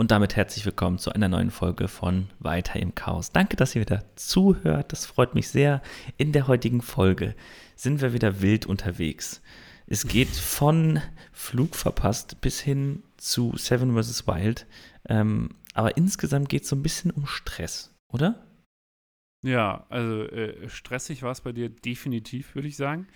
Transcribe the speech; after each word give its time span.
Und 0.00 0.12
damit 0.12 0.34
herzlich 0.34 0.64
willkommen 0.64 0.96
zu 0.96 1.12
einer 1.12 1.28
neuen 1.28 1.50
Folge 1.50 1.86
von 1.86 2.30
Weiter 2.38 2.80
im 2.80 2.94
Chaos. 2.94 3.32
Danke, 3.32 3.56
dass 3.56 3.76
ihr 3.76 3.82
wieder 3.82 4.02
zuhört. 4.16 4.92
Das 4.92 5.04
freut 5.04 5.34
mich 5.34 5.50
sehr. 5.50 5.82
In 6.16 6.32
der 6.32 6.46
heutigen 6.46 6.80
Folge 6.80 7.34
sind 7.76 8.00
wir 8.00 8.14
wieder 8.14 8.40
wild 8.40 8.64
unterwegs. 8.64 9.42
Es 9.86 10.08
geht 10.08 10.30
von 10.30 11.02
Flug 11.32 11.76
verpasst 11.76 12.40
bis 12.40 12.60
hin 12.60 13.02
zu 13.18 13.54
Seven 13.58 13.94
vs. 13.94 14.26
Wild. 14.26 14.66
Ähm, 15.06 15.50
aber 15.74 15.98
insgesamt 15.98 16.48
geht 16.48 16.62
es 16.62 16.70
so 16.70 16.76
ein 16.76 16.82
bisschen 16.82 17.10
um 17.10 17.26
Stress, 17.26 17.94
oder? 18.08 18.46
Ja, 19.44 19.84
also 19.90 20.22
äh, 20.22 20.66
stressig 20.70 21.22
war 21.22 21.32
es 21.32 21.42
bei 21.42 21.52
dir 21.52 21.68
definitiv, 21.68 22.54
würde 22.54 22.68
ich 22.68 22.76
sagen. 22.78 23.06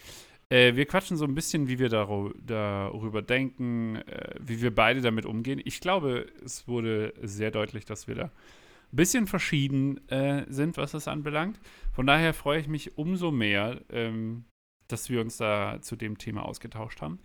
Äh, 0.51 0.75
wir 0.77 0.87
quatschen 0.87 1.17
so 1.17 1.25
ein 1.25 1.35
bisschen, 1.35 1.69
wie 1.69 1.79
wir 1.79 1.89
darüber 1.89 3.23
denken, 3.23 3.97
äh, 3.97 4.35
wie 4.41 4.61
wir 4.61 4.75
beide 4.75 5.01
damit 5.01 5.27
umgehen. 5.27 5.61
Ich 5.65 5.81
glaube, 5.81 6.27
es 6.45 6.69
wurde 6.69 7.15
sehr 7.23 7.51
deutlich, 7.51 7.85
dass 7.85 8.09
wir 8.09 8.15
da 8.15 8.25
ein 8.25 8.97
bisschen 8.97 9.27
verschieden 9.27 10.07
äh, 10.09 10.45
sind, 10.49 10.77
was 10.77 10.93
das 10.93 11.09
anbelangt. 11.09 11.59
Von 11.93 12.07
daher 12.07 12.35
freue 12.35 12.61
ich 12.61 12.69
mich 12.69 12.97
umso 12.99 13.31
mehr, 13.31 13.81
ähm, 13.91 14.45
dass 14.89 15.09
wir 15.11 15.21
uns 15.21 15.39
da 15.39 15.79
zu 15.81 15.97
dem 15.97 16.19
Thema 16.19 16.45
ausgetauscht 16.45 17.01
haben. 17.01 17.19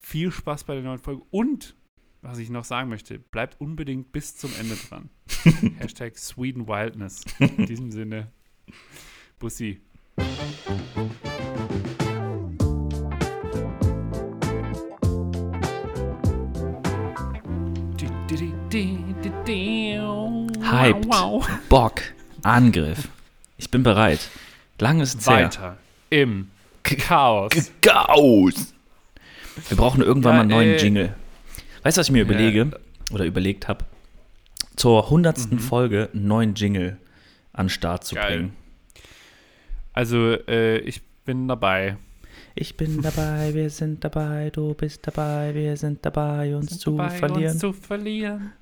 Viel 0.00 0.30
Spaß 0.30 0.64
bei 0.64 0.74
der 0.74 0.82
neuen 0.82 0.98
Folge 0.98 1.22
und 1.30 1.74
was 2.22 2.38
ich 2.38 2.50
noch 2.50 2.64
sagen 2.64 2.88
möchte, 2.88 3.18
bleibt 3.18 3.60
unbedingt 3.60 4.12
bis 4.12 4.36
zum 4.36 4.52
Ende 4.58 4.76
dran. 4.76 5.10
Hashtag 5.78 6.16
Sweden 6.16 6.68
Wildness. 6.68 7.24
In 7.40 7.66
diesem 7.66 7.90
Sinne, 7.90 8.30
Bussi. 9.40 9.80
Hyped, 20.72 21.06
Bock, 21.68 22.00
Angriff. 22.42 23.08
Ich 23.58 23.70
bin 23.70 23.82
bereit. 23.82 24.20
Lang 24.78 25.00
ist 25.00 25.20
es 25.20 25.26
Weiter 25.26 25.76
im 26.08 26.50
Chaos. 26.82 27.52
Chaos. 27.82 28.72
Wir 29.68 29.76
brauchen 29.76 30.02
irgendwann 30.02 30.32
ja, 30.32 30.36
mal 30.36 30.40
einen 30.40 30.50
neuen 30.50 30.70
äh, 30.70 30.82
Jingle. 30.82 31.14
Weißt 31.82 31.98
du, 31.98 32.00
was 32.00 32.06
ich 32.06 32.12
mir 32.12 32.22
überlege 32.22 32.70
ja. 32.72 33.14
oder 33.14 33.26
überlegt 33.26 33.68
habe? 33.68 33.84
Zur 34.74 35.10
hundertsten 35.10 35.58
mhm. 35.58 35.62
Folge 35.62 36.08
einen 36.14 36.26
neuen 36.26 36.54
Jingle 36.54 36.96
an 37.52 37.66
den 37.66 37.70
Start 37.70 38.04
zu 38.04 38.14
Geil. 38.14 38.38
bringen. 38.38 38.56
Also, 39.92 40.32
äh, 40.48 40.78
ich 40.78 41.02
bin 41.26 41.48
dabei. 41.48 41.98
Ich 42.54 42.78
bin 42.78 43.02
dabei, 43.02 43.52
wir 43.52 43.68
sind 43.68 44.02
dabei, 44.04 44.48
du 44.50 44.72
bist 44.72 45.06
dabei, 45.06 45.54
wir 45.54 45.76
sind 45.76 46.04
dabei, 46.04 46.56
uns 46.56 46.70
sind 46.70 46.80
zu 46.80 46.96
dabei, 46.96 47.10
verlieren. 47.10 47.52
Uns 47.52 47.60
zu 47.60 47.72
verlieren. 47.74 48.52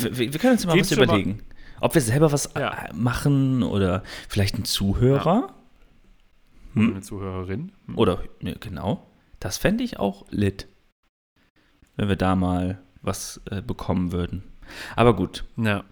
Ja, 0.00 0.16
wir, 0.18 0.32
wir 0.32 0.40
können 0.40 0.54
uns 0.54 0.66
mal 0.66 0.74
Geht's 0.74 0.90
was 0.90 0.98
überlegen. 0.98 1.36
Mal? 1.36 1.44
Ob 1.80 1.94
wir 1.94 2.00
selber 2.00 2.32
was 2.32 2.50
ja. 2.56 2.88
machen 2.94 3.62
oder 3.62 4.02
vielleicht 4.28 4.58
ein 4.58 4.64
Zuhörer. 4.64 5.48
Ja. 5.48 5.54
Hm? 6.74 6.90
Eine 6.90 7.00
Zuhörerin. 7.02 7.72
Hm. 7.86 7.98
Oder, 7.98 8.24
ja, 8.40 8.54
genau. 8.58 9.06
Das 9.40 9.58
fände 9.58 9.84
ich 9.84 9.98
auch 9.98 10.26
lit. 10.30 10.68
Wenn 11.96 12.08
wir 12.08 12.16
da 12.16 12.34
mal 12.34 12.82
was 13.02 13.40
äh, 13.50 13.62
bekommen 13.62 14.12
würden. 14.12 14.42
Aber 14.96 15.14
gut. 15.14 15.44
Ja. 15.56 15.84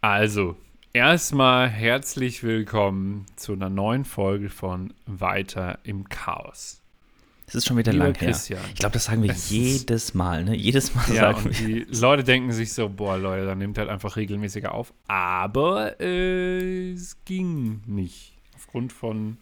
Also, 0.00 0.56
erstmal 0.92 1.68
herzlich 1.68 2.42
willkommen 2.42 3.26
zu 3.36 3.52
einer 3.52 3.68
neuen 3.68 4.04
Folge 4.04 4.48
von 4.48 4.94
Weiter 5.04 5.80
im 5.82 6.08
Chaos. 6.08 6.79
Es 7.50 7.56
ist 7.56 7.66
schon 7.66 7.76
wieder 7.76 7.90
Lieber 7.90 8.04
lang 8.04 8.12
Christian, 8.12 8.60
her. 8.60 8.68
Ich 8.72 8.78
glaube, 8.78 8.92
das 8.92 9.06
sagen 9.06 9.24
wir 9.24 9.32
jedes 9.32 10.14
Mal, 10.14 10.44
ne? 10.44 10.54
Jedes 10.54 10.94
Mal 10.94 11.04
ja, 11.08 11.14
sagen 11.32 11.46
und 11.46 11.66
wir. 11.66 11.84
Die 11.84 11.98
Leute 11.98 12.22
denken 12.22 12.52
sich 12.52 12.72
so, 12.72 12.88
boah, 12.88 13.18
Leute, 13.18 13.44
dann 13.44 13.58
nimmt 13.58 13.76
halt 13.76 13.88
einfach 13.88 14.14
regelmäßiger 14.14 14.72
auf. 14.72 14.92
Aber 15.08 16.00
äh, 16.00 16.92
es 16.92 17.16
ging 17.24 17.82
nicht. 17.86 18.38
Aufgrund 18.54 18.92
von 18.92 19.38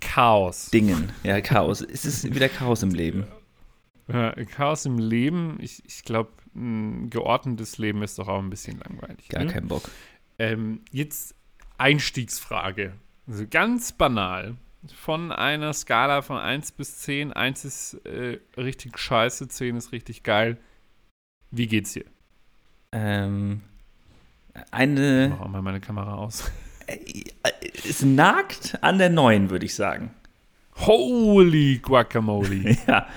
Chaos. 0.00 0.70
Dingen. 0.70 1.12
Ja, 1.22 1.40
Chaos. 1.40 1.82
es 1.82 2.04
ist 2.04 2.34
wieder 2.34 2.48
Chaos 2.48 2.82
im 2.82 2.90
Leben. 2.90 3.28
Ja, 4.08 4.32
Chaos 4.46 4.84
im 4.84 4.98
Leben. 4.98 5.58
Ich, 5.60 5.84
ich 5.86 6.02
glaube, 6.02 6.30
ein 6.56 7.10
geordnetes 7.10 7.78
Leben 7.78 8.02
ist 8.02 8.18
doch 8.18 8.26
auch 8.26 8.40
ein 8.40 8.50
bisschen 8.50 8.80
langweilig. 8.80 9.28
Gar 9.28 9.44
ne? 9.44 9.52
kein 9.52 9.68
Bock. 9.68 9.88
Ähm, 10.40 10.80
jetzt 10.90 11.36
Einstiegsfrage. 11.76 12.94
Also 13.28 13.46
ganz 13.48 13.92
banal 13.92 14.56
von 14.94 15.32
einer 15.32 15.72
Skala 15.72 16.22
von 16.22 16.38
1 16.38 16.72
bis 16.72 16.98
10. 16.98 17.32
1 17.32 17.64
ist 17.64 17.94
äh, 18.06 18.38
richtig 18.56 18.98
scheiße, 18.98 19.48
10 19.48 19.76
ist 19.76 19.92
richtig 19.92 20.22
geil. 20.22 20.58
Wie 21.50 21.66
geht's 21.66 21.92
dir? 21.92 22.04
Ähm, 22.92 23.62
eine. 24.70 25.24
Ich 25.26 25.30
mach 25.30 25.40
auch 25.40 25.48
mal 25.48 25.62
meine 25.62 25.80
Kamera 25.80 26.14
aus. 26.14 26.50
Es 26.86 28.02
nagt 28.02 28.82
an 28.82 28.98
der 28.98 29.10
9, 29.10 29.50
würde 29.50 29.66
ich 29.66 29.74
sagen. 29.74 30.14
Holy 30.76 31.78
Guacamole. 31.78 32.76
ja. 32.86 33.08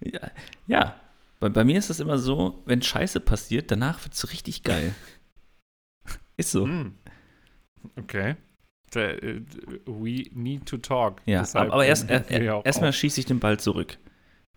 ja. 0.00 0.30
Ja. 0.66 1.00
Bei, 1.40 1.48
bei 1.48 1.64
mir 1.64 1.78
ist 1.78 1.90
das 1.90 2.00
immer 2.00 2.18
so, 2.18 2.62
wenn 2.66 2.82
Scheiße 2.82 3.20
passiert, 3.20 3.70
danach 3.70 4.02
wird 4.04 4.14
es 4.14 4.30
richtig 4.30 4.62
geil. 4.62 4.94
Ist 6.36 6.52
so. 6.52 6.66
Mm. 6.66 6.94
Okay. 7.96 8.36
Äh, 8.96 9.40
we 9.86 10.24
need 10.32 10.66
to 10.66 10.76
talk. 10.78 11.20
Ja, 11.26 11.40
Deshalb 11.40 11.72
aber 11.72 11.84
erst, 11.84 12.10
er, 12.10 12.64
erstmal 12.64 12.92
schieße 12.92 13.20
ich 13.20 13.26
den 13.26 13.40
Ball 13.40 13.58
zurück. 13.58 13.98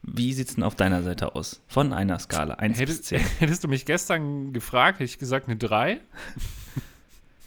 Wie 0.04 0.34
sieht 0.34 0.50
es 0.50 0.56
denn 0.56 0.64
auf 0.64 0.76
deiner 0.76 1.02
Seite 1.02 1.34
aus? 1.34 1.62
Von 1.68 1.94
einer 1.94 2.20
Skala, 2.20 2.56
1 2.56 2.78
hättest, 2.78 3.10
bis 3.10 3.22
10. 3.22 3.22
Hättest 3.40 3.64
du 3.64 3.70
mich 3.70 3.86
gestern 3.86 4.52
gefragt, 4.52 5.00
hätte 5.00 5.06
ich 5.06 5.18
gesagt 5.18 5.48
eine 5.48 5.56
3. 5.56 6.02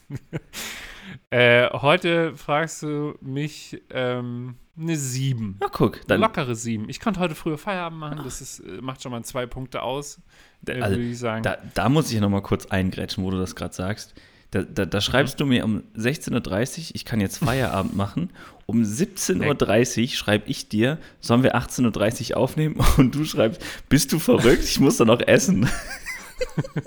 äh, 1.31 1.69
heute 1.71 2.35
fragst 2.35 2.83
du 2.83 3.15
mich 3.21 3.83
ähm, 3.91 4.57
eine 4.79 4.97
7. 4.97 5.57
Na 5.61 5.69
guck. 5.71 6.07
Dann 6.07 6.21
Lockere 6.21 6.55
7. 6.55 6.89
Ich 6.89 6.99
konnte 6.99 7.21
heute 7.21 7.35
früher 7.35 7.59
Feierabend 7.59 8.01
machen, 8.01 8.21
das 8.25 8.41
ist, 8.41 8.61
äh, 8.61 8.81
macht 8.81 9.03
schon 9.03 9.13
mal 9.13 9.23
zwei 9.23 9.45
Punkte 9.45 9.83
aus, 9.83 10.23
äh, 10.67 10.81
also, 10.81 10.97
würde 10.97 11.11
ich 11.11 11.19
sagen. 11.19 11.43
Da, 11.43 11.59
da 11.75 11.91
muss 11.91 12.09
ich 12.09 12.15
ja 12.15 12.23
noch 12.23 12.31
mal 12.31 12.43
kurz 12.43 12.65
eingrätschen, 12.65 13.23
wo 13.23 13.31
du 13.31 13.39
das 13.39 13.55
gerade 13.55 13.75
sagst. 13.75 14.15
Da, 14.57 14.63
da, 14.63 14.87
da 14.87 15.01
schreibst 15.03 15.39
du 15.39 15.45
mir 15.45 15.65
um 15.65 15.83
16.30 15.99 16.79
Uhr, 16.79 16.85
ich 16.95 17.05
kann 17.05 17.21
jetzt 17.21 17.39
Feierabend 17.39 17.95
machen. 17.97 18.31
Um 18.65 18.83
17.30 18.83 20.03
Uhr 20.03 20.09
schreibe 20.09 20.49
ich 20.49 20.69
dir, 20.69 20.99
sollen 21.21 21.43
wir 21.43 21.57
18.30 21.57 22.31
Uhr 22.31 22.37
aufnehmen? 22.39 22.77
Und 22.97 23.15
du 23.15 23.25
schreibst, 23.25 23.63
bist 23.89 24.13
du 24.13 24.19
verrückt? 24.19 24.65
Ich 24.65 24.81
muss 24.81 24.97
da 24.97 25.05
noch 25.05 25.21
essen. 25.21 25.69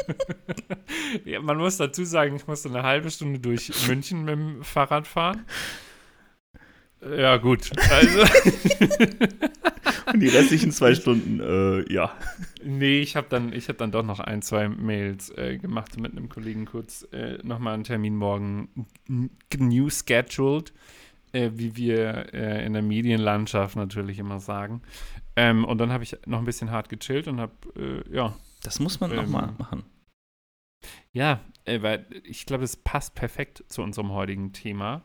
ja, 1.25 1.41
man 1.41 1.57
muss 1.57 1.77
dazu 1.77 2.03
sagen, 2.05 2.35
ich 2.35 2.47
musste 2.47 2.69
eine 2.69 2.83
halbe 2.83 3.11
Stunde 3.11 3.39
durch 3.39 3.71
München 3.87 4.25
mit 4.25 4.33
dem 4.33 4.63
Fahrrad 4.63 5.07
fahren. 5.07 5.45
Ja, 7.01 7.37
gut. 7.37 7.71
Also. 7.89 8.19
Und 10.13 10.19
die 10.21 10.27
restlichen 10.27 10.71
zwei 10.71 10.95
Stunden, 10.95 11.39
äh, 11.39 11.93
ja. 11.93 12.11
Nee, 12.63 12.99
ich 12.99 13.15
habe 13.15 13.27
dann, 13.29 13.51
hab 13.51 13.77
dann 13.77 13.91
doch 13.91 14.03
noch 14.03 14.19
ein, 14.19 14.41
zwei 14.41 14.67
Mails 14.67 15.29
äh, 15.37 15.57
gemacht 15.57 15.99
mit 15.99 16.11
einem 16.11 16.29
Kollegen 16.29 16.65
kurz 16.65 17.07
äh, 17.11 17.37
nochmal 17.43 17.75
einen 17.75 17.83
Termin 17.83 18.15
morgen 18.15 18.87
new 19.07 19.89
scheduled, 19.89 20.73
äh, 21.31 21.51
wie 21.53 21.75
wir 21.75 22.33
äh, 22.33 22.65
in 22.65 22.73
der 22.73 22.81
Medienlandschaft 22.81 23.75
natürlich 23.75 24.19
immer 24.19 24.39
sagen. 24.39 24.81
Ähm, 25.35 25.63
und 25.63 25.77
dann 25.77 25.91
habe 25.91 26.03
ich 26.03 26.17
noch 26.25 26.39
ein 26.39 26.45
bisschen 26.45 26.71
hart 26.71 26.89
gechillt 26.89 27.27
und 27.27 27.39
habe, 27.39 27.53
äh, 27.77 28.13
ja. 28.13 28.35
Das 28.63 28.79
muss 28.79 28.99
man 28.99 29.11
ähm, 29.11 29.17
nochmal 29.17 29.53
machen. 29.57 29.83
Ja, 31.11 31.39
äh, 31.65 31.81
weil 31.81 32.05
ich 32.23 32.45
glaube, 32.45 32.63
es 32.63 32.75
passt 32.75 33.15
perfekt 33.15 33.63
zu 33.67 33.81
unserem 33.81 34.11
heutigen 34.11 34.53
Thema. 34.53 35.03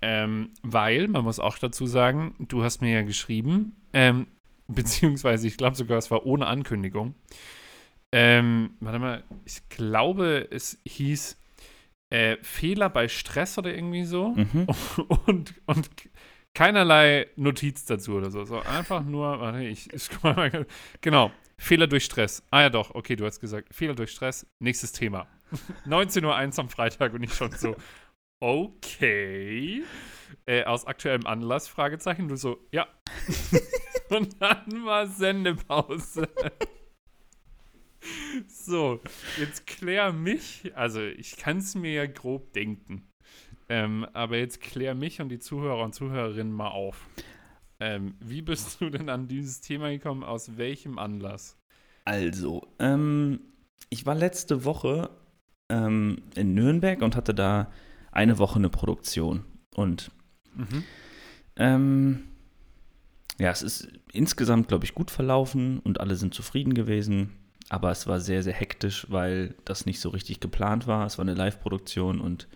Ähm, 0.00 0.50
weil, 0.62 1.08
man 1.08 1.24
muss 1.24 1.40
auch 1.40 1.58
dazu 1.58 1.86
sagen, 1.86 2.34
du 2.38 2.62
hast 2.62 2.80
mir 2.80 2.92
ja 2.92 3.02
geschrieben, 3.02 3.76
ähm, 3.92 4.26
beziehungsweise 4.68 5.46
ich 5.46 5.56
glaube 5.56 5.76
sogar, 5.76 5.98
es 5.98 6.10
war 6.10 6.26
ohne 6.26 6.46
Ankündigung. 6.46 7.14
Ähm, 8.12 8.70
warte 8.80 8.98
mal, 8.98 9.24
ich 9.44 9.68
glaube, 9.68 10.48
es 10.50 10.80
hieß 10.86 11.38
äh, 12.10 12.36
Fehler 12.42 12.88
bei 12.88 13.08
Stress 13.08 13.58
oder 13.58 13.74
irgendwie 13.74 14.04
so. 14.04 14.30
Mhm. 14.30 14.66
Und, 15.26 15.54
und 15.66 15.90
keinerlei 16.54 17.28
Notiz 17.36 17.84
dazu 17.84 18.14
oder 18.14 18.30
so. 18.30 18.44
so 18.44 18.60
einfach 18.60 19.04
nur, 19.04 19.40
warte, 19.40 19.62
ich, 19.62 19.92
ich 19.92 20.08
guck 20.08 20.36
mal, 20.36 20.66
genau, 21.00 21.30
Fehler 21.56 21.86
durch 21.86 22.04
Stress. 22.04 22.42
Ah 22.50 22.62
ja 22.62 22.70
doch, 22.70 22.94
okay, 22.94 23.14
du 23.14 23.26
hast 23.26 23.40
gesagt, 23.40 23.74
Fehler 23.74 23.94
durch 23.94 24.10
Stress, 24.10 24.46
nächstes 24.58 24.92
Thema. 24.92 25.26
19.01 25.86 26.24
Uhr 26.24 26.58
am 26.58 26.68
Freitag 26.68 27.12
und 27.12 27.22
ich 27.22 27.34
schon 27.34 27.52
so, 27.52 27.76
okay. 28.40 29.82
Äh, 30.46 30.64
aus 30.64 30.86
aktuellem 30.86 31.26
Anlass, 31.26 31.68
Fragezeichen. 31.68 32.28
Du 32.28 32.36
so, 32.36 32.58
ja. 32.72 32.86
Und 34.10 34.40
dann 34.40 34.84
war 34.84 35.06
Sendepause. 35.06 36.28
so, 38.48 39.00
jetzt 39.38 39.66
klär 39.66 40.12
mich. 40.12 40.72
Also, 40.74 41.02
ich 41.02 41.36
kann 41.36 41.58
es 41.58 41.74
mir 41.74 41.92
ja 41.92 42.06
grob 42.06 42.52
denken. 42.52 43.08
Ähm, 43.68 44.06
aber 44.14 44.38
jetzt 44.38 44.60
klär 44.60 44.94
mich 44.94 45.20
und 45.20 45.28
die 45.28 45.38
Zuhörer 45.38 45.84
und 45.84 45.94
Zuhörerinnen 45.94 46.52
mal 46.52 46.68
auf. 46.68 47.06
Ähm, 47.80 48.14
wie 48.20 48.42
bist 48.42 48.80
du 48.80 48.88
denn 48.90 49.08
an 49.08 49.28
dieses 49.28 49.60
Thema 49.60 49.90
gekommen? 49.90 50.24
Aus 50.24 50.56
welchem 50.56 50.98
Anlass? 50.98 51.58
Also, 52.04 52.66
ähm, 52.78 53.40
ich 53.90 54.06
war 54.06 54.14
letzte 54.14 54.64
Woche 54.64 55.10
ähm, 55.68 56.22
in 56.34 56.54
Nürnberg 56.54 57.02
und 57.02 57.14
hatte 57.14 57.34
da 57.34 57.70
eine 58.18 58.38
Woche 58.38 58.58
eine 58.58 58.68
Produktion. 58.68 59.44
Und 59.74 60.10
Mhm. 60.54 60.84
ähm, 61.56 62.24
ja, 63.38 63.50
es 63.50 63.62
ist 63.62 63.88
insgesamt, 64.12 64.66
glaube 64.68 64.84
ich, 64.84 64.94
gut 64.94 65.10
verlaufen 65.10 65.78
und 65.78 66.00
alle 66.00 66.16
sind 66.16 66.34
zufrieden 66.34 66.74
gewesen. 66.74 67.32
Aber 67.68 67.90
es 67.92 68.06
war 68.06 68.18
sehr, 68.18 68.42
sehr 68.42 68.54
hektisch, 68.54 69.06
weil 69.10 69.54
das 69.64 69.86
nicht 69.86 70.00
so 70.00 70.08
richtig 70.08 70.40
geplant 70.40 70.86
war. 70.86 71.06
Es 71.06 71.18
war 71.18 71.24
eine 71.24 71.34
Live-Produktion 71.34 72.20
und 72.20 72.48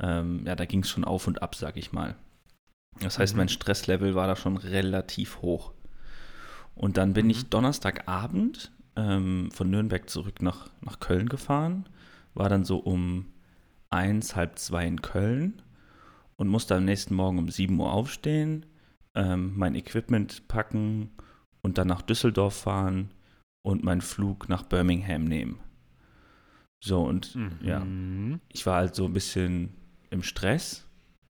ähm, 0.00 0.44
ja, 0.46 0.56
da 0.56 0.64
ging 0.64 0.80
es 0.82 0.88
schon 0.88 1.04
auf 1.04 1.26
und 1.26 1.42
ab, 1.42 1.54
sag 1.54 1.76
ich 1.76 1.92
mal. 1.92 2.14
Das 3.00 3.18
heißt, 3.18 3.34
Mhm. 3.34 3.38
mein 3.38 3.48
Stresslevel 3.50 4.14
war 4.14 4.26
da 4.26 4.36
schon 4.36 4.56
relativ 4.56 5.42
hoch. 5.42 5.72
Und 6.74 6.96
dann 6.96 7.12
bin 7.12 7.26
Mhm. 7.26 7.30
ich 7.32 7.48
Donnerstagabend 7.50 8.70
ähm, 8.96 9.50
von 9.52 9.68
Nürnberg 9.70 10.08
zurück 10.08 10.40
nach, 10.40 10.70
nach 10.80 10.98
Köln 11.00 11.28
gefahren. 11.28 11.86
War 12.34 12.48
dann 12.48 12.64
so 12.64 12.78
um 12.78 13.26
eins, 13.90 14.36
halb 14.36 14.58
zwei 14.58 14.86
in 14.86 15.02
Köln 15.02 15.62
und 16.36 16.48
musste 16.48 16.76
am 16.76 16.84
nächsten 16.84 17.14
Morgen 17.14 17.38
um 17.38 17.48
7 17.48 17.78
Uhr 17.78 17.92
aufstehen, 17.92 18.66
ähm, 19.14 19.52
mein 19.56 19.74
Equipment 19.74 20.46
packen 20.48 21.10
und 21.62 21.78
dann 21.78 21.88
nach 21.88 22.02
Düsseldorf 22.02 22.54
fahren 22.54 23.10
und 23.62 23.84
meinen 23.84 24.00
Flug 24.00 24.48
nach 24.48 24.62
Birmingham 24.62 25.24
nehmen. 25.24 25.60
So, 26.82 27.02
und 27.02 27.36
ja, 27.62 27.80
Mhm. 27.80 28.40
ich 28.48 28.64
war 28.64 28.76
halt 28.76 28.94
so 28.94 29.04
ein 29.04 29.12
bisschen 29.12 29.74
im 30.10 30.22
Stress, 30.22 30.86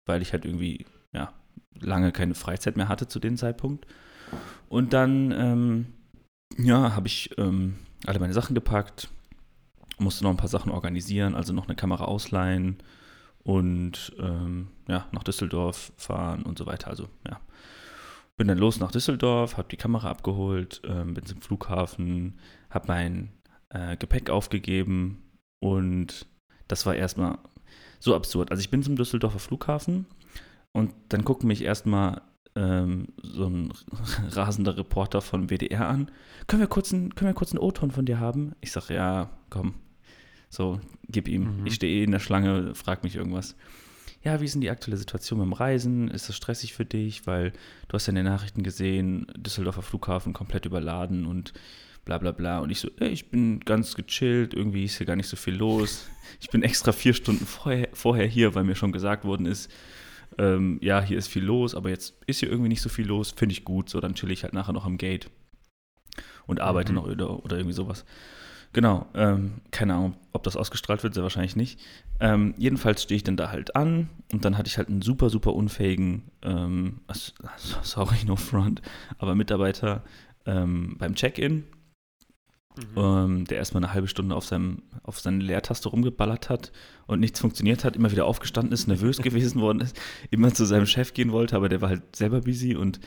weil 0.05 0.21
ich 0.21 0.33
halt 0.33 0.45
irgendwie, 0.45 0.85
ja, 1.13 1.33
lange 1.79 2.11
keine 2.11 2.35
Freizeit 2.35 2.77
mehr 2.77 2.89
hatte 2.89 3.07
zu 3.07 3.19
dem 3.19 3.37
Zeitpunkt. 3.37 3.87
Und 4.69 4.93
dann, 4.93 5.31
ähm, 5.31 5.85
ja, 6.57 6.95
habe 6.95 7.07
ich 7.07 7.35
ähm, 7.39 7.79
alle 8.05 8.19
meine 8.19 8.33
Sachen 8.33 8.53
gepackt, 8.53 9.09
musste 10.01 10.23
noch 10.23 10.31
ein 10.31 10.37
paar 10.37 10.47
Sachen 10.47 10.71
organisieren, 10.71 11.35
also 11.35 11.53
noch 11.53 11.67
eine 11.67 11.75
Kamera 11.75 12.05
ausleihen 12.05 12.77
und 13.43 14.13
ähm, 14.19 14.67
ja, 14.87 15.07
nach 15.11 15.23
Düsseldorf 15.23 15.93
fahren 15.97 16.43
und 16.43 16.57
so 16.57 16.65
weiter. 16.65 16.89
Also, 16.89 17.07
ja. 17.27 17.39
Bin 18.37 18.47
dann 18.47 18.57
los 18.57 18.79
nach 18.79 18.91
Düsseldorf, 18.91 19.57
habe 19.57 19.69
die 19.69 19.77
Kamera 19.77 20.09
abgeholt, 20.09 20.81
ähm, 20.85 21.13
bin 21.13 21.25
zum 21.25 21.41
Flughafen, 21.41 22.39
habe 22.69 22.87
mein 22.87 23.31
äh, 23.69 23.97
Gepäck 23.97 24.29
aufgegeben 24.29 25.21
und 25.59 26.25
das 26.67 26.85
war 26.85 26.95
erstmal 26.95 27.37
so 27.99 28.15
absurd. 28.15 28.51
Also 28.51 28.61
ich 28.61 28.71
bin 28.71 28.83
zum 28.83 28.95
Düsseldorfer 28.95 29.39
Flughafen 29.39 30.05
und 30.71 30.93
dann 31.09 31.23
guckt 31.23 31.43
mich 31.43 31.63
erstmal 31.63 32.21
ähm, 32.55 33.09
so 33.21 33.45
ein 33.47 33.73
rasender 34.31 34.77
Reporter 34.77 35.21
von 35.21 35.49
WDR 35.49 35.87
an. 35.87 36.09
Können 36.47 36.61
wir 36.61 36.67
kurz 36.67 36.91
einen 36.93 37.59
O-Ton 37.59 37.91
von 37.91 38.05
dir 38.05 38.19
haben? 38.19 38.53
Ich 38.61 38.71
sage, 38.71 38.95
ja, 38.95 39.29
komm. 39.49 39.75
So, 40.51 40.81
gib 41.07 41.29
ihm. 41.29 41.61
Mhm. 41.61 41.65
Ich 41.65 41.75
stehe 41.75 42.01
eh 42.01 42.03
in 42.03 42.11
der 42.11 42.19
Schlange, 42.19 42.75
frag 42.75 43.03
mich 43.05 43.15
irgendwas. 43.15 43.55
Ja, 44.23 44.39
wie 44.41 44.45
ist 44.45 44.53
denn 44.53 44.61
die 44.61 44.69
aktuelle 44.69 44.97
Situation 44.97 45.39
beim 45.39 45.53
Reisen? 45.53 46.09
Ist 46.09 46.27
das 46.29 46.35
stressig 46.35 46.73
für 46.73 46.83
dich? 46.85 47.25
Weil 47.25 47.53
du 47.87 47.93
hast 47.93 48.05
ja 48.05 48.11
in 48.11 48.17
den 48.17 48.25
Nachrichten 48.25 48.61
gesehen, 48.61 49.25
Düsseldorfer 49.35 49.81
Flughafen 49.81 50.33
komplett 50.33 50.65
überladen 50.65 51.25
und 51.25 51.53
bla 52.03 52.17
bla 52.17 52.31
bla. 52.31 52.59
Und 52.59 52.69
ich 52.69 52.79
so, 52.81 52.89
ey, 52.99 53.09
ich 53.09 53.29
bin 53.29 53.61
ganz 53.61 53.95
gechillt, 53.95 54.53
irgendwie 54.53 54.83
ist 54.83 54.97
hier 54.97 55.07
gar 55.07 55.15
nicht 55.15 55.29
so 55.29 55.37
viel 55.37 55.55
los. 55.55 56.05
Ich 56.41 56.49
bin 56.49 56.63
extra 56.63 56.91
vier 56.91 57.13
Stunden 57.13 57.45
vorher, 57.45 57.87
vorher 57.93 58.27
hier, 58.27 58.53
weil 58.53 58.63
mir 58.65 58.75
schon 58.75 58.91
gesagt 58.91 59.23
worden 59.23 59.45
ist, 59.45 59.71
ähm, 60.37 60.79
ja, 60.81 61.01
hier 61.01 61.17
ist 61.17 61.27
viel 61.27 61.43
los, 61.43 61.73
aber 61.75 61.89
jetzt 61.89 62.13
ist 62.27 62.39
hier 62.41 62.49
irgendwie 62.49 62.69
nicht 62.69 62.81
so 62.81 62.89
viel 62.89 63.07
los, 63.07 63.31
finde 63.35 63.53
ich 63.53 63.63
gut. 63.63 63.89
So, 63.89 63.99
dann 64.01 64.15
chill 64.15 64.31
ich 64.31 64.43
halt 64.43 64.53
nachher 64.53 64.73
noch 64.73 64.85
am 64.85 64.97
Gate 64.97 65.29
und 66.45 66.59
arbeite 66.59 66.91
Mhm. 66.91 66.95
noch 66.95 67.07
oder, 67.07 67.43
oder 67.43 67.57
irgendwie 67.57 67.73
sowas. 67.75 68.05
Genau, 68.73 69.05
ähm, 69.15 69.61
keine 69.71 69.95
Ahnung, 69.95 70.15
ob 70.31 70.43
das 70.43 70.55
ausgestrahlt 70.55 71.03
wird, 71.03 71.13
sehr 71.13 71.23
wahrscheinlich 71.23 71.57
nicht. 71.57 71.79
Ähm, 72.21 72.53
jedenfalls 72.57 73.03
stehe 73.03 73.17
ich 73.17 73.23
dann 73.23 73.35
da 73.35 73.51
halt 73.51 73.75
an 73.75 74.09
und 74.31 74.45
dann 74.45 74.57
hatte 74.57 74.69
ich 74.69 74.77
halt 74.77 74.87
einen 74.87 75.01
super, 75.01 75.29
super 75.29 75.53
unfähigen, 75.53 76.31
ähm, 76.41 77.01
also, 77.07 77.33
sorry, 77.81 78.23
no 78.25 78.37
front, 78.37 78.81
aber 79.17 79.35
Mitarbeiter 79.35 80.03
ähm, 80.45 80.95
beim 80.97 81.15
Check-in, 81.15 81.65
Mhm. 82.77 82.97
ähm, 82.97 83.45
der 83.45 83.57
erstmal 83.57 83.83
eine 83.83 83.93
halbe 83.93 84.07
Stunde 84.07 84.33
auf, 84.33 84.45
seinem, 84.45 84.83
auf 85.03 85.19
seine 85.19 85.43
Leertaste 85.43 85.89
rumgeballert 85.89 86.49
hat 86.49 86.71
und 87.05 87.19
nichts 87.19 87.41
funktioniert 87.41 87.83
hat, 87.83 87.97
immer 87.97 88.11
wieder 88.11 88.25
aufgestanden 88.25 88.71
ist, 88.71 88.87
nervös 88.87 89.17
gewesen 89.21 89.59
worden 89.59 89.81
ist, 89.81 89.99
immer 90.29 90.53
zu 90.53 90.63
seinem 90.65 90.85
Chef 90.85 91.13
gehen 91.13 91.33
wollte, 91.33 91.57
aber 91.57 91.67
der 91.67 91.81
war 91.81 91.89
halt 91.89 92.15
selber 92.15 92.39
busy 92.39 92.75
und 92.75 93.01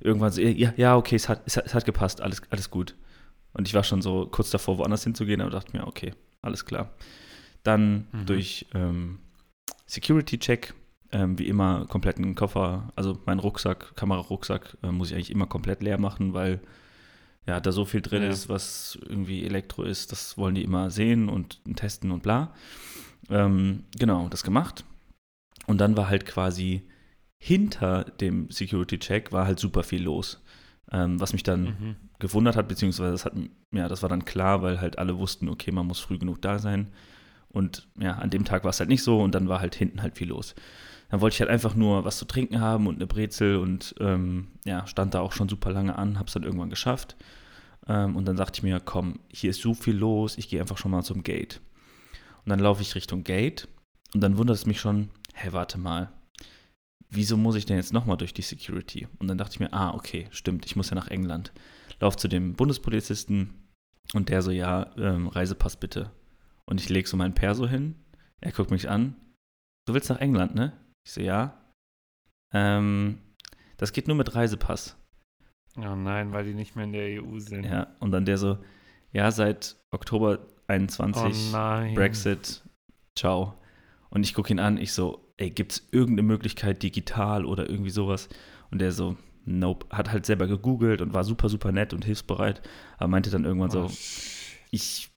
irgendwann 0.00 0.32
so, 0.32 0.40
ja, 0.40 0.72
ja, 0.76 0.96
okay, 0.96 1.14
es 1.14 1.28
hat, 1.28 1.42
es 1.46 1.56
hat, 1.56 1.66
es 1.66 1.74
hat 1.74 1.84
gepasst, 1.84 2.20
alles, 2.20 2.42
alles 2.50 2.70
gut. 2.70 2.96
Und 3.52 3.66
ich 3.68 3.74
war 3.74 3.84
schon 3.84 4.02
so 4.02 4.26
kurz 4.26 4.50
davor, 4.50 4.78
woanders 4.78 5.04
hinzugehen, 5.04 5.40
aber 5.40 5.50
dachte 5.50 5.76
mir, 5.76 5.86
okay, 5.86 6.14
alles 6.42 6.64
klar. 6.64 6.90
Dann 7.62 8.06
Mhm. 8.12 8.26
durch 8.26 8.66
ähm, 8.74 9.18
Security-Check, 9.86 10.74
ähm, 11.12 11.38
wie 11.38 11.48
immer, 11.48 11.86
kompletten 11.86 12.34
Koffer, 12.34 12.92
also 12.94 13.18
mein 13.26 13.38
Rucksack, 13.38 13.96
Kamerarucksack, 13.96 14.76
äh, 14.82 14.90
muss 14.92 15.08
ich 15.10 15.14
eigentlich 15.14 15.30
immer 15.30 15.46
komplett 15.46 15.82
leer 15.82 15.98
machen, 15.98 16.34
weil 16.34 16.60
ja, 17.46 17.60
da 17.60 17.72
so 17.72 17.86
viel 17.86 18.02
drin 18.02 18.22
Ja. 18.22 18.28
ist, 18.28 18.48
was 18.50 18.98
irgendwie 19.08 19.44
Elektro 19.44 19.82
ist, 19.82 20.12
das 20.12 20.36
wollen 20.36 20.54
die 20.54 20.62
immer 20.64 20.90
sehen 20.90 21.30
und 21.30 21.60
testen 21.76 22.10
und 22.10 22.22
bla. 22.22 22.52
Ähm, 23.30 23.84
genau, 23.98 24.28
das 24.28 24.44
gemacht. 24.44 24.84
Und 25.66 25.78
dann 25.78 25.96
war 25.96 26.08
halt 26.08 26.26
quasi 26.26 26.86
hinter 27.38 28.04
dem 28.04 28.50
Security-Check 28.50 29.32
war 29.32 29.46
halt 29.46 29.58
super 29.58 29.82
viel 29.82 30.02
los. 30.02 30.42
Ähm, 30.90 31.20
was 31.20 31.32
mich 31.32 31.42
dann 31.42 31.62
Mhm. 31.64 31.96
Gewundert 32.18 32.56
hat, 32.56 32.68
beziehungsweise 32.68 33.12
das 33.12 33.24
hat, 33.24 33.34
ja, 33.72 33.88
das 33.88 34.02
war 34.02 34.08
dann 34.08 34.24
klar, 34.24 34.62
weil 34.62 34.80
halt 34.80 34.98
alle 34.98 35.18
wussten, 35.18 35.48
okay, 35.48 35.70
man 35.70 35.86
muss 35.86 36.00
früh 36.00 36.18
genug 36.18 36.42
da 36.42 36.58
sein. 36.58 36.88
Und 37.48 37.88
ja, 37.98 38.12
an 38.12 38.30
dem 38.30 38.44
Tag 38.44 38.64
war 38.64 38.70
es 38.70 38.80
halt 38.80 38.88
nicht 38.88 39.02
so 39.02 39.20
und 39.20 39.34
dann 39.34 39.48
war 39.48 39.60
halt 39.60 39.74
hinten 39.74 40.02
halt 40.02 40.16
viel 40.16 40.28
los. 40.28 40.54
Dann 41.10 41.20
wollte 41.20 41.34
ich 41.34 41.40
halt 41.40 41.50
einfach 41.50 41.74
nur 41.74 42.04
was 42.04 42.18
zu 42.18 42.26
trinken 42.26 42.60
haben 42.60 42.86
und 42.86 42.96
eine 42.96 43.06
Brezel 43.06 43.56
und 43.56 43.94
ähm, 44.00 44.48
ja, 44.64 44.86
stand 44.86 45.14
da 45.14 45.20
auch 45.20 45.32
schon 45.32 45.48
super 45.48 45.72
lange 45.72 45.96
an, 45.96 46.18
hab's 46.18 46.34
dann 46.34 46.42
irgendwann 46.42 46.70
geschafft. 46.70 47.16
Ähm, 47.86 48.16
und 48.16 48.26
dann 48.26 48.36
dachte 48.36 48.58
ich 48.58 48.62
mir, 48.62 48.80
komm, 48.80 49.20
hier 49.32 49.50
ist 49.50 49.62
so 49.62 49.72
viel 49.72 49.96
los, 49.96 50.36
ich 50.36 50.48
gehe 50.48 50.60
einfach 50.60 50.76
schon 50.76 50.90
mal 50.90 51.02
zum 51.02 51.22
Gate. 51.22 51.60
Und 52.44 52.50
dann 52.50 52.60
laufe 52.60 52.82
ich 52.82 52.94
Richtung 52.94 53.24
Gate 53.24 53.68
und 54.14 54.20
dann 54.20 54.36
wundert 54.36 54.56
es 54.56 54.66
mich 54.66 54.80
schon, 54.80 55.08
hä, 55.34 55.48
warte 55.52 55.78
mal, 55.78 56.12
wieso 57.10 57.36
muss 57.36 57.56
ich 57.56 57.64
denn 57.64 57.76
jetzt 57.76 57.92
nochmal 57.92 58.16
durch 58.18 58.34
die 58.34 58.42
Security? 58.42 59.08
Und 59.18 59.28
dann 59.28 59.38
dachte 59.38 59.54
ich 59.54 59.60
mir, 59.60 59.72
ah, 59.72 59.94
okay, 59.94 60.28
stimmt, 60.30 60.66
ich 60.66 60.76
muss 60.76 60.90
ja 60.90 60.94
nach 60.94 61.08
England. 61.08 61.52
Lauf 62.00 62.16
zu 62.16 62.28
dem 62.28 62.54
Bundespolizisten 62.54 63.68
und 64.14 64.28
der 64.28 64.42
so, 64.42 64.50
ja, 64.50 64.94
ähm, 64.96 65.28
Reisepass 65.28 65.76
bitte. 65.76 66.10
Und 66.64 66.80
ich 66.80 66.88
lege 66.88 67.08
so 67.08 67.16
meinen 67.16 67.34
Perso 67.34 67.66
hin, 67.66 67.96
er 68.40 68.52
guckt 68.52 68.70
mich 68.70 68.88
an, 68.88 69.16
du 69.86 69.94
willst 69.94 70.10
nach 70.10 70.20
England, 70.20 70.54
ne? 70.54 70.72
Ich 71.04 71.12
so, 71.12 71.20
ja. 71.20 71.58
Ähm, 72.52 73.18
das 73.76 73.92
geht 73.92 74.06
nur 74.06 74.16
mit 74.16 74.34
Reisepass. 74.34 74.96
Oh 75.76 75.94
nein, 75.94 76.32
weil 76.32 76.44
die 76.44 76.54
nicht 76.54 76.76
mehr 76.76 76.84
in 76.84 76.92
der 76.92 77.22
EU 77.22 77.38
sind. 77.38 77.64
Ja, 77.64 77.88
und 78.00 78.10
dann 78.10 78.24
der 78.24 78.38
so, 78.38 78.58
ja, 79.12 79.30
seit 79.30 79.76
Oktober 79.90 80.40
21, 80.66 81.48
Oh 81.48 81.56
nein. 81.56 81.94
Brexit, 81.94 82.62
ciao. 83.16 83.54
Und 84.10 84.24
ich 84.24 84.34
gucke 84.34 84.52
ihn 84.52 84.58
an, 84.58 84.78
ich 84.78 84.92
so, 84.92 85.32
ey, 85.36 85.50
gibt's 85.50 85.86
irgendeine 85.92 86.26
Möglichkeit 86.26 86.82
digital 86.82 87.44
oder 87.44 87.68
irgendwie 87.68 87.90
sowas? 87.90 88.28
Und 88.70 88.80
der 88.80 88.92
so, 88.92 89.16
nope, 89.48 89.86
hat 89.90 90.10
halt 90.12 90.26
selber 90.26 90.46
gegoogelt 90.46 91.00
und 91.02 91.14
war 91.14 91.24
super, 91.24 91.48
super 91.48 91.72
nett 91.72 91.92
und 91.94 92.04
hilfsbereit, 92.04 92.62
aber 92.98 93.08
meinte 93.08 93.30
dann 93.30 93.44
irgendwann 93.44 93.70
Oh, 93.70 93.88
so, 93.88 93.96
ich 94.70 95.10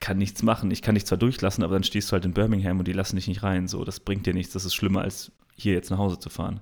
kann 0.00 0.18
nichts 0.18 0.42
machen, 0.42 0.70
ich 0.70 0.82
kann 0.82 0.94
dich 0.94 1.06
zwar 1.06 1.18
durchlassen, 1.18 1.62
aber 1.64 1.74
dann 1.74 1.84
stehst 1.84 2.10
du 2.10 2.12
halt 2.14 2.24
in 2.24 2.32
Birmingham 2.32 2.78
und 2.78 2.88
die 2.88 2.92
lassen 2.92 3.16
dich 3.16 3.28
nicht 3.28 3.42
rein, 3.42 3.68
so, 3.68 3.84
das 3.84 4.00
bringt 4.00 4.26
dir 4.26 4.34
nichts, 4.34 4.52
das 4.52 4.64
ist 4.64 4.74
schlimmer, 4.74 5.02
als 5.02 5.32
hier 5.56 5.74
jetzt 5.74 5.90
nach 5.90 5.98
Hause 5.98 6.18
zu 6.18 6.30
fahren. 6.30 6.60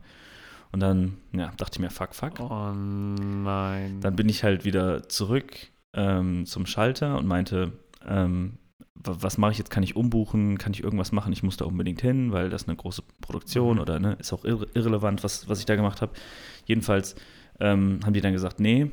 Und 0.73 0.81
dann, 0.81 1.17
ja, 1.33 1.51
dachte 1.57 1.77
ich 1.77 1.79
mir, 1.81 1.89
fuck, 1.91 2.15
fuck. 2.15 2.41
Oh 2.41 2.73
nein. 2.75 4.01
Dann 4.01 4.17
bin 4.17 4.29
ich 4.29 4.45
halt 4.45 4.65
wieder 4.65 5.09
zurück 5.09 5.55
ähm, 5.95 6.45
zum 6.47 6.67
Schalter 6.67 7.17
und 7.17 7.27
meinte, 7.27 7.73
ähm, 8.07 8.59
wa- 8.95 9.17
was 9.21 9.39
mache 9.39 9.53
ich 9.53 9.59
jetzt? 9.59 9.71
Kann 9.71 9.83
ich 9.83 9.97
umbuchen? 9.97 10.59
Kann 10.59 10.75
ich 10.75 10.83
irgendwas 10.83 11.11
machen? 11.13 11.33
Ich 11.33 11.43
muss 11.43 11.57
da 11.57 11.65
unbedingt 11.65 12.03
hin, 12.03 12.33
weil 12.33 12.51
das 12.51 12.69
eine 12.69 12.77
große 12.77 13.03
Produktion 13.23 13.77
Mhm. 13.77 13.81
oder 13.81 13.99
ne, 13.99 14.13
ist 14.21 14.33
auch 14.35 14.45
irre 14.45 14.67
irrelevant, 14.75 15.25
was, 15.25 15.49
was 15.49 15.59
ich 15.61 15.65
da 15.65 15.75
gemacht 15.77 16.03
habe. 16.03 16.13
Jedenfalls 16.69 17.17
ähm, 17.59 17.99
haben 18.05 18.13
die 18.13 18.21
dann 18.21 18.33
gesagt, 18.33 18.61
nee, 18.61 18.93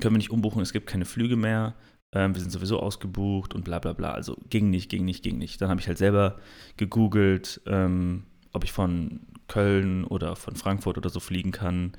können 0.00 0.14
wir 0.14 0.18
nicht 0.18 0.30
umbuchen, 0.30 0.60
es 0.60 0.74
gibt 0.74 0.86
keine 0.86 1.06
Flüge 1.06 1.36
mehr, 1.36 1.74
ähm, 2.12 2.34
wir 2.34 2.40
sind 2.42 2.50
sowieso 2.50 2.80
ausgebucht 2.80 3.54
und 3.54 3.64
bla 3.64 3.78
bla 3.78 3.94
bla. 3.94 4.12
Also 4.12 4.36
ging 4.50 4.68
nicht, 4.68 4.90
ging 4.90 5.04
nicht, 5.06 5.22
ging 5.22 5.38
nicht. 5.38 5.60
Dann 5.62 5.70
habe 5.70 5.80
ich 5.80 5.88
halt 5.88 5.96
selber 5.98 6.38
gegoogelt, 6.76 7.62
ähm, 7.66 8.24
ob 8.52 8.64
ich 8.64 8.72
von 8.72 9.20
Köln 9.46 10.04
oder 10.04 10.36
von 10.36 10.56
Frankfurt 10.56 10.98
oder 10.98 11.08
so 11.08 11.20
fliegen 11.20 11.52
kann, 11.52 11.92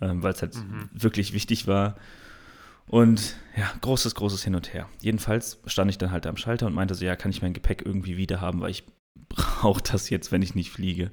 ähm, 0.00 0.22
weil 0.22 0.32
es 0.32 0.40
halt 0.40 0.54
Mhm. 0.54 0.88
wirklich 0.92 1.32
wichtig 1.34 1.66
war. 1.66 1.96
Und 2.86 3.36
ja, 3.56 3.70
großes, 3.80 4.14
großes 4.14 4.44
Hin 4.44 4.54
und 4.54 4.72
Her. 4.72 4.88
Jedenfalls 5.00 5.58
stand 5.66 5.90
ich 5.90 5.98
dann 5.98 6.12
halt 6.12 6.26
am 6.26 6.36
Schalter 6.36 6.66
und 6.66 6.74
meinte 6.74 6.94
so, 6.94 7.04
ja, 7.04 7.16
kann 7.16 7.30
ich 7.32 7.42
mein 7.42 7.52
Gepäck 7.52 7.82
irgendwie 7.84 8.16
wieder 8.16 8.40
haben, 8.40 8.60
weil 8.60 8.70
ich 8.70 8.84
brauche 9.28 9.82
das 9.82 10.08
jetzt, 10.10 10.30
wenn 10.32 10.42
ich 10.42 10.54
nicht 10.54 10.70
fliege. 10.70 11.10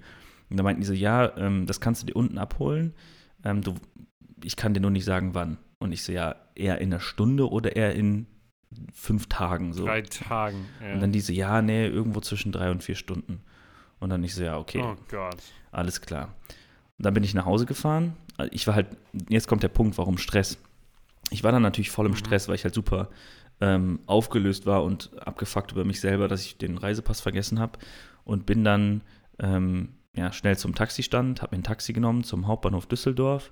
Und 0.49 0.57
da 0.57 0.63
meinten 0.63 0.81
die 0.81 0.87
so, 0.87 0.93
ja, 0.93 1.35
ähm, 1.37 1.65
das 1.65 1.79
kannst 1.81 2.03
du 2.03 2.05
dir 2.05 2.15
unten 2.15 2.37
abholen. 2.37 2.93
Ähm, 3.43 3.61
du, 3.61 3.75
ich 4.43 4.55
kann 4.55 4.73
dir 4.73 4.79
nur 4.81 4.91
nicht 4.91 5.05
sagen, 5.05 5.33
wann. 5.33 5.57
Und 5.79 5.91
ich 5.91 6.03
so, 6.03 6.11
ja, 6.11 6.35
eher 6.55 6.79
in 6.79 6.91
einer 6.93 7.01
Stunde 7.01 7.49
oder 7.49 7.75
eher 7.75 7.93
in 7.95 8.25
fünf 8.93 9.27
Tagen. 9.27 9.73
So. 9.73 9.85
Drei 9.85 10.01
Tagen. 10.01 10.65
Ja. 10.81 10.93
Und 10.93 11.01
dann 11.01 11.11
diese, 11.11 11.33
ja, 11.33 11.61
nee, 11.61 11.85
irgendwo 11.87 12.21
zwischen 12.21 12.51
drei 12.51 12.71
und 12.71 12.83
vier 12.83 12.95
Stunden. 12.95 13.41
Und 13.99 14.09
dann 14.09 14.23
ich 14.23 14.35
so, 14.35 14.43
ja, 14.43 14.57
okay, 14.57 14.81
Oh 14.83 14.95
Gott. 15.09 15.37
alles 15.71 16.01
klar. 16.01 16.33
Und 16.97 17.05
dann 17.05 17.13
bin 17.13 17.23
ich 17.23 17.33
nach 17.33 17.45
Hause 17.45 17.65
gefahren. 17.65 18.15
Ich 18.51 18.65
war 18.67 18.75
halt, 18.75 18.87
jetzt 19.29 19.47
kommt 19.47 19.63
der 19.63 19.69
Punkt, 19.69 19.97
warum 19.97 20.17
Stress. 20.17 20.57
Ich 21.29 21.43
war 21.43 21.51
dann 21.51 21.61
natürlich 21.61 21.91
voll 21.91 22.05
im 22.05 22.11
Mhm. 22.13 22.17
Stress, 22.17 22.47
weil 22.47 22.55
ich 22.55 22.63
halt 22.63 22.73
super 22.73 23.09
ähm, 23.61 23.99
aufgelöst 24.07 24.65
war 24.65 24.83
und 24.83 25.11
abgefuckt 25.25 25.71
über 25.71 25.85
mich 25.85 26.01
selber, 26.01 26.27
dass 26.27 26.43
ich 26.45 26.57
den 26.57 26.77
Reisepass 26.77 27.21
vergessen 27.21 27.59
habe. 27.59 27.79
Und 28.25 28.45
bin 28.45 28.63
dann 28.63 29.01
ähm, 29.39 29.89
ja, 30.15 30.31
schnell 30.31 30.57
zum 30.57 30.75
Taxistand, 30.75 31.41
habe 31.41 31.55
mir 31.55 31.61
ein 31.61 31.63
Taxi 31.63 31.93
genommen 31.93 32.23
zum 32.23 32.47
Hauptbahnhof 32.47 32.85
Düsseldorf 32.85 33.51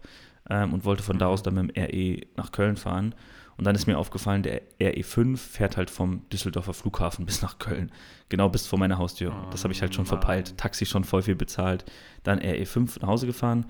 ähm, 0.50 0.74
und 0.74 0.86
wollte 0.86 1.03
von 1.03 1.18
da 1.18 1.27
Mhm. 1.27 1.32
aus 1.32 1.44
dann 1.44 1.56
mit 1.56 1.75
dem 1.75 1.84
RE 1.84 2.22
nach 2.38 2.51
Köln 2.51 2.77
fahren. 2.77 3.15
Und 3.58 3.65
dann 3.65 3.75
ist 3.75 3.86
mir 3.86 3.98
aufgefallen, 3.98 4.41
der 4.44 4.62
RE5 4.80 5.38
fährt 5.38 5.77
halt 5.77 5.89
vom 5.91 6.27
Düsseldorfer 6.30 6.74
Flughafen 6.74 7.25
bis 7.25 7.41
nach 7.41 7.60
Köln. 7.60 7.91
Genau 8.30 8.50
bis 8.50 8.65
vor 8.65 8.80
meiner 8.80 8.98
Haustür. 8.98 9.36
Das 9.51 9.63
habe 9.63 9.74
ich 9.74 9.82
halt 9.82 9.94
schon 9.94 10.03
Mann. 10.06 10.10
verpeilt. 10.10 10.58
Taxi 10.58 10.86
schon 10.86 11.03
voll 11.03 11.22
viel 11.22 11.36
bezahlt. 11.36 11.86
Dann 12.24 12.39
RE5 12.39 13.01
nach 13.01 13.10
Hause 13.10 13.27
gefahren, 13.27 13.65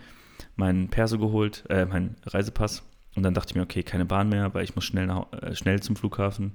meinen 0.55 0.89
Perso 0.89 1.17
geholt, 1.17 1.63
äh, 1.69 1.85
meinen 1.85 2.15
Reisepass. 2.25 2.83
Und 3.15 3.23
dann 3.23 3.33
dachte 3.33 3.51
ich 3.51 3.55
mir, 3.55 3.63
okay, 3.63 3.83
keine 3.83 4.05
Bahn 4.05 4.29
mehr, 4.29 4.53
weil 4.53 4.63
ich 4.63 4.75
muss 4.75 4.85
schnell, 4.85 5.07
nach, 5.07 5.25
äh, 5.33 5.55
schnell 5.55 5.81
zum 5.81 5.97
Flughafen. 5.97 6.53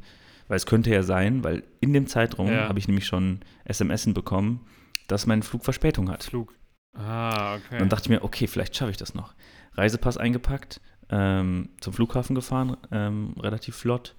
Weil 0.48 0.56
es 0.56 0.64
könnte 0.64 0.90
ja 0.90 1.02
sein, 1.02 1.44
weil 1.44 1.62
in 1.80 1.92
dem 1.92 2.06
Zeitraum 2.06 2.48
Ja. 2.48 2.68
habe 2.68 2.78
ich 2.78 2.88
nämlich 2.88 3.06
schon 3.06 3.40
SMSen 3.70 4.14
bekommen, 4.14 4.60
dass 5.08 5.26
mein 5.26 5.42
Flug 5.42 5.64
Verspätung 5.64 6.10
hat. 6.10 6.24
Flug. 6.24 6.54
Ah, 6.94 7.56
okay. 7.56 7.74
Und 7.74 7.80
dann 7.80 7.88
dachte 7.90 8.04
ich 8.04 8.08
mir, 8.10 8.24
okay, 8.24 8.46
vielleicht 8.46 8.74
schaffe 8.76 8.90
ich 8.90 8.96
das 8.96 9.14
noch. 9.14 9.34
Reisepass 9.74 10.16
eingepackt, 10.16 10.80
ähm, 11.10 11.68
zum 11.80 11.92
Flughafen 11.92 12.34
gefahren, 12.34 12.76
ähm, 12.90 13.34
relativ 13.38 13.76
flott. 13.76 14.14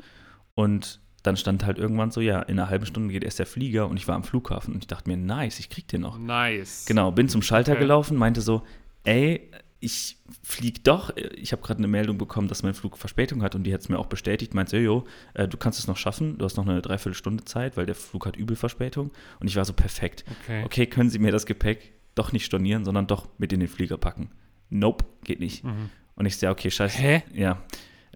Und 0.54 1.00
dann 1.24 1.36
stand 1.38 1.66
halt 1.66 1.78
irgendwann 1.78 2.12
so, 2.12 2.22
ja, 2.22 2.42
in 2.44 2.60
einer 2.60 2.70
halben 2.70 2.86
Stunde 2.86 3.12
geht 3.12 3.24
erst 3.24 3.40
der 3.40 3.46
Flieger 3.48 3.88
und 3.88 3.98
ich 3.98 4.08
war 4.08 4.16
am 4.16 4.24
Flughafen 4.24 4.74
und 4.74 4.84
ich 4.84 4.88
dachte 4.88 5.10
mir, 5.10 5.18
nice, 5.18 5.60
ich 5.60 5.70
krieg 5.70 5.88
den 5.88 6.02
noch. 6.02 6.18
nice. 6.18 6.86
Genau, 6.88 7.12
bin 7.12 7.28
zum 7.28 7.42
Schalter 7.42 7.74
Okay. 7.74 7.82
gelaufen, 7.82 8.18
meinte 8.18 8.42
so, 8.42 8.62
ey, 9.04 9.52
ich 9.80 10.18
flieg 10.44 10.84
doch. 10.84 11.16
Ich 11.36 11.52
habe 11.52 11.62
gerade 11.62 11.78
eine 11.78 11.88
Meldung 11.88 12.18
bekommen, 12.18 12.48
dass 12.48 12.64
mein 12.64 12.74
Flug 12.74 12.98
Verspätung 12.98 13.44
hat 13.44 13.54
und 13.54 13.64
die 13.64 13.74
hat 13.74 13.82
es 13.82 13.90
mir 13.90 14.00
auch 14.00 14.08
bestätigt. 14.08 14.54
Meinte, 14.54 14.78
jo, 14.78 15.06
äh, 15.34 15.48
du 15.48 15.58
kannst 15.58 15.80
es 15.80 15.88
noch 15.88 15.98
schaffen, 15.98 16.38
du 16.38 16.46
hast 16.46 16.58
noch 16.58 16.68
eine 16.68 16.82
Dreiviertelstunde 16.82 17.46
Zeit, 17.46 17.78
weil 17.78 17.86
der 17.86 17.96
Flug 17.96 18.26
hat 18.26 18.36
übel 18.36 18.56
Verspätung. 18.56 19.12
Und 19.40 19.48
ich 19.48 19.56
war 19.56 19.66
so 19.66 19.74
perfekt. 19.74 20.26
Okay. 20.44 20.64
Okay, 20.64 20.86
können 20.88 21.10
Sie 21.10 21.20
mir 21.20 21.32
das 21.32 21.46
Gepäck 21.46 21.94
doch 22.16 22.32
nicht 22.32 22.46
stornieren, 22.46 22.86
sondern 22.86 23.06
doch 23.08 23.28
mit 23.38 23.54
in 23.54 23.60
den 23.60 23.70
Flieger 23.70 23.98
packen? 23.98 24.32
Nope, 24.70 25.06
geht 25.24 25.40
nicht. 25.40 25.64
Mhm. 25.64 25.92
Und 26.16 26.26
ich 26.26 26.38
sehe, 26.38 26.50
okay, 26.50 26.72
scheiße. 26.72 26.98
Hä? 26.98 27.24
Ja. 27.34 27.62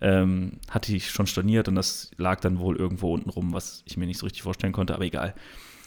Ähm, 0.02 0.54
hatte 0.70 0.96
ich 0.96 1.12
schon 1.12 1.28
storniert 1.28 1.68
und 1.68 1.76
das 1.76 2.10
lag 2.18 2.40
dann 2.40 2.58
wohl 2.58 2.76
irgendwo 2.76 3.14
unten 3.14 3.30
rum, 3.30 3.54
was 3.54 3.84
ich 3.86 3.98
mir 3.98 4.08
nicht 4.08 4.18
so 4.18 4.26
richtig 4.26 4.42
vorstellen 4.42 4.74
konnte, 4.74 4.96
aber 4.96 5.06
egal. 5.06 5.36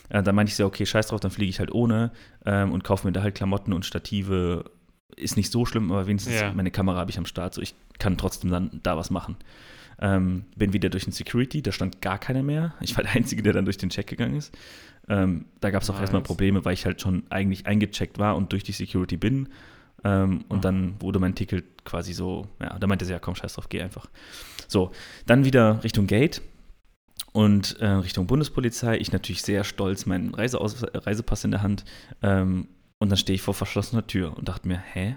Äh, 0.08 0.22
dann 0.22 0.36
meinte 0.36 0.50
ich 0.50 0.56
so, 0.56 0.64
okay, 0.64 0.86
scheiß 0.86 1.08
drauf, 1.08 1.18
dann 1.18 1.32
fliege 1.32 1.50
ich 1.50 1.58
halt 1.58 1.72
ohne 1.72 2.12
ähm, 2.46 2.70
und 2.70 2.84
kaufe 2.84 3.06
mir 3.06 3.12
da 3.12 3.22
halt 3.22 3.34
Klamotten 3.34 3.72
und 3.72 3.84
Stative. 3.84 4.70
Ist 5.16 5.36
nicht 5.36 5.50
so 5.52 5.64
schlimm, 5.66 5.90
aber 5.92 6.06
wenigstens 6.06 6.40
Ja. 6.40 6.52
meine 6.52 6.70
Kamera 6.70 6.98
habe 6.98 7.10
ich 7.10 7.18
am 7.18 7.26
Start, 7.26 7.54
so 7.54 7.62
ich 7.62 7.74
kann 7.98 8.16
trotzdem 8.18 8.50
dann 8.50 8.80
da 8.82 8.96
was 8.96 9.10
machen. 9.10 9.36
Ähm, 10.00 10.44
bin 10.56 10.72
wieder 10.72 10.88
durch 10.88 11.04
den 11.04 11.12
Security, 11.12 11.62
da 11.62 11.70
stand 11.70 12.00
gar 12.02 12.18
keiner 12.18 12.42
mehr. 12.42 12.74
Ich 12.80 12.96
war 12.96 13.04
der 13.04 13.12
Einzige, 13.14 13.42
der 13.42 13.52
dann 13.52 13.64
durch 13.64 13.76
den 13.78 13.90
Check 13.90 14.08
gegangen 14.08 14.34
ist. 14.36 14.52
Ähm, 15.08 15.44
da 15.60 15.70
gab 15.70 15.82
es 15.82 15.90
auch 15.90 15.94
Nice. 15.94 16.00
erstmal 16.02 16.22
Probleme, 16.22 16.64
weil 16.64 16.74
ich 16.74 16.84
halt 16.84 17.00
schon 17.00 17.22
eigentlich 17.30 17.66
eingecheckt 17.66 18.18
war 18.18 18.34
und 18.36 18.50
durch 18.52 18.64
die 18.64 18.72
Security 18.72 19.16
bin. 19.16 19.48
Ähm, 20.02 20.44
und 20.48 20.58
Mhm. 20.58 20.62
dann 20.62 20.94
wurde 21.00 21.18
mein 21.20 21.34
Ticket 21.36 21.84
quasi 21.84 22.12
so, 22.12 22.48
ja, 22.60 22.76
da 22.78 22.86
meinte 22.88 23.04
sie, 23.04 23.12
ja 23.12 23.18
komm, 23.20 23.36
scheiß 23.36 23.54
drauf, 23.54 23.68
geh 23.68 23.82
einfach. 23.82 24.08
So, 24.66 24.90
dann 25.26 25.44
wieder 25.44 25.84
Richtung 25.84 26.06
Gate 26.08 26.42
und 27.32 27.78
äh, 27.80 27.86
Richtung 27.86 28.26
Bundespolizei. 28.26 28.98
Ich 28.98 29.12
natürlich 29.12 29.42
sehr 29.42 29.62
stolz, 29.64 30.06
meinen 30.06 30.34
Reiseaus 30.34 30.84
Reisepass 30.92 31.44
in 31.44 31.50
der 31.52 31.62
Hand. 31.62 31.84
Ähm, 32.22 32.68
und 33.04 33.10
dann 33.10 33.16
stehe 33.18 33.34
ich 33.34 33.42
vor 33.42 33.54
verschlossener 33.54 34.06
Tür 34.06 34.36
und 34.36 34.48
dachte 34.48 34.66
mir, 34.68 34.78
hä? 34.78 35.16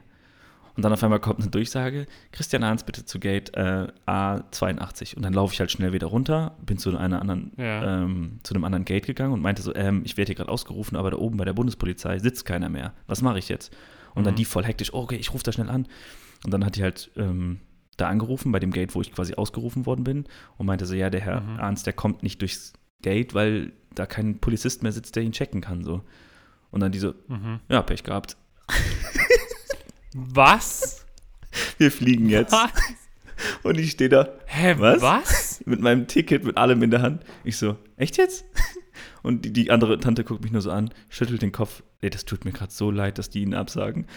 Und 0.76 0.84
dann 0.84 0.94
auf 0.94 1.04
einmal 1.04 1.20
kommt 1.20 1.40
eine 1.42 1.50
Durchsage, 1.50 2.06
Christian 2.32 2.64
Hahns 2.64 2.84
bitte 2.84 3.04
zu 3.04 3.20
Gate 3.20 3.52
äh, 3.56 3.88
A82. 4.06 5.16
Und 5.16 5.24
dann 5.24 5.34
laufe 5.34 5.54
ich 5.54 5.60
halt 5.60 5.72
schnell 5.72 5.92
wieder 5.94 6.06
runter, 6.08 6.56
bin 6.64 6.78
zu 6.78 6.96
einer 6.96 7.20
anderen, 7.20 7.52
Ja. 7.58 8.04
ähm, 8.04 8.40
zu 8.44 8.54
einem 8.54 8.64
anderen 8.64 8.86
Gate 8.86 9.08
gegangen 9.08 9.34
und 9.34 9.42
meinte 9.42 9.62
so, 9.64 9.74
ähm, 9.74 10.02
ich 10.06 10.18
werde 10.18 10.30
hier 10.30 10.36
gerade 10.36 10.52
ausgerufen, 10.52 10.96
aber 10.96 11.10
da 11.12 11.18
oben 11.18 11.38
bei 11.38 11.46
der 11.46 11.54
Bundespolizei 11.54 12.20
sitzt 12.20 12.46
keiner 12.46 12.70
mehr. 12.70 12.94
Was 13.08 13.24
mache 13.24 13.40
ich 13.40 13.50
jetzt? 13.50 13.76
Und 14.14 14.26
dann 14.26 14.34
Mhm. 14.36 14.38
die 14.38 14.46
voll 14.46 14.66
hektisch, 14.66 14.94
oh, 14.94 15.00
okay, 15.02 15.16
ich 15.16 15.34
rufe 15.34 15.44
da 15.44 15.52
schnell 15.52 15.70
an. 15.70 15.88
Und 16.46 16.54
dann 16.54 16.64
hat 16.64 16.76
die 16.76 16.84
halt 16.84 17.10
ähm, 17.18 17.60
da 17.98 18.08
angerufen, 18.10 18.52
bei 18.52 18.60
dem 18.60 18.72
Gate, 18.72 18.94
wo 18.94 19.02
ich 19.02 19.12
quasi 19.14 19.34
ausgerufen 19.34 19.88
worden 19.88 20.04
bin, 20.04 20.26
und 20.58 20.68
meinte 20.68 20.86
so, 20.86 20.94
ja, 20.94 21.10
der 21.10 21.22
Herr 21.22 21.42
Mhm. 21.42 21.60
Arns, 21.60 21.82
der 21.84 21.94
kommt 21.94 22.22
nicht 22.22 22.42
durchs 22.42 22.74
Gate, 23.02 23.34
weil 23.34 23.74
da 23.96 24.06
kein 24.06 24.38
Polizist 24.38 24.84
mehr 24.84 24.92
sitzt, 24.92 25.16
der 25.16 25.24
ihn 25.24 25.32
checken 25.32 25.62
kann. 25.62 25.84
So. 25.84 26.04
Und 26.72 26.80
dann 26.82 26.92
die 26.92 27.00
so, 27.00 27.14
Mhm. 27.28 27.60
ja, 27.70 27.82
Pech 27.82 28.04
gehabt. 28.04 28.38
Was? 30.14 31.06
Wir 31.78 31.92
fliegen 31.92 32.30
jetzt. 32.30 32.52
Was? 32.54 32.72
Und 33.64 33.78
ich 33.80 33.92
stehe 33.92 34.10
da 34.10 34.30
Hä, 34.46 34.76
Was? 34.80 35.02
was? 35.02 35.64
mit 35.66 35.80
meinem 35.80 36.08
Ticket, 36.08 36.44
mit 36.44 36.58
allem 36.58 36.82
in 36.82 36.90
der 36.92 37.02
Hand. 37.02 37.24
Ich 37.44 37.58
so, 37.58 37.78
echt 37.96 38.18
jetzt? 38.18 38.46
Und 39.24 39.46
die, 39.46 39.54
die 39.54 39.70
andere 39.72 40.00
Tante 40.00 40.24
guckt 40.24 40.42
mich 40.44 40.52
nur 40.52 40.62
so 40.62 40.72
an, 40.72 40.90
schüttelt 41.10 41.42
den 41.42 41.52
Kopf. 41.52 41.84
Ey, 42.02 42.10
das 42.10 42.26
tut 42.26 42.46
mir 42.46 42.52
gerade 42.52 42.72
so 42.72 42.90
leid, 42.92 43.18
dass 43.18 43.30
die 43.30 43.42
ihn 43.42 43.54
absagen. 43.54 44.08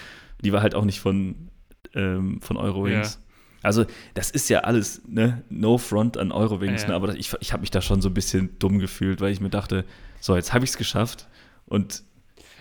Die 0.43 0.53
war 0.53 0.63
halt 0.63 0.75
auch 0.75 0.85
nicht 0.85 1.01
von, 1.01 1.51
ähm, 1.95 2.41
von 2.41 2.57
Eurowings. 2.57 3.21
Also, 3.63 3.85
das 4.15 4.31
ist 4.31 4.49
ja 4.49 4.61
alles, 4.61 5.03
ne, 5.07 5.43
no 5.51 5.77
front 5.77 6.17
an 6.17 6.33
Eurowings, 6.33 6.83
Ja. 6.83 6.89
ne, 6.89 6.95
aber 6.95 7.09
das, 7.09 7.17
ich, 7.17 7.35
ich 7.41 7.53
habe 7.53 7.61
mich 7.61 7.71
da 7.71 7.83
schon 7.83 8.01
so 8.01 8.09
ein 8.09 8.15
bisschen 8.15 8.59
dumm 8.59 8.79
gefühlt, 8.79 9.21
weil 9.21 9.33
ich 9.33 9.41
mir 9.41 9.51
dachte, 9.51 9.85
so, 10.21 10.35
jetzt 10.35 10.55
habe 10.55 10.65
ich 10.65 10.71
es 10.71 10.77
geschafft 10.79 11.29
und 11.67 12.03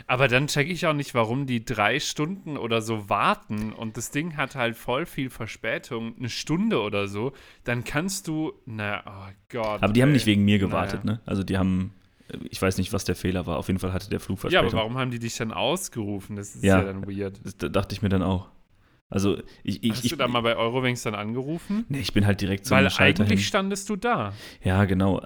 Aber 0.09 0.27
dann 0.27 0.47
checke 0.47 0.71
ich 0.71 0.87
auch 0.87 0.93
nicht, 0.93 1.13
warum 1.13 1.45
die 1.45 1.63
drei 1.63 1.99
Stunden 1.99 2.57
oder 2.57 2.81
so 2.81 3.09
warten 3.09 3.71
und 3.73 3.95
das 3.95 4.09
Ding 4.09 4.37
hat 4.37 4.55
halt 4.55 4.75
voll 4.75 5.05
viel 5.05 5.29
Verspätung, 5.29 6.15
eine 6.17 6.29
Stunde 6.29 6.81
oder 6.81 7.07
so. 7.07 7.33
Dann 7.63 7.83
kannst 7.83 8.27
du, 8.27 8.53
na, 8.65 9.03
oh 9.05 9.31
Gott. 9.49 9.83
Aber 9.83 9.93
die 9.93 10.01
haben 10.01 10.09
ey. 10.09 10.13
nicht 10.13 10.25
wegen 10.25 10.43
mir 10.45 10.57
gewartet, 10.57 11.05
Naja. 11.05 11.17
ne? 11.19 11.23
Also 11.27 11.43
die 11.43 11.59
haben, 11.59 11.93
ich 12.49 12.59
weiß 12.59 12.79
nicht, 12.79 12.91
was 12.91 13.05
der 13.05 13.15
Fehler 13.15 13.45
war. 13.45 13.57
Auf 13.57 13.67
jeden 13.67 13.79
Fall 13.79 13.93
hatte 13.93 14.09
der 14.09 14.19
Flug 14.19 14.37
Ja, 14.39 14.41
Verspätung. 14.41 14.69
aber 14.69 14.77
warum 14.79 14.97
haben 14.97 15.11
die 15.11 15.19
dich 15.19 15.37
dann 15.37 15.51
ausgerufen? 15.53 16.35
Das 16.37 16.55
ist 16.55 16.63
Ja. 16.63 16.79
ja, 16.79 16.85
dann 16.85 17.07
weird. 17.07 17.39
Das 17.45 17.55
da 17.57 17.69
dachte 17.69 17.93
ich 17.93 18.01
mir 18.01 18.09
dann 18.09 18.23
auch. 18.23 18.49
Also 19.11 19.37
ich, 19.63 19.83
ich, 19.83 19.91
Hast 19.91 20.05
ich, 20.05 20.09
du 20.09 20.15
da 20.17 20.27
mal 20.27 20.41
bei 20.41 20.55
Eurowings 20.55 21.03
dann 21.03 21.13
angerufen? 21.13 21.85
nee, 21.87 21.99
ich 21.99 22.13
bin 22.13 22.25
halt 22.25 22.41
direkt 22.41 22.65
zum 22.65 22.77
Weil 22.77 22.89
Schalter 22.89 23.23
eigentlich 23.25 23.41
hin. 23.41 23.47
standest 23.47 23.87
du 23.89 23.95
da. 23.95 24.33
Ja, 24.63 24.85
genau. 24.85 25.21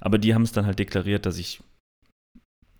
Aber 0.00 0.16
die 0.16 0.34
haben 0.34 0.42
es 0.42 0.52
dann 0.52 0.64
halt 0.64 0.78
deklariert, 0.78 1.24
dass 1.26 1.36
ich 1.38 1.62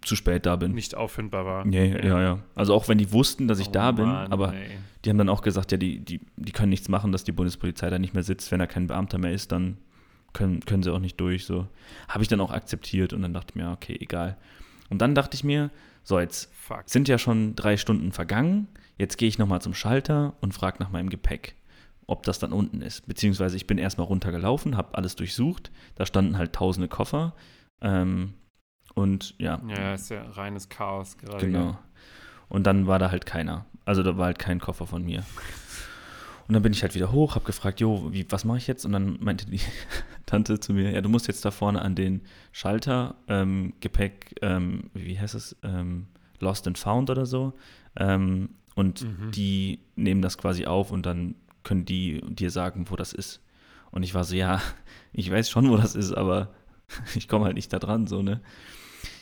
zu 0.07 0.17
spät 0.17 0.47
da 0.47 0.57
bin. 0.57 0.73
Nicht 0.73 0.95
auffindbar 0.95 1.45
war. 1.45 1.65
Nee, 1.65 1.93
ja. 2.07 2.21
ja, 2.21 2.39
Also 2.55 2.75
auch 2.75 2.89
wenn 2.89 2.99
die 2.99 3.13
wussten, 3.13 3.49
dass 3.49 3.59
ich 3.59 3.69
Oh 3.69 3.73
da 3.73 3.93
bin, 3.93 4.07
Mann, 4.07 4.33
aber 4.33 4.55
ey. 4.55 4.79
die 5.05 5.11
haben 5.11 5.19
dann 5.19 5.29
auch 5.29 5.43
gesagt, 5.43 5.73
ja, 5.73 5.79
die, 5.79 5.99
die, 6.01 6.21
die 6.37 6.53
können 6.53 6.71
nichts 6.71 6.89
machen, 6.89 7.13
dass 7.13 7.25
die 7.25 7.33
Bundespolizei 7.33 7.91
da 7.91 7.99
nicht 7.99 8.15
mehr 8.15 8.23
sitzt. 8.23 8.51
Wenn 8.53 8.59
da 8.59 8.67
kein 8.67 8.87
Beamter 8.87 9.19
mehr 9.19 9.33
ist, 9.33 9.53
dann 9.53 9.79
können, 10.33 10.61
können 10.61 10.83
sie 10.83 10.93
auch 10.93 10.99
nicht 11.01 11.19
durch. 11.21 11.45
So 11.47 11.67
habe 12.09 12.23
ich 12.23 12.29
dann 12.29 12.41
auch 12.41 12.51
akzeptiert 12.51 13.13
und 13.13 13.23
dann 13.23 13.33
dachte 13.33 13.49
ich 13.51 13.55
mir, 13.57 13.71
okay, 13.71 13.97
egal. 14.01 14.37
Und 14.91 15.01
dann 15.01 15.15
dachte 15.15 15.35
ich 15.35 15.45
mir, 15.45 15.71
so 16.03 16.21
jetzt 16.21 16.53
Fuck. 16.55 16.83
sind 16.87 17.09
ja 17.09 17.19
schon 17.19 17.57
drei 17.57 17.77
Stunden 17.77 18.13
vergangen. 18.13 18.69
Jetzt 18.99 19.17
gehe 19.17 19.29
ich 19.29 19.39
nochmal 19.39 19.63
zum 19.63 19.75
Schalter 19.75 20.35
und 20.41 20.53
frage 20.55 20.77
nach 20.81 20.91
meinem 20.91 21.09
Gepäck, 21.09 21.55
ob 22.07 22.23
das 22.25 22.39
dann 22.39 22.53
unten 22.53 22.83
ist. 22.83 23.07
Beziehungsweise 23.09 23.57
ich 23.57 23.67
bin 23.67 23.79
erstmal 23.79 24.07
runtergelaufen, 24.07 24.77
habe 24.77 24.97
alles 24.97 25.17
durchsucht. 25.17 25.71
Da 25.95 26.05
standen 26.07 26.37
halt 26.37 26.53
tausende 26.53 26.89
Koffer. 26.89 27.35
Ähm, 27.81 28.35
und 28.95 29.35
ja, 29.39 29.61
Ja, 29.69 29.95
ist 29.95 30.11
ja 30.11 30.23
reines 30.31 30.69
Chaos 30.69 31.17
gerade. 31.19 31.39
genau. 31.47 31.79
Und 32.49 32.67
dann 32.67 32.87
war 32.87 32.99
da 32.99 33.11
halt 33.11 33.27
keiner. 33.27 33.65
Also 33.85 34.03
da 34.03 34.17
war 34.17 34.27
halt 34.27 34.39
kein 34.39 34.61
Koffer 34.61 34.87
von 34.87 35.05
mir. 35.05 35.25
Und 36.47 36.53
dann 36.53 36.63
bin 36.63 36.73
ich 36.73 36.83
halt 36.83 36.95
wieder 36.95 37.11
hoch, 37.11 37.35
habe 37.37 37.45
gefragt, 37.47 37.81
jo, 37.81 38.13
wie, 38.13 38.27
was 38.31 38.45
mache 38.45 38.59
ich 38.59 38.67
jetzt? 38.67 38.85
Und 38.85 38.93
dann 38.93 39.19
meinte 39.21 39.47
die 39.47 39.61
Tante 40.27 40.61
zu 40.61 40.75
mir, 40.75 40.91
ja, 40.91 41.01
du 41.01 41.09
musst 41.09 41.27
jetzt 41.27 41.45
da 41.45 41.51
vorne 41.51 41.81
an 41.81 41.95
den 41.95 42.21
Schalter, 42.53 43.15
ähm, 43.29 43.73
Gepäck, 43.81 44.37
ähm, 44.43 44.91
wie 44.93 45.19
heißt 45.19 45.35
es, 45.35 45.57
ähm, 45.63 46.07
Lost 46.41 46.67
and 46.67 46.77
Found 46.79 47.09
oder 47.11 47.25
so. 47.25 47.55
Ähm, 47.97 48.51
und 48.75 49.03
Mhm. 49.03 49.31
die 49.31 49.79
nehmen 49.97 50.21
das 50.21 50.37
quasi 50.37 50.67
auf 50.67 50.91
und 50.91 51.07
dann 51.07 51.35
können 51.63 51.87
die 51.87 52.21
dir 52.29 52.51
sagen, 52.51 52.87
wo 52.91 52.97
das 52.97 53.13
ist. 53.15 53.41
Und 53.91 54.03
ich 54.03 54.13
war 54.15 54.25
so, 54.25 54.35
ja, 54.37 54.61
ich 55.15 55.31
weiß 55.31 55.49
schon, 55.49 55.71
wo 55.71 55.77
das 55.79 55.95
ist, 55.95 56.13
aber 56.13 56.53
ich 57.15 57.27
komme 57.27 57.47
halt 57.47 57.55
nicht 57.55 57.73
da 57.73 57.79
dran, 57.79 58.07
so, 58.07 58.21
ne? 58.23 58.41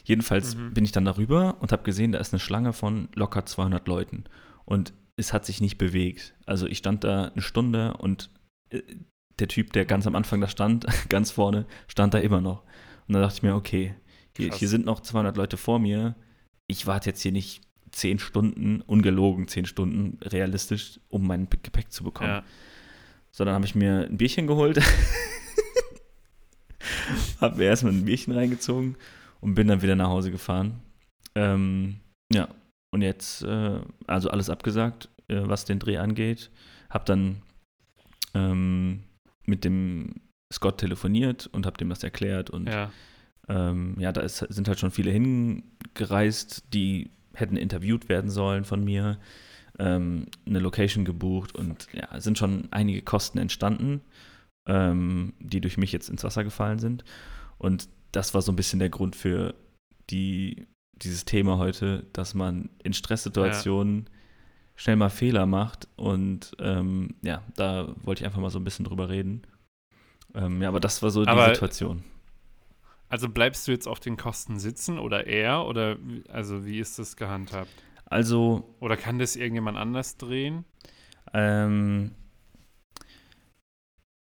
Jedenfalls 0.05 0.57
Mhm. 0.57 0.75
bin 0.75 0.85
ich 0.85 0.93
dann 0.93 1.05
darüber 1.05 1.57
und 1.61 1.73
habe 1.73 1.85
gesehen, 1.85 2.13
da 2.13 2.19
ist 2.19 2.33
eine 2.33 2.41
Schlange 2.41 2.73
von 2.73 3.09
locker 3.15 3.47
200 3.47 3.87
Leuten. 3.87 4.25
Und 4.65 4.93
es 5.17 5.33
hat 5.33 5.47
sich 5.47 5.61
nicht 5.61 5.79
bewegt. 5.79 6.35
Also 6.47 6.67
ich 6.67 6.79
stand 6.79 7.05
da 7.05 7.27
eine 7.27 7.43
Stunde 7.43 7.95
und 7.99 8.31
äh, 8.71 8.83
der 9.39 9.49
Typ, 9.49 9.73
der 9.73 9.85
ganz 9.85 10.07
am 10.07 10.15
Anfang 10.15 10.41
da 10.41 10.49
stand, 10.49 10.87
ganz 11.09 11.31
vorne, 11.31 11.67
stand 11.89 12.15
da 12.15 12.19
immer 12.19 12.41
noch. 12.41 12.63
Und 13.07 13.15
dann 13.15 13.23
dachte 13.23 13.37
ich 13.37 13.43
mir, 13.43 13.55
okay, 13.55 13.95
hier, 14.37 14.53
hier 14.55 14.69
sind 14.69 14.87
noch 14.87 15.01
200 15.01 15.37
Leute 15.37 15.57
vor 15.57 15.79
mir. 15.79 16.15
Ich 16.67 16.87
warte 16.87 17.11
jetzt 17.11 17.23
hier 17.23 17.33
nicht 17.33 17.63
zehn 17.91 18.19
Stunden, 18.19 18.81
ungelogen 18.81 19.49
zehn 19.49 19.67
Stunden, 19.67 20.19
realistisch, 20.23 20.99
um 21.09 21.27
mein 21.27 21.49
Gepäck 21.51 21.93
zu 21.93 22.05
bekommen. 22.05 22.31
Ja. 22.31 22.45
So, 23.31 23.45
dann 23.45 23.55
habe 23.55 23.67
ich 23.67 23.75
mir 23.75 24.07
ein 24.09 24.17
Bierchen 24.17 24.47
geholt. 24.47 24.81
habe 27.41 27.59
mir 27.59 27.65
erstmal 27.65 27.93
ein 27.93 28.05
Bierchen 28.05 28.33
reingezogen 28.33 28.97
und 29.43 29.55
bin 29.55 29.67
dann 29.69 29.83
wieder 29.83 29.97
nach 29.97 30.09
Hause 30.09 30.31
gefahren. 30.31 30.81
Ähm, 31.35 31.97
ja, 32.33 32.49
und 32.95 33.03
jetzt, 33.03 33.43
äh, 33.43 33.81
also 34.07 34.31
alles 34.31 34.49
abgesagt, 34.49 35.09
äh, 35.29 35.43
was 35.45 35.65
den 35.65 35.79
Dreh 35.79 35.99
angeht. 35.99 36.51
Hab 36.89 37.05
dann 37.07 37.43
ähm, 38.35 39.03
mit 39.45 39.65
dem 39.65 40.15
Scott 40.53 40.79
telefoniert 40.79 41.49
und 41.53 41.67
hab 41.67 41.79
dem 41.79 41.89
das 41.89 42.03
erklärt 42.03 42.51
und 42.51 42.69
Ja. 42.69 42.91
ähm, 43.49 43.97
ja, 43.99 44.13
da 44.13 44.21
ist, 44.21 44.39
sind 44.39 44.69
halt 44.69 44.79
schon 44.79 44.91
viele 44.91 45.11
hingereist, 45.11 46.65
die 46.73 47.11
hätten 47.35 47.57
interviewt 47.57 48.09
werden 48.09 48.31
sollen 48.31 48.65
von 48.65 48.85
mir, 48.85 49.19
ähm, 49.79 50.27
eine 50.47 50.59
Location 50.59 51.05
gebucht 51.07 51.55
und 51.55 51.89
ja, 51.95 52.09
es 52.15 52.25
sind 52.25 52.37
schon 52.39 52.69
einige 52.71 53.01
Kosten 53.03 53.39
entstanden, 53.39 54.03
ähm, 54.69 55.33
die 55.41 55.63
durch 55.63 55.79
mich 55.79 55.93
jetzt 55.93 56.11
ins 56.11 56.25
Wasser 56.25 56.45
gefallen 56.45 56.79
sind. 56.79 57.05
Und 57.57 57.89
das 58.12 58.35
war 58.35 58.42
so 58.42 58.52
ein 58.52 58.57
bisschen 58.57 58.78
der 58.78 58.90
Grund 58.90 59.16
für 59.16 59.54
die, 60.11 60.66
dieses 60.92 61.25
Thema 61.25 61.59
heute, 61.59 62.07
dass 62.12 62.35
man 62.35 62.71
in 62.83 62.92
Stresssituationen 62.92 64.09
schnell 64.76 64.97
mal 64.97 65.11
Fehler 65.11 65.47
macht 65.47 65.88
und 65.97 66.52
ähm, 66.59 67.14
ja, 67.23 67.42
da 67.57 67.95
wollte 68.02 68.23
ich 68.23 68.26
einfach 68.26 68.40
mal 68.40 68.50
so 68.50 68.59
ein 68.59 68.64
bisschen 68.64 68.85
drüber 68.85 69.09
reden. 69.09 69.42
Ähm, 70.35 70.62
ja, 70.62 70.69
aber 70.69 70.81
das 70.81 71.02
war 71.02 71.11
so 71.11 71.23
die 71.25 71.28
Aber- 71.28 71.49
Situation. 71.54 72.04
Also 73.09 73.28
bleibst 73.28 73.69
du 73.69 73.73
jetzt 73.73 73.87
auf 73.87 74.00
den 74.00 74.16
Kosten 74.16 74.59
sitzen 74.59 74.99
oder 74.99 75.26
er? 75.26 75.66
Oder 75.66 75.99
wie- 76.02 76.25
also 76.31 76.64
wie 76.64 76.78
ist 76.78 76.99
das 76.99 77.16
gehandhabt? 77.16 77.69
Also 78.07 78.75
Oder 78.81 78.97
kann 78.97 79.19
das 79.19 79.37
irgendjemand 79.37 79.76
anders 79.76 80.16
drehen? 80.16 80.64
Ähm, 81.35 82.12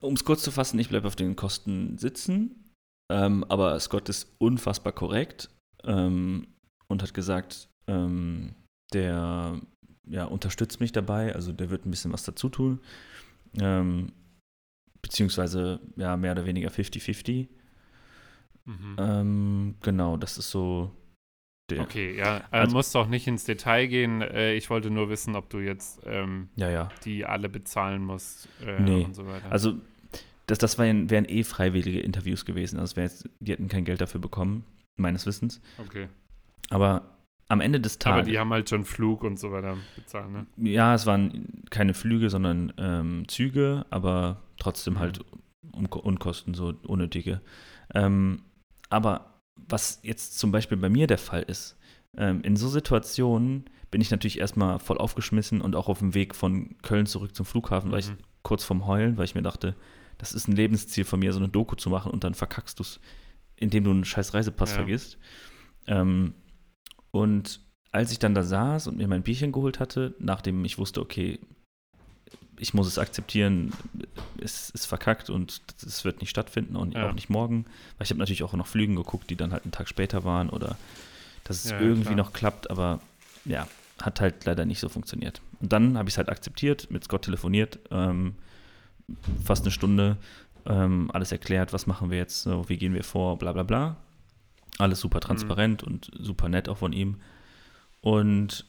um 0.02 0.14
es 0.14 0.24
kurz 0.24 0.44
zu 0.44 0.52
fassen, 0.52 0.78
ich 0.80 0.90
bleibe 0.90 1.08
auf 1.08 1.16
den 1.16 1.36
Kosten 1.36 1.98
sitzen, 1.98 2.65
ähm, 3.12 3.44
aber 3.50 3.80
Scott 3.80 4.10
ist 4.10 4.34
unfassbar 4.40 4.94
korrekt 4.94 5.50
ähm, 5.84 6.48
und 6.88 7.02
hat 7.04 7.14
gesagt, 7.14 7.70
ähm, 7.88 8.56
der 8.94 9.60
ja, 10.08 10.26
unterstützt 10.26 10.80
mich 10.80 10.92
dabei, 10.92 11.34
also 11.34 11.52
der 11.52 11.70
wird 11.70 11.86
ein 11.86 11.92
bisschen 11.92 12.14
was 12.14 12.24
dazu 12.24 12.50
tun, 12.50 12.80
ähm, 13.60 14.12
beziehungsweise 15.02 15.80
ja, 15.96 16.16
mehr 16.18 16.32
oder 16.34 16.46
weniger 16.46 16.70
50-50. 16.70 17.48
Mhm. 18.66 18.96
Ähm, 18.98 19.76
genau, 19.82 20.18
das 20.18 20.38
ist 20.38 20.50
so 20.50 20.92
der. 21.70 21.82
Okay, 21.82 22.16
ja. 22.18 22.38
Äh, 22.38 22.42
Also- 22.52 22.76
musst 22.76 22.96
auch 22.96 23.08
nicht 23.08 23.28
ins 23.28 23.44
Detail 23.44 23.88
gehen. 23.88 24.22
Äh, 24.22 24.54
ich 24.54 24.70
wollte 24.70 24.90
nur 24.90 25.10
wissen, 25.10 25.36
ob 25.36 25.50
du 25.50 25.60
jetzt 25.60 26.02
ähm, 26.06 26.50
Ja, 26.56 26.70
ja. 26.70 26.90
die 27.04 27.26
alle 27.26 27.50
bezahlen 27.50 28.04
musst 28.04 28.48
äh, 28.66 28.80
Nee. 28.82 29.04
und 29.06 29.14
so 29.16 29.26
weiter. 29.28 29.52
Also, 29.52 29.76
das, 30.48 30.58
das 30.60 30.78
wären, 30.78 31.10
wären 31.10 31.26
eh 31.26 31.44
freiwillige 31.44 32.00
Interviews 32.00 32.46
gewesen. 32.46 32.80
Also, 32.80 33.00
jetzt, 33.02 33.30
die 33.40 33.52
hätten 33.52 33.68
kein 33.68 33.86
Geld 33.86 34.02
dafür 34.02 34.22
bekommen, 34.22 34.64
meines 34.98 35.26
Wissens. 35.26 35.62
okay. 35.80 36.08
Aber 36.70 37.12
am 37.48 37.62
Ende 37.62 37.80
des 37.80 37.96
Aber 38.06 38.16
Tages. 38.16 38.28
die 38.28 38.40
haben 38.40 38.52
halt 38.52 38.68
schon 38.70 38.86
Flug 38.86 39.24
und 39.24 39.38
so 39.40 39.52
weiter 39.52 39.78
bezahlt, 39.96 40.32
ne? 40.32 40.48
ja, 40.58 40.96
es 40.96 41.06
waren 41.06 41.64
keine 41.70 41.94
Flüge, 41.94 42.32
sondern 42.32 42.74
ähm, 42.78 43.28
Züge, 43.28 43.86
aber 43.92 44.42
trotzdem 44.58 44.98
halt 44.98 45.20
um, 45.72 45.86
Unkosten, 45.86 46.56
so 46.56 46.74
unnötige. 46.88 47.42
Ähm, 47.94 48.42
aber 48.90 49.40
was 49.56 50.00
jetzt 50.02 50.40
zum 50.40 50.52
Beispiel 50.52 50.78
bei 50.78 50.90
mir 50.90 51.06
der 51.06 51.20
Fall 51.20 51.44
ist, 51.44 51.78
ähm, 52.18 52.42
in 52.42 52.56
so 52.56 52.68
Situationen 52.68 53.66
bin 53.92 54.02
ich 54.02 54.10
natürlich 54.10 54.40
erstmal 54.40 54.80
voll 54.80 54.98
aufgeschmissen 54.98 55.62
und 55.62 55.76
auch 55.76 55.88
auf 55.88 56.00
dem 56.00 56.16
Weg 56.16 56.34
von 56.34 56.76
Köln 56.82 57.06
zurück 57.06 57.36
zum 57.36 57.46
Flughafen, 57.46 57.92
weil 57.92 58.00
ich 58.00 58.10
Mhm. 58.10 58.18
kurz 58.42 58.64
vorm 58.64 58.88
Heulen, 58.88 59.18
weil 59.18 59.26
ich 59.26 59.36
mir 59.36 59.44
dachte, 59.44 59.76
das 60.18 60.34
ist 60.34 60.48
ein 60.48 60.56
Lebensziel 60.56 61.04
von 61.06 61.20
mir, 61.20 61.34
so 61.34 61.40
eine 61.40 61.50
Doku 61.50 61.76
zu 61.76 61.90
machen 61.90 62.12
und 62.12 62.24
dann 62.24 62.34
verkackst 62.34 62.80
du 62.80 62.84
es, 62.84 63.00
indem 63.56 63.84
du 63.84 63.92
einen 63.92 64.06
scheiß 64.06 64.34
Reisepass 64.34 64.72
Ja. 64.72 64.76
vergisst. 64.78 65.18
Ähm, 65.88 66.34
und 67.12 67.62
als 67.92 68.12
ich 68.12 68.20
dann 68.20 68.34
da 68.36 68.44
saß 68.44 68.88
und 68.88 68.98
mir 68.98 69.08
mein 69.08 69.24
Bierchen 69.24 69.52
geholt 69.52 69.80
hatte, 69.80 70.16
nachdem 70.20 70.66
ich 70.66 70.78
wusste, 70.78 71.02
okay, 71.02 71.40
ich 72.58 72.74
muss 72.74 72.88
es 72.88 72.98
akzeptieren, 72.98 73.74
es 74.42 74.70
ist 74.70 74.86
verkackt 74.86 75.30
und 75.30 75.62
es 75.86 76.06
wird 76.06 76.22
nicht 76.22 76.30
stattfinden 76.30 76.76
und 76.76 76.96
Ja. 76.96 77.10
auch 77.10 77.14
nicht 77.14 77.30
morgen, 77.30 77.66
weil 77.98 78.06
ich 78.06 78.10
habe 78.10 78.20
natürlich 78.20 78.44
auch 78.44 78.54
noch 78.54 78.68
Flügen 78.68 78.96
geguckt, 78.96 79.30
die 79.30 79.36
dann 79.36 79.52
halt 79.52 79.64
einen 79.64 79.72
Tag 79.72 79.88
später 79.88 80.24
waren 80.24 80.50
oder 80.50 80.78
dass 81.44 81.64
es 81.64 81.72
Ja, 81.72 81.80
irgendwie 81.80 82.16
klar. 82.16 82.16
noch 82.18 82.34
klappt, 82.34 82.70
aber 82.70 83.02
ja, 83.46 83.68
hat 84.02 84.20
halt 84.22 84.46
leider 84.46 84.66
nicht 84.66 84.80
so 84.80 84.90
funktioniert. 84.90 85.42
Und 85.60 85.72
dann 85.72 85.98
habe 85.98 86.10
ich 86.10 86.14
es 86.16 86.18
halt 86.18 86.30
akzeptiert, 86.30 86.90
mit 86.92 87.04
Scott 87.04 87.24
telefoniert, 87.24 87.80
ähm, 87.92 88.36
fast 89.44 89.64
eine 89.64 89.72
Stunde, 89.72 90.18
ähm, 90.66 91.10
alles 91.14 91.32
erklärt, 91.32 91.74
was 91.74 91.88
machen 91.88 92.10
wir 92.10 92.18
jetzt, 92.18 92.44
so, 92.44 92.68
wie 92.70 92.78
gehen 92.78 92.94
wir 92.94 93.04
vor, 93.04 93.38
bla 93.38 93.54
bla 93.54 93.64
bla. 93.64 93.98
Alles 94.78 95.00
super 95.00 95.20
transparent 95.22 95.84
und 95.84 96.12
super 96.18 96.50
nett 96.50 96.68
auch 96.68 96.78
von 96.78 96.92
ihm. 96.92 97.18
Und 98.02 98.66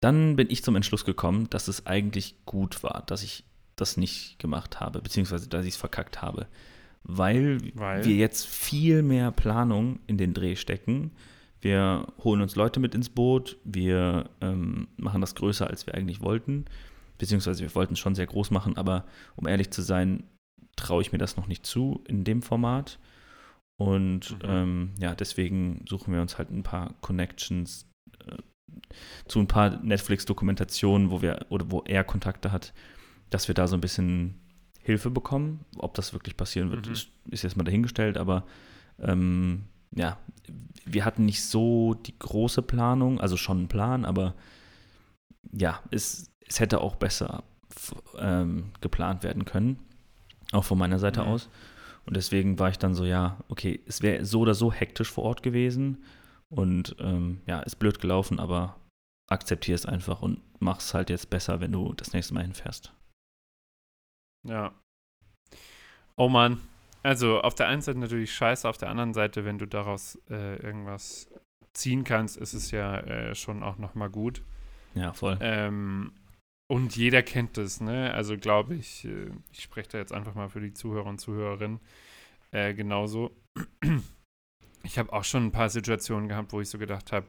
dann 0.00 0.36
bin 0.36 0.48
ich 0.50 0.62
zum 0.62 0.76
Entschluss 0.76 1.04
gekommen, 1.04 1.50
dass 1.50 1.68
es 1.68 1.86
eigentlich 1.86 2.36
gut 2.46 2.82
war, 2.82 3.02
dass 3.06 3.22
ich 3.22 3.44
das 3.76 3.96
nicht 3.96 4.38
gemacht 4.38 4.80
habe, 4.80 5.00
beziehungsweise 5.00 5.48
dass 5.48 5.64
ich 5.64 5.74
es 5.74 5.76
verkackt 5.76 6.22
habe. 6.22 6.46
Weil, 7.02 7.58
Weil? 7.74 8.04
wir 8.04 8.16
jetzt 8.16 8.46
viel 8.46 9.02
mehr 9.02 9.30
Planung 9.32 10.00
in 10.06 10.18
den 10.18 10.34
Dreh 10.34 10.56
stecken. 10.56 11.12
Wir 11.60 12.06
holen 12.22 12.40
uns 12.40 12.54
Leute 12.54 12.78
mit 12.80 12.94
ins 12.94 13.08
Boot, 13.08 13.56
wir 13.64 14.30
ähm, 14.40 14.88
machen 14.96 15.20
das 15.20 15.34
größer, 15.34 15.66
als 15.66 15.86
wir 15.86 15.94
eigentlich 15.94 16.20
wollten. 16.20 16.66
Beziehungsweise 17.18 17.62
wir 17.62 17.74
wollten 17.74 17.94
es 17.94 17.98
schon 17.98 18.14
sehr 18.14 18.26
groß 18.26 18.50
machen, 18.50 18.76
aber 18.76 19.04
um 19.36 19.46
ehrlich 19.46 19.70
zu 19.70 19.82
sein, 19.82 20.24
traue 20.76 21.02
ich 21.02 21.12
mir 21.12 21.18
das 21.18 21.36
noch 21.36 21.46
nicht 21.48 21.66
zu 21.66 22.02
in 22.06 22.24
dem 22.24 22.42
Format. 22.42 22.98
Und 23.80 24.32
Mhm. 24.32 24.38
ähm, 24.42 24.90
ja, 24.98 25.14
deswegen 25.14 25.84
suchen 25.88 26.12
wir 26.12 26.20
uns 26.20 26.38
halt 26.38 26.50
ein 26.50 26.62
paar 26.62 26.94
Connections 27.00 27.86
äh, 28.26 28.36
zu 29.26 29.38
ein 29.40 29.46
paar 29.48 29.82
Netflix-Dokumentationen, 29.82 31.10
wo 31.10 31.22
wir 31.22 31.46
oder 31.48 31.70
wo 31.70 31.82
er 31.82 32.04
Kontakte 32.04 32.52
hat, 32.52 32.72
dass 33.30 33.48
wir 33.48 33.54
da 33.54 33.66
so 33.68 33.76
ein 33.76 33.80
bisschen 33.80 34.40
Hilfe 34.80 35.10
bekommen. 35.10 35.64
Ob 35.76 35.94
das 35.94 36.12
wirklich 36.12 36.36
passieren 36.36 36.70
wird, 36.70 36.86
Mhm. 36.86 36.92
ist, 36.92 37.08
ist 37.30 37.42
jetzt 37.42 37.56
mal 37.56 37.64
dahingestellt, 37.64 38.16
aber 38.16 38.44
ähm, 39.00 39.64
ja, 39.94 40.18
wir 40.84 41.04
hatten 41.04 41.24
nicht 41.24 41.42
so 41.44 41.94
die 41.94 42.18
große 42.18 42.62
Planung, 42.62 43.20
also 43.20 43.36
schon 43.36 43.58
einen 43.58 43.68
Plan, 43.68 44.04
aber 44.04 44.34
ja, 45.52 45.82
es, 45.90 46.30
es 46.48 46.60
hätte 46.60 46.80
auch 46.80 46.96
besser 46.96 47.44
ähm, 48.18 48.72
geplant 48.80 49.22
werden 49.22 49.44
können, 49.44 49.78
auch 50.52 50.64
von 50.64 50.78
meiner 50.78 50.98
Seite 50.98 51.22
Mhm. 51.22 51.28
aus. 51.28 51.48
Und 52.06 52.16
deswegen 52.16 52.58
war 52.58 52.70
ich 52.70 52.78
dann 52.78 52.94
so, 52.94 53.04
ja, 53.04 53.38
okay, 53.48 53.80
es 53.86 54.00
wäre 54.00 54.24
so 54.24 54.40
oder 54.40 54.54
so 54.54 54.72
hektisch 54.72 55.10
vor 55.10 55.24
Ort 55.24 55.42
gewesen 55.42 56.02
und 56.48 56.96
ähm, 57.00 57.42
ja, 57.46 57.60
ist 57.60 57.76
blöd 57.76 58.00
gelaufen, 58.00 58.40
aber 58.40 58.76
akzeptier 59.30 59.74
es 59.74 59.84
einfach 59.84 60.22
und 60.22 60.40
mach 60.58 60.78
es 60.78 60.94
halt 60.94 61.10
jetzt 61.10 61.28
besser, 61.28 61.60
wenn 61.60 61.72
du 61.72 61.92
das 61.92 62.14
nächste 62.14 62.32
Mal 62.32 62.44
hinfährst. 62.44 62.94
Ja. 64.46 64.72
Oh 66.16 66.28
Mann. 66.28 66.60
Also 67.02 67.40
auf 67.42 67.54
der 67.54 67.68
einen 67.68 67.82
Seite 67.82 67.98
natürlich 67.98 68.34
scheiße, 68.34 68.68
auf 68.68 68.78
der 68.78 68.88
anderen 68.88 69.14
Seite, 69.14 69.44
wenn 69.44 69.58
du 69.58 69.66
daraus 69.66 70.18
äh, 70.30 70.56
irgendwas 70.56 71.28
ziehen 71.74 72.04
kannst, 72.04 72.36
ist 72.36 72.54
es 72.54 72.70
ja 72.70 72.98
äh, 72.98 73.34
schon 73.34 73.62
auch 73.62 73.78
nochmal 73.78 74.10
gut. 74.10 74.42
Ja, 74.94 75.12
voll. 75.12 75.38
Ähm, 75.40 76.12
und 76.70 76.96
jeder 76.96 77.22
kennt 77.22 77.56
das, 77.56 77.80
ne? 77.80 78.12
Also 78.14 78.36
glaube 78.36 78.74
ich, 78.74 79.04
äh, 79.04 79.30
ich 79.52 79.62
spreche 79.62 79.90
da 79.90 79.98
jetzt 79.98 80.12
einfach 80.12 80.34
mal 80.34 80.48
für 80.48 80.60
die 80.60 80.74
Zuhörer 80.74 81.06
und 81.06 81.18
Zuhörerinnen 81.18 81.80
äh, 82.52 82.74
genauso. 82.74 83.30
Ich 84.84 84.98
habe 84.98 85.12
auch 85.12 85.24
schon 85.24 85.46
ein 85.46 85.52
paar 85.52 85.70
Situationen 85.70 86.28
gehabt, 86.28 86.52
wo 86.52 86.60
ich 86.60 86.70
so 86.70 86.78
gedacht 86.78 87.12
habe, 87.12 87.26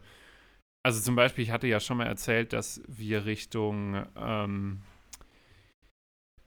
also 0.83 1.01
zum 1.01 1.15
Beispiel, 1.15 1.43
ich 1.43 1.51
hatte 1.51 1.67
ja 1.67 1.79
schon 1.79 1.97
mal 1.97 2.07
erzählt, 2.07 2.53
dass 2.53 2.81
wir 2.87 3.25
Richtung 3.25 4.05
ähm, 4.15 4.81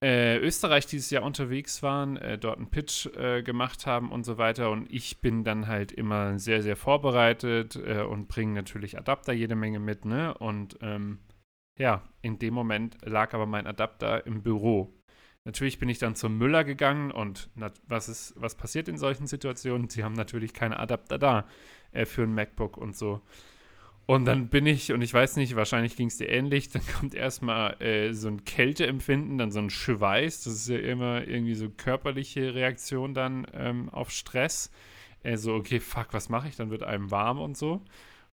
äh, 0.02 0.38
Österreich 0.38 0.86
dieses 0.86 1.10
Jahr 1.10 1.22
unterwegs 1.22 1.82
waren, 1.82 2.16
äh, 2.16 2.38
dort 2.38 2.56
einen 2.56 2.70
Pitch 2.70 3.06
äh, 3.06 3.42
gemacht 3.42 3.86
haben 3.86 4.10
und 4.10 4.24
so 4.24 4.38
weiter. 4.38 4.70
Und 4.70 4.90
ich 4.90 5.20
bin 5.20 5.44
dann 5.44 5.66
halt 5.66 5.92
immer 5.92 6.38
sehr, 6.38 6.62
sehr 6.62 6.76
vorbereitet 6.76 7.76
äh, 7.76 8.02
und 8.02 8.28
bringe 8.28 8.54
natürlich 8.54 8.98
Adapter 8.98 9.32
jede 9.32 9.54
Menge 9.54 9.80
mit, 9.80 10.04
ne? 10.04 10.34
Und 10.34 10.78
ähm, 10.80 11.18
ja, 11.78 12.02
in 12.20 12.38
dem 12.38 12.54
Moment 12.54 12.96
lag 13.04 13.34
aber 13.34 13.46
mein 13.46 13.66
Adapter 13.66 14.26
im 14.26 14.42
Büro. 14.42 14.92
Natürlich 15.44 15.78
bin 15.78 15.88
ich 15.88 15.98
dann 15.98 16.14
zum 16.14 16.38
Müller 16.38 16.62
gegangen 16.62 17.10
und 17.10 17.50
was 17.88 18.08
ist, 18.08 18.34
was 18.36 18.54
passiert 18.54 18.88
in 18.88 18.96
solchen 18.96 19.26
Situationen? 19.26 19.88
Sie 19.88 20.04
haben 20.04 20.14
natürlich 20.14 20.52
keine 20.52 20.78
Adapter 20.78 21.18
da 21.18 21.46
äh, 21.90 22.04
für 22.04 22.22
ein 22.22 22.34
MacBook 22.34 22.76
und 22.76 22.96
so. 22.96 23.20
Und 24.06 24.24
dann 24.24 24.48
bin 24.48 24.66
ich, 24.66 24.92
und 24.92 25.00
ich 25.00 25.14
weiß 25.14 25.36
nicht, 25.36 25.54
wahrscheinlich 25.54 25.96
ging 25.96 26.08
es 26.08 26.18
dir 26.18 26.28
ähnlich, 26.28 26.68
dann 26.70 26.82
kommt 26.98 27.14
erstmal 27.14 27.80
äh, 27.80 28.12
so 28.12 28.28
ein 28.28 28.44
Kälteempfinden, 28.44 29.38
dann 29.38 29.52
so 29.52 29.60
ein 29.60 29.70
Schweiß, 29.70 30.44
das 30.44 30.54
ist 30.54 30.68
ja 30.68 30.78
immer 30.78 31.26
irgendwie 31.26 31.54
so 31.54 31.70
körperliche 31.70 32.54
Reaktion 32.54 33.14
dann 33.14 33.46
ähm, 33.52 33.88
auf 33.90 34.10
Stress. 34.10 34.70
Äh, 35.22 35.36
so, 35.36 35.54
okay, 35.54 35.80
fuck, 35.80 36.08
was 36.12 36.28
mache 36.28 36.48
ich? 36.48 36.56
Dann 36.56 36.70
wird 36.70 36.82
einem 36.82 37.10
warm 37.10 37.40
und 37.40 37.56
so. 37.56 37.82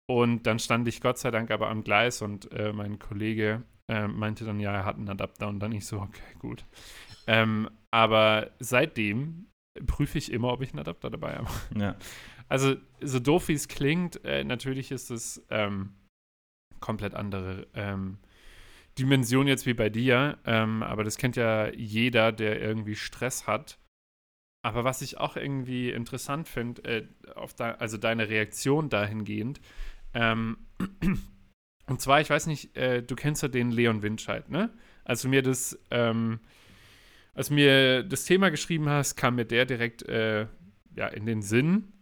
Und 0.09 0.47
dann 0.47 0.59
stand 0.59 0.89
ich 0.89 1.01
Gott 1.01 1.19
sei 1.19 1.31
Dank 1.31 1.51
aber 1.51 1.69
am 1.69 1.85
Gleis 1.85 2.23
und 2.23 2.51
äh, 2.53 2.73
mein 2.73 2.99
Kollege 2.99 3.63
äh, 3.89 4.09
meinte 4.09 4.45
dann, 4.45 4.61
ja, 4.61 4.73
er 4.73 4.85
hat 4.85 4.97
einen 4.97 5.09
Adapter 5.09 5.49
und 5.49 5.61
dann 5.61 5.73
ich 5.73 5.87
so, 5.87 6.01
okay, 6.01 6.35
gut. 6.39 6.65
Ähm, 7.27 7.71
aber 7.91 8.51
seitdem 8.59 9.47
prüfe 9.87 10.19
ich 10.19 10.33
immer, 10.33 10.53
ob 10.53 10.63
ich 10.63 10.71
einen 10.71 10.81
Adapter 10.81 11.11
dabei 11.11 11.37
habe. 11.37 11.51
Ja. 11.77 11.97
Also, 12.49 12.77
so 13.01 13.19
doof 13.19 13.49
wie 13.49 13.55
es 13.55 13.67
klingt, 13.67 14.23
äh, 14.27 14.45
natürlich 14.45 14.91
ist 14.93 15.11
es 15.11 15.43
ähm, 15.49 15.95
komplett 16.81 17.15
andere 17.15 17.67
ähm, 17.73 18.19
Dimension 18.99 19.47
jetzt 19.47 19.65
wie 19.65 19.73
bei 19.73 19.89
dir, 19.89 20.39
ähm, 20.45 20.83
aber 20.83 21.03
das 21.03 21.17
kennt 21.17 21.37
ja 21.37 21.73
jeder, 21.73 22.31
der 22.31 22.61
irgendwie 22.61 22.95
Stress 22.95 23.47
hat. 23.47 23.79
Aber 24.63 24.85
was 24.85 25.01
ich 25.01 25.17
auch 25.17 25.37
irgendwie 25.37 25.91
interessant 25.91 26.47
finde, 26.47 26.85
äh, 26.85 27.07
also 27.79 27.97
deine 27.97 28.29
Reaktion 28.29 28.91
dahingehend, 28.91 29.61
ähm, 30.15 30.57
und 31.87 32.01
zwar, 32.01 32.21
ich 32.21 32.31
weiß 32.31 32.47
nicht, 32.47 32.77
äh, 32.77 33.03
du 33.03 33.15
kennst 33.15 33.43
ja 33.43 33.49
den 33.49 33.71
Leon 33.71 34.03
Winscheid, 34.03 34.49
ne? 34.51 34.71
Als 35.05 35.23
du 35.23 35.29
mir 35.29 35.43
das, 35.43 35.79
ähm, 35.91 36.41
als 37.35 37.51
mir 37.51 38.03
das 38.03 38.25
Thema 38.25 38.51
geschrieben 38.51 38.89
hast, 38.89 39.17
kam 39.17 39.37
mir 39.37 39.45
der 39.45 39.65
direkt 39.65 40.03
äh, 40.09 40.47
ja, 40.95 41.09
in 41.09 41.27
den 41.27 41.43
Sinn, 41.43 41.93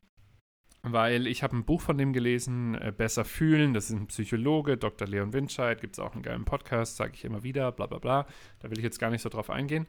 weil 0.82 1.26
ich 1.26 1.42
habe 1.42 1.56
ein 1.56 1.64
Buch 1.64 1.80
von 1.80 1.98
dem 1.98 2.12
gelesen, 2.12 2.74
äh, 2.74 2.92
Besser 2.96 3.24
fühlen, 3.24 3.74
das 3.74 3.90
ist 3.90 3.96
ein 3.96 4.06
Psychologe, 4.08 4.76
Dr. 4.76 5.06
Leon 5.06 5.32
Winscheid, 5.32 5.80
gibt 5.80 5.94
es 5.94 5.98
auch 5.98 6.14
einen 6.14 6.22
geilen 6.22 6.44
Podcast, 6.44 6.96
sage 6.96 7.12
ich 7.14 7.24
immer 7.24 7.42
wieder, 7.42 7.70
bla 7.72 7.86
bla 7.86 7.98
bla. 7.98 8.26
Da 8.60 8.70
will 8.70 8.78
ich 8.78 8.84
jetzt 8.84 8.98
gar 8.98 9.10
nicht 9.10 9.22
so 9.22 9.28
drauf 9.28 9.50
eingehen. 9.50 9.86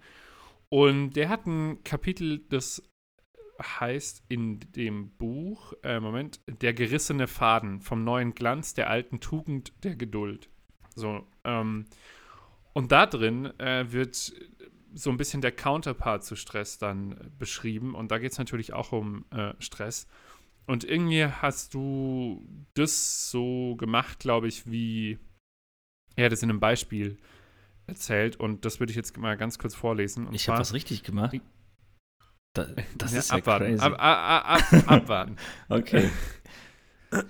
Und 0.70 1.14
der 1.14 1.30
hat 1.30 1.46
ein 1.48 1.84
Kapitel, 1.84 2.40
das 2.50 2.82
heißt 3.64 4.24
in 4.30 4.60
dem 4.76 5.12
Buch, 5.12 5.74
äh, 5.84 6.00
Moment, 6.00 6.40
der 6.48 6.74
gerissene 6.74 7.28
Faden 7.28 7.82
vom 7.82 8.04
neuen 8.04 8.34
Glanz 8.34 8.74
der 8.74 8.90
alten 8.90 9.20
Tugend 9.20 9.74
der 9.84 9.96
Geduld. 9.96 10.50
So, 10.96 11.26
ähm, 11.44 11.86
und 12.74 12.92
da 12.92 13.06
drin 13.06 13.46
äh, 13.60 13.92
wird 13.92 14.34
so 14.94 15.10
ein 15.10 15.18
bisschen 15.18 15.42
der 15.42 15.52
Counterpart 15.52 16.24
zu 16.24 16.36
Stress 16.36 16.78
dann 16.78 17.32
beschrieben. 17.38 17.96
Und 17.96 18.12
da 18.12 18.18
geht 18.18 18.32
es 18.32 18.38
natürlich 18.38 18.74
auch 18.74 18.92
um 18.92 19.26
äh, 19.32 19.54
Stress. 19.60 20.08
Und 20.68 20.84
irgendwie 20.84 21.26
hast 21.26 21.74
du 21.74 22.46
das 22.74 23.30
so 23.32 23.76
gemacht, 23.78 24.20
glaube 24.20 24.48
ich, 24.48 24.70
wie 24.70 25.18
er 26.16 26.30
das 26.30 26.44
in 26.44 26.50
einem 26.50 26.60
Beispiel 26.60 27.18
erzählt. 27.88 28.38
Und 28.38 28.66
das 28.66 28.80
würde 28.80 28.92
ich 28.92 28.98
jetzt 28.98 29.18
mal 29.18 29.38
ganz 29.38 29.58
kurz 29.60 29.76
vorlesen. 29.76 30.28
Und 30.28 30.34
ich 30.34 30.48
habe 30.48 30.60
was 30.60 30.74
richtig 30.74 31.04
gemacht. 31.04 31.40
Da, 32.54 32.68
das 32.98 33.14
ja, 33.14 33.20
ist 33.20 33.32
ja 33.32 33.38
abwarten. 33.38 33.80
Ab, 33.80 33.94
ab, 33.98 34.64
ab, 34.72 34.92
abwarten. 34.92 35.38
okay. 35.70 36.10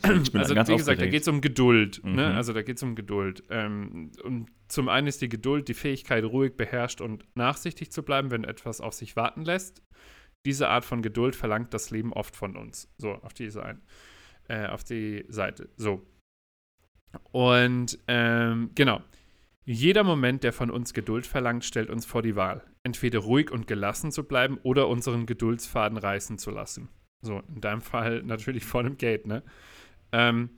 also, 0.01 0.55
wie 0.55 0.77
gesagt, 0.77 1.01
da 1.01 1.05
geht 1.05 1.21
es 1.21 1.27
um 1.27 1.41
Geduld. 1.41 2.01
Ne? 2.03 2.09
Mhm. 2.09 2.15
Ne? 2.15 2.35
Also, 2.35 2.53
da 2.53 2.61
geht 2.63 2.77
es 2.77 2.83
um 2.83 2.95
Geduld. 2.95 3.43
Ähm, 3.49 4.11
und 4.23 4.49
zum 4.67 4.89
einen 4.89 5.07
ist 5.07 5.21
die 5.21 5.29
Geduld 5.29 5.67
die 5.67 5.73
Fähigkeit, 5.73 6.23
ruhig, 6.23 6.55
beherrscht 6.57 7.01
und 7.01 7.25
nachsichtig 7.35 7.91
zu 7.91 8.03
bleiben, 8.03 8.31
wenn 8.31 8.43
etwas 8.43 8.81
auf 8.81 8.93
sich 8.93 9.15
warten 9.15 9.43
lässt. 9.43 9.83
Diese 10.45 10.69
Art 10.69 10.85
von 10.85 11.03
Geduld 11.03 11.35
verlangt 11.35 11.73
das 11.73 11.91
Leben 11.91 12.13
oft 12.13 12.35
von 12.35 12.55
uns. 12.55 12.91
So, 12.97 13.11
auf 13.13 13.33
diese 13.33 13.63
ein, 13.63 13.81
äh, 14.47 14.65
auf 14.65 14.83
die 14.83 15.25
Seite. 15.27 15.69
So. 15.77 16.03
Und 17.31 17.99
ähm, 18.07 18.71
genau. 18.73 19.01
Jeder 19.63 20.03
Moment, 20.03 20.43
der 20.43 20.53
von 20.53 20.71
uns 20.71 20.93
Geduld 20.93 21.27
verlangt, 21.27 21.63
stellt 21.63 21.91
uns 21.91 22.07
vor 22.07 22.23
die 22.23 22.35
Wahl. 22.35 22.63
Entweder 22.83 23.19
ruhig 23.19 23.51
und 23.51 23.67
gelassen 23.67 24.11
zu 24.11 24.23
bleiben 24.23 24.57
oder 24.63 24.87
unseren 24.87 25.25
Geduldsfaden 25.25 25.97
reißen 25.97 26.37
zu 26.37 26.51
lassen. 26.51 26.89
So, 27.21 27.41
in 27.53 27.61
deinem 27.61 27.81
Fall 27.81 28.23
natürlich 28.25 28.65
vor 28.65 28.83
dem 28.83 28.97
Gate, 28.97 29.27
ne? 29.27 29.43
Ähm, 30.11 30.49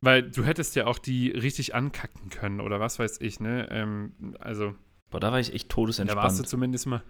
weil 0.00 0.22
du 0.22 0.44
hättest 0.44 0.74
ja 0.76 0.86
auch 0.86 0.98
die 0.98 1.28
richtig 1.30 1.74
ankacken 1.74 2.30
können 2.30 2.60
oder 2.60 2.80
was 2.80 2.98
weiß 2.98 3.20
ich, 3.20 3.40
ne? 3.40 3.68
Ähm, 3.70 4.12
also. 4.38 4.74
Boah, 5.10 5.20
da 5.20 5.32
war 5.32 5.40
ich 5.40 5.52
echt 5.52 5.68
todesentspannt. 5.68 6.18
Da 6.18 6.22
warst 6.22 6.38
du 6.38 6.44
zumindest 6.44 6.86
mal. 6.86 7.02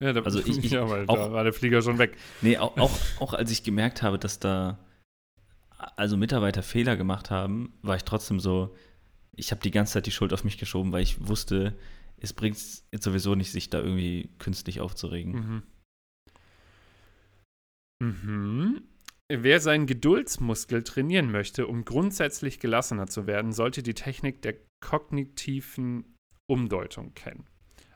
Ja, 0.00 0.12
da, 0.12 0.20
also 0.22 0.40
ich, 0.44 0.58
ich 0.58 0.72
ja, 0.72 0.88
weil 0.88 1.06
auch, 1.06 1.16
da 1.16 1.32
war 1.32 1.44
der 1.44 1.52
Flieger 1.52 1.80
schon 1.80 1.98
weg. 1.98 2.16
Nee, 2.42 2.58
auch, 2.58 2.76
auch, 2.76 2.92
auch 3.20 3.32
als 3.32 3.50
ich 3.50 3.62
gemerkt 3.62 4.02
habe, 4.02 4.18
dass 4.18 4.38
da 4.38 4.78
also 5.96 6.16
Mitarbeiter 6.16 6.62
Fehler 6.62 6.96
gemacht 6.96 7.30
haben, 7.30 7.72
war 7.82 7.96
ich 7.96 8.04
trotzdem 8.04 8.40
so, 8.40 8.74
ich 9.32 9.50
habe 9.50 9.60
die 9.60 9.70
ganze 9.70 9.94
Zeit 9.94 10.06
die 10.06 10.12
Schuld 10.12 10.32
auf 10.32 10.44
mich 10.44 10.58
geschoben, 10.58 10.92
weil 10.92 11.02
ich 11.02 11.26
wusste, 11.26 11.74
es 12.18 12.32
bringt 12.32 12.56
jetzt 12.92 13.04
sowieso 13.04 13.34
nicht, 13.34 13.52
sich 13.52 13.70
da 13.70 13.80
irgendwie 13.80 14.30
künstlich 14.38 14.80
aufzuregen. 14.80 15.32
Mhm. 15.32 15.62
Mhm. 18.00 18.82
Wer 19.28 19.60
seinen 19.60 19.86
Geduldsmuskel 19.86 20.82
trainieren 20.82 21.30
möchte, 21.30 21.66
um 21.66 21.84
grundsätzlich 21.84 22.60
gelassener 22.60 23.06
zu 23.06 23.26
werden, 23.26 23.52
sollte 23.52 23.82
die 23.82 23.94
Technik 23.94 24.42
der 24.42 24.56
kognitiven 24.80 26.16
Umdeutung 26.46 27.14
kennen. 27.14 27.46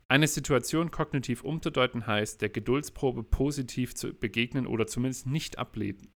Eine 0.09 0.27
Situation 0.27 0.91
kognitiv 0.91 1.45
umzudeuten 1.45 2.07
heißt, 2.07 2.41
der 2.41 2.49
Geduldsprobe 2.49 3.23
positiv 3.23 3.95
zu 3.95 4.15
begegnen 4.15 4.67
oder 4.67 4.87
zumindest 4.87 5.27
nicht 5.27 5.59
ablehnen. 5.59 6.15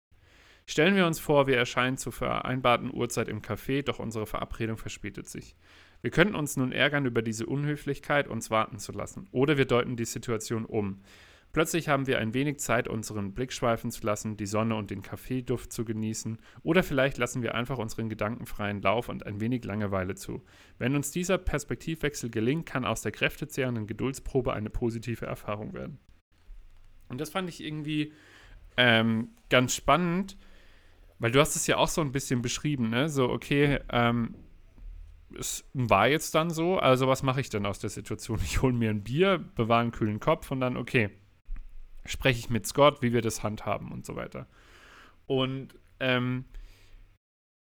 Stellen 0.66 0.96
wir 0.96 1.06
uns 1.06 1.20
vor, 1.20 1.48
wir 1.48 1.58
erscheinen 1.58 1.98
zur 1.98 2.14
vereinbarten 2.14 2.94
Uhrzeit 2.94 3.28
im 3.28 3.42
Café, 3.42 3.84
doch 3.84 4.00
unsere 4.00 4.26
Verabredung 4.26 4.78
verspätet 4.78 5.28
sich. 5.28 5.58
Wir 6.02 6.12
könnten 6.12 6.36
uns 6.36 6.58
nun 6.58 6.72
ärgern 6.72 7.06
über 7.06 7.22
diese 7.22 7.46
Unhöflichkeit, 7.46 8.28
uns 8.28 8.50
warten 8.50 8.80
zu 8.80 8.92
lassen. 8.92 9.28
Oder 9.32 9.58
wir 9.58 9.66
deuten 9.66 9.96
die 9.96 10.06
Situation 10.06 10.66
um. 10.66 11.02
Plötzlich 11.54 11.90
haben 11.90 12.08
wir 12.08 12.18
ein 12.20 12.34
wenig 12.34 12.60
Zeit, 12.60 12.88
unseren 12.88 13.34
Blick 13.34 13.52
schweifen 13.52 13.92
zu 13.92 14.06
lassen, 14.06 14.38
die 14.38 14.46
Sonne 14.46 14.76
und 14.76 14.90
den 14.90 15.02
Kaffeeduft 15.02 15.74
zu 15.74 15.84
genießen. 15.84 16.38
Oder 16.64 16.82
vielleicht 16.82 17.18
lassen 17.18 17.44
wir 17.44 17.56
einfach 17.56 17.78
unseren 17.78 18.08
Gedanken 18.08 18.46
freien 18.46 18.82
Lauf 18.82 19.10
und 19.10 19.26
ein 19.26 19.42
wenig 19.42 19.66
Langeweile 19.66 20.16
zu. 20.16 20.44
Wenn 20.78 20.96
uns 20.96 21.12
dieser 21.12 21.38
Perspektivwechsel 21.38 22.30
gelingt, 22.30 22.66
kann 22.66 22.86
aus 22.86 23.02
der 23.02 23.12
kräftezehrenden 23.12 23.86
Geduldsprobe 23.86 24.54
eine 24.54 24.70
positive 24.70 25.26
Erfahrung 25.26 25.74
werden. 25.74 26.00
Und 27.10 27.20
das 27.20 27.30
fand 27.30 27.50
ich 27.50 27.62
irgendwie 27.62 28.14
ähm, 28.78 29.32
ganz 29.50 29.76
spannend, 29.76 30.38
weil 31.20 31.32
du 31.32 31.42
hast 31.42 31.58
es 31.58 31.68
ja 31.68 31.76
auch 31.76 31.90
so 31.90 32.00
ein 32.00 32.14
bisschen 32.14 32.42
beschrieben, 32.42 32.90
ne? 32.90 33.10
So, 33.10 33.30
okay, 33.30 33.80
ähm, 33.92 34.36
es 35.40 35.70
war 35.74 36.08
jetzt 36.08 36.36
dann 36.36 36.50
so, 36.50 36.78
also 36.78 37.08
was 37.08 37.24
mache 37.24 37.42
ich 37.42 37.50
denn 37.50 37.66
aus 37.66 37.80
der 37.80 37.90
Situation? 37.90 38.40
Ich 38.44 38.62
hole 38.62 38.74
mir 38.74 38.90
ein 38.90 39.04
Bier, 39.04 39.38
bewahre 39.38 39.82
einen 39.82 39.92
kühlen 39.92 40.20
Kopf 40.20 40.52
und 40.52 40.60
dann, 40.60 40.78
okay, 40.78 41.10
spreche 42.06 42.40
ich 42.40 42.50
mit 42.50 42.66
Scott, 42.68 43.02
wie 43.02 43.14
wir 43.14 43.22
das 43.22 43.44
handhaben 43.44 43.92
und 43.92 44.06
so 44.06 44.16
weiter. 44.16 44.48
Und 45.28 45.76
ähm, 46.00 46.46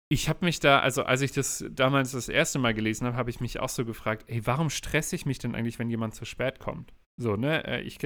ich 0.08 0.28
habe 0.28 0.44
mich 0.44 0.60
da, 0.60 0.80
also 0.80 1.04
als 1.04 1.22
ich 1.22 1.32
das 1.32 1.64
damals 1.70 2.12
das 2.12 2.28
erste 2.28 2.58
Mal 2.58 2.74
gelesen 2.74 3.06
habe, 3.06 3.16
habe 3.16 3.30
ich 3.30 3.40
mich 3.40 3.60
auch 3.60 3.68
so 3.68 3.84
gefragt, 3.84 4.24
ey, 4.28 4.46
warum 4.46 4.70
stresse 4.70 5.16
ich 5.16 5.26
mich 5.26 5.38
denn 5.38 5.54
eigentlich, 5.54 5.78
wenn 5.78 5.88
jemand 5.88 6.14
zu 6.14 6.24
spät 6.24 6.58
kommt? 6.58 6.92
So, 7.16 7.36
ne? 7.36 7.64
Äh, 7.66 7.80
ich, 7.82 7.98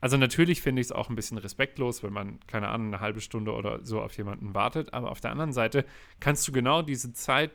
also 0.00 0.16
natürlich 0.16 0.62
finde 0.62 0.80
ich 0.80 0.88
es 0.88 0.92
auch 0.92 1.08
ein 1.08 1.16
bisschen 1.16 1.38
respektlos, 1.38 2.02
wenn 2.02 2.12
man, 2.12 2.40
keine 2.46 2.68
Ahnung, 2.68 2.88
eine 2.88 3.00
halbe 3.00 3.20
Stunde 3.20 3.52
oder 3.52 3.84
so 3.84 4.00
auf 4.00 4.16
jemanden 4.16 4.54
wartet, 4.54 4.92
aber 4.94 5.10
auf 5.10 5.20
der 5.20 5.30
anderen 5.30 5.52
Seite 5.52 5.84
kannst 6.20 6.46
du 6.48 6.52
genau 6.52 6.82
diese 6.82 7.12
Zeit 7.12 7.52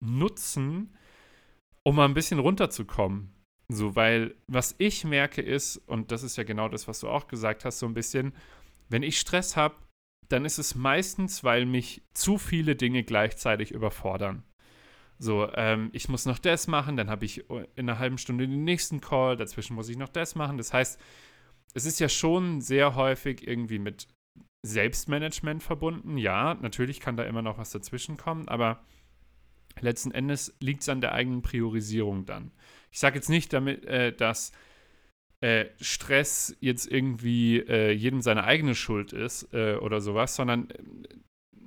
nutzen, 0.00 0.96
um 1.82 1.96
mal 1.96 2.04
ein 2.04 2.14
bisschen 2.14 2.38
runterzukommen. 2.38 3.32
So, 3.70 3.94
weil 3.96 4.34
was 4.46 4.74
ich 4.78 5.04
merke 5.04 5.42
ist, 5.42 5.76
und 5.76 6.10
das 6.10 6.22
ist 6.22 6.36
ja 6.36 6.44
genau 6.44 6.68
das, 6.68 6.88
was 6.88 7.00
du 7.00 7.08
auch 7.08 7.28
gesagt 7.28 7.64
hast, 7.64 7.78
so 7.78 7.86
ein 7.86 7.94
bisschen, 7.94 8.32
wenn 8.88 9.02
ich 9.02 9.18
Stress 9.18 9.56
habe, 9.56 9.76
dann 10.28 10.44
ist 10.44 10.58
es 10.58 10.74
meistens, 10.74 11.44
weil 11.44 11.66
mich 11.66 12.02
zu 12.14 12.38
viele 12.38 12.76
Dinge 12.76 13.02
gleichzeitig 13.04 13.72
überfordern. 13.72 14.42
So, 15.18 15.50
ähm, 15.54 15.90
ich 15.92 16.08
muss 16.08 16.26
noch 16.26 16.38
das 16.38 16.68
machen, 16.68 16.96
dann 16.96 17.10
habe 17.10 17.24
ich 17.24 17.44
in 17.50 17.66
einer 17.76 17.98
halben 17.98 18.18
Stunde 18.18 18.46
den 18.46 18.64
nächsten 18.64 19.00
Call, 19.00 19.36
dazwischen 19.36 19.74
muss 19.74 19.88
ich 19.88 19.96
noch 19.96 20.08
das 20.08 20.34
machen. 20.34 20.58
Das 20.58 20.72
heißt, 20.72 21.00
es 21.74 21.86
ist 21.86 21.98
ja 21.98 22.08
schon 22.08 22.60
sehr 22.60 22.94
häufig 22.94 23.46
irgendwie 23.46 23.78
mit 23.78 24.06
Selbstmanagement 24.64 25.62
verbunden. 25.62 26.18
Ja, 26.18 26.54
natürlich 26.54 27.00
kann 27.00 27.16
da 27.16 27.24
immer 27.24 27.42
noch 27.42 27.58
was 27.58 27.70
dazwischen 27.70 28.16
kommen, 28.16 28.48
aber 28.48 28.80
letzten 29.82 30.10
Endes 30.10 30.54
liegt 30.60 30.82
es 30.82 30.88
an 30.88 31.00
der 31.00 31.12
eigenen 31.12 31.42
Priorisierung 31.42 32.26
dann. 32.26 32.52
Ich 32.90 32.98
sage 32.98 33.16
jetzt 33.16 33.28
nicht 33.28 33.52
damit, 33.52 33.84
äh, 33.84 34.12
dass 34.12 34.52
äh, 35.40 35.66
Stress 35.80 36.56
jetzt 36.60 36.90
irgendwie 36.90 37.58
äh, 37.58 37.92
jedem 37.92 38.22
seine 38.22 38.44
eigene 38.44 38.74
Schuld 38.74 39.12
ist 39.12 39.52
äh, 39.54 39.76
oder 39.76 40.00
sowas, 40.00 40.34
sondern 40.34 40.70
äh, 40.70 40.82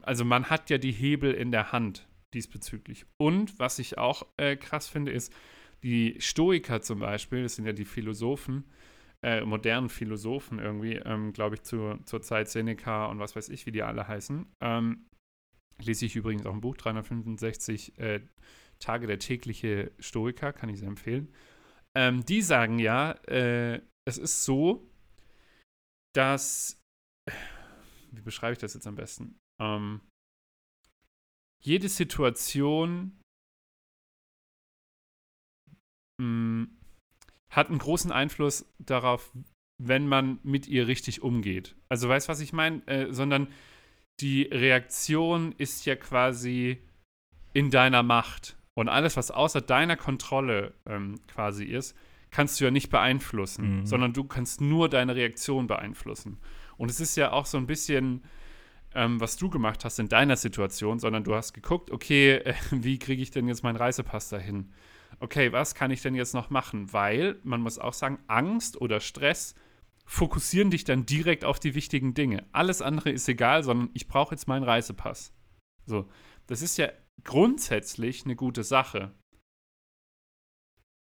also 0.01 0.25
man 0.25 0.49
hat 0.49 0.69
ja 0.69 0.77
die 0.77 0.91
Hebel 0.91 1.33
in 1.33 1.51
der 1.51 1.71
Hand 1.71 2.07
diesbezüglich. 2.33 3.05
Und 3.17 3.59
was 3.59 3.79
ich 3.79 3.97
auch 3.97 4.25
äh, 4.37 4.55
krass 4.55 4.87
finde, 4.89 5.11
ist, 5.11 5.31
die 5.83 6.15
Stoiker 6.19 6.81
zum 6.81 6.99
Beispiel, 6.99 7.43
das 7.43 7.55
sind 7.55 7.65
ja 7.65 7.73
die 7.73 7.85
Philosophen, 7.85 8.65
modernen 9.45 9.89
Philosophen 9.89 10.57
irgendwie, 10.57 10.93
ähm, 10.93 11.31
glaube 11.31 11.53
ich, 11.53 11.61
zu, 11.61 11.99
zur 12.05 12.23
Zeit 12.23 12.49
Seneca 12.49 13.05
und 13.05 13.19
was 13.19 13.35
weiß 13.35 13.49
ich, 13.49 13.67
wie 13.67 13.71
die 13.71 13.83
alle 13.83 14.07
heißen. 14.07 14.47
Ähm, 14.61 15.05
lese 15.85 16.05
ich 16.05 16.15
übrigens 16.15 16.45
auch 16.45 16.53
ein 16.53 16.61
Buch, 16.61 16.77
365 16.77 17.97
äh, 17.99 18.21
Tage 18.79 19.07
der 19.07 19.19
tägliche 19.19 19.91
Stoiker, 19.99 20.53
kann 20.53 20.69
ich 20.69 20.79
sehr 20.79 20.87
empfehlen. 20.87 21.33
Ähm, 21.95 22.25
die 22.25 22.41
sagen 22.41 22.79
ja, 22.79 23.11
äh, 23.27 23.81
es 24.07 24.17
ist 24.17 24.43
so, 24.43 24.89
dass, 26.13 26.81
wie 28.11 28.21
beschreibe 28.21 28.53
ich 28.53 28.59
das 28.59 28.73
jetzt 28.73 28.87
am 28.87 28.95
besten? 28.95 29.39
Ähm, 29.61 30.01
jede 31.63 31.89
Situation 31.89 33.19
mh, 36.19 36.25
mm, 36.25 36.77
hat 37.51 37.69
einen 37.69 37.79
großen 37.79 38.11
Einfluss 38.11 38.65
darauf, 38.79 39.31
wenn 39.77 40.07
man 40.07 40.39
mit 40.43 40.67
ihr 40.67 40.87
richtig 40.87 41.21
umgeht. 41.21 41.75
Also 41.89 42.07
weißt 42.07 42.27
du, 42.27 42.31
was 42.31 42.39
ich 42.39 42.53
meine? 42.53 42.85
Äh, 42.87 43.13
sondern 43.13 43.51
die 44.21 44.43
Reaktion 44.43 45.53
ist 45.57 45.85
ja 45.85 45.95
quasi 45.95 46.81
in 47.53 47.71
deiner 47.71 48.03
Macht. 48.03 48.55
Und 48.73 48.87
alles, 48.87 49.17
was 49.17 49.31
außer 49.31 49.61
deiner 49.61 49.97
Kontrolle 49.97 50.73
ähm, 50.85 51.19
quasi 51.27 51.65
ist, 51.65 51.95
kannst 52.29 52.59
du 52.59 52.65
ja 52.65 52.71
nicht 52.71 52.89
beeinflussen, 52.89 53.79
mhm. 53.79 53.85
sondern 53.85 54.13
du 54.13 54.23
kannst 54.23 54.61
nur 54.61 54.87
deine 54.89 55.15
Reaktion 55.15 55.67
beeinflussen. 55.67 56.37
Und 56.77 56.89
es 56.89 56.99
ist 56.99 57.17
ja 57.17 57.31
auch 57.33 57.45
so 57.45 57.57
ein 57.57 57.67
bisschen, 57.67 58.23
ähm, 58.95 59.19
was 59.19 59.35
du 59.35 59.49
gemacht 59.49 59.83
hast 59.83 59.99
in 59.99 60.07
deiner 60.07 60.37
Situation, 60.37 60.99
sondern 60.99 61.23
du 61.23 61.35
hast 61.35 61.53
geguckt, 61.53 61.91
okay, 61.91 62.35
äh, 62.35 62.53
wie 62.71 62.97
kriege 62.99 63.21
ich 63.21 63.31
denn 63.31 63.47
jetzt 63.47 63.63
meinen 63.63 63.75
Reisepass 63.75 64.29
dahin? 64.29 64.71
Okay, 65.19 65.51
was 65.51 65.75
kann 65.75 65.91
ich 65.91 66.01
denn 66.01 66.15
jetzt 66.15 66.33
noch 66.33 66.49
machen? 66.49 66.93
Weil, 66.93 67.37
man 67.43 67.61
muss 67.61 67.77
auch 67.77 67.93
sagen, 67.93 68.17
Angst 68.27 68.79
oder 68.79 69.01
Stress 69.01 69.55
fokussieren 70.05 70.71
dich 70.71 70.83
dann 70.83 71.05
direkt 71.05 71.45
auf 71.45 71.59
die 71.59 71.75
wichtigen 71.75 72.13
Dinge. 72.13 72.45
Alles 72.51 72.81
andere 72.81 73.11
ist 73.11 73.27
egal, 73.29 73.63
sondern 73.63 73.89
ich 73.93 74.07
brauche 74.07 74.35
jetzt 74.35 74.47
meinen 74.47 74.63
Reisepass. 74.63 75.33
So, 75.85 76.09
das 76.47 76.61
ist 76.61 76.77
ja 76.77 76.89
grundsätzlich 77.23 78.25
eine 78.25 78.35
gute 78.35 78.63
Sache. 78.63 79.11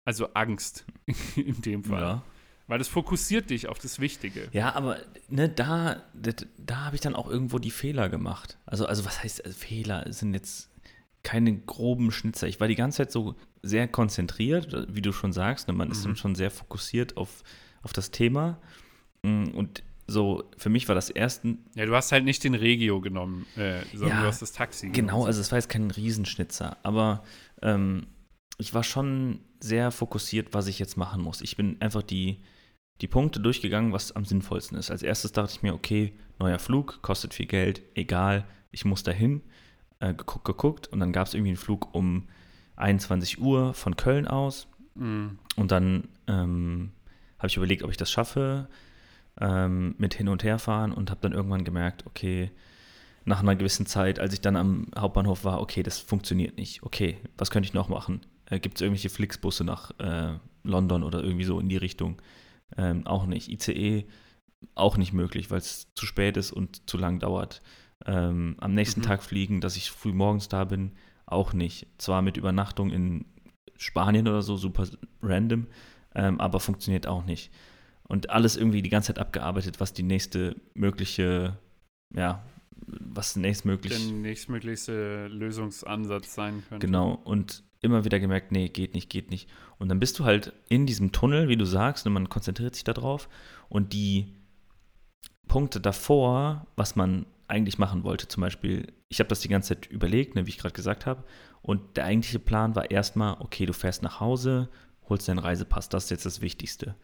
Also 0.05 0.33
Angst 0.35 0.87
in 1.37 1.61
dem 1.63 1.85
Fall. 1.85 2.01
Ja. 2.01 2.23
Weil 2.69 2.79
das 2.79 2.89
fokussiert 2.89 3.51
dich 3.51 3.69
auf 3.69 3.79
das 3.79 4.01
Wichtige. 4.01 4.49
Ja, 4.53 4.75
aber 4.75 4.99
ne, 5.29 5.49
da, 5.49 6.03
da, 6.15 6.33
da 6.59 6.77
habe 6.85 6.97
ich 6.97 7.01
dann 7.01 7.15
auch 7.15 7.29
irgendwo 7.29 7.59
die 7.61 7.71
Fehler 7.71 8.09
gemacht. 8.09 8.59
Also, 8.67 8.87
also 8.87 9.05
was 9.05 9.23
heißt 9.23 9.45
also 9.45 9.57
Fehler? 9.57 10.05
Es 10.07 10.19
sind 10.19 10.35
jetzt 10.35 10.69
keine 11.23 11.57
groben 11.57 12.11
Schnitzer. 12.11 12.49
Ich 12.49 12.59
war 12.59 12.67
die 12.67 12.75
ganze 12.75 12.99
Zeit 12.99 13.13
so 13.13 13.37
sehr 13.63 13.87
konzentriert, 13.89 14.87
wie 14.89 15.03
du 15.03 15.13
schon 15.13 15.33
sagst. 15.33 15.69
Ne, 15.69 15.75
man 15.75 15.89
mhm. 15.89 15.93
ist 15.93 16.05
dann 16.05 16.17
schon 16.17 16.35
sehr 16.35 16.51
fokussiert 16.51 17.17
auf, 17.17 17.45
auf 17.83 17.93
das 17.93 18.11
Thema. 18.11 18.61
Mm, 19.23 19.49
und 19.55 19.83
so, 20.07 20.45
für 20.57 20.69
mich 20.69 20.87
war 20.89 20.95
das 20.95 21.11
erste. 21.11 21.57
Ja, 21.75 21.87
du 21.87 21.95
hast 21.95 22.13
halt 22.13 22.25
nicht 22.25 22.45
den 22.45 22.55
Regio 22.55 23.01
genommen, 23.01 23.47
äh, 23.57 23.81
sondern 23.93 24.19
ja, 24.19 24.23
du 24.23 24.29
hast 24.29 24.43
das 24.43 24.53
Taxi 24.53 24.89
genommen. 24.89 25.09
Genau, 25.09 25.27
also 25.27 25.41
es 25.41 25.51
war 25.51 25.59
jetzt 25.59 25.69
kein 25.69 25.91
Riesenschnitzer, 25.91 26.77
aber 26.85 27.25
ähm, 27.63 28.07
ich 28.59 28.73
war 28.73 28.85
schon 28.85 29.41
sehr 29.61 29.91
fokussiert, 29.91 30.55
was 30.55 30.69
ich 30.69 30.79
jetzt 30.79 30.97
machen 30.97 31.23
muss. 31.23 31.41
Ich 31.41 31.57
bin 31.57 31.81
einfach 31.81 32.03
die, 32.03 32.41
die 33.01 33.09
Punkte 33.09 33.41
durchgegangen, 33.41 33.93
was 33.93 34.13
am 34.13 34.25
sinnvollsten 34.25 34.79
ist. 34.79 34.91
Als 34.91 35.03
erstes 35.03 35.33
dachte 35.33 35.53
ich 35.55 35.63
mir, 35.63 35.75
okay, 35.75 36.13
neuer 36.39 36.59
Flug, 36.59 37.03
kostet 37.03 37.35
viel 37.35 37.47
Geld, 37.47 37.83
egal, 37.95 38.45
ich 38.71 38.85
muss 38.85 39.03
dahin. 39.03 39.43
Äh, 39.99 40.15
geguckt, 40.15 40.45
geguckt 40.45 40.89
und 40.89 41.01
dann 41.01 41.13
gab 41.13 41.27
es 41.27 41.35
irgendwie 41.35 41.51
einen 41.51 41.57
Flug 41.57 41.95
um 41.95 42.29
21 42.77 43.41
Uhr 43.41 43.73
von 43.73 43.97
Köln 43.97 44.29
aus. 44.29 44.69
Mhm. 44.95 45.39
Und 45.57 45.71
dann 45.73 46.09
ähm, 46.27 46.93
habe 47.39 47.49
ich 47.49 47.57
überlegt, 47.57 47.83
ob 47.83 47.91
ich 47.91 47.97
das 47.97 48.11
schaffe 48.11 48.69
ähm, 49.41 49.95
mit 49.99 50.15
hin 50.15 50.29
und 50.29 50.45
her 50.45 50.59
fahren 50.59 50.93
und 50.93 51.11
habe 51.11 51.21
dann 51.21 51.33
irgendwann 51.33 51.65
gemerkt, 51.65 52.07
okay, 52.07 52.51
nach 53.25 53.41
einer 53.41 53.57
gewissen 53.57 53.87
Zeit, 53.87 54.19
als 54.19 54.33
ich 54.33 54.41
dann 54.41 54.57
am 54.57 54.87
Hauptbahnhof 54.97 55.45
war, 55.45 55.61
okay, 55.61 55.83
das 55.83 55.99
funktioniert 55.99 56.57
nicht. 56.57 56.83
Okay, 56.83 57.19
was 57.37 57.51
könnte 57.51 57.67
ich 57.67 57.75
noch 57.75 57.89
machen? 57.89 58.21
Äh, 58.47 58.61
Gibt 58.61 58.77
es 58.77 58.83
irgendwelche 58.83 59.11
Flixbusse 59.11 59.65
nach 59.65 59.91
äh, 59.99 60.39
London 60.63 61.03
oder 61.03 61.23
irgendwie 61.23 61.45
so 61.45 61.59
in 61.59 61.69
die 61.69 61.77
Richtung? 61.77 62.23
Ähm, 62.77 63.07
auch 63.07 63.27
nicht. 63.27 63.49
ICE 63.49 64.07
auch 64.75 64.97
nicht 64.97 65.13
möglich, 65.13 65.51
weil 65.51 65.59
es 65.59 65.93
zu 65.95 66.07
spät 66.07 66.37
ist 66.37 66.53
und 66.53 66.89
zu 66.89 66.97
lang 66.97 67.19
dauert. 67.19 67.63
Ähm, 68.07 68.57
am 68.61 68.75
nächsten 68.75 69.01
mhm. 69.01 69.05
Tag 69.05 69.23
fliegen, 69.23 69.61
dass 69.61 69.77
ich 69.77 69.91
früh 69.91 70.13
morgens 70.13 70.49
da 70.49 70.65
bin, 70.65 70.93
auch 71.27 71.53
nicht. 71.53 71.89
Zwar 71.99 72.23
mit 72.23 72.37
Übernachtung 72.37 72.91
in 72.91 73.25
Spanien 73.77 74.29
oder 74.29 74.43
so, 74.43 74.57
super 74.57 74.87
random, 75.21 75.67
ähm, 76.15 76.41
aber 76.41 76.61
funktioniert 76.61 77.07
auch 77.07 77.25
nicht 77.25 77.51
und 78.09 78.31
alles 78.31 78.57
irgendwie 78.57 78.83
die 78.83 78.91
ganze 78.91 79.09
Zeit 79.09 79.19
abgearbeitet, 79.19 79.81
was 79.81 79.93
die 79.93 80.03
nächste 80.03 80.57
mögliche, 80.75 81.59
ja, 82.15 82.45
was 82.87 83.37
nächstmöglich. 83.37 83.93
Der 83.97 84.13
nächstmöglichste 84.13 85.29
Lösungsansatz 85.29 86.35
sein 86.35 86.63
könnte. 86.69 86.87
Genau, 86.87 87.21
und 87.25 87.65
immer 87.81 88.05
wieder 88.05 88.21
gemerkt, 88.21 88.53
nee, 88.53 88.69
geht 88.69 88.95
nicht, 88.95 89.11
geht 89.11 89.31
nicht. 89.31 89.49
Und 89.79 89.89
dann 89.89 90.01
bist 90.01 90.19
du 90.19 90.25
halt 90.25 90.53
in 90.69 90.87
diesem 90.87 91.13
Tunnel, 91.13 91.49
wie 91.49 91.57
du 91.57 91.65
sagst, 91.65 92.07
und 92.07 92.13
man 92.13 92.29
konzentriert 92.29 92.75
sich 92.75 92.85
darauf. 92.85 93.29
Und 93.69 93.93
die 93.93 94.35
Punkte 95.49 95.81
davor, 95.81 96.67
was 96.77 96.97
man 96.97 97.27
eigentlich 97.49 97.79
machen 97.79 98.03
wollte, 98.03 98.29
zum 98.29 98.41
Beispiel, 98.41 98.93
ich 99.09 99.21
habe 99.21 99.29
das 99.29 99.41
die 99.41 99.49
ganze 99.49 99.75
Zeit 99.75 99.87
überlegt, 99.87 100.35
ne, 100.35 100.47
wie 100.47 100.51
ich 100.51 100.59
gerade 100.59 100.75
gesagt 100.75 101.07
habe. 101.07 101.25
Und 101.63 101.97
der 101.97 102.05
eigentliche 102.05 102.39
Plan 102.39 102.75
war 102.75 102.91
erstmal, 102.91 103.37
okay, 103.41 103.67
du 103.67 103.73
fährst 103.73 104.03
nach 104.03 104.21
Hause, 104.21 104.69
holst 105.09 105.29
deinen 105.29 105.39
Reisepass, 105.39 105.89
das 105.89 106.05
ist 106.05 106.11
jetzt 106.11 106.27
das 106.27 106.41
Wichtigste. 106.41 106.97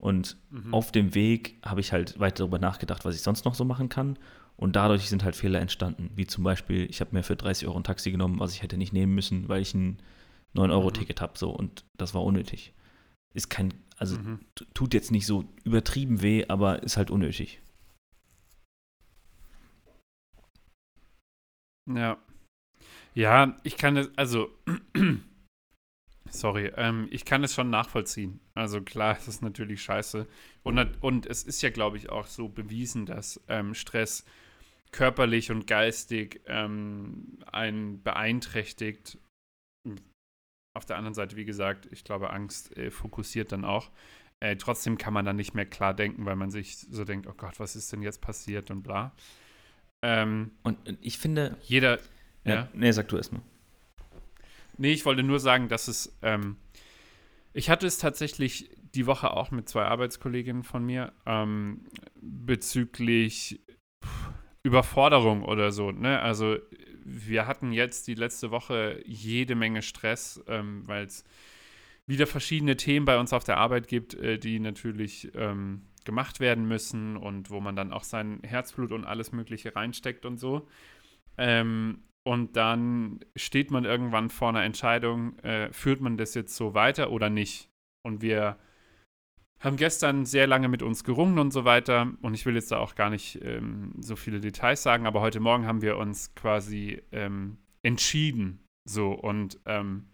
Und 0.00 0.36
mhm. 0.50 0.72
auf 0.72 0.92
dem 0.92 1.14
Weg 1.14 1.58
habe 1.64 1.80
ich 1.80 1.92
halt 1.92 2.18
weiter 2.20 2.38
darüber 2.38 2.58
nachgedacht, 2.58 3.04
was 3.04 3.16
ich 3.16 3.22
sonst 3.22 3.44
noch 3.44 3.54
so 3.54 3.64
machen 3.64 3.88
kann. 3.88 4.18
Und 4.56 4.76
dadurch 4.76 5.08
sind 5.08 5.24
halt 5.24 5.36
Fehler 5.36 5.60
entstanden. 5.60 6.10
Wie 6.14 6.26
zum 6.26 6.44
Beispiel, 6.44 6.88
ich 6.88 7.00
habe 7.00 7.14
mir 7.14 7.22
für 7.22 7.36
30 7.36 7.68
Euro 7.68 7.78
ein 7.78 7.84
Taxi 7.84 8.10
genommen, 8.10 8.40
was 8.40 8.54
ich 8.54 8.62
hätte 8.62 8.76
nicht 8.76 8.92
nehmen 8.92 9.14
müssen, 9.14 9.48
weil 9.48 9.62
ich 9.62 9.74
ein 9.74 9.98
9-Euro-Ticket 10.54 11.18
mhm. 11.18 11.22
habe. 11.22 11.38
So, 11.38 11.50
und 11.50 11.84
das 11.96 12.14
war 12.14 12.24
unnötig. 12.24 12.72
Ist 13.34 13.50
kein, 13.50 13.74
also 13.96 14.16
mhm. 14.18 14.40
tut 14.74 14.94
jetzt 14.94 15.10
nicht 15.10 15.26
so 15.26 15.44
übertrieben 15.64 16.22
weh, 16.22 16.44
aber 16.48 16.82
ist 16.82 16.96
halt 16.96 17.10
unnötig. 17.10 17.60
Ja. 21.86 22.18
Ja, 23.14 23.58
ich 23.64 23.76
kann 23.76 23.96
es, 23.96 24.10
also 24.16 24.50
Sorry, 26.30 26.72
ähm, 26.76 27.08
ich 27.10 27.24
kann 27.24 27.44
es 27.44 27.54
schon 27.54 27.70
nachvollziehen. 27.70 28.40
Also 28.54 28.80
klar, 28.80 29.16
es 29.18 29.28
ist 29.28 29.42
natürlich 29.42 29.82
scheiße. 29.82 30.26
Und, 30.62 31.02
und 31.02 31.26
es 31.26 31.42
ist 31.42 31.62
ja, 31.62 31.70
glaube 31.70 31.96
ich, 31.96 32.10
auch 32.10 32.26
so 32.26 32.48
bewiesen, 32.48 33.06
dass 33.06 33.40
ähm, 33.48 33.74
Stress 33.74 34.24
körperlich 34.92 35.50
und 35.50 35.66
geistig 35.66 36.40
ähm, 36.46 37.38
einen 37.50 38.02
beeinträchtigt. 38.02 39.18
Auf 40.74 40.86
der 40.86 40.96
anderen 40.96 41.14
Seite, 41.14 41.36
wie 41.36 41.44
gesagt, 41.44 41.88
ich 41.90 42.04
glaube, 42.04 42.30
Angst 42.30 42.76
äh, 42.76 42.90
fokussiert 42.90 43.52
dann 43.52 43.64
auch. 43.64 43.90
Äh, 44.40 44.56
trotzdem 44.56 44.98
kann 44.98 45.12
man 45.12 45.24
dann 45.24 45.36
nicht 45.36 45.54
mehr 45.54 45.66
klar 45.66 45.94
denken, 45.94 46.24
weil 46.24 46.36
man 46.36 46.50
sich 46.50 46.78
so 46.78 47.04
denkt, 47.04 47.26
oh 47.26 47.34
Gott, 47.36 47.58
was 47.58 47.74
ist 47.74 47.92
denn 47.92 48.02
jetzt 48.02 48.20
passiert 48.20 48.70
und 48.70 48.82
bla. 48.82 49.12
Ähm, 50.02 50.52
und 50.62 50.78
ich 51.00 51.18
finde. 51.18 51.56
Jeder. 51.62 51.98
Ja, 52.44 52.54
ja. 52.54 52.68
Nee, 52.72 52.92
sag 52.92 53.08
du 53.08 53.16
erstmal. 53.16 53.42
Nee, 54.78 54.92
ich 54.92 55.04
wollte 55.04 55.22
nur 55.22 55.40
sagen, 55.40 55.68
dass 55.68 55.88
es. 55.88 56.16
Ähm, 56.22 56.56
ich 57.52 57.70
hatte 57.70 57.86
es 57.86 57.98
tatsächlich 57.98 58.70
die 58.94 59.06
Woche 59.06 59.32
auch 59.32 59.50
mit 59.50 59.68
zwei 59.68 59.84
Arbeitskolleginnen 59.84 60.62
von 60.62 60.84
mir 60.84 61.12
ähm, 61.26 61.86
bezüglich 62.20 63.60
Überforderung 64.62 65.44
oder 65.44 65.72
so. 65.72 65.90
Ne? 65.90 66.20
Also, 66.20 66.56
wir 67.04 67.46
hatten 67.46 67.72
jetzt 67.72 68.06
die 68.06 68.14
letzte 68.14 68.50
Woche 68.50 69.02
jede 69.04 69.54
Menge 69.54 69.82
Stress, 69.82 70.42
ähm, 70.46 70.82
weil 70.86 71.06
es 71.06 71.24
wieder 72.06 72.26
verschiedene 72.26 72.76
Themen 72.76 73.04
bei 73.04 73.18
uns 73.18 73.32
auf 73.32 73.44
der 73.44 73.58
Arbeit 73.58 73.88
gibt, 73.88 74.14
äh, 74.14 74.38
die 74.38 74.60
natürlich 74.60 75.30
ähm, 75.34 75.82
gemacht 76.04 76.40
werden 76.40 76.66
müssen 76.66 77.16
und 77.16 77.50
wo 77.50 77.60
man 77.60 77.76
dann 77.76 77.92
auch 77.92 78.04
sein 78.04 78.40
Herzblut 78.42 78.92
und 78.92 79.04
alles 79.04 79.32
Mögliche 79.32 79.74
reinsteckt 79.74 80.24
und 80.24 80.38
so. 80.38 80.66
Ähm, 81.36 82.02
und 82.28 82.56
dann 82.58 83.20
steht 83.36 83.70
man 83.70 83.86
irgendwann 83.86 84.28
vor 84.28 84.50
einer 84.50 84.62
Entscheidung, 84.62 85.38
äh, 85.38 85.72
führt 85.72 86.02
man 86.02 86.18
das 86.18 86.34
jetzt 86.34 86.54
so 86.54 86.74
weiter 86.74 87.10
oder 87.10 87.30
nicht? 87.30 87.70
Und 88.02 88.20
wir 88.20 88.58
haben 89.60 89.78
gestern 89.78 90.26
sehr 90.26 90.46
lange 90.46 90.68
mit 90.68 90.82
uns 90.82 91.04
gerungen 91.04 91.38
und 91.38 91.54
so 91.54 91.64
weiter. 91.64 92.12
Und 92.20 92.34
ich 92.34 92.44
will 92.44 92.54
jetzt 92.54 92.70
da 92.70 92.80
auch 92.80 92.96
gar 92.96 93.08
nicht 93.08 93.42
ähm, 93.42 93.94
so 93.98 94.14
viele 94.14 94.40
Details 94.40 94.82
sagen, 94.82 95.06
aber 95.06 95.22
heute 95.22 95.40
Morgen 95.40 95.64
haben 95.64 95.80
wir 95.80 95.96
uns 95.96 96.34
quasi 96.34 97.02
ähm, 97.12 97.56
entschieden, 97.80 98.62
so 98.84 99.12
und 99.12 99.58
ähm, 99.64 100.10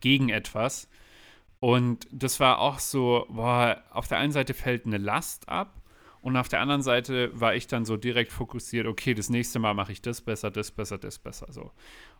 gegen 0.00 0.30
etwas. 0.30 0.88
Und 1.60 2.08
das 2.10 2.40
war 2.40 2.58
auch 2.58 2.78
so, 2.78 3.26
boah, 3.28 3.84
auf 3.90 4.08
der 4.08 4.16
einen 4.16 4.32
Seite 4.32 4.54
fällt 4.54 4.86
eine 4.86 4.96
Last 4.96 5.46
ab 5.50 5.77
und 6.20 6.36
auf 6.36 6.48
der 6.48 6.60
anderen 6.60 6.82
Seite 6.82 7.30
war 7.38 7.54
ich 7.54 7.66
dann 7.66 7.84
so 7.84 7.96
direkt 7.96 8.32
fokussiert, 8.32 8.86
okay, 8.86 9.14
das 9.14 9.30
nächste 9.30 9.58
Mal 9.58 9.74
mache 9.74 9.92
ich 9.92 10.02
das 10.02 10.20
besser, 10.20 10.50
das 10.50 10.70
besser, 10.70 10.98
das 10.98 11.18
besser. 11.18 11.46
So. 11.50 11.72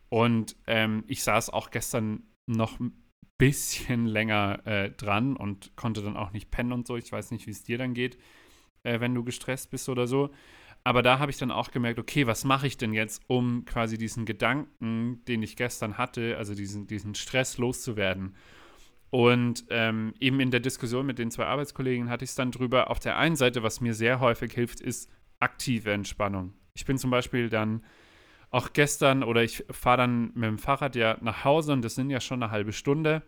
Und 0.08 0.56
ähm, 0.66 1.04
ich 1.06 1.22
saß 1.22 1.50
auch 1.50 1.70
gestern 1.70 2.22
noch 2.46 2.80
ein 2.80 2.92
bisschen 3.38 4.06
länger 4.06 4.66
äh, 4.66 4.90
dran 4.90 5.36
und 5.36 5.76
konnte 5.76 6.02
dann 6.02 6.16
auch 6.16 6.32
nicht 6.32 6.50
pennen 6.50 6.72
und 6.72 6.86
so. 6.86 6.96
Ich 6.96 7.12
weiß 7.12 7.30
nicht, 7.30 7.46
wie 7.46 7.52
es 7.52 7.62
dir 7.62 7.78
dann 7.78 7.94
geht, 7.94 8.18
äh, 8.82 9.00
wenn 9.00 9.14
du 9.14 9.24
gestresst 9.24 9.70
bist 9.70 9.88
oder 9.88 10.06
so. 10.06 10.30
Aber 10.84 11.02
da 11.02 11.18
habe 11.18 11.30
ich 11.30 11.38
dann 11.38 11.50
auch 11.50 11.70
gemerkt, 11.70 11.98
okay, 11.98 12.26
was 12.26 12.44
mache 12.44 12.66
ich 12.66 12.76
denn 12.76 12.92
jetzt, 12.92 13.22
um 13.26 13.64
quasi 13.64 13.98
diesen 13.98 14.24
Gedanken, 14.24 15.22
den 15.26 15.42
ich 15.42 15.56
gestern 15.56 15.98
hatte, 15.98 16.36
also 16.38 16.54
diesen, 16.54 16.86
diesen 16.86 17.14
Stress 17.14 17.58
loszuwerden. 17.58 18.34
Und 19.10 19.64
ähm, 19.70 20.14
eben 20.20 20.40
in 20.40 20.50
der 20.50 20.60
Diskussion 20.60 21.06
mit 21.06 21.18
den 21.18 21.30
zwei 21.30 21.46
Arbeitskollegen 21.46 22.10
hatte 22.10 22.24
ich 22.24 22.30
es 22.30 22.36
dann 22.36 22.50
drüber. 22.50 22.90
Auf 22.90 23.00
der 23.00 23.16
einen 23.16 23.36
Seite, 23.36 23.62
was 23.62 23.80
mir 23.80 23.94
sehr 23.94 24.20
häufig 24.20 24.52
hilft, 24.52 24.80
ist 24.80 25.10
aktive 25.40 25.92
Entspannung. 25.92 26.52
Ich 26.74 26.84
bin 26.84 26.98
zum 26.98 27.10
Beispiel 27.10 27.48
dann 27.48 27.84
auch 28.50 28.72
gestern 28.72 29.22
oder 29.22 29.42
ich 29.42 29.64
fahre 29.70 29.98
dann 29.98 30.26
mit 30.34 30.44
dem 30.44 30.58
Fahrrad 30.58 30.96
ja 30.96 31.16
nach 31.20 31.44
Hause 31.44 31.72
und 31.72 31.82
das 31.82 31.94
sind 31.94 32.10
ja 32.10 32.20
schon 32.20 32.42
eine 32.42 32.52
halbe 32.52 32.72
Stunde 32.72 33.22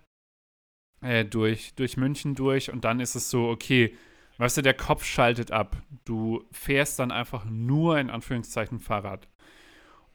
äh, 1.02 1.24
durch, 1.24 1.74
durch 1.74 1.96
München 1.96 2.34
durch 2.34 2.70
und 2.70 2.84
dann 2.84 3.00
ist 3.00 3.14
es 3.14 3.30
so, 3.30 3.48
okay, 3.48 3.94
weißt 4.38 4.58
du, 4.58 4.62
der 4.62 4.74
Kopf 4.74 5.04
schaltet 5.04 5.50
ab. 5.50 5.76
Du 6.04 6.44
fährst 6.52 6.98
dann 6.98 7.10
einfach 7.10 7.44
nur 7.44 7.98
in 7.98 8.10
Anführungszeichen 8.10 8.80
Fahrrad. 8.80 9.28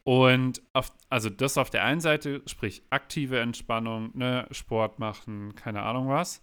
Und 0.08 0.62
auf, 0.74 0.92
also 1.10 1.30
das 1.30 1.58
auf 1.58 1.72
der 1.72 1.84
einen 1.84 2.00
Seite, 2.00 2.44
sprich 2.46 2.84
aktive 2.92 3.40
Entspannung, 3.40 4.12
ne, 4.14 4.48
Sport 4.52 5.00
machen, 5.00 5.56
keine 5.56 5.82
Ahnung 5.82 6.10
was. 6.10 6.42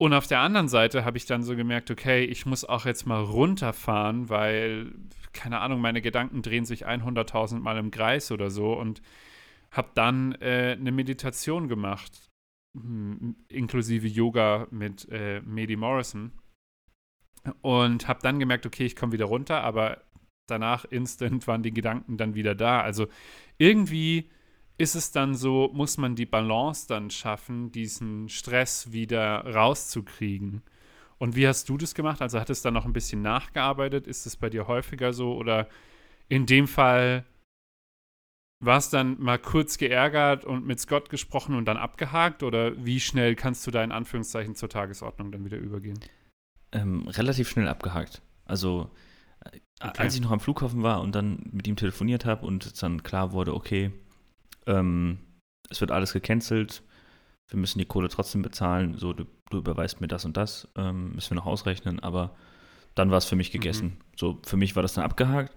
Und 0.00 0.14
auf 0.14 0.26
der 0.26 0.40
anderen 0.40 0.68
Seite 0.68 1.04
habe 1.04 1.18
ich 1.18 1.26
dann 1.26 1.42
so 1.42 1.56
gemerkt, 1.56 1.90
okay, 1.90 2.24
ich 2.24 2.46
muss 2.46 2.64
auch 2.64 2.86
jetzt 2.86 3.06
mal 3.06 3.22
runterfahren, 3.22 4.28
weil, 4.28 4.92
keine 5.32 5.60
Ahnung, 5.60 5.80
meine 5.80 6.00
Gedanken 6.00 6.42
drehen 6.42 6.64
sich 6.64 6.86
100.000 6.86 7.60
Mal 7.60 7.78
im 7.78 7.90
Kreis 7.90 8.32
oder 8.32 8.50
so 8.50 8.72
und 8.72 9.02
habe 9.70 9.90
dann 9.94 10.32
äh, 10.40 10.76
eine 10.78 10.90
Meditation 10.90 11.68
gemacht, 11.68 12.28
hm, 12.76 13.36
inklusive 13.48 14.06
Yoga 14.06 14.66
mit 14.70 15.06
äh, 15.10 15.42
Medi 15.42 15.76
Morrison. 15.76 16.32
Und 17.60 18.08
habe 18.08 18.20
dann 18.22 18.38
gemerkt, 18.38 18.64
okay, 18.64 18.86
ich 18.86 18.96
komme 18.96 19.12
wieder 19.12 19.26
runter, 19.26 19.62
aber 19.62 20.02
danach 20.46 20.84
instant 20.84 21.46
waren 21.46 21.62
die 21.62 21.74
Gedanken 21.74 22.16
dann 22.16 22.34
wieder 22.34 22.54
da. 22.54 22.80
Also 22.80 23.06
irgendwie 23.58 24.30
ist 24.76 24.94
es 24.94 25.12
dann 25.12 25.34
so, 25.34 25.70
muss 25.72 25.98
man 25.98 26.16
die 26.16 26.26
Balance 26.26 26.86
dann 26.88 27.10
schaffen, 27.10 27.70
diesen 27.70 28.28
Stress 28.28 28.92
wieder 28.92 29.44
rauszukriegen. 29.54 30.62
Und 31.18 31.36
wie 31.36 31.46
hast 31.46 31.68
du 31.68 31.78
das 31.78 31.94
gemacht? 31.94 32.20
Also 32.20 32.40
hat 32.40 32.50
es 32.50 32.62
dann 32.62 32.74
noch 32.74 32.84
ein 32.84 32.92
bisschen 32.92 33.22
nachgearbeitet? 33.22 34.06
Ist 34.06 34.26
es 34.26 34.36
bei 34.36 34.50
dir 34.50 34.66
häufiger 34.66 35.12
so? 35.12 35.34
Oder 35.34 35.68
in 36.28 36.46
dem 36.46 36.66
Fall 36.66 37.24
war 38.60 38.78
es 38.78 38.90
dann 38.90 39.20
mal 39.20 39.38
kurz 39.38 39.78
geärgert 39.78 40.44
und 40.44 40.66
mit 40.66 40.80
Scott 40.80 41.08
gesprochen 41.08 41.54
und 41.54 41.66
dann 41.66 41.76
abgehakt? 41.76 42.42
Oder 42.42 42.84
wie 42.84 42.98
schnell 42.98 43.36
kannst 43.36 43.66
du 43.66 43.70
da 43.70 43.84
in 43.84 43.92
Anführungszeichen 43.92 44.56
zur 44.56 44.68
Tagesordnung 44.68 45.30
dann 45.30 45.44
wieder 45.44 45.58
übergehen? 45.58 46.00
Ähm, 46.72 47.06
relativ 47.06 47.48
schnell 47.48 47.68
abgehakt. 47.68 48.22
Also 48.44 48.90
okay. 49.80 49.92
als 49.98 50.14
ich 50.14 50.20
noch 50.20 50.30
am 50.30 50.40
Flughafen 50.40 50.82
war 50.82 51.00
und 51.00 51.14
dann 51.14 51.50
mit 51.52 51.66
ihm 51.66 51.76
telefoniert 51.76 52.24
habe 52.24 52.46
und 52.46 52.82
dann 52.82 53.02
klar 53.02 53.32
wurde, 53.32 53.54
okay, 53.54 53.92
ähm, 54.66 55.18
es 55.70 55.80
wird 55.80 55.90
alles 55.90 56.12
gecancelt, 56.12 56.82
wir 57.48 57.58
müssen 57.58 57.78
die 57.78 57.84
Kohle 57.84 58.08
trotzdem 58.08 58.42
bezahlen, 58.42 58.96
so 58.98 59.12
du, 59.12 59.24
du 59.50 59.58
überweist 59.58 60.00
mir 60.00 60.08
das 60.08 60.24
und 60.24 60.36
das, 60.36 60.68
ähm, 60.76 61.14
müssen 61.14 61.30
wir 61.30 61.36
noch 61.36 61.46
ausrechnen, 61.46 62.00
aber 62.00 62.34
dann 62.94 63.10
war 63.10 63.18
es 63.18 63.24
für 63.24 63.36
mich 63.36 63.50
gegessen. 63.50 63.86
Mhm. 63.86 63.98
So, 64.16 64.40
für 64.44 64.56
mich 64.56 64.76
war 64.76 64.82
das 64.82 64.94
dann 64.94 65.04
abgehakt 65.04 65.52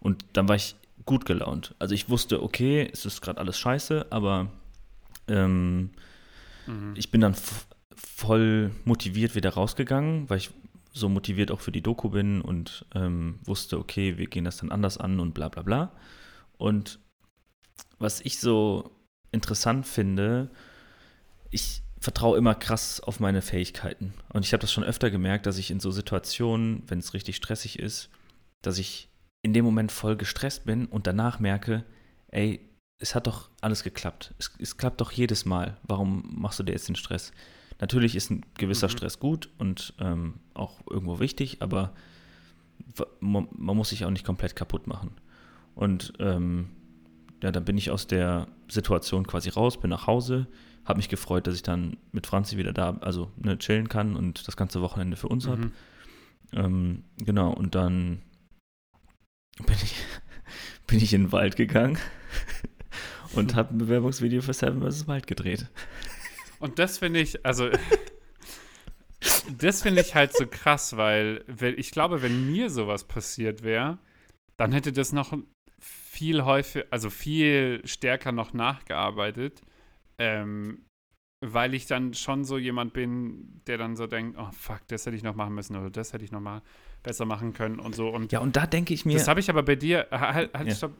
und 0.00 0.24
dann 0.32 0.48
war 0.48 0.56
ich 0.56 0.76
gut 1.06 1.24
gelaunt. 1.24 1.74
Also 1.78 1.94
ich 1.94 2.08
wusste, 2.08 2.42
okay, 2.42 2.88
es 2.92 3.06
ist 3.06 3.20
gerade 3.20 3.40
alles 3.40 3.58
scheiße, 3.58 4.06
aber 4.10 4.50
ähm, 5.28 5.90
mhm. 6.66 6.94
ich 6.96 7.10
bin 7.10 7.20
dann 7.20 7.34
voll 7.94 8.70
motiviert 8.84 9.34
wieder 9.34 9.50
rausgegangen, 9.50 10.28
weil 10.28 10.38
ich 10.38 10.50
so 10.92 11.08
motiviert 11.08 11.50
auch 11.50 11.60
für 11.60 11.72
die 11.72 11.82
Doku 11.82 12.10
bin 12.10 12.40
und 12.40 12.84
ähm, 12.94 13.38
wusste, 13.44 13.78
okay, 13.78 14.18
wir 14.18 14.26
gehen 14.26 14.44
das 14.44 14.58
dann 14.58 14.72
anders 14.72 14.98
an 14.98 15.20
und 15.20 15.34
bla 15.34 15.48
bla 15.48 15.62
bla. 15.62 15.92
Und 16.58 16.98
was 17.98 18.20
ich 18.20 18.40
so 18.40 18.90
interessant 19.32 19.86
finde, 19.86 20.50
ich 21.50 21.82
vertraue 22.00 22.38
immer 22.38 22.54
krass 22.54 23.00
auf 23.00 23.20
meine 23.20 23.42
Fähigkeiten. 23.42 24.14
Und 24.32 24.44
ich 24.44 24.52
habe 24.52 24.60
das 24.62 24.72
schon 24.72 24.84
öfter 24.84 25.10
gemerkt, 25.10 25.46
dass 25.46 25.58
ich 25.58 25.70
in 25.70 25.80
so 25.80 25.90
Situationen, 25.90 26.82
wenn 26.86 26.98
es 26.98 27.14
richtig 27.14 27.36
stressig 27.36 27.78
ist, 27.78 28.08
dass 28.62 28.78
ich 28.78 29.10
in 29.42 29.52
dem 29.52 29.64
Moment 29.64 29.92
voll 29.92 30.16
gestresst 30.16 30.64
bin 30.64 30.86
und 30.86 31.06
danach 31.06 31.40
merke, 31.40 31.84
ey, 32.28 32.68
es 32.98 33.14
hat 33.14 33.26
doch 33.26 33.50
alles 33.60 33.82
geklappt. 33.82 34.34
Es, 34.38 34.52
es 34.58 34.76
klappt 34.76 35.00
doch 35.00 35.12
jedes 35.12 35.44
Mal. 35.44 35.78
Warum 35.82 36.24
machst 36.38 36.58
du 36.58 36.62
dir 36.62 36.72
jetzt 36.72 36.88
den 36.88 36.96
Stress? 36.96 37.32
Natürlich 37.80 38.14
ist 38.14 38.30
ein 38.30 38.44
gewisser 38.58 38.88
mhm. 38.88 38.92
Stress 38.92 39.18
gut 39.18 39.50
und 39.58 39.94
ähm, 39.98 40.34
auch 40.54 40.80
irgendwo 40.88 41.18
wichtig, 41.18 41.62
aber 41.62 41.92
man, 43.20 43.48
man, 43.56 43.76
muss 43.76 43.90
sich 43.90 44.04
auch 44.04 44.10
nicht 44.10 44.24
komplett 44.24 44.54
kaputt 44.54 44.86
machen. 44.86 45.12
Und 45.74 46.12
ähm, 46.18 46.70
ja, 47.42 47.50
dann 47.50 47.64
bin 47.64 47.78
ich 47.78 47.90
aus 47.90 48.06
der 48.06 48.48
Situation 48.68 49.26
quasi 49.26 49.48
raus, 49.48 49.80
bin 49.80 49.90
nach 49.90 50.06
Hause, 50.06 50.46
habe 50.84 50.98
mich 50.98 51.08
gefreut, 51.08 51.46
dass 51.46 51.54
ich 51.54 51.62
dann 51.62 51.96
mit 52.12 52.26
Franzi 52.26 52.58
wieder 52.58 52.72
da, 52.72 52.98
also 53.00 53.30
ne, 53.36 53.58
chillen 53.58 53.88
kann 53.88 54.14
und 54.14 54.46
das 54.46 54.56
ganze 54.56 54.82
Wochenende 54.82 55.16
für 55.16 55.28
uns 55.28 55.46
mhm. 55.46 55.50
habe. 55.50 55.70
Ähm, 56.52 57.04
genau, 57.16 57.52
und 57.52 57.74
dann 57.74 58.20
bin 59.66 59.76
ich, 59.82 59.94
bin 60.86 60.98
ich 60.98 61.14
in 61.14 61.24
den 61.24 61.32
Wald 61.32 61.56
gegangen 61.56 61.98
und 63.34 63.54
habe 63.54 63.74
ein 63.74 63.78
Bewerbungsvideo 63.78 64.42
für 64.42 64.52
Seven 64.52 64.82
vs. 64.82 65.06
Wild 65.08 65.26
gedreht. 65.26 65.66
Und 66.60 66.78
das 66.78 66.98
finde 66.98 67.20
ich, 67.20 67.44
also 67.44 67.70
das 69.58 69.82
finde 69.82 70.02
ich 70.02 70.14
halt 70.14 70.36
so 70.36 70.46
krass, 70.46 70.96
weil 70.96 71.44
ich 71.76 71.90
glaube, 71.90 72.22
wenn 72.22 72.50
mir 72.50 72.70
sowas 72.70 73.04
passiert 73.04 73.62
wäre, 73.62 73.98
dann 74.56 74.72
hätte 74.72 74.92
das 74.92 75.12
noch 75.12 75.36
viel 75.80 76.44
häufig, 76.44 76.84
also 76.90 77.10
viel 77.10 77.80
stärker 77.84 78.32
noch 78.32 78.52
nachgearbeitet, 78.52 79.62
ähm, 80.18 80.84
weil 81.42 81.72
ich 81.72 81.86
dann 81.86 82.12
schon 82.12 82.44
so 82.44 82.58
jemand 82.58 82.92
bin, 82.92 83.62
der 83.66 83.78
dann 83.78 83.96
so 83.96 84.06
denkt, 84.06 84.36
oh 84.38 84.50
fuck, 84.52 84.86
das 84.88 85.06
hätte 85.06 85.16
ich 85.16 85.22
noch 85.22 85.34
machen 85.34 85.54
müssen 85.54 85.76
oder 85.76 85.90
das 85.90 86.12
hätte 86.12 86.24
ich 86.24 86.32
noch 86.32 86.40
mal 86.40 86.62
besser 87.02 87.24
machen 87.24 87.54
können 87.54 87.80
und 87.80 87.94
so. 87.94 88.10
Und 88.10 88.32
ja, 88.32 88.40
und 88.40 88.56
da 88.56 88.66
denke 88.66 88.92
ich 88.92 89.06
mir. 89.06 89.14
Das 89.14 89.28
habe 89.28 89.40
ich 89.40 89.48
aber 89.48 89.62
bei 89.62 89.76
dir, 89.76 90.08
halt, 90.10 90.52
halt 90.52 90.68
ja. 90.68 90.74
stopp, 90.74 90.92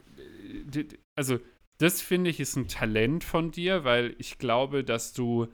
also 1.15 1.39
das 1.81 2.01
finde 2.01 2.29
ich 2.29 2.39
ist 2.39 2.55
ein 2.55 2.67
Talent 2.67 3.23
von 3.23 3.51
dir, 3.51 3.83
weil 3.83 4.15
ich 4.19 4.37
glaube, 4.37 4.83
dass 4.83 5.13
du 5.13 5.47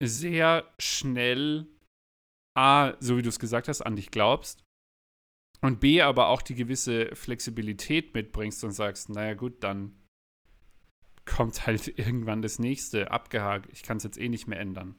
sehr 0.00 0.72
schnell 0.78 1.66
A, 2.56 2.94
so 3.00 3.16
wie 3.16 3.22
du 3.22 3.28
es 3.28 3.38
gesagt 3.38 3.68
hast, 3.68 3.82
an 3.82 3.96
dich 3.96 4.10
glaubst 4.10 4.64
und 5.60 5.80
B, 5.80 6.02
aber 6.02 6.28
auch 6.28 6.42
die 6.42 6.54
gewisse 6.54 7.14
Flexibilität 7.14 8.14
mitbringst 8.14 8.64
und 8.64 8.72
sagst, 8.72 9.10
naja 9.10 9.34
gut, 9.34 9.62
dann 9.62 9.94
kommt 11.24 11.66
halt 11.66 11.88
irgendwann 11.98 12.42
das 12.42 12.58
nächste, 12.58 13.10
abgehakt, 13.10 13.68
ich 13.72 13.82
kann 13.82 13.98
es 13.98 14.04
jetzt 14.04 14.18
eh 14.18 14.28
nicht 14.28 14.46
mehr 14.46 14.60
ändern. 14.60 14.94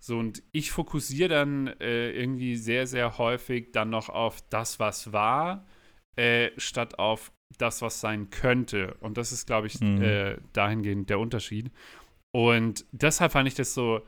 So, 0.00 0.18
und 0.18 0.42
ich 0.52 0.70
fokussiere 0.70 1.28
dann 1.28 1.66
äh, 1.66 2.10
irgendwie 2.10 2.56
sehr, 2.56 2.86
sehr 2.86 3.18
häufig 3.18 3.72
dann 3.72 3.90
noch 3.90 4.08
auf 4.08 4.42
das, 4.48 4.78
was 4.78 5.12
war, 5.12 5.66
äh, 6.16 6.50
statt 6.58 6.98
auf 6.98 7.32
das, 7.58 7.82
was 7.82 8.00
sein 8.00 8.30
könnte. 8.30 8.96
Und 9.00 9.16
das 9.16 9.32
ist, 9.32 9.46
glaube 9.46 9.66
ich, 9.66 9.80
mhm. 9.80 10.02
äh, 10.02 10.36
dahingehend 10.52 11.10
der 11.10 11.18
Unterschied. 11.18 11.70
Und 12.32 12.84
deshalb 12.92 13.32
fand 13.32 13.48
ich 13.48 13.54
das 13.54 13.74
so 13.74 14.00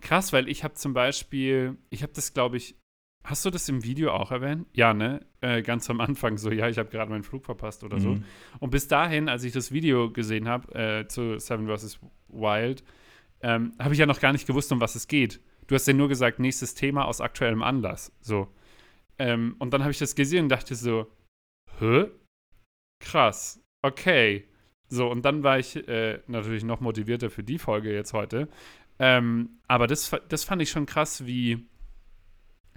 krass, 0.00 0.32
weil 0.32 0.48
ich 0.48 0.64
habe 0.64 0.74
zum 0.74 0.94
Beispiel, 0.94 1.76
ich 1.90 2.02
habe 2.02 2.12
das, 2.14 2.32
glaube 2.34 2.56
ich, 2.56 2.76
hast 3.24 3.44
du 3.44 3.50
das 3.50 3.68
im 3.68 3.84
Video 3.84 4.12
auch 4.12 4.30
erwähnt? 4.30 4.66
Ja, 4.74 4.94
ne? 4.94 5.20
Äh, 5.40 5.62
ganz 5.62 5.88
am 5.90 6.00
Anfang 6.00 6.36
so, 6.36 6.50
ja, 6.50 6.68
ich 6.68 6.78
habe 6.78 6.90
gerade 6.90 7.10
meinen 7.10 7.24
Flug 7.24 7.44
verpasst 7.44 7.82
oder 7.82 7.96
mhm. 7.96 8.00
so. 8.00 8.16
Und 8.60 8.70
bis 8.70 8.86
dahin, 8.86 9.28
als 9.28 9.44
ich 9.44 9.52
das 9.52 9.72
Video 9.72 10.10
gesehen 10.10 10.48
habe 10.48 10.74
äh, 10.74 11.08
zu 11.08 11.38
Seven 11.38 11.66
vs. 11.66 11.98
Wild, 12.28 12.84
ähm, 13.40 13.72
habe 13.78 13.94
ich 13.94 14.00
ja 14.00 14.06
noch 14.06 14.20
gar 14.20 14.32
nicht 14.32 14.46
gewusst, 14.46 14.70
um 14.72 14.80
was 14.80 14.94
es 14.94 15.08
geht. 15.08 15.40
Du 15.66 15.74
hast 15.74 15.86
ja 15.86 15.94
nur 15.94 16.08
gesagt, 16.08 16.38
nächstes 16.38 16.74
Thema 16.74 17.06
aus 17.06 17.20
aktuellem 17.20 17.62
Anlass. 17.62 18.12
So. 18.20 18.48
Ähm, 19.18 19.56
und 19.58 19.72
dann 19.72 19.82
habe 19.82 19.90
ich 19.90 19.98
das 19.98 20.14
gesehen 20.14 20.44
und 20.44 20.48
dachte 20.50 20.74
so, 20.74 21.10
hä? 21.78 22.06
Krass. 23.00 23.60
Okay. 23.82 24.48
So, 24.88 25.10
und 25.10 25.24
dann 25.24 25.42
war 25.42 25.58
ich 25.58 25.76
äh, 25.88 26.20
natürlich 26.26 26.64
noch 26.64 26.80
motivierter 26.80 27.30
für 27.30 27.42
die 27.42 27.58
Folge 27.58 27.92
jetzt 27.92 28.12
heute. 28.12 28.48
Ähm, 28.98 29.58
aber 29.66 29.86
das, 29.86 30.14
das 30.28 30.44
fand 30.44 30.62
ich 30.62 30.70
schon 30.70 30.86
krass, 30.86 31.26
wie 31.26 31.66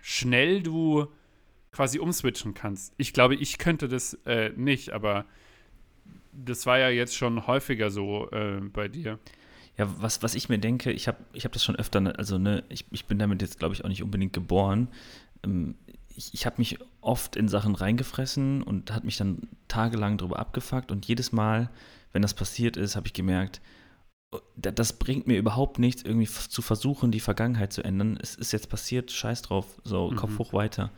schnell 0.02 0.64
du 0.64 1.08
quasi 1.72 2.00
umswitchen 2.00 2.54
kannst. 2.54 2.94
Ich 2.98 3.14
glaube, 3.14 3.36
ich 3.36 3.58
könnte 3.58 3.88
das 3.88 4.16
äh, 4.26 4.50
nicht, 4.56 4.92
aber 4.92 5.26
das 6.32 6.66
war 6.66 6.80
ja 6.80 6.90
jetzt 6.90 7.16
schon 7.16 7.46
häufiger 7.46 7.92
so 7.92 8.30
äh, 8.32 8.62
bei 8.62 8.88
dir. 8.88 9.20
Ja, 9.78 9.88
was, 10.02 10.24
was 10.24 10.34
ich 10.34 10.50
mir 10.50 10.58
denke, 10.58 10.92
ich 10.92 11.08
habe 11.08 11.18
ich 11.34 11.46
hab 11.46 11.52
das 11.52 11.64
schon 11.64 11.76
öfter, 11.76 12.00
ne, 12.00 12.18
also 12.18 12.40
ne, 12.40 12.64
ich, 12.70 12.86
ich 12.92 13.06
bin 13.06 13.20
damit 13.20 13.42
jetzt, 13.44 13.60
glaube 13.60 13.76
ich, 13.76 13.86
auch 13.86 13.90
nicht 13.90 14.02
unbedingt 14.02 14.34
geboren. 14.34 14.88
Ähm, 15.44 15.76
ich, 16.18 16.34
ich 16.34 16.46
habe 16.46 16.56
mich 16.58 16.80
oft 17.00 17.36
in 17.36 17.48
Sachen 17.48 17.76
reingefressen 17.76 18.64
und 18.64 18.92
hat 18.92 19.04
mich 19.04 19.18
dann 19.18 19.48
tagelang 19.68 20.18
darüber 20.18 20.40
abgefuckt 20.40 20.92
und 20.92 21.06
jedes 21.06 21.32
Mal, 21.32 21.70
wenn 22.12 22.24
das 22.24 22.34
passiert 22.34 22.76
ist, 22.76 22.96
habe 22.96 23.08
ich 23.08 23.14
gemerkt, 23.14 23.62
oh, 24.32 24.40
das 24.56 24.94
bringt 24.94 25.28
mir 25.28 25.38
überhaupt 25.38 25.78
nichts, 25.78 26.02
irgendwie 26.02 26.28
zu 26.28 26.62
versuchen, 26.62 27.12
die 27.12 27.20
Vergangenheit 27.20 27.72
zu 27.72 27.84
ändern. 27.84 28.18
Es 28.20 28.36
ist 28.36 28.52
jetzt 28.52 28.70
passiert, 28.70 29.12
scheiß 29.12 29.44
drauf, 29.44 29.80
so 29.84 30.10
mhm. 30.10 30.16
Kopf 30.16 30.40
hoch 30.40 30.54
weiter. 30.54 30.92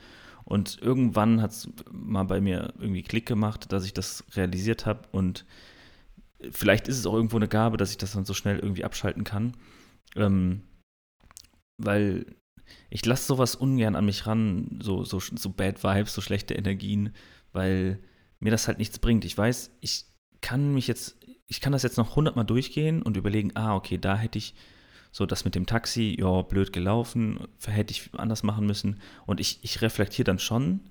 Und 0.45 0.80
irgendwann 0.82 1.41
hat 1.41 1.51
es 1.51 1.70
mal 1.91 2.24
bei 2.24 2.39
mir 2.39 2.74
irgendwie 2.80 3.03
Klick 3.03 3.26
gemacht, 3.26 3.72
dass 3.72 3.86
ich 3.86 3.93
das 3.93 4.24
realisiert 4.36 4.86
habe 4.86 5.01
und 5.11 5.45
vielleicht 6.51 6.88
ist 6.88 6.97
es 6.97 7.05
auch 7.05 7.13
irgendwo 7.13 7.36
eine 7.36 7.49
Gabe, 7.49 7.76
dass 7.76 7.91
ich 7.91 7.97
das 7.97 8.13
dann 8.13 8.24
so 8.24 8.34
schnell 8.34 8.57
irgendwie 8.57 8.86
abschalten 8.86 9.26
kann. 9.26 9.57
Ähm, 10.15 10.63
weil 11.78 12.26
ich 12.89 13.05
lasse 13.05 13.26
sowas 13.26 13.55
ungern 13.55 13.95
an 13.95 14.05
mich 14.05 14.26
ran, 14.26 14.80
so, 14.82 15.03
so, 15.03 15.20
so 15.20 15.49
Bad 15.49 15.84
Vibes, 15.84 16.13
so 16.13 16.22
schlechte 16.22 16.53
Energien, 16.53 17.13
weil 17.53 17.99
mir 18.39 18.51
das 18.51 18.67
halt 18.67 18.78
nichts 18.78 18.99
bringt. 18.99 19.26
Ich 19.26 19.38
weiß, 19.38 19.72
ich 19.82 20.05
kann 20.41 20.74
mich 20.74 20.88
jetzt, 20.88 21.17
ich 21.47 21.61
kann 21.61 21.74
das 21.74 21.84
jetzt 21.84 21.97
noch 21.97 22.15
hundertmal 22.15 22.45
durchgehen 22.45 23.01
und 23.01 23.17
überlegen, 23.17 23.51
ah, 23.55 23.76
okay, 23.76 23.97
da 23.97 24.17
hätte 24.17 24.38
ich 24.38 24.55
so 25.11 25.26
das 25.26 25.45
mit 25.45 25.55
dem 25.55 25.65
Taxi, 25.65 26.15
ja, 26.20 26.41
blöd 26.43 26.72
gelaufen, 26.72 27.39
hätte 27.65 27.91
ich 27.91 28.09
anders 28.13 28.43
machen 28.43 28.65
müssen. 28.65 29.01
Und 29.26 29.39
ich, 29.39 29.59
ich 29.63 29.82
reflektiere 29.82 30.26
dann 30.26 30.39
schon 30.39 30.82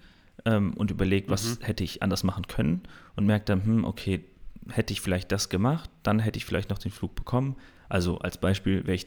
ähm, 0.44 0.74
und 0.74 0.90
überlege, 0.90 1.30
was 1.30 1.60
mhm. 1.60 1.64
hätte 1.64 1.84
ich 1.84 2.02
anders 2.02 2.24
machen 2.24 2.46
können 2.46 2.82
und 3.16 3.26
merke 3.26 3.44
dann, 3.46 3.64
hm, 3.64 3.84
okay, 3.84 4.24
hätte 4.70 4.92
ich 4.92 5.00
vielleicht 5.00 5.32
das 5.32 5.48
gemacht, 5.48 5.90
dann 6.02 6.18
hätte 6.18 6.36
ich 6.36 6.44
vielleicht 6.44 6.70
noch 6.70 6.78
den 6.78 6.92
Flug 6.92 7.14
bekommen. 7.14 7.56
Also 7.88 8.18
als 8.18 8.38
Beispiel, 8.38 8.84
wäre 8.86 8.96
ich 8.96 9.06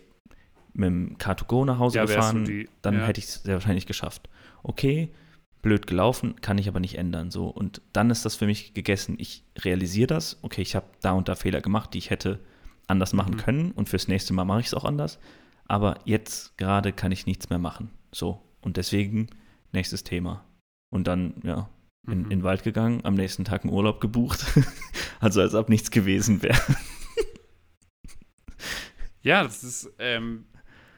mit 0.74 0.88
dem 0.88 1.18
Car2Go 1.18 1.66
nach 1.66 1.80
Hause 1.80 1.98
ja, 1.98 2.06
gefahren, 2.06 2.46
die, 2.46 2.70
dann 2.82 2.96
ja. 2.96 3.06
hätte 3.06 3.20
ich 3.20 3.26
es 3.26 3.44
sehr 3.44 3.56
wahrscheinlich 3.56 3.86
geschafft. 3.86 4.30
Okay, 4.64 5.12
blöd 5.62 5.88
gelaufen, 5.88 6.36
kann 6.42 6.58
ich 6.58 6.68
aber 6.68 6.80
nicht 6.80 6.98
ändern. 6.98 7.32
So. 7.32 7.48
Und 7.48 7.82
dann 7.94 8.10
ist 8.10 8.26
das 8.26 8.36
für 8.36 8.46
mich 8.46 8.74
gegessen. 8.74 9.16
Ich 9.20 9.44
realisiere 9.60 10.08
das, 10.08 10.40
okay, 10.42 10.62
ich 10.62 10.76
habe 10.76 10.88
da 11.02 11.12
und 11.12 11.28
da 11.28 11.36
Fehler 11.36 11.62
gemacht, 11.62 11.94
die 11.94 12.00
ich 12.00 12.10
hätte 12.10 12.40
anders 12.88 13.14
machen 13.14 13.36
mhm. 13.36 13.40
können 13.40 13.72
und 13.72 13.90
fürs 13.90 14.08
nächste 14.08 14.34
Mal 14.34 14.46
mache 14.46 14.62
ich 14.62 14.68
es 14.68 14.74
auch 14.74 14.86
anders. 14.86 15.20
Aber 15.68 16.00
jetzt 16.06 16.58
gerade 16.58 16.92
kann 16.92 17.12
ich 17.12 17.26
nichts 17.26 17.50
mehr 17.50 17.60
machen. 17.60 17.92
So. 18.12 18.42
Und 18.62 18.78
deswegen 18.78 19.28
nächstes 19.72 20.04
Thema. 20.04 20.44
Und 20.90 21.08
dann, 21.08 21.36
ja, 21.44 21.70
in, 22.08 22.20
mhm. 22.20 22.24
in 22.26 22.30
den 22.30 22.44
Wald 22.44 22.64
gegangen, 22.64 23.06
am 23.06 23.14
nächsten 23.14 23.46
Tag 23.46 23.64
einen 23.64 23.74
Urlaub 23.74 24.02
gebucht. 24.02 24.46
also 25.20 25.42
als 25.42 25.54
ob 25.54 25.70
nichts 25.70 25.92
gewesen 25.92 26.42
wäre. 26.42 26.60
ja, 29.22 29.44
das 29.44 29.64
ist, 29.64 29.90
ähm, 30.00 30.46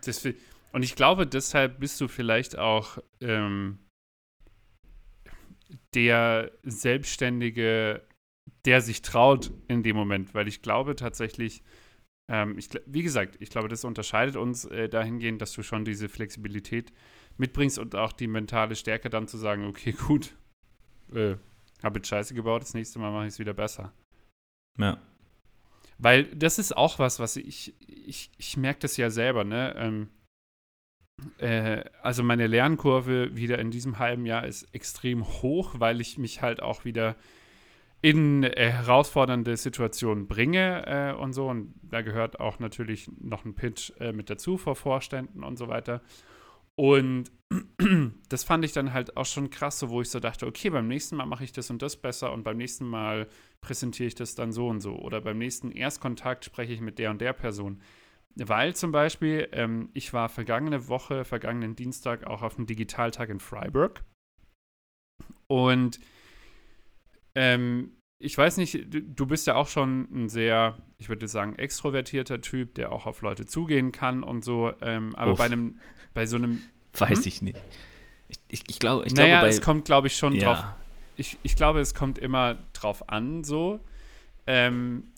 das, 0.07 0.25
und 0.71 0.83
ich 0.83 0.95
glaube, 0.95 1.27
deshalb 1.27 1.79
bist 1.79 1.99
du 2.01 2.07
vielleicht 2.07 2.57
auch 2.57 2.97
ähm, 3.21 3.79
der 5.93 6.51
Selbstständige, 6.63 8.01
der 8.65 8.81
sich 8.81 9.01
traut 9.01 9.51
in 9.67 9.83
dem 9.83 9.95
Moment, 9.95 10.33
weil 10.33 10.47
ich 10.47 10.61
glaube 10.61 10.95
tatsächlich, 10.95 11.63
ähm, 12.29 12.57
ich, 12.57 12.69
wie 12.85 13.03
gesagt, 13.03 13.37
ich 13.39 13.49
glaube, 13.49 13.67
das 13.67 13.83
unterscheidet 13.83 14.35
uns 14.35 14.65
äh, 14.65 14.89
dahingehend, 14.89 15.41
dass 15.41 15.53
du 15.53 15.63
schon 15.63 15.85
diese 15.85 16.09
Flexibilität 16.09 16.93
mitbringst 17.37 17.79
und 17.79 17.95
auch 17.95 18.13
die 18.13 18.27
mentale 18.27 18.75
Stärke 18.75 19.09
dann 19.09 19.27
zu 19.27 19.37
sagen, 19.37 19.65
okay, 19.65 19.91
gut, 19.91 20.35
äh, 21.13 21.35
habe 21.83 21.99
jetzt 21.99 22.07
Scheiße 22.07 22.33
gebaut, 22.33 22.61
das 22.61 22.73
nächste 22.73 22.99
Mal 22.99 23.11
mache 23.11 23.25
ich 23.25 23.33
es 23.33 23.39
wieder 23.39 23.53
besser. 23.53 23.93
Ja. 24.77 24.97
Weil 25.97 26.25
das 26.35 26.59
ist 26.59 26.75
auch 26.75 26.99
was, 26.99 27.19
was 27.19 27.35
ich, 27.35 27.73
ich, 27.87 28.31
ich 28.37 28.57
merke 28.57 28.79
das 28.81 28.97
ja 28.97 29.09
selber, 29.09 29.43
ne? 29.43 29.75
Ähm, 29.77 30.09
äh, 31.37 31.83
also 32.01 32.23
meine 32.23 32.47
Lernkurve 32.47 33.35
wieder 33.35 33.59
in 33.59 33.71
diesem 33.71 33.99
halben 33.99 34.25
Jahr 34.25 34.45
ist 34.45 34.63
extrem 34.73 35.25
hoch, 35.25 35.75
weil 35.77 36.01
ich 36.01 36.17
mich 36.17 36.41
halt 36.41 36.61
auch 36.61 36.85
wieder 36.85 37.15
in 38.01 38.43
äh, 38.43 38.69
herausfordernde 38.69 39.55
Situationen 39.55 40.27
bringe 40.27 40.85
äh, 40.85 41.13
und 41.13 41.33
so. 41.33 41.47
Und 41.47 41.73
da 41.83 42.01
gehört 42.01 42.39
auch 42.39 42.59
natürlich 42.59 43.09
noch 43.21 43.45
ein 43.45 43.55
Pitch 43.55 43.91
äh, 43.99 44.11
mit 44.11 44.29
dazu 44.29 44.57
vor 44.57 44.75
Vorständen 44.75 45.43
und 45.43 45.57
so 45.57 45.69
weiter. 45.69 46.01
Und 46.75 47.31
das 48.29 48.43
fand 48.43 48.65
ich 48.65 48.73
dann 48.73 48.93
halt 48.93 49.15
auch 49.17 49.25
schon 49.25 49.49
krass, 49.49 49.79
so, 49.79 49.89
wo 49.89 50.01
ich 50.01 50.09
so 50.09 50.19
dachte, 50.19 50.47
okay, 50.47 50.69
beim 50.69 50.87
nächsten 50.87 51.15
Mal 51.15 51.25
mache 51.25 51.43
ich 51.43 51.51
das 51.51 51.69
und 51.69 51.81
das 51.81 51.97
besser 51.97 52.33
und 52.33 52.43
beim 52.43 52.57
nächsten 52.57 52.85
Mal 52.85 53.27
präsentiere 53.61 54.07
ich 54.07 54.15
das 54.15 54.35
dann 54.35 54.51
so 54.51 54.67
und 54.67 54.81
so. 54.81 54.95
Oder 54.95 55.21
beim 55.21 55.37
nächsten 55.37 55.71
Erstkontakt 55.71 56.45
spreche 56.45 56.73
ich 56.73 56.81
mit 56.81 56.99
der 56.99 57.11
und 57.11 57.21
der 57.21 57.33
Person. 57.33 57.81
Weil 58.35 58.75
zum 58.75 58.91
Beispiel, 58.91 59.47
ähm, 59.51 59.89
ich 59.93 60.13
war 60.13 60.29
vergangene 60.29 60.87
Woche, 60.87 61.23
vergangenen 61.23 61.75
Dienstag 61.75 62.25
auch 62.25 62.41
auf 62.41 62.57
einem 62.57 62.65
Digitaltag 62.65 63.29
in 63.29 63.39
Freiburg. 63.39 64.03
Und 65.47 65.99
ähm, 67.35 67.95
ich 68.19 68.37
weiß 68.37 68.57
nicht, 68.57 68.87
du 68.89 69.25
bist 69.27 69.47
ja 69.47 69.55
auch 69.55 69.67
schon 69.67 70.07
ein 70.11 70.29
sehr, 70.29 70.77
ich 70.97 71.09
würde 71.09 71.27
sagen, 71.27 71.55
extrovertierter 71.55 72.41
Typ, 72.41 72.73
der 72.75 72.91
auch 72.91 73.05
auf 73.05 73.21
Leute 73.21 73.45
zugehen 73.45 73.91
kann 73.91 74.23
und 74.23 74.43
so. 74.45 74.71
Ähm, 74.81 75.13
aber 75.15 75.33
Uff. 75.33 75.37
bei 75.37 75.45
einem, 75.45 75.79
bei 76.13 76.25
so 76.25 76.37
einem. 76.37 76.61
Weiß 76.93 77.19
hm? 77.19 77.27
ich 77.27 77.41
nicht. 77.41 77.61
Ich, 78.29 78.39
ich, 78.47 78.63
ich, 78.67 78.79
glaub, 78.79 79.05
ich 79.05 79.13
naja, 79.13 79.39
glaube, 79.39 79.49
es 79.49 79.61
kommt, 79.61 79.85
glaube 79.85 80.07
ich, 80.07 80.15
schon 80.15 80.35
ja. 80.35 80.53
drauf. 80.53 80.65
Ich, 81.15 81.37
ich 81.43 81.55
glaube, 81.55 81.79
es 81.79 81.93
kommt 81.93 82.17
immer 82.17 82.57
drauf 82.73 83.09
an, 83.09 83.43
so. 83.43 83.79
Ähm, 84.47 85.11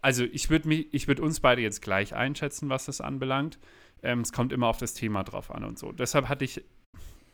also 0.00 0.24
ich 0.24 0.50
würde 0.50 0.68
mich, 0.68 0.92
ich 0.92 1.08
würde 1.08 1.22
uns 1.22 1.40
beide 1.40 1.62
jetzt 1.62 1.80
gleich 1.80 2.14
einschätzen, 2.14 2.68
was 2.68 2.84
das 2.84 3.00
anbelangt. 3.00 3.58
Ähm, 4.02 4.20
es 4.20 4.32
kommt 4.32 4.52
immer 4.52 4.66
auf 4.66 4.76
das 4.76 4.94
Thema 4.94 5.24
drauf 5.24 5.50
an 5.50 5.64
und 5.64 5.78
so. 5.78 5.92
Deshalb 5.92 6.28
hatte 6.28 6.44
ich 6.44 6.62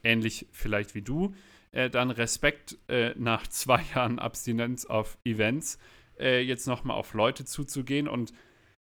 ähnlich 0.04 0.46
vielleicht 0.52 0.94
wie 0.94 1.02
du 1.02 1.34
äh, 1.72 1.90
dann 1.90 2.10
Respekt 2.10 2.78
äh, 2.88 3.14
nach 3.16 3.46
zwei 3.48 3.82
Jahren 3.94 4.18
Abstinenz 4.18 4.84
auf 4.84 5.18
Events 5.24 5.78
äh, 6.18 6.40
jetzt 6.42 6.66
nochmal 6.66 6.96
auf 6.96 7.14
Leute 7.14 7.44
zuzugehen 7.44 8.08
und 8.08 8.32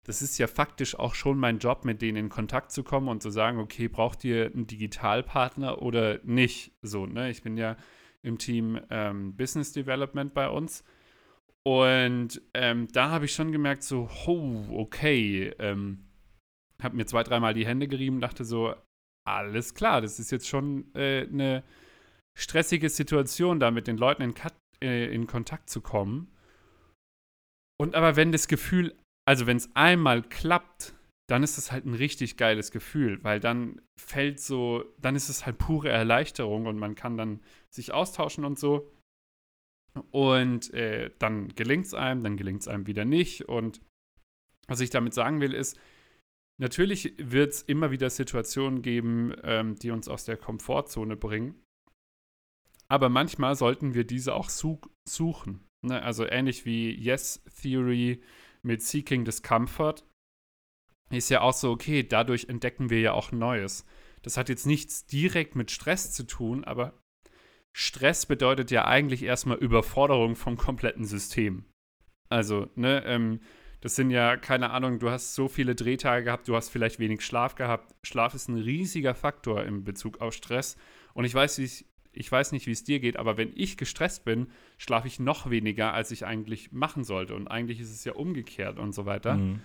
das 0.06 0.22
ist 0.22 0.38
ja 0.38 0.48
faktisch 0.48 0.98
auch 0.98 1.14
schon 1.14 1.38
mein 1.38 1.60
Job, 1.60 1.86
mit 1.86 2.02
denen 2.02 2.18
in 2.18 2.30
Kontakt 2.30 2.72
zu 2.72 2.84
kommen 2.84 3.08
und 3.08 3.22
zu 3.22 3.30
sagen, 3.30 3.60
okay, 3.60 3.88
braucht 3.88 4.24
ihr 4.24 4.46
einen 4.46 4.68
Digitalpartner 4.68 5.82
oder 5.82 6.20
nicht? 6.24 6.72
So, 6.82 7.06
ne? 7.06 7.30
Ich 7.30 7.44
bin 7.44 7.58
ja 7.58 7.76
im 8.22 8.38
Team 8.38 8.80
ähm, 8.90 9.36
Business 9.36 9.72
Development 9.72 10.34
bei 10.34 10.50
uns. 10.50 10.84
Und 11.64 12.42
ähm, 12.54 12.88
da 12.92 13.10
habe 13.10 13.26
ich 13.26 13.34
schon 13.34 13.52
gemerkt, 13.52 13.84
so, 13.84 14.10
oh, 14.26 14.66
okay, 14.72 15.54
ähm, 15.60 16.06
habe 16.82 16.96
mir 16.96 17.06
zwei, 17.06 17.24
dreimal 17.24 17.54
die 17.54 17.66
Hände 17.66 17.88
gerieben, 17.88 18.22
dachte 18.22 18.46
so, 18.46 18.74
alles 19.28 19.74
klar, 19.74 20.02
das 20.02 20.20
ist 20.20 20.32
jetzt 20.32 20.48
schon 20.48 20.94
äh, 20.96 21.28
eine 21.28 21.64
stressige 22.38 22.90
Situation, 22.90 23.60
da 23.60 23.70
mit 23.70 23.88
den 23.88 23.98
Leuten 23.98 24.24
in, 24.24 24.34
äh, 24.82 25.14
in 25.14 25.28
Kontakt 25.28 25.70
zu 25.70 25.82
kommen. 25.82 26.32
Und 27.78 27.96
aber 27.96 28.16
wenn 28.16 28.32
das 28.32 28.48
Gefühl, 28.48 28.98
also 29.30 29.46
wenn 29.46 29.58
es 29.58 29.70
einmal 29.76 30.24
klappt, 30.24 30.96
dann 31.30 31.44
ist 31.44 31.60
es 31.60 31.72
halt 31.72 31.86
ein 31.86 31.94
richtig 31.94 32.36
geiles 32.36 32.72
Gefühl, 32.72 33.24
weil 33.24 33.40
dann 33.40 33.80
fällt 33.96 34.40
so, 34.40 34.84
dann 34.98 35.16
ist 35.16 35.30
es 35.30 35.46
halt 35.46 35.60
pure 35.60 35.88
Erleichterung 35.88 36.66
und 36.66 36.80
man 36.80 36.96
kann 36.96 37.16
dann 37.16 37.40
sich 37.70 37.94
austauschen 37.94 38.44
und 38.44 38.58
so. 38.58 38.92
Und 40.10 40.74
äh, 40.74 41.12
dann 41.20 41.50
gelingt 41.50 41.86
es 41.86 41.94
einem, 41.94 42.24
dann 42.24 42.38
gelingt 42.38 42.62
es 42.62 42.68
einem 42.68 42.88
wieder 42.88 43.06
nicht. 43.06 43.48
Und 43.48 43.82
was 44.68 44.80
ich 44.80 44.90
damit 44.90 45.14
sagen 45.14 45.42
will, 45.42 45.54
ist, 45.54 45.80
natürlich 46.60 47.14
wird 47.20 47.52
es 47.52 47.62
immer 47.62 47.92
wieder 47.92 48.10
Situationen 48.10 48.82
geben, 48.82 49.36
ähm, 49.44 49.76
die 49.76 49.92
uns 49.92 50.08
aus 50.08 50.26
der 50.26 50.38
Komfortzone 50.38 51.16
bringen. 51.16 51.54
Aber 52.88 53.10
manchmal 53.10 53.54
sollten 53.54 53.94
wir 53.94 54.06
diese 54.06 54.34
auch 54.34 54.50
su 54.50 54.82
suchen. 55.08 55.68
Ne? 55.86 56.02
Also 56.02 56.26
ähnlich 56.26 56.66
wie 56.66 56.92
Yes 57.00 57.44
Theory 57.62 58.24
mit 58.62 58.82
Seeking 58.82 59.26
Discomfort 59.26 60.04
ist 61.12 61.30
ja 61.30 61.42
auch 61.42 61.54
so, 61.54 61.72
okay, 61.72 62.04
dadurch 62.04 62.46
entdecken 62.50 62.90
wir 62.90 63.00
ja 63.00 63.14
auch 63.14 63.32
Neues. 63.32 63.86
Das 64.22 64.38
hat 64.38 64.50
jetzt 64.50 64.66
nichts 64.66 65.06
direkt 65.06 65.56
mit 65.56 65.72
Stress 65.72 66.12
zu 66.12 66.24
tun, 66.24 66.64
aber 66.64 66.94
Stress 67.74 68.26
bedeutet 68.26 68.72
ja 68.72 68.86
eigentlich 68.86 69.24
erstmal 69.24 69.58
Überforderung 69.58 70.36
vom 70.36 70.58
kompletten 70.58 71.06
System. 71.06 71.66
Also, 72.30 72.68
ne, 72.76 73.04
ähm, 73.06 73.40
das 73.82 73.96
sind 73.96 74.12
ja, 74.12 74.36
keine 74.36 74.72
Ahnung, 74.72 75.00
du 75.00 75.10
hast 75.10 75.36
so 75.36 75.48
viele 75.48 75.74
Drehtage 75.74 76.26
gehabt, 76.26 76.48
du 76.48 76.56
hast 76.56 76.70
vielleicht 76.70 77.00
wenig 77.00 77.22
Schlaf 77.22 77.56
gehabt. 77.56 77.96
Schlaf 78.04 78.34
ist 78.34 78.50
ein 78.50 78.58
riesiger 78.58 79.16
Faktor 79.16 79.64
in 79.64 79.84
Bezug 79.84 80.20
auf 80.20 80.34
Stress. 80.34 80.76
Und 81.14 81.24
ich 81.24 81.34
weiß, 81.34 81.60
ich, 81.60 81.86
ich 82.20 82.30
weiß 82.30 82.52
nicht, 82.52 82.68
wie 82.68 82.72
es 82.72 82.84
dir 82.84 83.00
geht, 83.00 83.18
aber 83.18 83.38
wenn 83.38 83.54
ich 83.56 83.78
gestresst 83.78 84.26
bin, 84.26 84.52
schlafe 84.78 85.08
ich 85.08 85.20
noch 85.20 85.50
weniger, 85.50 85.94
als 85.94 86.12
ich 86.12 86.26
eigentlich 86.26 86.74
machen 86.74 87.06
sollte. 87.06 87.34
Und 87.34 87.48
eigentlich 87.48 87.80
ist 87.80 87.92
es 87.92 88.04
ja 88.04 88.14
umgekehrt 88.14 88.78
und 88.78 88.92
so 88.92 89.06
weiter. 89.06 89.38
Mhm. 89.38 89.62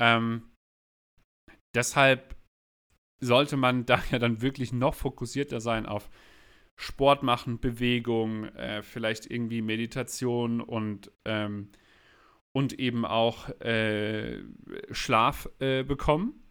Ähm, 0.00 0.42
deshalb 1.74 2.34
sollte 3.22 3.58
man 3.58 3.84
da 3.84 4.02
ja 4.10 4.18
dann 4.18 4.40
wirklich 4.40 4.72
noch 4.72 4.94
fokussierter 4.94 5.60
sein 5.60 5.84
auf 5.84 6.08
Sport 6.80 7.22
machen, 7.22 7.60
Bewegung, 7.60 8.44
äh, 8.44 8.82
vielleicht 8.82 9.30
irgendwie 9.30 9.60
Meditation 9.60 10.62
und, 10.62 11.12
ähm, 11.26 11.70
und 12.56 12.78
eben 12.78 13.04
auch 13.04 13.50
äh, 13.60 14.42
Schlaf 14.92 15.50
äh, 15.58 15.82
bekommen. 15.82 16.42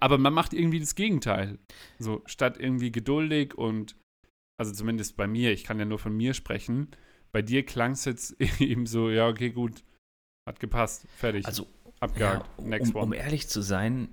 Aber 0.00 0.16
man 0.16 0.32
macht 0.32 0.54
irgendwie 0.54 0.80
das 0.80 0.94
Gegenteil. 0.94 1.58
So, 1.98 2.22
statt 2.24 2.56
irgendwie 2.58 2.90
geduldig 2.90 3.54
und, 3.54 3.96
also 4.56 4.72
zumindest 4.72 5.16
bei 5.16 5.26
mir, 5.26 5.52
ich 5.52 5.64
kann 5.64 5.78
ja 5.78 5.84
nur 5.84 5.98
von 5.98 6.16
mir 6.16 6.34
sprechen, 6.34 6.88
bei 7.32 7.42
dir 7.42 7.64
klang 7.64 7.92
es 7.92 8.04
jetzt 8.04 8.40
eben 8.60 8.86
so, 8.86 9.10
ja, 9.10 9.28
okay, 9.28 9.50
gut, 9.50 9.84
hat 10.48 10.60
gepasst, 10.60 11.06
fertig. 11.16 11.46
Also, 11.46 11.66
abgehakt, 12.00 12.46
ja, 12.58 12.64
next 12.64 12.94
um, 12.94 13.02
one. 13.02 13.06
Um 13.06 13.12
ehrlich 13.12 13.48
zu 13.48 13.60
sein, 13.60 14.08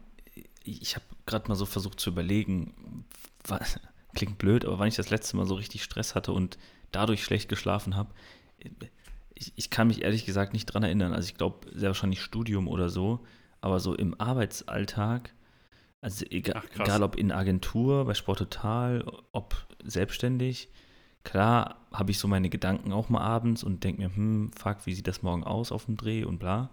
ich 0.64 0.96
habe 0.96 1.06
gerade 1.26 1.48
mal 1.48 1.56
so 1.56 1.66
versucht 1.66 2.00
zu 2.00 2.10
überlegen, 2.10 3.06
was, 3.46 3.80
klingt 4.16 4.38
blöd, 4.38 4.66
aber 4.66 4.80
wann 4.80 4.88
ich 4.88 4.96
das 4.96 5.10
letzte 5.10 5.38
Mal 5.38 5.46
so 5.46 5.56
richtig 5.56 5.84
Stress 5.84 6.16
hatte 6.16 6.32
und 6.32 6.58
dadurch 6.92 7.24
schlecht 7.24 7.50
geschlafen 7.50 7.96
habe, 7.96 8.14
ich, 9.34 9.54
ich, 9.56 9.70
kann 9.70 9.88
mich 9.88 10.04
ehrlich 10.04 10.26
gesagt 10.26 10.54
nicht 10.54 10.68
dran 10.68 10.84
erinnern. 10.84 11.14
Also 11.14 11.28
ich 11.28 11.36
glaube, 11.36 11.68
sehr 11.74 11.90
wahrscheinlich 11.90 12.22
Studium 12.22 12.68
oder 12.68 12.90
so, 12.90 13.26
aber 13.62 13.80
so 13.80 13.96
im 13.96 14.20
Arbeitsalltag, 14.20 15.34
also 16.04 16.26
egal, 16.30 16.62
Ach, 16.64 16.76
egal 16.76 17.02
ob 17.04 17.16
in 17.16 17.32
Agentur, 17.32 18.06
bei 18.06 18.14
Sport 18.14 18.40
Total, 18.40 19.04
ob 19.32 19.56
selbstständig, 19.84 20.70
klar 21.24 21.88
habe 21.92 22.12
ich 22.12 22.20
so 22.20 22.28
meine 22.28 22.50
Gedanken 22.50 22.92
auch 22.94 23.10
mal 23.10 23.22
abends 23.22 23.64
und 23.64 23.84
denke 23.84 24.02
mir, 24.02 24.16
hm, 24.16 24.52
fuck, 24.54 24.86
wie 24.86 24.94
sieht 24.94 25.08
das 25.08 25.22
morgen 25.24 25.44
aus 25.44 25.72
auf 25.72 25.86
dem 25.86 25.98
Dreh 25.98 26.24
und 26.26 26.38
bla. 26.40 26.70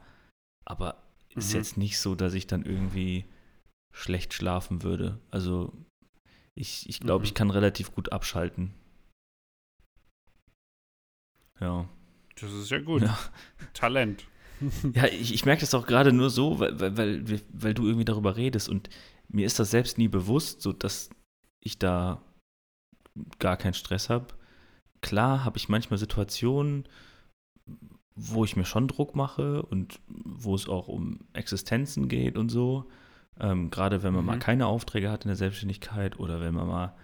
Aber 0.65 1.03
ist 1.35 1.53
Mhm. 1.53 1.57
jetzt 1.59 1.77
nicht 1.77 1.99
so, 1.99 2.15
dass 2.15 2.35
ich 2.35 2.47
dann 2.47 2.65
irgendwie 2.65 3.25
schlecht 3.93 4.35
schlafen 4.35 4.83
würde. 4.83 5.19
Also 5.31 5.73
ich, 6.55 6.89
ich 6.89 7.01
glaube, 7.01 7.23
Mhm. 7.23 7.27
ich 7.27 7.35
kann 7.35 7.51
relativ 7.51 7.95
gut 7.95 8.13
abschalten. 8.13 8.75
Ja. 11.61 11.89
Das 12.41 12.53
ist 12.53 12.71
ja 12.71 12.79
gut. 12.81 13.03
Ja. 13.03 13.19
Talent. 13.75 14.25
Ja, 14.93 15.07
ich, 15.07 15.33
ich 15.33 15.47
merke 15.47 15.63
das 15.63 15.73
auch 15.73 15.87
gerade 15.87 16.13
nur 16.13 16.29
so, 16.29 16.59
weil, 16.61 16.79
weil, 16.79 16.97
weil, 16.99 17.41
weil 17.51 17.73
du 17.73 17.87
irgendwie 17.87 18.05
darüber 18.05 18.37
redest 18.37 18.69
und 18.69 18.91
mir 19.33 19.47
ist 19.47 19.59
das 19.59 19.71
selbst 19.71 19.99
nie 19.99 20.09
bewusst, 20.09 20.61
so 20.63 20.73
dass 20.73 21.11
ich 21.61 21.79
da 21.79 22.23
gar 23.39 23.57
keinen 23.57 23.75
Stress 23.75 24.09
habe. 24.09 24.29
Klar 25.01 25.45
habe 25.45 25.57
ich 25.59 25.69
manchmal 25.69 25.99
Situationen, 25.99 26.89
wo 28.15 28.45
ich 28.45 28.57
mir 28.57 28.65
schon 28.65 28.89
Druck 28.89 29.15
mache 29.15 29.63
und 29.63 30.01
wo 30.09 30.55
es 30.55 30.69
auch 30.69 30.89
um 30.89 31.21
Existenzen 31.33 32.09
geht 32.09 32.37
und 32.37 32.49
so. 32.51 32.87
Ähm, 33.39 33.71
gerade 33.71 34.03
wenn 34.03 34.13
man 34.13 34.25
mal 34.25 34.37
Mhm. 34.37 34.41
keine 34.41 34.67
Aufträge 34.67 35.11
hat 35.11 35.25
in 35.25 35.29
der 35.29 35.37
Selbstständigkeit 35.37 36.19
oder 36.19 36.41
wenn 36.41 36.55
man 36.55 36.67
mal 36.67 36.95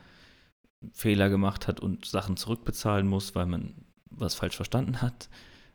Fehler 0.93 1.31
gemacht 1.31 1.67
hat 1.69 1.81
und 1.81 2.05
Sachen 2.05 2.37
zurückbezahlen 2.37 3.07
muss, 3.07 3.35
weil 3.35 3.47
man 3.47 3.87
was 4.11 4.35
falsch 4.35 4.57
verstanden 4.57 5.01
hat. 5.01 5.29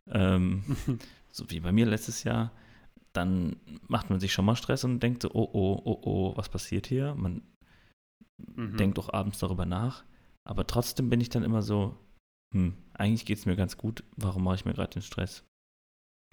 Ähm, 0.08 0.64
so 1.32 1.50
wie 1.50 1.60
bei 1.60 1.72
mir 1.72 1.86
letztes 1.86 2.24
Jahr, 2.24 2.52
dann 3.14 3.58
macht 3.88 4.10
man 4.10 4.20
sich 4.20 4.32
schon 4.34 4.46
mal 4.46 4.56
Stress 4.56 4.84
und 4.84 5.02
denkt 5.02 5.24
so, 5.24 5.32
oh, 5.34 5.50
oh, 5.54 5.82
oh, 5.84 6.02
oh, 6.04 6.38
was 6.38 6.50
passiert 6.50 6.88
hier? 6.88 7.16
Man 7.16 7.42
Mhm. 8.56 8.78
denkt 8.78 8.98
auch 9.00 9.14
abends 9.14 9.40
darüber 9.40 9.66
nach. 9.66 10.04
Aber 10.44 10.66
trotzdem 10.66 11.10
bin 11.10 11.22
ich 11.22 11.30
dann 11.30 11.44
immer 11.44 11.62
so, 11.62 11.96
hm, 12.54 12.74
eigentlich 12.94 13.26
geht 13.26 13.38
es 13.38 13.46
mir 13.46 13.56
ganz 13.56 13.78
gut, 13.78 14.04
warum 14.16 14.44
mache 14.44 14.56
ich 14.56 14.66
mir 14.66 14.74
gerade 14.74 14.90
den 14.94 15.02
Stress? 15.04 15.46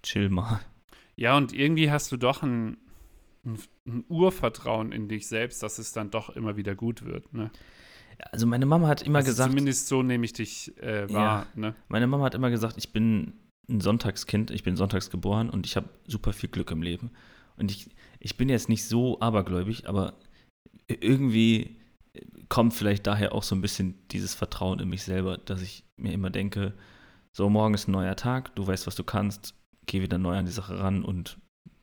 Chill 0.02 0.30
mal. 0.30 0.60
Ja, 1.16 1.36
und 1.36 1.52
irgendwie 1.52 1.90
hast 1.90 2.10
du 2.12 2.16
doch 2.16 2.42
ein, 2.42 2.78
ein, 3.44 3.58
ein 3.86 4.04
Urvertrauen 4.08 4.92
in 4.92 5.08
dich 5.08 5.26
selbst, 5.26 5.62
dass 5.62 5.78
es 5.78 5.92
dann 5.92 6.10
doch 6.10 6.30
immer 6.30 6.56
wieder 6.56 6.74
gut 6.74 7.04
wird. 7.04 7.32
Ne? 7.34 7.50
Also 8.32 8.46
meine 8.46 8.66
Mama 8.66 8.88
hat 8.88 9.02
immer 9.02 9.18
also 9.18 9.30
gesagt, 9.30 9.50
Zumindest 9.50 9.88
so 9.88 10.02
nehme 10.02 10.24
ich 10.24 10.32
dich 10.32 10.76
äh, 10.78 11.12
wahr. 11.12 11.46
Ne? 11.54 11.74
meine 11.88 12.06
Mama 12.06 12.24
hat 12.24 12.34
immer 12.34 12.50
gesagt, 12.50 12.76
ich 12.78 12.92
bin 12.92 13.34
ein 13.68 13.80
Sonntagskind, 13.80 14.50
ich 14.50 14.62
bin 14.62 14.76
sonntags 14.76 15.10
geboren 15.10 15.50
und 15.50 15.66
ich 15.66 15.76
habe 15.76 15.88
super 16.06 16.32
viel 16.32 16.48
Glück 16.48 16.70
im 16.70 16.82
Leben. 16.82 17.10
Und 17.56 17.70
ich, 17.70 17.88
ich 18.18 18.36
bin 18.36 18.48
jetzt 18.48 18.68
nicht 18.68 18.84
so 18.84 19.20
abergläubig, 19.20 19.88
aber 19.88 20.14
irgendwie 20.86 21.76
kommt 22.48 22.74
vielleicht 22.74 23.06
daher 23.06 23.34
auch 23.34 23.42
so 23.42 23.54
ein 23.54 23.60
bisschen 23.60 23.94
dieses 24.08 24.34
Vertrauen 24.34 24.80
in 24.80 24.88
mich 24.88 25.02
selber, 25.02 25.38
dass 25.38 25.60
ich 25.60 25.84
mir 25.96 26.12
immer 26.12 26.30
denke, 26.30 26.72
so 27.32 27.48
morgen 27.48 27.74
ist 27.74 27.88
ein 27.88 27.92
neuer 27.92 28.16
Tag, 28.16 28.54
du 28.56 28.66
weißt, 28.66 28.86
was 28.86 28.96
du 28.96 29.04
kannst, 29.04 29.54
geh 29.86 30.00
wieder 30.00 30.18
neu 30.18 30.36
an 30.36 30.46
die 30.46 30.52
Sache 30.52 30.78
ran 30.78 31.04
und 31.04 31.38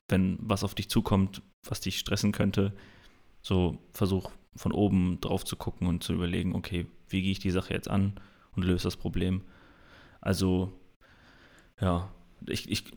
wenn 0.08 0.38
was 0.40 0.64
auf 0.64 0.74
dich 0.74 0.88
zukommt, 0.88 1.42
was 1.68 1.80
dich 1.80 1.98
stressen 1.98 2.32
könnte, 2.32 2.72
so 3.42 3.78
versuch 3.92 4.30
von 4.56 4.72
oben 4.72 5.20
drauf 5.20 5.44
zu 5.44 5.56
gucken 5.56 5.86
und 5.86 6.02
zu 6.02 6.12
überlegen, 6.12 6.54
okay, 6.54 6.86
wie 7.08 7.22
gehe 7.22 7.32
ich 7.32 7.38
die 7.38 7.50
Sache 7.50 7.74
jetzt 7.74 7.88
an 7.88 8.14
und 8.54 8.64
löse 8.64 8.84
das 8.84 8.96
Problem. 8.96 9.42
Also, 10.20 10.72
ja, 11.80 12.12
ich, 12.46 12.70
ich, 12.70 12.92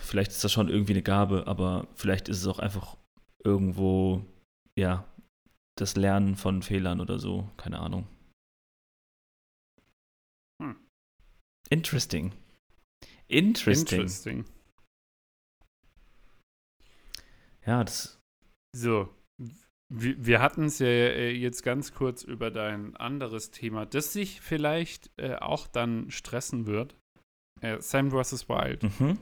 vielleicht 0.00 0.30
ist 0.30 0.44
das 0.44 0.52
schon 0.52 0.68
irgendwie 0.68 0.92
eine 0.92 1.02
Gabe, 1.02 1.46
aber 1.46 1.88
vielleicht 1.94 2.28
ist 2.28 2.38
es 2.38 2.46
auch 2.46 2.58
einfach 2.58 2.96
irgendwo, 3.44 4.24
ja, 4.76 5.06
das 5.76 5.96
Lernen 5.96 6.36
von 6.36 6.62
Fehlern 6.62 7.00
oder 7.00 7.18
so, 7.18 7.50
keine 7.56 7.78
Ahnung. 7.78 8.06
Hm. 10.60 10.76
Interesting. 11.70 12.32
Interesting. 13.28 14.00
Interesting. 14.00 14.44
Ja, 17.64 17.84
das, 17.84 18.18
So, 18.74 19.14
wir, 19.90 20.40
hatten 20.40 20.64
es 20.64 20.78
ja 20.78 20.86
äh, 20.86 21.30
jetzt 21.30 21.62
ganz 21.62 21.92
kurz 21.92 22.22
über 22.22 22.50
dein 22.50 22.96
anderes 22.96 23.50
Thema, 23.50 23.86
das 23.86 24.12
sich 24.12 24.40
vielleicht 24.40 25.10
äh, 25.18 25.36
auch 25.36 25.66
dann 25.66 26.10
stressen 26.10 26.66
wird. 26.66 26.97
Äh, 27.60 27.80
Sam 27.80 28.10
vs. 28.10 28.48
Wild. 28.48 28.82
mhm. 29.00 29.18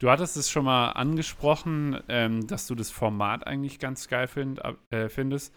Du 0.00 0.10
hattest 0.10 0.38
es 0.38 0.50
schon 0.50 0.64
mal 0.64 0.92
angesprochen, 0.92 2.00
ähm, 2.08 2.46
dass 2.46 2.66
du 2.66 2.74
das 2.74 2.90
Format 2.90 3.46
eigentlich 3.46 3.78
ganz 3.78 4.08
geil 4.08 4.28
find, 4.28 4.58
äh, 4.88 5.10
findest. 5.10 5.54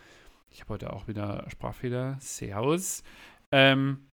Ich 0.50 0.60
habe 0.62 0.74
heute 0.74 0.92
auch 0.92 1.08
wieder 1.08 1.46
Sprachfehler. 1.50 2.18
Servus. 2.20 3.04
Ähm, 3.54 4.10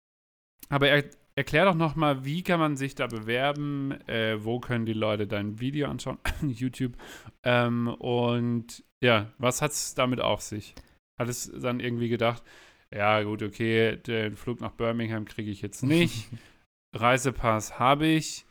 aber 0.70 0.88
er, 0.88 1.04
erklär 1.36 1.66
doch 1.66 1.74
noch 1.74 1.94
mal, 1.94 2.24
wie 2.24 2.42
kann 2.42 2.58
man 2.58 2.78
sich 2.78 2.94
da 2.94 3.06
bewerben? 3.06 3.92
Äh, 4.08 4.42
wo 4.42 4.60
können 4.60 4.86
die 4.86 4.94
Leute 4.94 5.26
dein 5.26 5.60
Video 5.60 5.88
anschauen? 5.88 6.18
YouTube. 6.42 6.94
Ähm, 7.42 7.88
und 7.88 8.82
ja, 9.02 9.30
was 9.36 9.60
hat 9.60 9.72
es 9.72 9.94
damit 9.94 10.20
auf 10.20 10.40
sich? 10.40 10.74
Hat 11.20 11.28
es 11.28 11.52
dann 11.54 11.80
irgendwie 11.80 12.08
gedacht, 12.08 12.42
ja 12.90 13.22
gut, 13.22 13.42
okay, 13.42 13.96
den 13.96 14.36
Flug 14.36 14.60
nach 14.62 14.72
Birmingham 14.72 15.26
kriege 15.26 15.50
ich 15.50 15.60
jetzt 15.60 15.82
nicht. 15.82 16.28
Reisepass 16.94 17.78
habe 17.78 18.06
ich. 18.06 18.44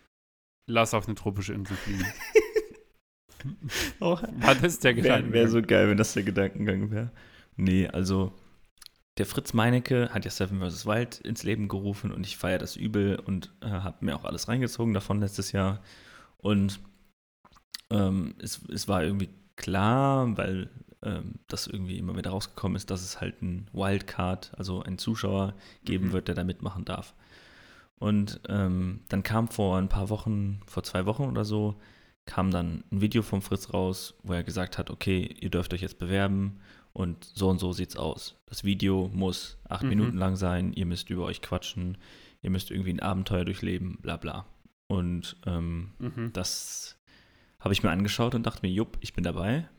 Lass 0.67 0.93
auf 0.93 1.07
eine 1.07 1.15
tropische 1.15 1.53
Insel 1.53 1.75
fliegen. 1.77 2.05
Auch 3.99 4.21
War 4.21 4.55
das 4.55 4.79
der 4.79 4.95
Wäre 4.95 5.03
Gedanke? 5.03 5.33
wär 5.33 5.49
so 5.49 5.61
geil, 5.61 5.89
wenn 5.89 5.97
das 5.97 6.13
der 6.13 6.23
Gedankengang 6.23 6.91
wäre. 6.91 7.11
Nee, 7.57 7.87
also 7.87 8.31
der 9.17 9.25
Fritz 9.25 9.53
Meinecke 9.53 10.09
hat 10.13 10.25
ja 10.25 10.31
Seven 10.31 10.59
vs. 10.61 10.85
Wild 10.85 11.19
ins 11.19 11.43
Leben 11.43 11.67
gerufen 11.67 12.11
und 12.11 12.25
ich 12.25 12.37
feiere 12.37 12.57
das 12.59 12.75
übel 12.77 13.19
und 13.19 13.51
äh, 13.61 13.67
habe 13.69 14.03
mir 14.05 14.15
auch 14.15 14.23
alles 14.23 14.47
reingezogen 14.47 14.93
davon 14.93 15.19
letztes 15.19 15.51
Jahr. 15.51 15.81
Und 16.37 16.79
ähm, 17.91 18.35
es, 18.41 18.61
es 18.71 18.87
war 18.87 19.03
irgendwie 19.03 19.29
klar, 19.57 20.35
weil 20.37 20.69
ähm, 21.03 21.35
das 21.47 21.67
irgendwie 21.67 21.97
immer 21.99 22.15
wieder 22.17 22.31
rausgekommen 22.31 22.75
ist, 22.77 22.89
dass 22.89 23.01
es 23.03 23.19
halt 23.19 23.41
ein 23.41 23.69
Wildcard, 23.73 24.53
also 24.57 24.81
einen 24.81 24.97
Zuschauer 24.97 25.53
geben 25.83 26.07
Mhm. 26.07 26.11
wird, 26.13 26.27
der 26.29 26.35
da 26.35 26.43
mitmachen 26.45 26.85
darf. 26.85 27.13
Und 28.03 28.41
ähm, 28.49 28.99
dann 29.07 29.23
kam 29.23 29.47
vor 29.47 29.77
ein 29.77 29.87
paar 29.87 30.09
Wochen, 30.09 30.59
vor 30.67 30.83
zwei 30.83 31.05
Wochen 31.05 31.23
oder 31.23 31.45
so, 31.45 31.75
kam 32.25 32.51
dann 32.51 32.83
ein 32.91 32.99
Video 32.99 33.21
vom 33.21 33.41
Fritz 33.41 33.73
raus, 33.73 34.15
wo 34.23 34.33
er 34.33 34.43
gesagt 34.43 34.77
hat, 34.77 34.89
okay, 34.89 35.33
ihr 35.39 35.49
dürft 35.49 35.73
euch 35.73 35.79
jetzt 35.79 35.99
bewerben 35.99 36.59
und 36.91 37.23
so 37.33 37.47
und 37.47 37.59
so 37.59 37.71
sieht's 37.71 37.95
aus. 37.95 38.35
Das 38.45 38.65
Video 38.65 39.09
muss 39.13 39.57
acht 39.69 39.83
Mhm. 39.83 39.89
Minuten 39.89 40.17
lang 40.17 40.35
sein, 40.35 40.73
ihr 40.73 40.85
müsst 40.85 41.09
über 41.11 41.23
euch 41.23 41.41
quatschen, 41.41 41.97
ihr 42.41 42.49
müsst 42.49 42.71
irgendwie 42.71 42.91
ein 42.91 42.99
Abenteuer 42.99 43.45
durchleben, 43.45 43.97
bla 44.01 44.17
bla. 44.17 44.45
Und 44.87 45.37
ähm, 45.45 45.91
Mhm. 45.99 46.31
das 46.33 46.97
habe 47.61 47.73
ich 47.73 47.83
mir 47.83 47.91
angeschaut 47.91 48.35
und 48.35 48.45
dachte 48.45 48.63
mir, 48.67 48.73
jupp, 48.73 48.97
ich 48.99 49.13
bin 49.13 49.23
dabei. 49.23 49.69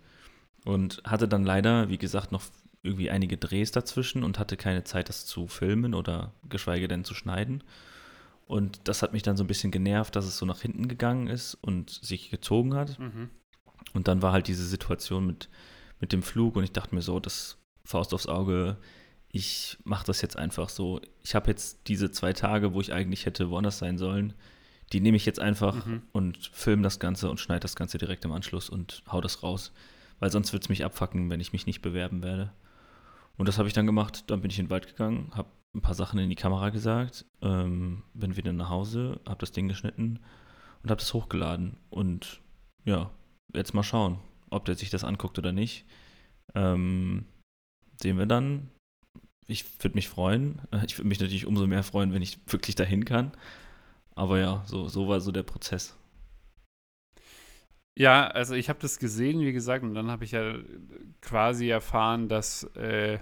Und 0.65 1.03
hatte 1.05 1.29
dann 1.29 1.45
leider, 1.45 1.91
wie 1.91 1.99
gesagt, 1.99 2.33
noch 2.33 2.43
irgendwie 2.83 3.11
einige 3.11 3.37
Drehs 3.37 3.71
dazwischen 3.71 4.25
und 4.25 4.39
hatte 4.39 4.57
keine 4.57 4.85
Zeit, 4.85 5.11
das 5.11 5.27
zu 5.27 5.47
filmen 5.47 5.93
oder 5.93 6.33
geschweige 6.49 6.89
denn 6.89 7.05
zu 7.05 7.13
schneiden. 7.13 7.63
Und 8.47 8.81
das 8.85 9.03
hat 9.03 9.13
mich 9.13 9.23
dann 9.23 9.37
so 9.37 9.45
ein 9.45 9.49
bisschen 9.49 9.71
genervt, 9.71 10.17
dass 10.17 10.27
es 10.27 10.37
so 10.37 10.45
nach 10.47 10.61
hinten 10.61 10.89
gegangen 10.89 11.29
ist 11.29 11.55
und 11.55 11.91
sich 11.91 12.31
gezogen 12.31 12.75
hat. 12.75 12.99
Mhm. 12.99 13.31
Und 13.95 14.09
dann 14.09 14.23
war 14.23 14.33
halt 14.33 14.49
diese 14.49 14.67
Situation 14.67 15.27
mit, 15.27 15.49
mit 16.01 16.13
dem 16.13 16.23
Flug 16.23 16.57
und 16.57 16.65
ich 16.65 16.73
dachte 16.73 16.95
mir 16.95 17.03
so, 17.03 17.21
das 17.21 17.59
Faust 17.85 18.13
aufs 18.15 18.27
Auge, 18.27 18.77
ich 19.31 19.79
mache 19.85 20.07
das 20.07 20.21
jetzt 20.21 20.37
einfach 20.37 20.69
so. 20.69 21.01
Ich 21.23 21.35
habe 21.35 21.51
jetzt 21.51 21.89
diese 21.89 22.11
zwei 22.11 22.33
Tage, 22.33 22.73
wo 22.75 22.81
ich 22.81 22.93
eigentlich 22.93 23.27
hätte 23.27 23.51
woanders 23.51 23.79
sein 23.79 23.99
sollen, 23.99 24.35
die 24.93 25.01
nehme 25.01 25.17
ich 25.17 25.27
jetzt 25.27 25.41
einfach 25.41 25.87
Mhm. 25.87 26.03
und 26.13 26.51
film 26.53 26.83
das 26.83 26.99
Ganze 27.01 27.31
und 27.31 27.41
schneide 27.41 27.61
das 27.61 27.77
Ganze 27.77 27.99
direkt 27.99 28.25
im 28.25 28.33
Anschluss 28.33 28.69
und 28.69 29.03
hau 29.11 29.21
das 29.21 29.43
raus. 29.43 29.73
Weil 30.21 30.31
sonst 30.31 30.53
wird 30.53 30.63
es 30.63 30.69
mich 30.69 30.85
abfacken, 30.85 31.31
wenn 31.31 31.41
ich 31.41 31.53
mich 31.53 31.67
nicht 31.67 31.83
bewerben 31.83 32.23
werde. 32.23 32.53
Und 33.37 33.49
das 33.49 33.59
habe 33.59 33.67
ich 33.67 33.75
dann 33.75 33.87
gemacht. 33.87 34.25
Dann 34.29 34.41
bin 34.41 34.51
ich 34.51 34.59
in 34.59 34.67
den 34.67 34.71
Wald 34.71 34.87
gegangen, 34.87 35.33
habe 35.35 35.49
ein 35.75 35.81
paar 35.81 35.95
Sachen 35.95 36.19
in 36.19 36.31
die 36.31 36.37
Kamera 36.37 36.71
gesagt, 36.71 37.25
ähm, 37.43 38.03
bin 38.15 38.37
wieder 38.37 38.53
nach 38.53 38.71
Hause, 38.71 39.21
habe 39.27 39.41
das 39.41 39.53
Ding 39.53 39.69
geschnitten 39.69 40.21
und 40.83 40.91
habe 40.91 41.01
das 41.01 41.13
hochgeladen. 41.13 41.77
Und 41.91 42.41
ja, 42.85 43.11
jetzt 43.53 43.75
mal 43.75 43.83
schauen, 43.83 44.19
ob 44.51 44.65
der 44.65 44.77
sich 44.77 44.91
das 44.91 45.05
anguckt 45.05 45.39
oder 45.39 45.53
nicht. 45.53 45.85
Ähm, 46.55 47.27
sehen 48.01 48.19
wir 48.19 48.27
dann. 48.27 48.71
Ich 49.47 49.65
würde 49.83 49.97
mich 49.97 50.09
freuen. 50.09 50.61
Äh, 50.71 50.85
Ich 50.87 50.99
würde 50.99 51.09
mich 51.09 51.21
natürlich 51.21 51.47
umso 51.47 51.67
mehr 51.67 51.83
freuen, 51.83 52.13
wenn 52.13 52.23
ich 52.23 52.39
wirklich 52.47 52.77
dahin 52.77 53.05
kann. 53.05 53.33
Aber 54.15 54.39
ja, 54.39 54.63
so, 54.67 54.89
so 54.89 55.09
war 55.09 55.21
so 55.21 55.33
der 55.33 55.43
Prozess. 55.43 55.97
Ja, 57.97 58.27
also 58.27 58.55
ich 58.55 58.69
habe 58.69 58.81
das 58.81 58.99
gesehen, 58.99 59.41
wie 59.41 59.53
gesagt, 59.53 59.85
und 59.85 59.95
dann 59.95 60.11
habe 60.11 60.25
ich 60.25 60.33
ja 60.33 60.57
quasi 61.21 61.69
erfahren, 61.69 62.29
dass 62.29 62.65
äh, 62.75 63.19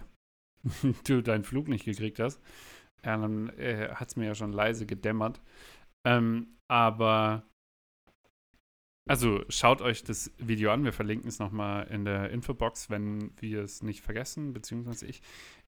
du 1.06 1.22
deinen 1.22 1.44
Flug 1.44 1.68
nicht 1.68 1.84
gekriegt 1.84 2.18
hast. 2.20 2.40
Ja, 3.04 3.16
dann 3.16 3.48
äh, 3.58 3.88
hat 3.94 4.08
es 4.08 4.16
mir 4.16 4.26
ja 4.26 4.34
schon 4.34 4.52
leise 4.52 4.86
gedämmert. 4.86 5.40
Ähm, 6.06 6.56
aber 6.68 7.42
also 9.08 9.44
schaut 9.48 9.82
euch 9.82 10.04
das 10.04 10.30
Video 10.38 10.70
an. 10.72 10.84
Wir 10.84 10.92
verlinken 10.92 11.28
es 11.28 11.38
nochmal 11.40 11.88
in 11.88 12.04
der 12.04 12.30
Infobox, 12.30 12.88
wenn 12.90 13.32
wir 13.40 13.62
es 13.62 13.82
nicht 13.82 14.00
vergessen, 14.02 14.52
beziehungsweise 14.52 15.06
ich. 15.06 15.22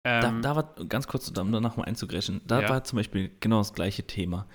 da, 0.04 0.28
Ähm, 0.28 0.42
da 0.42 0.54
war, 0.54 0.74
ganz 0.88 1.08
kurz, 1.08 1.28
um 1.36 1.50
danach 1.52 1.76
mal 1.76 1.84
einzugreschen, 1.84 2.40
da 2.46 2.60
Ja. 2.62 2.68
war 2.68 2.84
zum 2.84 2.98
Beispiel 2.98 3.32
genau 3.40 3.58
das 3.58 3.74
gleiche 3.74 4.06
Thema. 4.06 4.46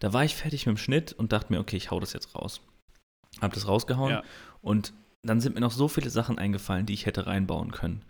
Da 0.00 0.12
war 0.12 0.24
ich 0.24 0.34
fertig 0.34 0.66
mit 0.66 0.76
dem 0.76 0.78
Schnitt 0.78 1.12
und 1.12 1.32
dachte 1.32 1.52
mir, 1.52 1.60
okay, 1.60 1.76
ich 1.76 1.90
hau 1.92 2.00
das 2.00 2.12
jetzt 2.12 2.34
raus. 2.34 2.60
Hab 3.40 3.52
das 3.52 3.68
rausgehauen 3.68 4.10
Ja. 4.10 4.22
und 4.62 4.92
dann 5.22 5.40
sind 5.40 5.54
mir 5.54 5.60
noch 5.60 5.70
so 5.70 5.86
viele 5.88 6.10
Sachen 6.10 6.38
eingefallen, 6.38 6.86
die 6.86 6.94
ich 6.94 7.06
hätte 7.06 7.26
reinbauen 7.26 7.70
können. 7.70 8.04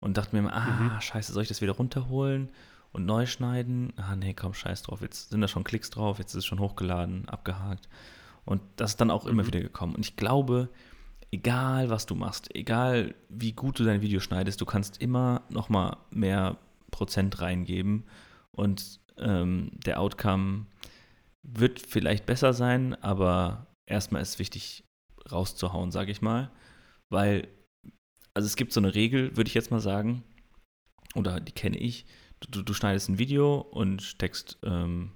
Und 0.00 0.16
dachte 0.16 0.40
mir, 0.40 0.52
ah, 0.52 0.66
Mhm. 0.66 1.00
scheiße, 1.00 1.32
soll 1.32 1.42
ich 1.42 1.48
das 1.48 1.60
wieder 1.60 1.72
runterholen 1.72 2.50
und 2.92 3.04
neu 3.06 3.26
schneiden? 3.26 3.92
Ah, 3.96 4.14
nee, 4.16 4.34
komm, 4.34 4.54
scheiß 4.54 4.82
drauf. 4.82 5.00
Jetzt 5.00 5.30
sind 5.30 5.40
da 5.40 5.48
schon 5.48 5.64
Klicks 5.64 5.90
drauf, 5.90 6.18
jetzt 6.18 6.32
ist 6.32 6.38
es 6.38 6.46
schon 6.46 6.60
hochgeladen, 6.60 7.28
abgehakt. 7.28 7.88
Und 8.44 8.62
das 8.76 8.92
ist 8.92 9.00
dann 9.00 9.10
auch 9.10 9.26
immer 9.26 9.42
Mhm. 9.42 9.46
wieder 9.48 9.60
gekommen. 9.60 9.94
Und 9.94 10.04
ich 10.06 10.16
glaube, 10.16 10.68
egal 11.32 11.90
was 11.90 12.06
du 12.06 12.14
machst, 12.14 12.54
egal 12.54 13.14
wie 13.28 13.52
gut 13.52 13.78
du 13.78 13.84
dein 13.84 14.00
Video 14.00 14.20
schneidest, 14.20 14.60
du 14.60 14.64
kannst 14.66 15.02
immer 15.02 15.42
noch 15.50 15.68
mal 15.68 15.96
mehr 16.10 16.56
Prozent 16.90 17.40
reingeben 17.40 18.04
und 18.52 19.00
ähm, 19.18 19.70
der 19.84 20.00
Outcome 20.00 20.66
wird 21.42 21.80
vielleicht 21.80 22.24
besser 22.24 22.52
sein, 22.52 22.94
aber 23.02 23.66
erstmal 23.86 24.22
ist 24.22 24.38
wichtig 24.38 24.84
rauszuhauen, 25.30 25.90
sage 25.90 26.10
ich 26.12 26.22
mal, 26.22 26.50
weil 27.10 27.48
also 28.38 28.46
es 28.46 28.54
gibt 28.54 28.72
so 28.72 28.78
eine 28.78 28.94
Regel, 28.94 29.36
würde 29.36 29.48
ich 29.48 29.54
jetzt 29.54 29.72
mal 29.72 29.80
sagen, 29.80 30.22
oder 31.16 31.40
die 31.40 31.50
kenne 31.52 31.76
ich. 31.76 32.06
Du, 32.40 32.62
du 32.62 32.72
schneidest 32.72 33.08
ein 33.08 33.18
Video 33.18 33.56
und 33.60 34.00
steckst 34.00 34.58
ähm, 34.62 35.10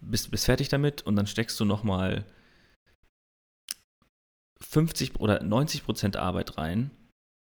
bist, 0.00 0.30
bist 0.30 0.46
fertig 0.46 0.70
damit 0.70 1.02
und 1.02 1.16
dann 1.16 1.26
steckst 1.26 1.60
du 1.60 1.66
noch 1.66 1.82
mal 1.82 2.24
50 4.62 5.20
oder 5.20 5.42
90 5.42 5.84
Prozent 5.84 6.16
Arbeit 6.16 6.56
rein 6.56 6.90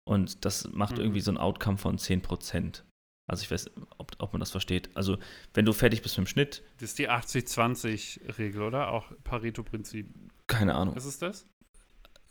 und 0.06 0.44
das 0.44 0.68
macht 0.74 0.98
Mhm. 0.98 1.04
irgendwie 1.04 1.22
so 1.22 1.32
ein 1.32 1.38
Outcome 1.38 1.78
von 1.78 1.98
10 1.98 2.22
Prozent. 2.22 2.84
Also 3.30 3.44
ich 3.44 3.52
weiß, 3.52 3.70
ob, 4.00 4.12
ob 4.20 4.34
man 4.34 4.42
das 4.42 4.52
versteht. 4.52 4.90
Also 4.98 5.18
wenn 5.54 5.64
du 5.64 5.72
fertig 5.72 6.02
bist 6.02 6.18
mit 6.18 6.28
dem 6.28 6.30
Schnitt, 6.30 6.64
das 6.80 6.90
ist 6.90 7.00
die 7.00 7.10
80-20-Regel, 7.10 8.62
oder? 8.64 8.92
Auch 8.92 9.14
Pareto-Prinzip. 9.24 10.10
keine 10.48 10.76
Ahnung, 10.76 10.96
Ist 10.98 11.06
es 11.06 11.20
das? 11.20 11.46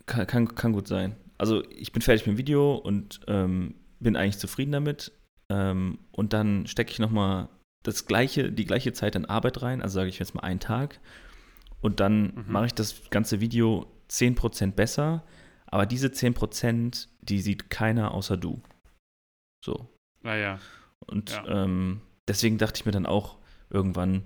kann, 0.05 0.27
kann, 0.27 0.55
kann 0.55 0.73
gut 0.73 0.87
sein. 0.89 1.17
Also 1.41 1.63
ich 1.71 1.93
bin 1.93 2.03
fertig 2.03 2.27
mit 2.27 2.37
dem 2.37 2.39
Video 2.39 2.75
und 2.75 3.21
ähm, 3.27 3.75
bin 3.99 4.15
eigentlich 4.17 4.39
zufrieden 4.39 4.73
damit 4.73 5.13
ähm, 5.49 5.99
und 6.13 6.33
dann 6.35 6.67
stecke 6.67 6.91
ich 6.93 6.99
noch 6.99 7.11
mal 7.11 7.49
das 7.83 8.07
gleiche, 8.07 8.53
die 8.53 8.67
gleiche 8.67 8.93
Zeit 8.93 9.17
an 9.17 9.25
Arbeit 9.25 9.63
rein, 9.63 9.81
also 9.81 9.95
sage 9.95 10.11
ich 10.11 10.19
jetzt 10.19 10.35
mal 10.35 10.43
einen 10.43 10.61
Tag 10.61 11.01
und 11.81 11.99
dann 12.01 12.35
Mhm. 12.35 12.45
mache 12.53 12.67
ich 12.67 12.75
das 12.75 13.09
ganze 13.11 13.41
Video 13.41 13.87
10% 14.09 14.73
besser, 14.77 15.25
aber 15.67 15.87
diese 15.87 16.09
10%, 16.13 17.09
die 17.23 17.41
sieht 17.41 17.71
keiner 17.71 18.13
außer 18.13 18.37
du. 18.37 18.61
So. 19.65 19.89
Naja. 20.23 20.59
Und 21.07 21.31
Ja. 21.31 21.65
ähm, 21.65 22.03
deswegen 22.29 22.59
dachte 22.59 22.81
ich 22.81 22.87
mir 22.87 22.93
dann 22.93 23.07
auch 23.07 23.39
irgendwann, 23.71 24.25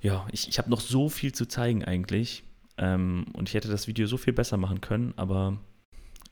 ja, 0.00 0.28
ich, 0.30 0.48
ich 0.48 0.58
habe 0.58 0.70
noch 0.70 0.80
so 0.80 1.08
viel 1.08 1.32
zu 1.32 1.46
zeigen 1.46 1.84
eigentlich. 1.84 2.44
Ähm, 2.78 3.24
und 3.32 3.48
ich 3.48 3.54
hätte 3.54 3.68
das 3.68 3.88
Video 3.88 4.06
so 4.06 4.16
viel 4.18 4.32
besser 4.34 4.58
machen 4.58 4.80
können, 4.82 5.14
aber 5.16 5.58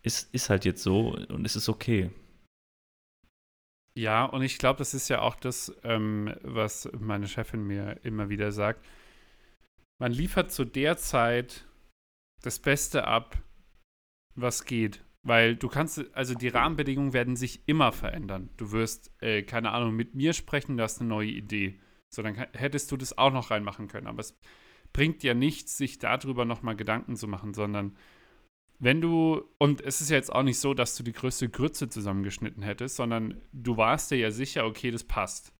ist, 0.04 0.32
ist 0.34 0.50
halt 0.50 0.64
jetzt 0.64 0.82
so 0.82 1.16
und 1.28 1.44
es 1.44 1.56
ist 1.56 1.68
okay. 1.68 2.10
Ja, 3.96 4.24
und 4.24 4.42
ich 4.42 4.58
glaube, 4.58 4.78
das 4.78 4.92
ist 4.92 5.08
ja 5.08 5.20
auch 5.20 5.36
das, 5.36 5.74
ähm, 5.84 6.34
was 6.42 6.90
meine 6.98 7.28
Chefin 7.28 7.64
mir 7.64 8.00
immer 8.02 8.28
wieder 8.28 8.50
sagt. 8.52 8.84
Man 10.00 10.12
liefert 10.12 10.50
zu 10.50 10.64
der 10.64 10.96
Zeit 10.96 11.66
das 12.42 12.58
Beste 12.58 13.06
ab, 13.06 13.38
was 14.34 14.64
geht. 14.64 15.04
Weil 15.22 15.56
du 15.56 15.68
kannst, 15.68 16.04
also 16.14 16.34
die 16.34 16.48
Rahmenbedingungen 16.48 17.14
werden 17.14 17.36
sich 17.36 17.66
immer 17.66 17.92
verändern. 17.92 18.50
Du 18.58 18.72
wirst, 18.72 19.10
äh, 19.22 19.42
keine 19.42 19.70
Ahnung, 19.70 19.94
mit 19.94 20.14
mir 20.14 20.34
sprechen, 20.34 20.76
du 20.76 20.82
hast 20.82 21.00
eine 21.00 21.08
neue 21.08 21.30
Idee. 21.30 21.80
So, 22.14 22.20
dann 22.22 22.34
hättest 22.34 22.92
du 22.92 22.98
das 22.98 23.16
auch 23.16 23.32
noch 23.32 23.50
reinmachen 23.50 23.88
können. 23.88 24.08
Aber 24.08 24.20
es 24.20 24.38
bringt 24.92 25.22
ja 25.22 25.32
nichts, 25.32 25.78
sich 25.78 25.98
darüber 25.98 26.44
nochmal 26.44 26.76
Gedanken 26.76 27.16
zu 27.16 27.26
machen, 27.26 27.54
sondern 27.54 27.96
wenn 28.78 29.00
du, 29.00 29.42
und 29.58 29.80
es 29.80 30.00
ist 30.00 30.10
ja 30.10 30.16
jetzt 30.16 30.32
auch 30.32 30.42
nicht 30.42 30.58
so, 30.58 30.74
dass 30.74 30.96
du 30.96 31.02
die 31.02 31.12
größte 31.12 31.48
Grütze 31.48 31.88
zusammengeschnitten 31.88 32.62
hättest, 32.62 32.96
sondern 32.96 33.40
du 33.52 33.76
warst 33.76 34.10
dir 34.10 34.16
ja 34.16 34.30
sicher, 34.30 34.66
okay, 34.66 34.90
das 34.90 35.04
passt. 35.04 35.52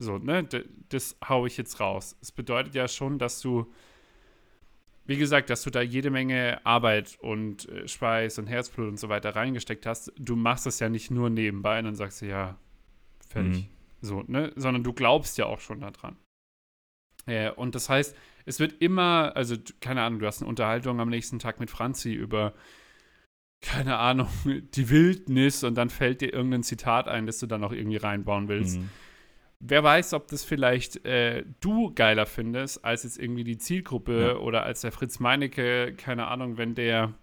So, 0.00 0.18
ne, 0.18 0.48
das 0.88 1.16
hau 1.28 1.46
ich 1.46 1.56
jetzt 1.56 1.80
raus. 1.80 2.16
Es 2.20 2.30
bedeutet 2.30 2.74
ja 2.74 2.86
schon, 2.86 3.18
dass 3.18 3.40
du, 3.40 3.72
wie 5.06 5.16
gesagt, 5.16 5.50
dass 5.50 5.62
du 5.62 5.70
da 5.70 5.80
jede 5.80 6.10
Menge 6.10 6.64
Arbeit 6.64 7.18
und 7.20 7.68
äh, 7.68 7.88
Schweiß 7.88 8.38
und 8.38 8.46
Herzblut 8.46 8.88
und 8.88 9.00
so 9.00 9.08
weiter 9.08 9.34
reingesteckt 9.34 9.86
hast. 9.86 10.12
Du 10.16 10.36
machst 10.36 10.66
das 10.66 10.78
ja 10.78 10.88
nicht 10.88 11.10
nur 11.10 11.30
nebenbei 11.30 11.80
und 11.80 11.86
dann 11.86 11.96
sagst 11.96 12.22
du, 12.22 12.26
ja, 12.26 12.58
fertig. 13.28 13.64
Mhm. 13.64 13.68
So, 14.00 14.22
ne, 14.28 14.52
sondern 14.54 14.84
du 14.84 14.92
glaubst 14.92 15.36
ja 15.38 15.46
auch 15.46 15.60
schon 15.60 15.80
daran. 15.80 16.16
Äh, 17.26 17.50
und 17.50 17.74
das 17.74 17.88
heißt, 17.88 18.16
es 18.48 18.58
wird 18.60 18.80
immer, 18.80 19.32
also 19.36 19.56
keine 19.80 20.02
Ahnung, 20.02 20.18
du 20.20 20.26
hast 20.26 20.40
eine 20.40 20.48
Unterhaltung 20.48 21.00
am 21.00 21.08
nächsten 21.10 21.38
Tag 21.38 21.60
mit 21.60 21.70
Franzi 21.70 22.12
über, 22.12 22.54
keine 23.60 23.98
Ahnung, 23.98 24.28
die 24.74 24.90
Wildnis 24.90 25.62
und 25.64 25.74
dann 25.74 25.90
fällt 25.90 26.20
dir 26.20 26.32
irgendein 26.32 26.62
Zitat 26.62 27.08
ein, 27.08 27.26
das 27.26 27.38
du 27.38 27.46
dann 27.46 27.60
noch 27.60 27.72
irgendwie 27.72 27.98
reinbauen 27.98 28.48
willst. 28.48 28.78
Mhm. 28.80 28.90
Wer 29.60 29.82
weiß, 29.82 30.14
ob 30.14 30.28
das 30.28 30.44
vielleicht 30.44 31.04
äh, 31.04 31.44
du 31.60 31.92
geiler 31.92 32.26
findest, 32.26 32.84
als 32.84 33.02
jetzt 33.02 33.18
irgendwie 33.18 33.42
die 33.44 33.58
Zielgruppe 33.58 34.28
Ja. 34.28 34.36
oder 34.36 34.62
als 34.62 34.82
der 34.82 34.92
Fritz 34.92 35.18
Meinecke, 35.18 35.94
keine 35.96 36.28
Ahnung, 36.28 36.58
wenn 36.58 36.76
der, 36.76 37.14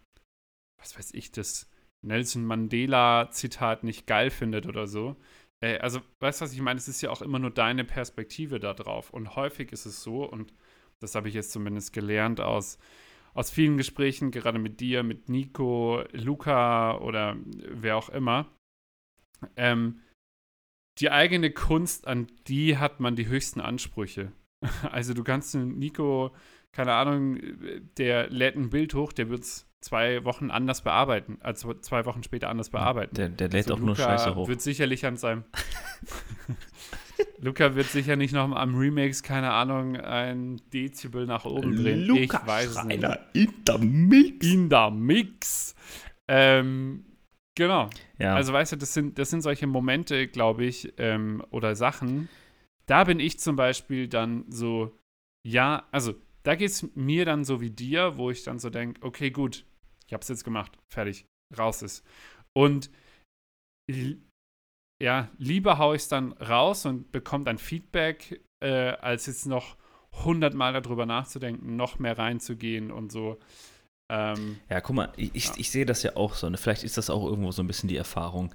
was 0.82 0.98
weiß 0.98 1.14
ich, 1.14 1.32
das 1.32 1.70
Nelson 2.06 2.46
Mandela-Zitat 2.46 3.84
nicht 3.84 4.06
geil 4.06 4.30
findet 4.30 4.68
oder 4.68 4.86
so. 4.86 5.16
Äh, 5.64 5.80
also, 5.80 6.02
weißt 6.20 6.42
du, 6.42 6.46
was 6.46 6.54
ich 6.54 6.62
meine? 6.62 6.78
Es 6.78 6.90
ist 6.90 7.02
ja 7.02 7.10
auch 7.10 7.22
immer 7.22 7.40
nur 7.40 7.52
deine 7.52 7.86
Perspektive 7.86 8.60
da 8.60 8.74
drauf. 8.74 9.12
Und 9.12 9.38
häufig 9.38 9.72
ist 9.72 9.86
es 9.86 10.04
so, 10.04 10.24
und 10.30 10.54
das 11.02 11.16
habe 11.16 11.28
ich 11.28 11.34
jetzt 11.34 11.52
zumindest 11.52 11.94
gelernt 11.94 12.40
aus, 12.42 12.78
aus 13.34 13.52
vielen 13.52 13.78
Gesprächen, 13.78 14.32
gerade 14.32 14.60
mit 14.60 14.80
dir, 14.80 15.04
mit 15.04 15.30
Nico, 15.30 16.04
Luca 16.12 16.98
oder 16.98 17.38
wer 17.46 17.98
auch 17.98 18.10
immer, 18.10 18.50
ähm, 19.56 20.02
die 21.00 21.12
eigene 21.12 21.52
Kunst, 21.52 22.08
an 22.08 22.28
die 22.48 22.78
hat 22.78 23.00
man 23.00 23.16
die 23.16 23.28
höchsten 23.28 23.62
Ansprüche. 23.62 24.32
Also 24.92 25.14
du 25.14 25.24
kannst 25.24 25.54
Nico, 25.54 26.34
keine 26.72 26.94
Ahnung, 26.94 27.40
der 27.98 28.30
lädt 28.30 28.56
ein 28.56 28.72
Bild 28.72 28.96
hoch, 28.96 29.14
der 29.14 29.30
wird 29.30 29.44
es 29.44 29.65
zwei 29.82 30.24
Wochen 30.26 30.50
anders 30.52 30.82
bearbeiten, 30.82 31.38
also 31.42 31.74
zwei 31.76 32.06
Wochen 32.06 32.24
später 32.24 32.50
anders 32.50 32.70
bearbeiten. 32.70 33.16
Der, 33.16 33.30
der 33.30 33.50
lädt 33.50 33.66
Also 33.66 33.76
auch 33.76 33.80
nur 33.80 33.90
Luca 33.90 34.04
Scheiße 34.04 34.36
hoch. 34.36 34.48
wird 34.48 34.62
sicherlich 34.62 35.06
an 35.06 35.18
seinem 35.18 35.44
Luca 37.40 37.76
wird 37.76 37.88
sicher 37.88 38.16
nicht 38.16 38.34
noch 38.34 38.50
am 38.56 38.76
Remix, 38.76 39.24
keine 39.24 39.52
Ahnung, 39.52 39.96
ein 39.98 40.60
Dezibel 40.74 41.26
nach 41.26 41.46
oben 41.46 41.76
drehen. 41.76 42.16
ich 42.16 42.32
weiß 42.34 42.68
es 42.78 42.84
nicht. 42.84 43.04
in 43.34 43.54
der 43.66 43.78
Mix. 43.80 44.48
In 44.48 44.70
der 44.70 44.92
Mix. 44.92 45.76
Ähm, 46.28 47.06
genau. 47.56 47.90
Ja, 48.18 48.36
Also 48.36 48.52
weißt 48.54 48.74
du, 48.74 48.76
das 48.78 48.94
sind, 48.94 49.18
das 49.20 49.30
sind 49.30 49.42
solche 49.42 49.68
Momente, 49.68 50.28
glaube 50.28 50.66
ich, 50.66 50.94
ähm, 50.98 51.44
oder 51.52 51.76
Sachen. 51.76 52.28
Da 52.86 53.04
bin 53.06 53.20
ich 53.20 53.40
zum 53.40 53.56
Beispiel 53.56 54.08
dann 54.08 54.46
so, 54.50 54.98
ja, 55.46 55.84
also 55.92 56.16
da 56.46 56.56
geht 56.56 56.70
es 56.70 56.96
mir 56.96 57.26
dann 57.26 57.44
so 57.44 57.60
wie 57.60 57.72
dir, 57.72 58.18
wo 58.18 58.30
ich 58.30 58.44
dann 58.44 58.60
so 58.60 58.70
denke, 58.70 59.02
okay, 59.04 59.32
gut, 59.32 59.66
ich 60.08 60.14
habe 60.14 60.22
es 60.22 60.28
jetzt 60.28 60.44
gemacht, 60.44 60.78
fertig, 60.94 61.26
raus 61.58 61.82
ist. 61.82 62.06
Und 62.54 62.90
ja, 65.02 65.30
lieber 65.38 65.78
haue 65.78 65.96
ich 65.96 66.04
es 66.04 66.08
dann 66.08 66.34
raus 66.34 66.86
und 66.86 67.12
bekomme 67.12 67.44
dann 67.46 67.58
Feedback, 67.58 68.42
äh, 68.64 68.70
als 68.70 69.26
jetzt 69.26 69.46
noch 69.46 69.78
hundertmal 70.24 70.74
darüber 70.74 71.06
nachzudenken, 71.06 71.76
noch 71.76 72.00
mehr 72.00 72.18
reinzugehen 72.18 72.92
und 72.92 73.12
so. 73.12 73.40
Ähm, 74.12 74.60
ja, 74.70 74.82
guck 74.82 74.96
mal, 74.96 75.12
ich, 75.18 75.34
ich, 75.34 75.46
Ja. 75.48 75.54
ich 75.58 75.72
sehe 75.72 75.86
das 75.86 76.04
ja 76.04 76.16
auch 76.16 76.36
so. 76.36 76.50
Ne? 76.50 76.58
Vielleicht 76.58 76.84
ist 76.84 76.98
das 76.98 77.10
auch 77.10 77.26
irgendwo 77.26 77.52
so 77.52 77.64
ein 77.64 77.68
bisschen 77.68 77.90
die 77.90 77.98
Erfahrung. 77.98 78.54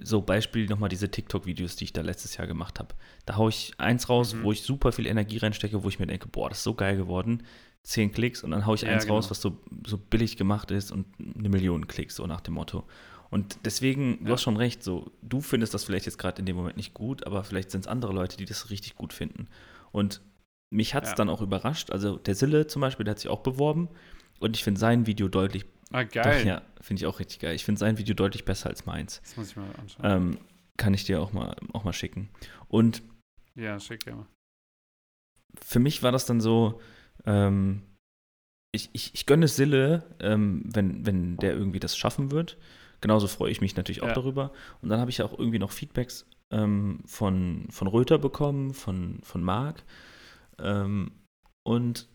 So, 0.00 0.20
Beispiel 0.22 0.66
nochmal 0.66 0.88
diese 0.88 1.10
TikTok-Videos, 1.10 1.76
die 1.76 1.84
ich 1.84 1.92
da 1.92 2.02
letztes 2.02 2.36
Jahr 2.36 2.46
gemacht 2.46 2.78
habe. 2.78 2.94
Da 3.26 3.36
haue 3.36 3.50
ich 3.50 3.72
eins 3.78 4.08
raus, 4.08 4.34
Mhm. 4.34 4.42
wo 4.44 4.52
ich 4.52 4.62
super 4.62 4.92
viel 4.92 5.06
Energie 5.06 5.38
reinstecke, 5.38 5.82
wo 5.82 5.88
ich 5.88 5.98
mir 5.98 6.06
denke, 6.06 6.28
boah, 6.28 6.48
das 6.48 6.58
ist 6.58 6.64
so 6.64 6.74
geil 6.74 6.96
geworden. 6.96 7.42
Zehn 7.82 8.12
Klicks 8.12 8.42
und 8.44 8.50
dann 8.50 8.66
haue 8.66 8.74
ich 8.74 8.82
Ja, 8.82 8.90
eins 8.90 9.04
genau. 9.04 9.14
raus, 9.16 9.30
was 9.30 9.40
so, 9.40 9.58
so 9.86 9.96
billig 9.98 10.36
gemacht 10.36 10.70
ist 10.70 10.92
und 10.92 11.06
eine 11.18 11.48
Million 11.48 11.86
Klicks, 11.86 12.16
so 12.16 12.26
nach 12.26 12.40
dem 12.40 12.54
Motto. 12.54 12.86
Und 13.30 13.58
deswegen, 13.64 14.18
du 14.20 14.26
Ja. 14.26 14.32
hast 14.32 14.42
schon 14.42 14.56
recht, 14.56 14.82
so, 14.82 15.10
du 15.22 15.40
findest 15.40 15.74
das 15.74 15.84
vielleicht 15.84 16.06
jetzt 16.06 16.18
gerade 16.18 16.38
in 16.40 16.46
dem 16.46 16.56
Moment 16.56 16.76
nicht 16.76 16.94
gut, 16.94 17.26
aber 17.26 17.44
vielleicht 17.44 17.70
sind 17.70 17.82
es 17.82 17.86
andere 17.86 18.12
Leute, 18.12 18.36
die 18.36 18.44
das 18.46 18.70
richtig 18.70 18.94
gut 18.96 19.12
finden. 19.12 19.48
Und 19.92 20.20
mich 20.70 20.94
hat 20.94 21.04
es 21.04 21.10
Ja. 21.10 21.16
dann 21.16 21.28
auch 21.30 21.40
überrascht. 21.40 21.90
Also 21.90 22.16
der 22.16 22.34
Sille 22.34 22.66
zum 22.66 22.80
Beispiel, 22.80 23.04
der 23.04 23.12
hat 23.12 23.18
sich 23.20 23.30
auch 23.30 23.40
beworben 23.40 23.88
und 24.38 24.54
ich 24.56 24.64
finde 24.64 24.78
sein 24.80 25.06
Video 25.06 25.28
deutlich, 25.28 25.64
ah, 25.90 26.04
doch, 26.04 26.12
geil. 26.12 26.46
ja, 26.46 26.62
finde 26.80 27.00
ich 27.00 27.06
auch 27.06 27.18
richtig 27.20 27.40
geil. 27.40 27.54
Ich 27.54 27.64
finde 27.64 27.78
sein 27.78 27.98
Video 27.98 28.14
deutlich 28.14 28.44
besser 28.44 28.68
als 28.70 28.86
meins. 28.86 29.20
Das 29.22 29.36
muss 29.36 29.50
ich 29.50 29.56
mal 29.56 29.70
anschauen. 29.76 30.04
Ähm, 30.04 30.38
kann 30.76 30.94
ich 30.94 31.04
dir 31.04 31.20
auch 31.20 31.32
mal, 31.32 31.56
auch 31.72 31.84
mal 31.84 31.92
schicken. 31.92 32.28
Und 32.68 33.02
ja, 33.54 33.78
schick 33.80 34.06
ja 34.06 34.14
mal. 34.16 34.26
für 35.60 35.80
mich 35.80 36.02
war 36.02 36.12
das 36.12 36.26
dann 36.26 36.40
so, 36.40 36.80
ähm, 37.26 37.82
ich, 38.72 38.90
ich, 38.92 39.14
ich 39.14 39.26
gönne 39.26 39.48
Sille, 39.48 40.04
ähm, 40.20 40.62
wenn, 40.64 41.04
wenn 41.06 41.36
der 41.38 41.52
irgendwie 41.54 41.80
das 41.80 41.96
schaffen 41.96 42.30
wird. 42.30 42.58
Genauso 43.00 43.26
freue 43.28 43.50
ich 43.50 43.60
mich 43.60 43.76
natürlich 43.76 44.02
auch 44.02 44.08
Ja. 44.08 44.14
darüber. 44.14 44.52
Und 44.82 44.88
dann 44.90 45.00
habe 45.00 45.10
ich 45.10 45.22
auch 45.22 45.36
irgendwie 45.38 45.58
noch 45.58 45.70
Feedbacks 45.72 46.26
ähm, 46.50 47.00
von, 47.06 47.66
von 47.70 47.88
Röther 47.88 48.18
bekommen, 48.18 48.74
von, 48.74 49.20
von 49.22 49.42
Marc. 49.42 49.84
Ähm, 50.58 51.12
und 51.64 52.08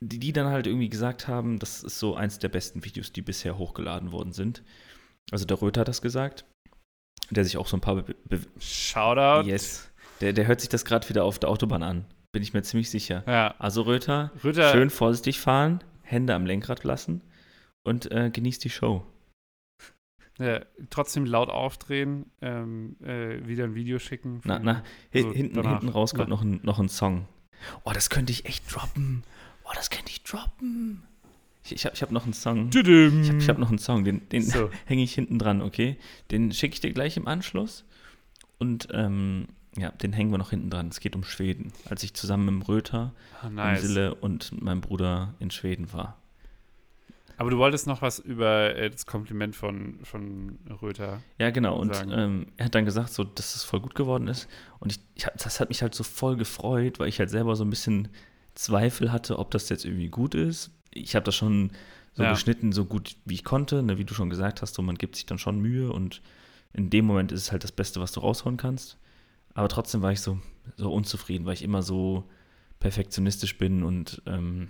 die, 0.00 0.18
die 0.18 0.32
dann 0.32 0.46
halt 0.46 0.66
irgendwie 0.66 0.88
gesagt 0.88 1.28
haben, 1.28 1.58
das 1.58 1.82
ist 1.82 1.98
so 1.98 2.14
eins 2.14 2.38
der 2.38 2.48
besten 2.48 2.84
Videos, 2.84 3.12
die 3.12 3.22
bisher 3.22 3.58
hochgeladen 3.58 4.12
worden 4.12 4.32
sind. 4.32 4.62
Also 5.30 5.44
der 5.44 5.60
Röther 5.60 5.80
hat 5.80 5.88
das 5.88 6.02
gesagt, 6.02 6.44
der 7.30 7.44
sich 7.44 7.56
auch 7.56 7.66
so 7.66 7.76
ein 7.76 7.80
paar 7.80 8.02
Be 8.02 8.14
Be 8.28 8.40
Shoutout. 8.58 9.48
Yes. 9.48 9.90
Der, 10.20 10.32
der 10.32 10.46
hört 10.46 10.60
sich 10.60 10.68
das 10.68 10.84
gerade 10.84 11.08
wieder 11.08 11.24
auf 11.24 11.38
der 11.38 11.50
Autobahn 11.50 11.82
an. 11.82 12.04
Bin 12.32 12.42
ich 12.42 12.52
mir 12.52 12.62
ziemlich 12.62 12.90
sicher. 12.90 13.24
Ja. 13.26 13.54
Also 13.58 13.82
Röther, 13.82 14.30
Röther, 14.44 14.70
schön 14.72 14.90
vorsichtig 14.90 15.40
fahren, 15.40 15.82
Hände 16.02 16.34
am 16.34 16.46
Lenkrad 16.46 16.84
lassen 16.84 17.22
und 17.84 18.10
äh, 18.12 18.30
genießt 18.30 18.62
die 18.64 18.70
Show. 18.70 19.04
ja, 20.38 20.60
trotzdem 20.90 21.24
laut 21.24 21.48
aufdrehen, 21.48 22.30
ähm, 22.42 22.96
äh, 23.02 23.46
wieder 23.46 23.64
ein 23.64 23.74
Video 23.74 23.98
schicken. 23.98 24.40
Na, 24.44 24.58
na, 24.58 24.82
so 25.14 25.32
hinten, 25.32 25.54
danach. 25.54 25.70
hinten 25.80 25.88
raus 25.88 26.14
kommt 26.14 26.28
Na. 26.28 26.34
noch 26.34 26.42
ein, 26.42 26.60
noch 26.62 26.78
ein 26.78 26.88
Song. 26.88 27.26
Oh, 27.84 27.92
das 27.92 28.10
könnte 28.10 28.32
ich 28.32 28.44
echt 28.44 28.74
droppen. 28.74 29.24
Oh, 29.66 29.72
das 29.74 29.90
könnte 29.90 30.10
ich 30.10 30.22
droppen. 30.22 31.02
Ich, 31.64 31.72
ich 31.72 31.84
habe 31.84 31.94
ich 31.96 32.02
hab 32.02 32.10
noch 32.12 32.24
einen 32.24 32.32
Song. 32.32 32.70
Ich 32.72 32.76
habe 33.28 33.38
ich 33.38 33.48
hab 33.48 33.58
noch 33.58 33.68
einen 33.70 33.78
Song, 33.78 34.04
den, 34.04 34.28
den 34.28 34.42
So. 34.42 34.70
hänge 34.86 35.02
ich 35.02 35.14
hinten 35.14 35.38
dran, 35.38 35.60
okay? 35.62 35.96
Den 36.30 36.52
schicke 36.52 36.74
ich 36.74 36.80
dir 36.80 36.92
gleich 36.92 37.16
im 37.16 37.26
Anschluss. 37.26 37.84
Und 38.58 38.88
ähm, 38.92 39.48
ja, 39.76 39.90
den 39.90 40.12
hängen 40.12 40.30
wir 40.30 40.38
noch 40.38 40.50
hinten 40.50 40.70
dran. 40.70 40.88
Es 40.88 41.00
geht 41.00 41.16
um 41.16 41.24
Schweden. 41.24 41.72
Als 41.90 42.02
ich 42.02 42.14
zusammen 42.14 42.46
mit 42.46 42.54
dem 42.54 42.62
Röther, 42.62 43.12
Ah, 43.42 43.46
dem 43.48 43.54
nice. 43.56 43.82
Sille 43.82 44.14
und 44.14 44.62
meinem 44.62 44.80
Bruder 44.80 45.34
in 45.40 45.50
Schweden 45.50 45.92
war. 45.92 46.16
Aber 47.38 47.50
du 47.50 47.58
wolltest 47.58 47.86
noch 47.86 48.00
was 48.00 48.18
über 48.18 48.74
äh, 48.76 48.88
das 48.88 49.04
Kompliment 49.04 49.54
von, 49.54 49.98
von 50.04 50.58
Röther. 50.80 51.20
Ja, 51.38 51.50
genau. 51.50 51.76
Und 51.78 51.92
ähm, 52.10 52.46
er 52.56 52.66
hat 52.66 52.74
dann 52.74 52.86
gesagt, 52.86 53.10
so, 53.10 53.24
dass 53.24 53.54
es 53.54 53.64
voll 53.64 53.80
gut 53.80 53.94
geworden 53.94 54.28
ist. 54.28 54.48
Und 54.78 54.92
ich, 54.92 55.00
ich, 55.16 55.24
das 55.36 55.60
hat 55.60 55.68
mich 55.68 55.82
halt 55.82 55.94
so 55.94 56.02
voll 56.04 56.36
gefreut, 56.36 56.98
weil 56.98 57.08
ich 57.08 57.18
halt 57.18 57.28
selber 57.28 57.54
so 57.56 57.64
ein 57.64 57.70
bisschen 57.70 58.08
Zweifel 58.56 59.12
hatte, 59.12 59.38
ob 59.38 59.50
das 59.52 59.68
jetzt 59.68 59.84
irgendwie 59.84 60.08
gut 60.08 60.34
ist. 60.34 60.70
Ich 60.92 61.14
habe 61.14 61.24
das 61.24 61.36
schon 61.36 61.70
so 62.14 62.22
Ja. 62.24 62.30
geschnitten, 62.32 62.72
so 62.72 62.84
gut 62.84 63.16
wie 63.24 63.34
ich 63.34 63.44
konnte. 63.44 63.82
Ne? 63.82 63.98
Wie 63.98 64.04
du 64.04 64.14
schon 64.14 64.30
gesagt 64.30 64.62
hast, 64.62 64.74
so, 64.74 64.82
man 64.82 64.96
gibt 64.96 65.14
sich 65.16 65.26
dann 65.26 65.38
schon 65.38 65.60
Mühe 65.60 65.92
und 65.92 66.22
in 66.72 66.90
dem 66.90 67.04
Moment 67.04 67.32
ist 67.32 67.42
es 67.42 67.52
halt 67.52 67.62
das 67.64 67.72
Beste, 67.72 68.00
was 68.00 68.12
du 68.12 68.20
raushauen 68.20 68.56
kannst. 68.56 68.98
Aber 69.54 69.68
trotzdem 69.68 70.02
war 70.02 70.12
ich 70.12 70.20
so, 70.20 70.38
so 70.76 70.92
unzufrieden, 70.92 71.46
weil 71.46 71.54
ich 71.54 71.62
immer 71.62 71.82
so 71.82 72.24
perfektionistisch 72.80 73.56
bin 73.56 73.82
und 73.82 74.22
ähm, 74.26 74.68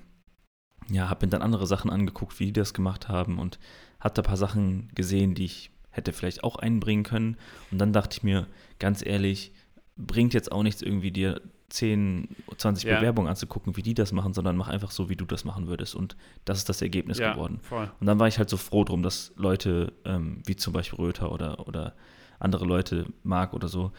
ja, 0.89 1.09
habe 1.09 1.27
mir 1.27 1.31
dann 1.31 1.43
andere 1.43 1.67
Sachen 1.67 1.91
angeguckt, 1.91 2.39
wie 2.39 2.47
die 2.47 2.53
das 2.53 2.75
gemacht 2.75 3.09
haben 3.09 3.39
und 3.39 3.59
habe 3.99 4.15
da 4.15 4.23
ein 4.23 4.27
paar 4.27 4.37
Sachen 4.37 4.89
gesehen, 4.95 5.35
die 5.35 5.45
ich 5.47 5.71
hätte 5.91 6.13
vielleicht 6.13 6.45
auch 6.45 6.57
einbringen 6.57 7.03
können. 7.03 7.37
Und 7.71 7.79
dann 7.79 7.93
dachte 7.93 8.17
ich 8.19 8.23
mir, 8.23 8.47
ganz 8.79 9.05
ehrlich, 9.05 9.53
bringt 9.97 10.35
jetzt 10.35 10.53
auch 10.53 10.63
nichts 10.63 10.83
irgendwie 10.83 11.11
dir 11.11 11.41
10, 11.69 12.29
20 12.57 12.85
Ja. 12.85 12.97
Bewerbungen 12.97 13.29
anzugucken, 13.29 13.77
wie 13.77 13.83
die 13.83 13.95
das 13.95 14.13
machen, 14.13 14.33
sondern 14.35 14.57
mach 14.57 14.69
einfach 14.69 14.91
so, 14.91 15.09
wie 15.09 15.17
du 15.17 15.25
das 15.25 15.45
machen 15.45 15.67
würdest. 15.67 15.95
Und 15.95 16.17
das 16.45 16.59
ist 16.59 16.69
das 16.69 16.83
Ergebnis 16.83 17.19
ja, 17.19 17.33
geworden. 17.33 17.59
voll. 17.63 17.91
Und 18.01 18.07
dann 18.07 18.19
war 18.19 18.29
ich 18.29 18.39
halt 18.39 18.49
so 18.51 18.57
froh 18.57 18.85
drum, 18.85 19.03
dass 19.03 19.33
Leute, 19.37 19.93
ähm, 20.05 20.43
wie 20.47 20.57
zum 20.57 20.73
Beispiel 20.73 20.99
Röther 20.99 21.33
oder, 21.33 21.67
oder 21.67 21.95
andere 22.39 22.65
Leute, 22.65 23.07
Marc 23.23 23.55
oder 23.55 23.69
so, 23.69 23.93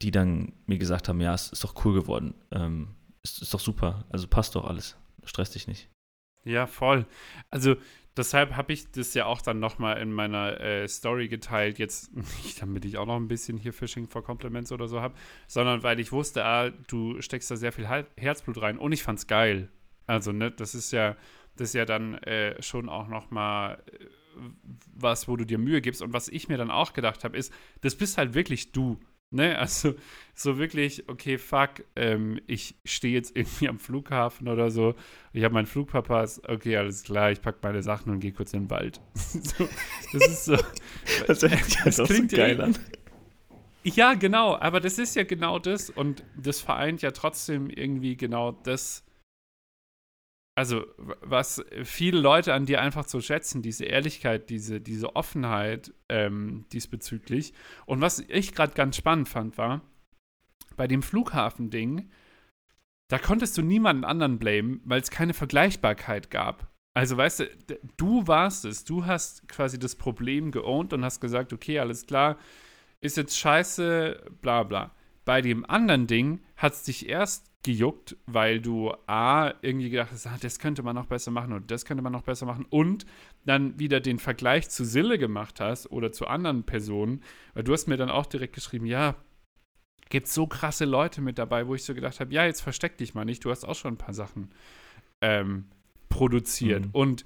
die 0.00 0.10
dann 0.10 0.52
mir 0.66 0.78
gesagt 0.78 1.08
haben, 1.08 1.20
ja, 1.20 1.34
es 1.34 1.50
ist 1.50 1.62
doch 1.62 1.84
cool 1.84 1.94
geworden. 1.94 2.34
Ähm, 2.50 2.88
es 3.22 3.40
ist 3.40 3.54
doch 3.54 3.60
super. 3.60 4.04
Also 4.10 4.26
passt 4.26 4.54
doch 4.56 4.64
alles. 4.64 4.96
Stress 5.24 5.50
dich 5.50 5.68
nicht. 5.68 5.88
Ja, 6.44 6.66
voll. 6.66 7.06
Also 7.50 7.76
deshalb 8.16 8.56
habe 8.56 8.72
ich 8.72 8.90
das 8.90 9.14
ja 9.14 9.26
auch 9.26 9.42
dann 9.42 9.58
nochmal 9.58 10.00
in 10.00 10.12
meiner 10.12 10.60
äh, 10.60 10.88
Story 10.88 11.28
geteilt. 11.28 11.78
Jetzt 11.78 12.14
nicht, 12.44 12.60
damit 12.60 12.84
ich 12.84 12.98
auch 12.98 13.06
noch 13.06 13.16
ein 13.16 13.28
bisschen 13.28 13.56
hier 13.56 13.72
Phishing 13.72 14.08
for 14.08 14.22
Compliments 14.22 14.72
oder 14.72 14.88
so 14.88 15.00
habe, 15.00 15.14
sondern 15.46 15.82
weil 15.82 16.00
ich 16.00 16.12
wusste, 16.12 16.44
ah, 16.44 16.70
du 16.70 17.20
steckst 17.20 17.50
da 17.50 17.56
sehr 17.56 17.72
viel 17.72 17.86
Herzblut 18.16 18.60
rein 18.60 18.78
und 18.78 18.92
ich 18.92 19.02
fand's 19.02 19.26
geil. 19.26 19.68
Also, 20.06 20.32
ne, 20.32 20.50
das 20.50 20.74
ist 20.74 20.92
ja, 20.92 21.16
das 21.56 21.68
ist 21.68 21.74
ja 21.74 21.84
dann 21.84 22.14
äh, 22.14 22.60
schon 22.62 22.88
auch 22.88 23.08
nochmal 23.08 23.82
äh, 23.86 24.06
was, 24.94 25.28
wo 25.28 25.36
du 25.36 25.44
dir 25.44 25.58
Mühe 25.58 25.80
gibst. 25.80 26.02
Und 26.02 26.12
was 26.12 26.28
ich 26.28 26.48
mir 26.48 26.56
dann 26.56 26.70
auch 26.70 26.92
gedacht 26.92 27.24
habe, 27.24 27.36
ist, 27.36 27.52
das 27.80 27.94
bist 27.94 28.18
halt 28.18 28.34
wirklich 28.34 28.72
du. 28.72 28.98
Ne, 29.32 29.58
also 29.58 29.94
so 30.34 30.58
wirklich, 30.58 31.08
okay, 31.08 31.38
fuck, 31.38 31.84
ähm, 31.96 32.38
ich 32.46 32.74
stehe 32.84 33.14
jetzt 33.14 33.34
irgendwie 33.34 33.66
am 33.66 33.78
Flughafen 33.78 34.46
oder 34.46 34.70
so, 34.70 34.94
ich 35.32 35.42
habe 35.42 35.54
meinen 35.54 35.66
Flugpapas, 35.66 36.42
okay, 36.46 36.76
alles 36.76 37.02
klar, 37.02 37.30
ich 37.30 37.40
packe 37.40 37.58
meine 37.62 37.82
Sachen 37.82 38.12
und 38.12 38.20
gehe 38.20 38.32
kurz 38.32 38.52
in 38.52 38.64
den 38.64 38.70
Wald. 38.70 39.00
so, 39.14 39.66
das 40.12 40.28
ist 40.28 40.44
so. 40.44 40.56
Das 41.26 41.40
Das 41.40 41.96
so 41.96 42.04
klingt 42.04 42.32
ja 42.32 42.38
geil 42.46 42.60
an. 42.60 42.78
Ja, 43.84 44.14
genau, 44.14 44.56
aber 44.56 44.80
das 44.80 44.98
ist 44.98 45.16
ja 45.16 45.24
genau 45.24 45.58
das 45.58 45.88
und 45.88 46.24
das 46.36 46.60
vereint 46.60 47.02
ja 47.02 47.10
trotzdem 47.10 47.68
irgendwie 47.70 48.16
genau 48.16 48.52
das, 48.52 49.04
also 50.54 50.84
was 50.98 51.64
viele 51.84 52.20
Leute 52.20 52.52
an 52.52 52.66
dir 52.66 52.80
einfach 52.80 53.06
so 53.08 53.20
schätzen, 53.20 53.62
diese 53.62 53.84
Ehrlichkeit, 53.84 54.50
diese, 54.50 54.80
diese 54.80 55.16
Offenheit 55.16 55.94
ähm, 56.08 56.66
diesbezüglich. 56.72 57.54
Und 57.86 58.00
was 58.00 58.20
ich 58.28 58.54
gerade 58.54 58.74
ganz 58.74 58.96
spannend 58.96 59.28
fand, 59.28 59.56
war, 59.56 59.80
bei 60.76 60.86
dem 60.86 61.02
Flughafen-Ding, 61.02 62.10
da 63.08 63.18
konntest 63.18 63.56
du 63.56 63.62
niemanden 63.62 64.04
anderen 64.04 64.38
blamen, 64.38 64.80
weil 64.84 65.00
es 65.00 65.10
keine 65.10 65.34
Vergleichbarkeit 65.34 66.30
gab. 66.30 66.70
Also 66.94 67.16
weißt 67.16 67.40
du, 67.40 67.46
du 67.96 68.26
warst 68.26 68.64
es, 68.64 68.84
du 68.84 69.06
hast 69.06 69.48
quasi 69.48 69.78
das 69.78 69.96
Problem 69.96 70.50
geowned 70.50 70.92
und 70.92 71.04
hast 71.04 71.20
gesagt, 71.20 71.52
okay, 71.52 71.78
alles 71.78 72.06
klar, 72.06 72.38
ist 73.00 73.16
jetzt 73.16 73.38
scheiße, 73.38 74.30
bla 74.42 74.62
bla. 74.62 74.94
Bei 75.24 75.40
dem 75.40 75.64
anderen 75.68 76.06
Ding 76.06 76.40
hat 76.56 76.74
es 76.74 76.82
dich 76.82 77.08
erst 77.08 77.51
gejuckt, 77.62 78.16
weil 78.26 78.60
du 78.60 78.92
A, 79.06 79.52
irgendwie 79.62 79.90
gedacht 79.90 80.10
hast, 80.12 80.26
ah, 80.26 80.36
das 80.40 80.58
könnte 80.58 80.82
man 80.82 80.96
noch 80.96 81.06
besser 81.06 81.30
machen 81.30 81.52
oder 81.52 81.64
das 81.64 81.84
könnte 81.84 82.02
man 82.02 82.12
noch 82.12 82.22
besser 82.22 82.44
machen 82.46 82.66
und 82.70 83.06
dann 83.44 83.78
wieder 83.78 84.00
den 84.00 84.18
Vergleich 84.18 84.68
zu 84.68 84.84
Sille 84.84 85.18
gemacht 85.18 85.60
hast 85.60 85.90
oder 85.90 86.10
zu 86.10 86.26
anderen 86.26 86.64
Personen, 86.64 87.22
weil 87.54 87.62
du 87.62 87.72
hast 87.72 87.86
mir 87.86 87.96
dann 87.96 88.10
auch 88.10 88.26
direkt 88.26 88.54
geschrieben, 88.54 88.86
ja, 88.86 89.14
gibt 90.10 90.28
so 90.28 90.46
krasse 90.46 90.84
Leute 90.84 91.20
mit 91.20 91.38
dabei, 91.38 91.66
wo 91.68 91.74
ich 91.74 91.84
so 91.84 91.94
gedacht 91.94 92.20
habe, 92.20 92.34
ja, 92.34 92.44
jetzt 92.44 92.60
versteck 92.62 92.98
dich 92.98 93.14
mal 93.14 93.24
nicht, 93.24 93.44
du 93.44 93.50
hast 93.50 93.64
auch 93.64 93.76
schon 93.76 93.94
ein 93.94 93.98
paar 93.98 94.14
Sachen 94.14 94.50
ähm, 95.20 95.66
produziert 96.08 96.86
Mhm. 96.86 96.90
und 96.92 97.24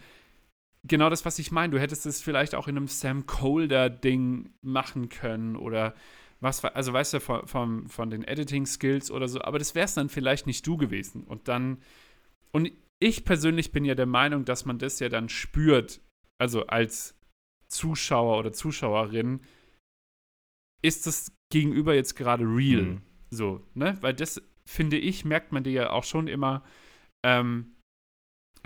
genau 0.85 1.11
das, 1.11 1.25
was 1.25 1.39
ich 1.39 1.51
meine. 1.51 1.73
Du 1.73 1.81
hättest 1.81 2.07
es 2.07 2.23
vielleicht 2.23 2.55
auch 2.55 2.69
in 2.69 2.77
einem 2.77 2.87
Sam 2.89 3.27
Colder-Ding 3.27 4.51
machen 4.63 5.09
können 5.09 5.57
oder 5.57 5.95
was, 6.41 6.63
war- 6.63 6.77
also 6.77 6.93
weißt 6.93 7.15
du, 7.15 7.21
von, 7.21 7.47
von, 7.47 7.89
von 7.89 8.11
den 8.11 8.25
Editing-Skills 8.25 9.11
oder 9.11 9.29
so, 9.29 9.41
aber 9.41 9.59
das 9.59 9.75
wär's 9.75 9.95
dann 9.95 10.09
vielleicht 10.09 10.47
nicht 10.47 10.67
du 10.67 10.77
gewesen. 10.77 11.25
Und 11.25 11.49
dann, 11.49 11.79
und 12.53 12.71
ich 12.99 13.25
persönlich 13.25 13.73
bin 13.73 13.85
ja 13.85 13.95
der 13.95 14.07
Meinung, 14.07 14.45
dass 14.45 14.65
man 14.65 14.79
das 14.79 14.99
ja 15.01 15.09
dann 15.09 15.29
spürt, 15.29 16.01
also 16.39 16.67
als 16.67 17.19
Zuschauer 17.69 18.39
oder 18.39 18.53
Zuschauerin, 18.53 19.41
ist 20.83 21.07
das 21.07 21.33
Gegenüber 21.51 21.95
jetzt 21.95 22.15
gerade 22.17 22.45
real? 22.45 22.83
Mhm. 22.83 23.03
So, 23.31 23.67
ne? 23.75 23.97
Weil 24.01 24.15
das, 24.15 24.41
finde 24.65 24.99
ich, 24.99 25.25
merkt 25.25 25.53
man 25.53 25.65
dir 25.65 25.73
ja 25.73 25.91
auch 25.91 26.05
schon 26.05 26.29
immer, 26.29 26.65
ähm, 27.25 27.76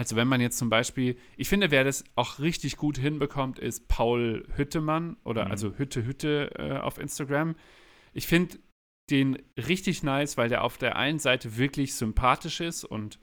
also 0.01 0.17
wenn 0.17 0.29
man 0.29 0.41
jetzt 0.41 0.57
zum 0.57 0.71
Beispiel, 0.71 1.19
ich 1.37 1.51
finde, 1.51 1.71
wer 1.71 1.85
das 1.85 2.05
auch 2.15 2.39
richtig 2.39 2.79
gut 2.79 2.97
hinbekommt, 2.97 3.59
ist 3.59 3.87
Paul 3.87 4.47
Hüttemann 4.57 5.19
oder 5.25 5.45
Mhm. 5.45 5.51
also 5.51 5.75
Hütte 5.77 6.07
Hütte 6.07 6.51
äh, 6.59 6.79
auf 6.79 6.97
Instagram. 6.97 7.55
Ich 8.15 8.27
finde 8.27 8.59
den 9.11 9.37
richtig 9.59 10.03
nice, 10.03 10.39
weil 10.39 10.49
der 10.49 10.65
auf 10.65 10.79
der 10.79 10.97
einen 10.97 11.19
Seite 11.19 11.59
wirklich 11.59 11.95
sympathisch 11.95 12.61
ist 12.61 12.83
und 12.85 13.19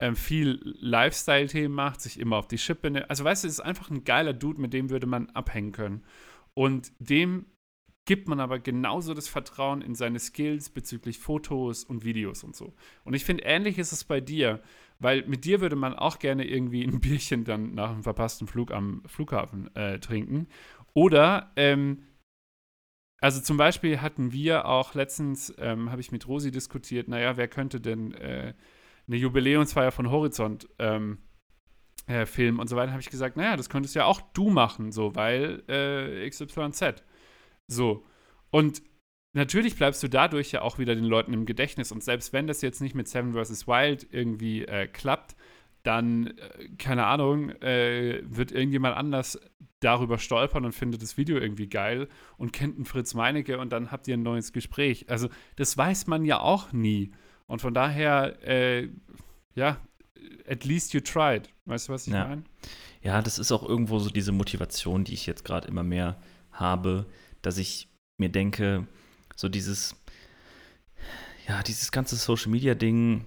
ähm, 0.00 0.16
viel 0.16 0.60
Lifestyle-Themen 0.80 1.74
macht, 1.74 2.00
sich 2.00 2.18
immer 2.18 2.38
auf 2.38 2.48
die 2.48 2.56
Schippe 2.58 2.90
nimmt. 2.90 3.10
Also 3.10 3.22
weißt 3.22 3.44
du, 3.44 3.48
es 3.48 3.54
ist 3.54 3.60
einfach 3.60 3.90
ein 3.90 4.04
geiler 4.04 4.32
Dude, 4.32 4.62
mit 4.62 4.72
dem 4.72 4.88
würde 4.88 5.06
man 5.06 5.28
abhängen 5.30 5.72
können. 5.72 6.04
Und 6.54 6.90
dem 7.00 7.44
gibt 8.06 8.28
man 8.28 8.40
aber 8.40 8.58
genauso 8.58 9.12
das 9.12 9.28
Vertrauen 9.28 9.82
in 9.82 9.94
seine 9.94 10.18
Skills 10.18 10.70
bezüglich 10.70 11.18
Fotos 11.18 11.84
und 11.84 12.02
Videos 12.02 12.44
und 12.44 12.56
so. 12.56 12.74
Und 13.04 13.12
ich 13.12 13.24
finde, 13.24 13.44
ähnlich 13.44 13.78
ist 13.78 13.92
es 13.92 14.04
bei 14.04 14.20
dir, 14.20 14.62
weil 14.98 15.26
mit 15.26 15.44
dir 15.44 15.60
würde 15.60 15.76
man 15.76 15.94
auch 15.94 16.18
gerne 16.18 16.46
irgendwie 16.46 16.82
ein 16.84 17.00
Bierchen 17.00 17.44
dann 17.44 17.74
nach 17.74 17.90
einem 17.90 18.02
verpassten 18.02 18.46
Flug 18.46 18.72
am 18.72 19.02
Flughafen 19.06 19.74
äh, 19.74 19.98
trinken. 19.98 20.48
Oder, 20.94 21.52
ähm, 21.56 22.04
also 23.20 23.40
zum 23.40 23.56
Beispiel 23.56 24.00
hatten 24.00 24.32
wir 24.32 24.66
auch 24.66 24.94
letztens, 24.94 25.54
ähm, 25.58 25.90
habe 25.90 26.00
ich 26.00 26.12
mit 26.12 26.28
Rosi 26.28 26.50
diskutiert, 26.50 27.08
naja, 27.08 27.36
wer 27.36 27.48
könnte 27.48 27.80
denn 27.80 28.12
äh, 28.12 28.54
eine 29.06 29.16
Jubiläumsfeier 29.16 29.92
von 29.92 30.10
Horizont 30.10 30.68
ähm, 30.78 31.18
äh, 32.06 32.26
filmen 32.26 32.58
und 32.58 32.68
so 32.68 32.76
weiter, 32.76 32.92
habe 32.92 33.00
ich 33.00 33.10
gesagt, 33.10 33.36
naja, 33.36 33.56
das 33.56 33.70
könntest 33.70 33.94
ja 33.94 34.04
auch 34.04 34.20
du 34.32 34.50
machen, 34.50 34.92
so, 34.92 35.14
weil 35.14 35.62
äh, 35.68 36.28
XYZ. 36.28 37.02
So. 37.66 38.04
Und 38.50 38.82
natürlich 39.34 39.76
bleibst 39.76 40.02
du 40.02 40.08
dadurch 40.08 40.52
ja 40.52 40.62
auch 40.62 40.78
wieder 40.78 40.94
den 40.94 41.04
Leuten 41.04 41.32
im 41.32 41.46
Gedächtnis. 41.46 41.92
Und 41.92 42.02
selbst 42.02 42.32
wenn 42.32 42.46
das 42.46 42.62
jetzt 42.62 42.80
nicht 42.80 42.94
mit 42.94 43.08
Seven 43.08 43.34
vs. 43.34 43.66
Wild 43.66 44.06
irgendwie 44.10 44.64
äh, 44.64 44.86
klappt, 44.86 45.36
dann, 45.82 46.28
äh, 46.28 46.68
keine 46.78 47.06
Ahnung, 47.06 47.50
äh, 47.60 48.22
wird 48.24 48.52
irgendjemand 48.52 48.96
anders 48.96 49.38
darüber 49.80 50.18
stolpern 50.18 50.64
und 50.64 50.72
findet 50.72 51.02
das 51.02 51.18
Video 51.18 51.36
irgendwie 51.36 51.68
geil 51.68 52.08
und 52.38 52.52
kennt 52.52 52.76
einen 52.76 52.86
Fritz 52.86 53.14
Meinecke 53.14 53.58
und 53.58 53.70
dann 53.70 53.90
habt 53.90 54.08
ihr 54.08 54.16
ein 54.16 54.22
neues 54.22 54.52
Gespräch. 54.52 55.10
Also 55.10 55.28
das 55.56 55.76
weiß 55.76 56.06
man 56.06 56.24
ja 56.24 56.40
auch 56.40 56.72
nie. 56.72 57.12
Und 57.46 57.60
von 57.60 57.74
daher, 57.74 58.42
äh, 58.42 58.88
ja, 59.54 59.78
at 60.48 60.64
least 60.64 60.94
you 60.94 61.00
tried. 61.00 61.50
Weißt 61.66 61.88
du, 61.88 61.92
was 61.92 62.06
ich 62.06 62.14
ja. 62.14 62.26
meine? 62.26 62.44
Ja, 63.02 63.20
das 63.20 63.38
ist 63.38 63.52
auch 63.52 63.68
irgendwo 63.68 63.98
so 63.98 64.08
diese 64.08 64.32
Motivation, 64.32 65.04
die 65.04 65.12
ich 65.12 65.26
jetzt 65.26 65.44
gerade 65.44 65.68
immer 65.68 65.82
mehr 65.82 66.16
habe, 66.50 67.04
dass 67.42 67.58
ich 67.58 67.88
mir 68.16 68.30
denke, 68.30 68.86
so 69.36 69.48
dieses, 69.48 69.96
ja, 71.48 71.62
dieses 71.62 71.92
ganze 71.92 72.16
Social 72.16 72.50
Media 72.50 72.74
Ding, 72.74 73.26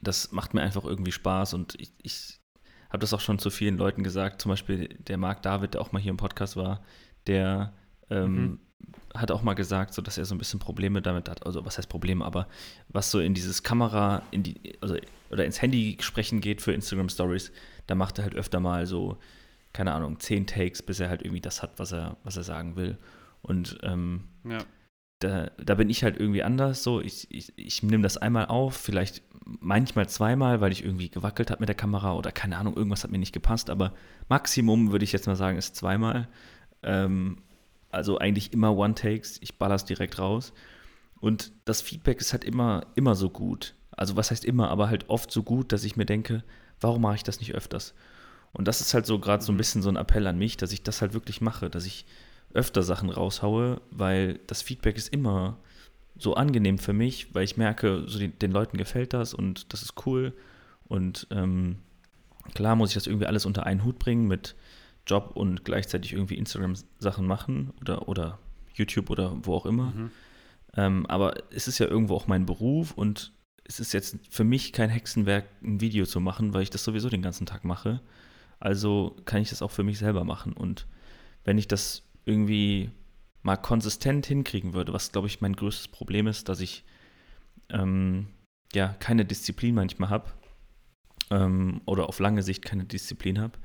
das 0.00 0.32
macht 0.32 0.54
mir 0.54 0.62
einfach 0.62 0.84
irgendwie 0.84 1.12
Spaß 1.12 1.54
und 1.54 1.74
ich, 1.80 1.92
ich 2.02 2.40
habe 2.90 3.00
das 3.00 3.12
auch 3.12 3.20
schon 3.20 3.38
zu 3.38 3.50
vielen 3.50 3.76
Leuten 3.76 4.02
gesagt, 4.02 4.40
zum 4.40 4.50
Beispiel 4.50 4.88
der 4.88 5.18
Marc 5.18 5.42
David, 5.42 5.74
der 5.74 5.80
auch 5.80 5.92
mal 5.92 6.00
hier 6.00 6.10
im 6.10 6.16
Podcast 6.16 6.56
war, 6.56 6.82
der 7.26 7.74
ähm, 8.08 8.34
mhm. 8.34 8.60
hat 9.14 9.30
auch 9.30 9.42
mal 9.42 9.54
gesagt, 9.54 9.92
so 9.92 10.00
dass 10.00 10.16
er 10.16 10.24
so 10.24 10.34
ein 10.34 10.38
bisschen 10.38 10.60
Probleme 10.60 11.02
damit 11.02 11.28
hat, 11.28 11.44
also 11.44 11.64
was 11.64 11.76
heißt 11.76 11.88
Probleme, 11.88 12.24
aber 12.24 12.48
was 12.88 13.10
so 13.10 13.20
in 13.20 13.34
dieses 13.34 13.62
Kamera, 13.62 14.22
in 14.30 14.42
die, 14.42 14.78
also 14.80 14.96
oder 15.30 15.44
ins 15.44 15.60
Handy 15.60 15.98
sprechen 16.00 16.40
geht 16.40 16.62
für 16.62 16.72
Instagram 16.72 17.10
Stories, 17.10 17.52
da 17.86 17.94
macht 17.94 18.18
er 18.18 18.24
halt 18.24 18.34
öfter 18.34 18.60
mal 18.60 18.86
so, 18.86 19.18
keine 19.74 19.92
Ahnung, 19.92 20.18
zehn 20.20 20.46
Takes, 20.46 20.80
bis 20.80 21.00
er 21.00 21.10
halt 21.10 21.22
irgendwie 21.22 21.42
das 21.42 21.62
hat, 21.62 21.78
was 21.78 21.92
er, 21.92 22.16
was 22.24 22.36
er 22.38 22.44
sagen 22.44 22.76
will. 22.76 22.96
Und 23.42 23.78
ähm, 23.82 24.24
ja 24.44 24.58
da, 25.18 25.50
da 25.62 25.74
bin 25.74 25.90
ich 25.90 26.04
halt 26.04 26.18
irgendwie 26.18 26.42
anders. 26.42 26.82
So, 26.82 27.00
ich, 27.00 27.26
ich, 27.30 27.52
ich 27.56 27.82
nehme 27.82 28.02
das 28.02 28.16
einmal 28.16 28.46
auf, 28.46 28.76
vielleicht 28.76 29.22
manchmal 29.44 30.08
zweimal, 30.08 30.60
weil 30.60 30.72
ich 30.72 30.84
irgendwie 30.84 31.08
gewackelt 31.08 31.50
habe 31.50 31.60
mit 31.60 31.68
der 31.68 31.76
Kamera 31.76 32.14
oder 32.14 32.32
keine 32.32 32.58
Ahnung, 32.58 32.76
irgendwas 32.76 33.02
hat 33.02 33.10
mir 33.10 33.18
nicht 33.18 33.32
gepasst, 33.32 33.70
aber 33.70 33.94
Maximum 34.28 34.92
würde 34.92 35.04
ich 35.04 35.12
jetzt 35.12 35.26
mal 35.26 35.36
sagen, 35.36 35.56
ist 35.56 35.74
zweimal. 35.74 36.28
Ähm, 36.82 37.38
also 37.90 38.18
eigentlich 38.18 38.52
immer 38.52 38.76
One-Takes, 38.76 39.38
ich 39.40 39.56
baller 39.56 39.76
es 39.76 39.84
direkt 39.84 40.18
raus. 40.18 40.52
Und 41.20 41.52
das 41.64 41.80
Feedback 41.80 42.20
ist 42.20 42.32
halt 42.32 42.44
immer, 42.44 42.86
immer 42.94 43.14
so 43.14 43.30
gut. 43.30 43.74
Also 43.90 44.16
was 44.16 44.30
heißt 44.30 44.44
immer, 44.44 44.68
aber 44.70 44.88
halt 44.88 45.08
oft 45.08 45.32
so 45.32 45.42
gut, 45.42 45.72
dass 45.72 45.84
ich 45.84 45.96
mir 45.96 46.06
denke, 46.06 46.44
warum 46.80 47.02
mache 47.02 47.16
ich 47.16 47.24
das 47.24 47.40
nicht 47.40 47.54
öfters? 47.54 47.94
Und 48.52 48.68
das 48.68 48.80
ist 48.80 48.94
halt 48.94 49.06
so 49.06 49.18
gerade 49.18 49.42
so 49.42 49.50
ein 49.50 49.56
mhm. 49.56 49.58
bisschen 49.58 49.82
so 49.82 49.88
ein 49.88 49.96
Appell 49.96 50.26
an 50.26 50.38
mich, 50.38 50.56
dass 50.56 50.72
ich 50.72 50.82
das 50.82 51.00
halt 51.00 51.14
wirklich 51.14 51.40
mache, 51.40 51.70
dass 51.70 51.86
ich 51.86 52.06
öfter 52.52 52.82
Sachen 52.82 53.10
raushaue, 53.10 53.80
weil 53.90 54.40
das 54.46 54.62
Feedback 54.62 54.96
ist 54.96 55.12
immer 55.12 55.58
so 56.16 56.34
angenehm 56.34 56.78
für 56.78 56.92
mich, 56.92 57.34
weil 57.34 57.44
ich 57.44 57.56
merke, 57.56 58.04
so 58.06 58.18
den, 58.18 58.38
den 58.38 58.50
Leuten 58.50 58.76
gefällt 58.76 59.12
das 59.12 59.34
und 59.34 59.72
das 59.72 59.82
ist 59.82 60.06
cool. 60.06 60.34
Und 60.84 61.26
ähm, 61.30 61.76
klar 62.54 62.74
muss 62.74 62.90
ich 62.90 62.94
das 62.94 63.06
irgendwie 63.06 63.26
alles 63.26 63.46
unter 63.46 63.66
einen 63.66 63.84
Hut 63.84 63.98
bringen 63.98 64.26
mit 64.26 64.56
Job 65.06 65.32
und 65.34 65.64
gleichzeitig 65.64 66.12
irgendwie 66.12 66.36
Instagram-Sachen 66.36 67.26
machen 67.26 67.72
oder, 67.80 68.08
oder 68.08 68.38
YouTube 68.74 69.10
oder 69.10 69.36
wo 69.42 69.54
auch 69.54 69.66
immer. 69.66 69.92
Mhm. 69.92 70.10
Ähm, 70.76 71.06
aber 71.06 71.34
es 71.50 71.68
ist 71.68 71.78
ja 71.78 71.86
irgendwo 71.86 72.14
auch 72.14 72.26
mein 72.26 72.46
Beruf 72.46 72.92
und 72.92 73.32
es 73.64 73.80
ist 73.80 73.92
jetzt 73.92 74.16
für 74.30 74.44
mich 74.44 74.72
kein 74.72 74.90
Hexenwerk, 74.90 75.44
ein 75.62 75.80
Video 75.80 76.06
zu 76.06 76.20
machen, 76.20 76.54
weil 76.54 76.62
ich 76.62 76.70
das 76.70 76.84
sowieso 76.84 77.10
den 77.10 77.22
ganzen 77.22 77.46
Tag 77.46 77.64
mache. 77.64 78.00
Also 78.60 79.16
kann 79.24 79.42
ich 79.42 79.50
das 79.50 79.62
auch 79.62 79.70
für 79.70 79.84
mich 79.84 79.98
selber 79.98 80.24
machen. 80.24 80.54
Und 80.54 80.86
wenn 81.44 81.58
ich 81.58 81.68
das 81.68 82.07
irgendwie 82.28 82.90
mal 83.42 83.56
konsistent 83.56 84.26
hinkriegen 84.26 84.74
würde, 84.74 84.92
was 84.92 85.12
glaube 85.12 85.26
ich 85.26 85.40
mein 85.40 85.56
größtes 85.56 85.88
Problem 85.88 86.26
ist, 86.26 86.48
dass 86.48 86.60
ich 86.60 86.84
ähm, 87.70 88.28
ja 88.74 88.88
keine 89.00 89.24
Disziplin 89.24 89.74
manchmal 89.74 90.10
habe 90.10 90.30
ähm, 91.30 91.80
oder 91.86 92.08
auf 92.08 92.20
lange 92.20 92.42
Sicht 92.42 92.64
keine 92.64 92.84
Disziplin 92.84 93.40
habe. 93.40 93.58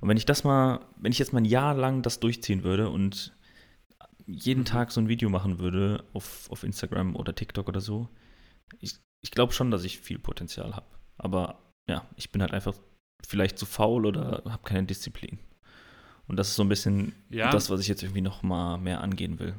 Und 0.00 0.08
wenn 0.08 0.16
ich 0.16 0.26
das 0.26 0.44
mal, 0.44 0.80
wenn 0.96 1.12
ich 1.12 1.18
jetzt 1.18 1.32
mal 1.32 1.40
ein 1.40 1.46
Jahr 1.46 1.74
lang 1.74 2.02
das 2.02 2.20
durchziehen 2.20 2.62
würde 2.64 2.90
und 2.90 3.34
jeden 4.26 4.60
mhm. 4.60 4.66
Tag 4.66 4.92
so 4.92 5.00
ein 5.00 5.08
Video 5.08 5.30
machen 5.30 5.58
würde 5.58 6.04
auf, 6.12 6.50
auf 6.50 6.64
Instagram 6.64 7.16
oder 7.16 7.34
TikTok 7.34 7.68
oder 7.68 7.80
so, 7.80 8.08
ich, 8.80 8.98
ich 9.22 9.30
glaube 9.30 9.52
schon, 9.52 9.70
dass 9.70 9.84
ich 9.84 10.00
viel 10.00 10.18
Potenzial 10.18 10.74
habe. 10.74 10.86
Aber 11.16 11.72
ja, 11.88 12.06
ich 12.16 12.30
bin 12.30 12.42
halt 12.42 12.52
einfach 12.52 12.74
vielleicht 13.24 13.58
zu 13.58 13.66
faul 13.66 14.06
oder 14.06 14.42
habe 14.44 14.62
keine 14.64 14.86
Disziplin. 14.86 15.38
Und 16.28 16.36
das 16.36 16.48
ist 16.48 16.56
so 16.56 16.64
ein 16.64 16.68
bisschen 16.68 17.12
ja. 17.30 17.50
das, 17.50 17.70
was 17.70 17.80
ich 17.80 17.88
jetzt 17.88 18.02
irgendwie 18.02 18.20
noch 18.20 18.42
mal 18.42 18.78
mehr 18.78 19.00
angehen 19.00 19.38
will. 19.38 19.54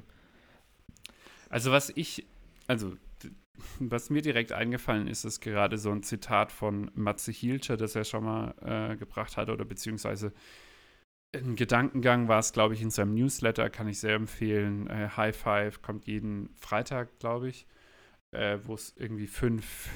Also 1.49 1.71
was 1.71 1.91
ich, 1.95 2.25
also 2.67 2.97
was 3.79 4.09
mir 4.09 4.21
direkt 4.21 4.51
eingefallen 4.51 5.07
ist, 5.07 5.23
ist 5.23 5.39
gerade 5.39 5.77
so 5.77 5.91
ein 5.91 6.03
Zitat 6.03 6.51
von 6.51 6.91
Matze 6.93 7.31
Hielscher, 7.31 7.77
das 7.77 7.95
er 7.95 8.03
schon 8.03 8.23
mal 8.23 8.53
äh, 8.61 8.97
gebracht 8.97 9.37
hat, 9.37 9.49
oder 9.49 9.65
beziehungsweise 9.65 10.33
ein 11.35 11.55
Gedankengang 11.55 12.27
war 12.27 12.39
es, 12.39 12.53
glaube 12.53 12.73
ich, 12.73 12.81
in 12.81 12.89
seinem 12.89 13.13
Newsletter, 13.13 13.69
kann 13.69 13.87
ich 13.87 13.99
sehr 13.99 14.15
empfehlen. 14.15 14.87
Äh, 14.87 15.09
High 15.15 15.35
Five 15.35 15.81
kommt 15.81 16.05
jeden 16.05 16.49
Freitag, 16.55 17.19
glaube 17.19 17.49
ich, 17.49 17.67
äh, 18.31 18.59
wo 18.63 18.73
es 18.73 18.95
irgendwie 18.97 19.27
fünf 19.27 19.89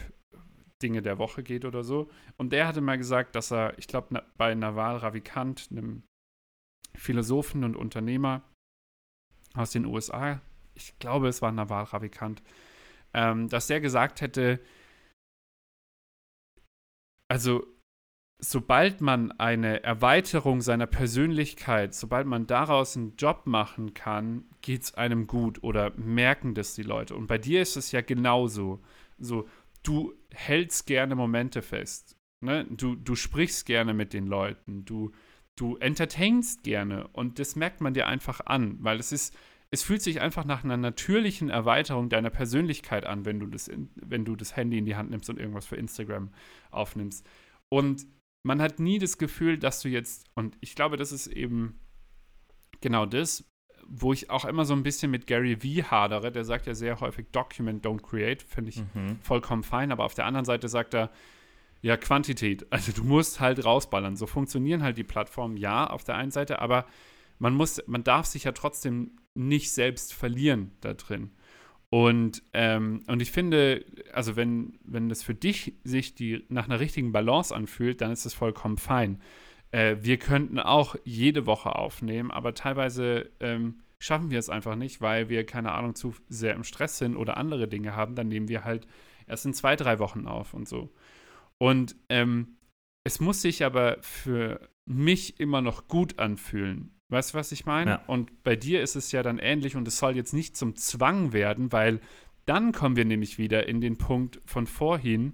Dinge 0.81 1.01
der 1.01 1.17
Woche 1.17 1.43
geht 1.43 1.65
oder 1.65 1.83
so. 1.83 2.09
Und 2.37 2.51
der 2.53 2.67
hatte 2.67 2.81
mal 2.81 2.97
gesagt, 2.97 3.35
dass 3.35 3.51
er, 3.51 3.77
ich 3.77 3.87
glaube, 3.87 4.07
na, 4.11 4.23
bei 4.37 4.55
Naval 4.55 4.97
Ravikant, 4.97 5.69
einem 5.71 6.03
Philosophen 6.95 7.63
und 7.63 7.75
Unternehmer 7.75 8.43
aus 9.53 9.71
den 9.71 9.85
USA, 9.85 10.41
ich 10.73 10.97
glaube, 10.99 11.27
es 11.27 11.41
war 11.41 11.51
Naval 11.51 11.83
Ravikant, 11.83 12.41
ähm, 13.13 13.49
dass 13.49 13.67
der 13.67 13.81
gesagt 13.81 14.21
hätte, 14.21 14.59
also 17.27 17.65
sobald 18.39 19.01
man 19.01 19.31
eine 19.33 19.83
Erweiterung 19.83 20.61
seiner 20.61 20.87
Persönlichkeit, 20.87 21.93
sobald 21.93 22.25
man 22.25 22.47
daraus 22.47 22.97
einen 22.97 23.15
Job 23.15 23.43
machen 23.45 23.93
kann, 23.93 24.45
geht 24.61 24.83
es 24.83 24.95
einem 24.95 25.27
gut 25.27 25.63
oder 25.63 25.91
merken 25.97 26.55
das 26.55 26.73
die 26.73 26.83
Leute. 26.83 27.15
Und 27.15 27.27
bei 27.27 27.37
dir 27.37 27.61
ist 27.61 27.77
es 27.77 27.91
ja 27.91 28.01
genauso. 28.01 28.81
So, 29.19 29.47
du 29.83 30.13
hältst 30.31 30.87
gerne 30.87 31.15
Momente 31.15 31.61
fest. 31.61 32.17
Ne? 32.43 32.65
Du, 32.65 32.95
du 32.95 33.15
sprichst 33.15 33.67
gerne 33.67 33.93
mit 33.93 34.13
den 34.13 34.25
Leuten. 34.25 34.83
Du, 34.85 35.11
du 35.61 35.77
entertainst 35.77 36.63
gerne 36.63 37.07
und 37.09 37.37
das 37.37 37.55
merkt 37.55 37.81
man 37.81 37.93
dir 37.93 38.07
einfach 38.07 38.41
an, 38.45 38.77
weil 38.79 38.99
es 38.99 39.11
ist, 39.11 39.37
es 39.69 39.83
fühlt 39.83 40.01
sich 40.01 40.19
einfach 40.19 40.43
nach 40.43 40.63
einer 40.63 40.75
natürlichen 40.75 41.49
Erweiterung 41.49 42.09
deiner 42.09 42.31
Persönlichkeit 42.31 43.05
an, 43.05 43.25
wenn 43.25 43.39
du 43.39 43.45
das, 43.45 43.67
in, 43.67 43.91
wenn 43.95 44.25
du 44.25 44.35
das 44.35 44.55
Handy 44.55 44.79
in 44.79 44.85
die 44.85 44.95
Hand 44.95 45.11
nimmst 45.11 45.29
und 45.29 45.39
irgendwas 45.39 45.67
für 45.67 45.75
Instagram 45.75 46.31
aufnimmst. 46.71 47.27
Und 47.69 48.07
man 48.43 48.59
hat 48.59 48.79
nie 48.79 48.97
das 48.97 49.19
Gefühl, 49.19 49.59
dass 49.59 49.81
du 49.81 49.87
jetzt, 49.87 50.29
und 50.33 50.57
ich 50.61 50.73
glaube, 50.75 50.97
das 50.97 51.11
ist 51.11 51.27
eben 51.27 51.79
genau 52.81 53.05
das, 53.05 53.47
wo 53.87 54.13
ich 54.13 54.31
auch 54.31 54.45
immer 54.45 54.65
so 54.65 54.73
ein 54.73 54.83
bisschen 54.83 55.11
mit 55.11 55.27
Gary 55.27 55.57
V 55.57 55.91
hadere, 55.91 56.31
der 56.31 56.43
sagt 56.43 56.65
ja 56.65 56.73
sehr 56.73 56.99
häufig 56.99 57.27
Document, 57.31 57.85
don't 57.85 58.01
create, 58.01 58.41
finde 58.41 58.69
ich 58.71 58.79
mhm. 58.95 59.19
vollkommen 59.21 59.63
fein, 59.63 59.91
aber 59.91 60.05
auf 60.05 60.15
der 60.15 60.25
anderen 60.25 60.45
Seite 60.45 60.69
sagt 60.69 60.95
er, 60.95 61.11
ja, 61.81 61.97
Quantität. 61.97 62.65
Also 62.71 62.91
du 62.91 63.03
musst 63.03 63.39
halt 63.39 63.63
rausballern. 63.65 64.15
So 64.15 64.27
funktionieren 64.27 64.83
halt 64.83 64.97
die 64.97 65.03
Plattformen, 65.03 65.57
ja, 65.57 65.87
auf 65.87 66.03
der 66.03 66.15
einen 66.15 66.31
Seite, 66.31 66.59
aber 66.59 66.85
man 67.39 67.53
muss, 67.53 67.81
man 67.87 68.03
darf 68.03 68.27
sich 68.27 68.43
ja 68.43 68.51
trotzdem 68.51 69.11
nicht 69.33 69.71
selbst 69.71 70.13
verlieren 70.13 70.71
da 70.81 70.93
drin. 70.93 71.31
Und, 71.89 72.43
ähm, 72.53 73.03
und 73.07 73.21
ich 73.21 73.31
finde, 73.31 73.83
also 74.13 74.35
wenn, 74.35 74.79
wenn 74.83 75.09
das 75.09 75.23
für 75.23 75.35
dich 75.35 75.73
sich 75.83 76.15
die 76.15 76.45
nach 76.47 76.65
einer 76.65 76.79
richtigen 76.79 77.11
Balance 77.11 77.53
anfühlt, 77.53 77.99
dann 77.99 78.11
ist 78.11 78.25
das 78.25 78.33
vollkommen 78.33 78.77
fein. 78.77 79.21
Äh, 79.71 79.97
wir 80.01 80.17
könnten 80.17 80.59
auch 80.59 80.95
jede 81.03 81.45
Woche 81.45 81.75
aufnehmen, 81.75 82.31
aber 82.31 82.53
teilweise 82.53 83.29
ähm, 83.39 83.81
schaffen 83.99 84.31
wir 84.31 84.39
es 84.39 84.49
einfach 84.49 84.75
nicht, 84.75 85.01
weil 85.01 85.27
wir, 85.27 85.45
keine 85.45 85.73
Ahnung, 85.73 85.95
zu 85.95 86.13
sehr 86.29 86.53
im 86.53 86.63
Stress 86.63 86.97
sind 86.97 87.17
oder 87.17 87.37
andere 87.37 87.67
Dinge 87.67 87.95
haben. 87.95 88.15
Dann 88.15 88.29
nehmen 88.29 88.47
wir 88.47 88.63
halt 88.63 88.87
erst 89.27 89.45
in 89.45 89.53
zwei, 89.53 89.75
drei 89.75 89.99
Wochen 89.99 90.27
auf 90.27 90.53
und 90.53 90.69
so. 90.69 90.91
Und 91.61 91.95
ähm, 92.09 92.57
es 93.03 93.19
muss 93.19 93.43
sich 93.43 93.63
aber 93.63 93.97
für 94.01 94.67
mich 94.87 95.39
immer 95.39 95.61
noch 95.61 95.87
gut 95.87 96.17
anfühlen. 96.17 96.99
Weißt 97.09 97.35
du, 97.35 97.37
was 97.37 97.51
ich 97.51 97.67
meine? 97.67 97.91
Ja. 97.91 98.03
Und 98.07 98.41
bei 98.41 98.55
dir 98.55 98.81
ist 98.81 98.95
es 98.95 99.11
ja 99.11 99.21
dann 99.21 99.37
ähnlich 99.37 99.75
und 99.75 99.87
es 99.87 99.99
soll 99.99 100.15
jetzt 100.15 100.33
nicht 100.33 100.57
zum 100.57 100.75
Zwang 100.75 101.33
werden, 101.33 101.71
weil 101.71 102.01
dann 102.47 102.71
kommen 102.71 102.95
wir 102.95 103.05
nämlich 103.05 103.37
wieder 103.37 103.67
in 103.67 103.79
den 103.79 103.99
Punkt 103.99 104.41
von 104.43 104.65
vorhin 104.65 105.33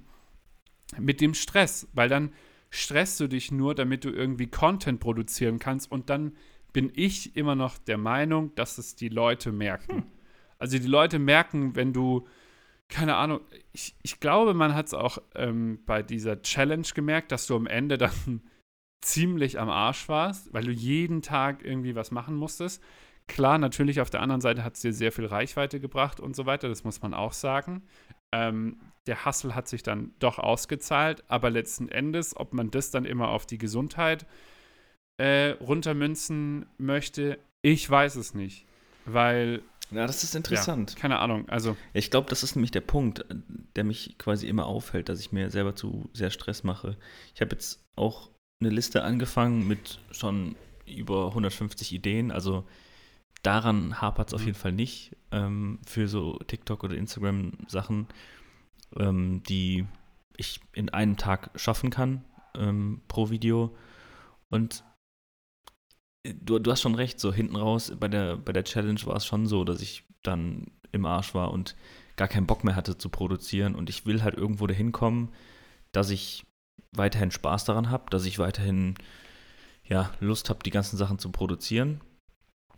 mit 1.00 1.22
dem 1.22 1.34
Stress, 1.34 1.88
weil 1.94 2.10
dann 2.10 2.34
stresst 2.72 3.22
du 3.22 3.30
dich 3.30 3.54
nur, 3.54 3.74
damit 3.74 4.04
du 4.04 4.10
irgendwie 4.10 4.48
Content 4.48 5.00
produzieren 5.00 5.60
kannst 5.60 5.90
und 5.90 6.10
dann 6.10 6.36
bin 6.74 6.92
ich 6.94 7.38
immer 7.38 7.56
noch 7.56 7.78
der 7.78 7.98
Meinung, 7.98 8.54
dass 8.56 8.78
es 8.78 8.98
die 8.98 9.08
Leute 9.08 9.54
merken. 9.54 9.96
Hm. 9.96 10.04
Also 10.60 10.78
die 10.78 10.88
Leute 10.88 11.20
merken, 11.20 11.78
wenn 11.78 11.94
du 11.94 12.28
keine 12.90 13.16
Ahnung, 13.16 13.42
ich, 13.74 13.96
ich 14.02 14.20
glaube, 14.20 14.54
man 14.54 14.74
hat 14.74 14.88
es 14.88 14.94
auch 14.94 15.18
ähm, 15.36 15.80
bei 15.86 16.02
dieser 16.02 16.42
Challenge 16.42 16.88
gemerkt, 16.94 17.32
dass 17.32 17.48
du 17.48 17.56
am 17.56 17.68
Ende 17.68 17.98
dann 17.98 18.42
ziemlich 19.02 19.60
am 19.60 19.70
Arsch 19.70 20.08
warst, 20.10 20.54
weil 20.54 20.64
du 20.64 20.72
jeden 20.72 21.22
Tag 21.22 21.64
irgendwie 21.64 21.96
was 21.96 22.12
machen 22.12 22.36
musstest. 22.36 22.82
Klar, 23.28 23.58
natürlich 23.58 24.00
auf 24.00 24.10
der 24.10 24.22
anderen 24.22 24.42
Seite 24.42 24.64
hat 24.64 24.76
es 24.76 24.82
dir 24.82 24.94
sehr 24.94 25.12
viel 25.12 25.26
Reichweite 25.26 25.80
gebracht 25.80 26.20
und 26.20 26.36
so 26.36 26.46
weiter, 26.46 26.70
das 26.70 26.86
muss 26.86 27.02
man 27.02 27.14
auch 27.14 27.34
sagen. 27.34 27.84
Ähm, 28.34 28.78
der 29.06 29.26
Hassel 29.26 29.54
hat 29.54 29.68
sich 29.68 29.84
dann 29.84 30.14
doch 30.20 30.40
ausgezahlt, 30.40 31.24
aber 31.28 31.50
letzten 31.50 31.90
Endes, 31.90 32.36
ob 32.36 32.54
man 32.54 32.72
das 32.72 32.92
dann 32.92 33.06
immer 33.06 33.30
auf 33.30 33.46
die 33.46 33.58
Gesundheit 33.58 34.26
äh, 35.18 35.52
runtermünzen 35.52 36.66
möchte, 36.78 37.40
ich 37.62 37.90
weiß 37.90 38.16
es 38.16 38.34
nicht. 38.34 38.66
Weil. 39.06 39.62
Ja, 39.92 40.06
das 40.06 40.24
ist 40.24 40.36
interessant. 40.36 40.94
Ja, 40.94 41.00
keine 41.00 41.20
Ahnung. 41.20 41.48
Also. 41.50 41.78
Ich 41.94 42.12
glaube, 42.12 42.30
das 42.30 42.44
ist 42.44 42.56
nämlich 42.56 42.72
der 42.72 42.82
Punkt, 42.82 43.26
der 43.76 43.84
mich 43.84 44.18
quasi 44.18 44.48
immer 44.48 44.66
auffällt, 44.66 45.10
dass 45.10 45.20
ich 45.20 45.32
mir 45.32 45.50
selber 45.50 45.76
zu 45.76 46.10
sehr 46.14 46.30
Stress 46.30 46.64
mache. 46.64 46.98
Ich 47.34 47.42
habe 47.42 47.52
jetzt 47.52 47.86
auch 47.96 48.30
eine 48.60 48.70
Liste 48.70 49.04
angefangen 49.04 49.68
mit 49.68 50.00
schon 50.12 50.56
über 50.86 51.28
150 51.28 51.94
Ideen. 51.94 52.32
Also 52.32 52.66
daran 53.44 54.02
hapert 54.02 54.30
es 54.30 54.34
auf 54.34 54.42
mhm. 54.42 54.48
jeden 54.48 54.60
Fall 54.60 54.72
nicht 54.72 55.16
ähm, 55.32 55.80
für 55.86 56.08
so 56.08 56.38
TikTok 56.40 56.84
oder 56.84 56.96
Instagram-Sachen, 56.96 58.08
ähm, 58.98 59.44
die 59.48 59.86
ich 60.36 60.60
in 60.74 60.90
einem 60.90 61.18
Tag 61.18 61.52
schaffen 61.56 61.90
kann 61.90 62.24
ähm, 62.56 63.02
pro 63.08 63.30
Video. 63.30 63.76
Und 64.50 64.84
du, 66.34 66.60
du 66.60 66.72
hast 66.72 66.82
schon 66.82 66.96
recht, 66.96 67.20
so 67.20 67.34
hinten 67.34 67.56
raus 67.56 67.92
bei 68.00 68.08
der, 68.08 68.38
bei 68.38 68.54
der 68.54 68.64
Challenge 68.64 69.00
war 69.06 69.16
es 69.16 69.26
schon 69.26 69.48
so, 69.48 69.64
dass 69.64 69.82
ich 69.82 70.04
dann 70.24 70.68
im 70.92 71.06
Arsch 71.06 71.34
war 71.34 71.52
und 71.52 71.76
gar 72.16 72.28
keinen 72.28 72.48
Bock 72.48 72.64
mehr 72.64 72.76
hatte 72.76 72.98
zu 72.98 73.10
produzieren. 73.10 73.76
Und 73.76 73.90
ich 73.90 74.06
will 74.06 74.24
halt 74.24 74.36
irgendwo 74.36 74.68
dahin 74.68 74.92
kommen, 74.92 75.30
dass 75.92 76.10
ich 76.10 76.46
weiterhin 76.92 77.32
Spaß 77.32 77.66
daran 77.66 77.90
habe, 77.90 78.10
dass 78.10 78.26
ich 78.26 78.40
weiterhin 78.40 78.96
ja, 79.84 80.12
Lust 80.20 80.50
habe, 80.50 80.64
die 80.64 80.72
ganzen 80.72 80.98
Sachen 80.98 81.20
zu 81.20 81.32
produzieren. 81.32 82.02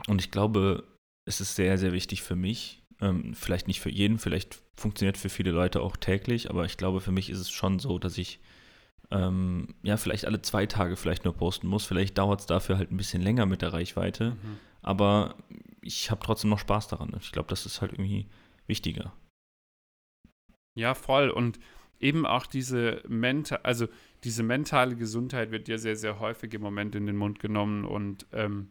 Und 0.07 0.21
ich 0.21 0.31
glaube, 0.31 0.83
es 1.25 1.41
ist 1.41 1.55
sehr, 1.55 1.77
sehr 1.77 1.93
wichtig 1.93 2.21
für 2.21 2.35
mich. 2.35 2.83
Ähm, 3.01 3.33
vielleicht 3.33 3.67
nicht 3.67 3.79
für 3.79 3.89
jeden, 3.89 4.19
vielleicht 4.19 4.61
funktioniert 4.75 5.17
für 5.17 5.29
viele 5.29 5.51
Leute 5.51 5.81
auch 5.81 5.97
täglich, 5.97 6.49
aber 6.49 6.65
ich 6.65 6.77
glaube, 6.77 7.01
für 7.01 7.11
mich 7.11 7.29
ist 7.29 7.39
es 7.39 7.49
schon 7.49 7.79
so, 7.79 7.97
dass 7.99 8.17
ich 8.17 8.39
ähm, 9.11 9.75
ja 9.83 9.97
vielleicht 9.97 10.25
alle 10.25 10.41
zwei 10.41 10.65
Tage 10.65 10.95
vielleicht 10.95 11.25
nur 11.25 11.33
posten 11.33 11.67
muss. 11.67 11.85
Vielleicht 11.85 12.17
dauert 12.17 12.41
es 12.41 12.45
dafür 12.45 12.77
halt 12.77 12.91
ein 12.91 12.97
bisschen 12.97 13.21
länger 13.21 13.45
mit 13.45 13.61
der 13.61 13.73
Reichweite, 13.73 14.31
mhm. 14.31 14.59
aber 14.81 15.35
ich 15.81 16.11
habe 16.11 16.21
trotzdem 16.23 16.49
noch 16.49 16.59
Spaß 16.59 16.87
daran. 16.87 17.15
Ich 17.19 17.31
glaube, 17.31 17.49
das 17.49 17.65
ist 17.65 17.81
halt 17.81 17.93
irgendwie 17.93 18.27
wichtiger. 18.67 19.13
Ja, 20.75 20.93
voll. 20.93 21.29
Und 21.29 21.59
eben 21.99 22.25
auch 22.25 22.45
diese 22.45 23.01
mentale, 23.07 23.65
also 23.65 23.87
diese 24.23 24.43
mentale 24.43 24.95
Gesundheit 24.95 25.51
wird 25.51 25.67
ja 25.67 25.77
sehr, 25.77 25.95
sehr 25.95 26.19
häufig 26.19 26.53
im 26.53 26.61
Moment 26.61 26.95
in 26.95 27.05
den 27.05 27.17
Mund 27.17 27.39
genommen 27.39 27.85
und 27.85 28.25
ähm, 28.31 28.69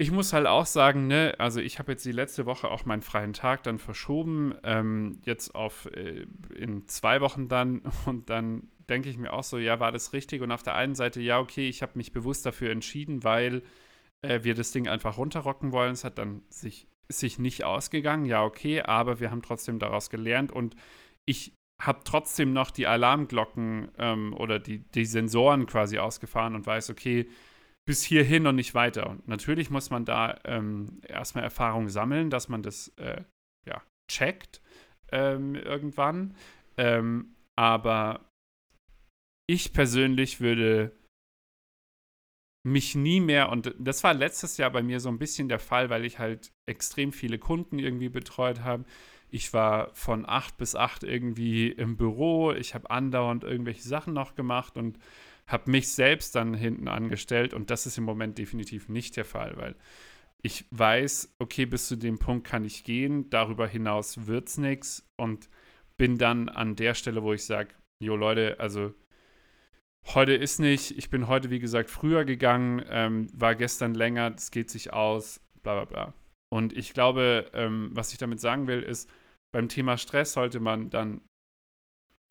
ich 0.00 0.10
muss 0.10 0.32
halt 0.32 0.46
auch 0.46 0.64
sagen, 0.64 1.08
ne, 1.08 1.34
also 1.36 1.60
ich 1.60 1.78
habe 1.78 1.92
jetzt 1.92 2.06
die 2.06 2.12
letzte 2.12 2.46
Woche 2.46 2.70
auch 2.70 2.86
meinen 2.86 3.02
freien 3.02 3.34
Tag 3.34 3.64
dann 3.64 3.78
verschoben, 3.78 4.54
ähm, 4.62 5.20
jetzt 5.26 5.54
auf 5.54 5.90
äh, 5.92 6.24
in 6.54 6.88
zwei 6.88 7.20
Wochen 7.20 7.48
dann 7.48 7.82
und 8.06 8.30
dann 8.30 8.68
denke 8.90 9.08
ich 9.08 9.16
mir 9.16 9.32
auch 9.32 9.44
so, 9.44 9.58
ja, 9.58 9.80
war 9.80 9.92
das 9.92 10.12
richtig? 10.12 10.42
Und 10.42 10.52
auf 10.52 10.62
der 10.62 10.74
einen 10.74 10.94
Seite, 10.94 11.20
ja, 11.20 11.38
okay, 11.38 11.68
ich 11.68 11.82
habe 11.82 11.92
mich 11.94 12.12
bewusst 12.12 12.44
dafür 12.44 12.70
entschieden, 12.70 13.24
weil 13.24 13.62
äh, 14.22 14.40
wir 14.42 14.54
das 14.54 14.72
Ding 14.72 14.88
einfach 14.88 15.16
runterrocken 15.16 15.72
wollen. 15.72 15.92
Es 15.92 16.04
hat 16.04 16.18
dann 16.18 16.42
sich, 16.50 16.88
sich 17.08 17.38
nicht 17.38 17.64
ausgegangen, 17.64 18.24
ja, 18.24 18.44
okay, 18.44 18.82
aber 18.82 19.20
wir 19.20 19.30
haben 19.30 19.42
trotzdem 19.42 19.78
daraus 19.78 20.10
gelernt 20.10 20.52
und 20.52 20.76
ich 21.26 21.54
habe 21.80 22.00
trotzdem 22.04 22.52
noch 22.52 22.70
die 22.70 22.86
Alarmglocken 22.86 23.90
ähm, 23.98 24.34
oder 24.34 24.58
die, 24.58 24.80
die 24.90 25.06
Sensoren 25.06 25.66
quasi 25.66 25.98
ausgefahren 25.98 26.54
und 26.54 26.66
weiß, 26.66 26.90
okay, 26.90 27.28
bis 27.86 28.02
hierhin 28.02 28.46
und 28.46 28.56
nicht 28.56 28.74
weiter. 28.74 29.08
Und 29.08 29.26
natürlich 29.26 29.70
muss 29.70 29.90
man 29.90 30.04
da 30.04 30.38
ähm, 30.44 31.00
erstmal 31.08 31.44
Erfahrung 31.44 31.88
sammeln, 31.88 32.28
dass 32.28 32.48
man 32.48 32.62
das 32.62 32.88
äh, 32.98 33.22
ja, 33.66 33.82
checkt 34.10 34.60
ähm, 35.10 35.54
irgendwann. 35.54 36.34
Ähm, 36.76 37.34
aber 37.56 38.29
ich 39.50 39.72
persönlich 39.72 40.40
würde 40.40 40.92
mich 42.62 42.94
nie 42.94 43.20
mehr, 43.20 43.48
und 43.48 43.74
das 43.78 44.04
war 44.04 44.12
letztes 44.12 44.58
Jahr 44.58 44.70
bei 44.70 44.82
mir 44.82 45.00
so 45.00 45.08
ein 45.08 45.18
bisschen 45.18 45.48
der 45.48 45.58
Fall, 45.58 45.88
weil 45.88 46.04
ich 46.04 46.18
halt 46.18 46.52
extrem 46.66 47.12
viele 47.12 47.38
Kunden 47.38 47.78
irgendwie 47.78 48.10
betreut 48.10 48.60
habe, 48.60 48.84
ich 49.30 49.52
war 49.52 49.94
von 49.94 50.28
acht 50.28 50.56
bis 50.56 50.74
acht 50.74 51.04
irgendwie 51.04 51.68
im 51.68 51.96
Büro. 51.96 52.52
Ich 52.52 52.74
habe 52.74 52.90
andauernd 52.90 53.44
irgendwelche 53.44 53.82
Sachen 53.82 54.12
noch 54.12 54.34
gemacht 54.34 54.76
und 54.76 54.98
habe 55.46 55.70
mich 55.70 55.88
selbst 55.88 56.34
dann 56.34 56.52
hinten 56.52 56.88
angestellt. 56.88 57.54
Und 57.54 57.70
das 57.70 57.86
ist 57.86 57.96
im 57.96 58.04
Moment 58.04 58.38
definitiv 58.38 58.88
nicht 58.88 59.16
der 59.16 59.24
Fall, 59.24 59.56
weil 59.56 59.76
ich 60.42 60.64
weiß, 60.70 61.36
okay, 61.38 61.66
bis 61.66 61.86
zu 61.86 61.96
dem 61.96 62.18
Punkt 62.18 62.46
kann 62.46 62.64
ich 62.64 62.82
gehen. 62.82 63.30
Darüber 63.30 63.68
hinaus 63.68 64.26
wird 64.26 64.48
es 64.48 64.58
nichts. 64.58 65.06
Und 65.16 65.48
bin 65.96 66.18
dann 66.18 66.48
an 66.48 66.74
der 66.74 66.94
Stelle, 66.94 67.22
wo 67.22 67.32
ich 67.32 67.44
sage, 67.44 67.74
jo 68.02 68.16
Leute, 68.16 68.58
also 68.58 68.94
heute 70.06 70.34
ist 70.34 70.58
nicht. 70.58 70.96
Ich 70.96 71.10
bin 71.10 71.28
heute, 71.28 71.50
wie 71.50 71.60
gesagt, 71.60 71.90
früher 71.90 72.24
gegangen, 72.24 72.84
ähm, 72.88 73.28
war 73.32 73.54
gestern 73.54 73.94
länger, 73.94 74.34
es 74.36 74.50
geht 74.50 74.70
sich 74.70 74.92
aus, 74.92 75.40
bla 75.62 75.74
bla 75.74 75.84
bla. 75.84 76.14
Und 76.52 76.72
ich 76.72 76.94
glaube, 76.94 77.50
ähm, 77.54 77.90
was 77.92 78.12
ich 78.12 78.18
damit 78.18 78.40
sagen 78.40 78.66
will, 78.66 78.82
ist, 78.82 79.08
beim 79.52 79.68
Thema 79.68 79.96
Stress 79.96 80.32
sollte 80.32 80.60
man 80.60 80.90
dann 80.90 81.20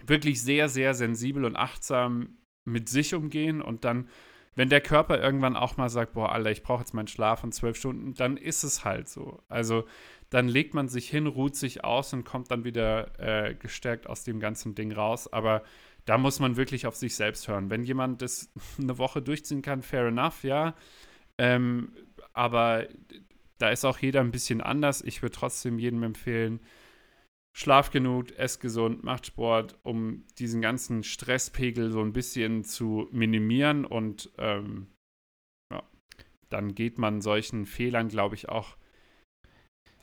wirklich 0.06 0.42
sehr, 0.42 0.70
sehr 0.70 0.94
sensibel 0.94 1.46
und 1.46 1.56
achtsam 1.56 2.38
mit 2.66 2.90
sich 2.90 3.14
umgehen 3.14 3.62
und 3.62 3.84
dann, 3.86 4.10
wenn 4.56 4.70
der 4.70 4.82
Körper 4.82 5.22
irgendwann 5.22 5.56
auch 5.56 5.78
mal 5.78 5.90
sagt, 5.90 6.14
boah, 6.14 6.32
Alter, 6.32 6.52
ich 6.52 6.64
brauche 6.64 6.82
jetzt 6.82 6.94
meinen 6.94 7.08
Schlaf 7.08 7.42
von 7.42 7.52
zwölf 7.52 7.78
Stunden, 7.78 8.14
dann 8.14 8.38
ist 8.38 8.64
es 8.64 8.84
halt 8.86 9.08
so. 9.08 9.42
Also 9.48 9.86
dann 10.30 10.48
legt 10.48 10.74
man 10.74 10.88
sich 10.88 11.10
hin, 11.10 11.28
ruht 11.28 11.56
sich 11.56 11.84
aus 11.84 12.14
und 12.14 12.24
kommt 12.24 12.52
dann 12.52 12.64
wieder 12.64 13.20
äh, 13.20 13.56
gestärkt 13.56 14.08
aus 14.08 14.24
dem 14.24 14.40
ganzen 14.40 14.76
Ding 14.76 14.92
raus. 14.92 15.32
Aber 15.32 15.64
da 16.06 16.18
muss 16.18 16.40
man 16.40 16.58
wirklich 16.58 16.88
auf 16.88 16.96
sich 16.96 17.16
selbst 17.16 17.48
hören. 17.48 17.70
Wenn 17.70 17.84
jemand 17.84 18.22
das 18.22 18.52
eine 18.80 18.98
Woche 18.98 19.22
durchziehen 19.22 19.62
kann, 19.62 19.82
fair 19.82 20.08
enough, 20.08 20.44
ja. 20.44 20.76
Ähm, 21.38 21.94
aber 22.34 22.88
da 23.58 23.70
ist 23.70 23.86
auch 23.86 23.98
jeder 24.00 24.22
ein 24.22 24.32
bisschen 24.32 24.62
anders. 24.62 25.02
Ich 25.02 25.22
würde 25.22 25.36
trotzdem 25.36 25.80
jedem 25.80 26.04
empfehlen, 26.04 26.60
Schlaf 27.56 27.92
genug, 27.92 28.32
ess 28.38 28.60
gesund, 28.60 29.04
macht 29.04 29.26
Sport, 29.26 29.78
um 29.84 30.26
diesen 30.38 30.62
ganzen 30.62 31.04
Stresspegel 31.04 31.92
so 31.92 32.02
ein 32.02 32.14
bisschen 32.14 32.64
zu 32.64 33.10
minimieren 33.12 33.86
und 33.86 34.32
ähm, 34.38 34.88
ja, 35.74 35.84
dann 36.50 36.76
geht 36.76 36.98
man 36.98 37.22
solchen 37.22 37.66
Fehlern, 37.66 38.08
glaube 38.08 38.36
ich, 38.36 38.48
auch 38.50 38.78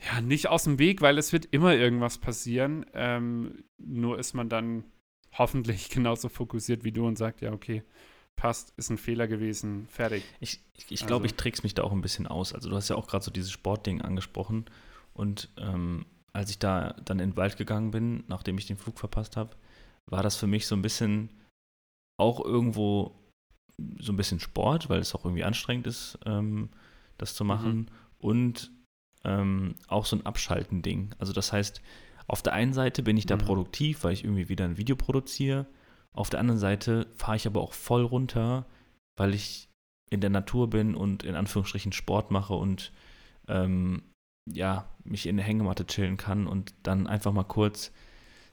ja, 0.04 0.20
nicht 0.20 0.48
aus 0.48 0.64
dem 0.64 0.78
Weg, 0.78 1.00
weil 1.00 1.16
es 1.16 1.32
wird 1.32 1.46
immer 1.46 1.74
irgendwas 1.74 2.18
passieren. 2.18 2.84
Ähm, 2.92 3.64
nur 3.78 4.18
ist 4.18 4.34
man 4.34 4.48
dann 4.48 4.84
hoffentlich 5.38 5.88
genauso 5.90 6.28
fokussiert 6.28 6.84
wie 6.84 6.92
du 6.92 7.06
und 7.06 7.16
sagt, 7.16 7.40
ja, 7.40 7.52
okay, 7.52 7.82
passt, 8.36 8.72
ist 8.76 8.90
ein 8.90 8.98
Fehler 8.98 9.28
gewesen, 9.28 9.86
fertig. 9.88 10.22
Ich, 10.40 10.60
ich, 10.74 10.90
ich 10.90 11.06
glaube, 11.06 11.24
also. 11.24 11.34
ich 11.34 11.34
trick's 11.34 11.62
mich 11.62 11.74
da 11.74 11.84
auch 11.84 11.92
ein 11.92 12.02
bisschen 12.02 12.26
aus. 12.26 12.52
Also 12.52 12.68
du 12.68 12.76
hast 12.76 12.88
ja 12.88 12.96
auch 12.96 13.06
gerade 13.06 13.24
so 13.24 13.30
dieses 13.30 13.50
Sportding 13.50 14.02
angesprochen 14.02 14.66
und 15.14 15.50
ähm, 15.56 16.06
als 16.32 16.50
ich 16.50 16.58
da 16.58 16.94
dann 17.04 17.18
in 17.18 17.30
den 17.30 17.36
Wald 17.36 17.56
gegangen 17.56 17.90
bin, 17.90 18.24
nachdem 18.28 18.58
ich 18.58 18.66
den 18.66 18.76
Flug 18.76 18.98
verpasst 18.98 19.38
habe, 19.38 19.56
war 20.04 20.22
das 20.22 20.36
für 20.36 20.46
mich 20.46 20.66
so 20.66 20.76
ein 20.76 20.82
bisschen 20.82 21.30
auch 22.18 22.44
irgendwo 22.44 23.18
so 23.98 24.12
ein 24.12 24.16
bisschen 24.16 24.40
Sport, 24.40 24.88
weil 24.88 25.00
es 25.00 25.14
auch 25.14 25.24
irgendwie 25.24 25.44
anstrengend 25.44 25.86
ist, 25.86 26.18
ähm, 26.24 26.70
das 27.18 27.34
zu 27.34 27.44
machen. 27.44 27.76
Mhm. 27.76 27.86
Und 28.18 28.70
ähm, 29.24 29.74
auch 29.88 30.06
so 30.06 30.16
ein 30.16 30.24
Abschalten-Ding. 30.24 31.14
Also 31.18 31.32
das 31.32 31.52
heißt, 31.52 31.82
auf 32.28 32.42
der 32.42 32.52
einen 32.52 32.72
Seite 32.72 33.02
bin 33.02 33.16
ich 33.16 33.26
da 33.26 33.36
mhm. 33.36 33.40
produktiv, 33.40 34.04
weil 34.04 34.12
ich 34.12 34.24
irgendwie 34.24 34.48
wieder 34.48 34.64
ein 34.64 34.76
Video 34.76 34.96
produziere. 34.96 35.66
Auf 36.12 36.30
der 36.30 36.40
anderen 36.40 36.58
Seite 36.58 37.06
fahre 37.14 37.36
ich 37.36 37.46
aber 37.46 37.60
auch 37.60 37.72
voll 37.72 38.04
runter, 38.04 38.66
weil 39.16 39.34
ich 39.34 39.68
in 40.10 40.20
der 40.20 40.30
Natur 40.30 40.70
bin 40.70 40.94
und 40.94 41.24
in 41.24 41.34
Anführungsstrichen 41.34 41.92
Sport 41.92 42.30
mache 42.30 42.54
und 42.54 42.92
ähm, 43.48 44.02
ja, 44.50 44.88
mich 45.04 45.26
in 45.26 45.36
der 45.36 45.46
Hängematte 45.46 45.86
chillen 45.86 46.16
kann 46.16 46.46
und 46.46 46.74
dann 46.82 47.06
einfach 47.06 47.32
mal 47.32 47.44
kurz 47.44 47.92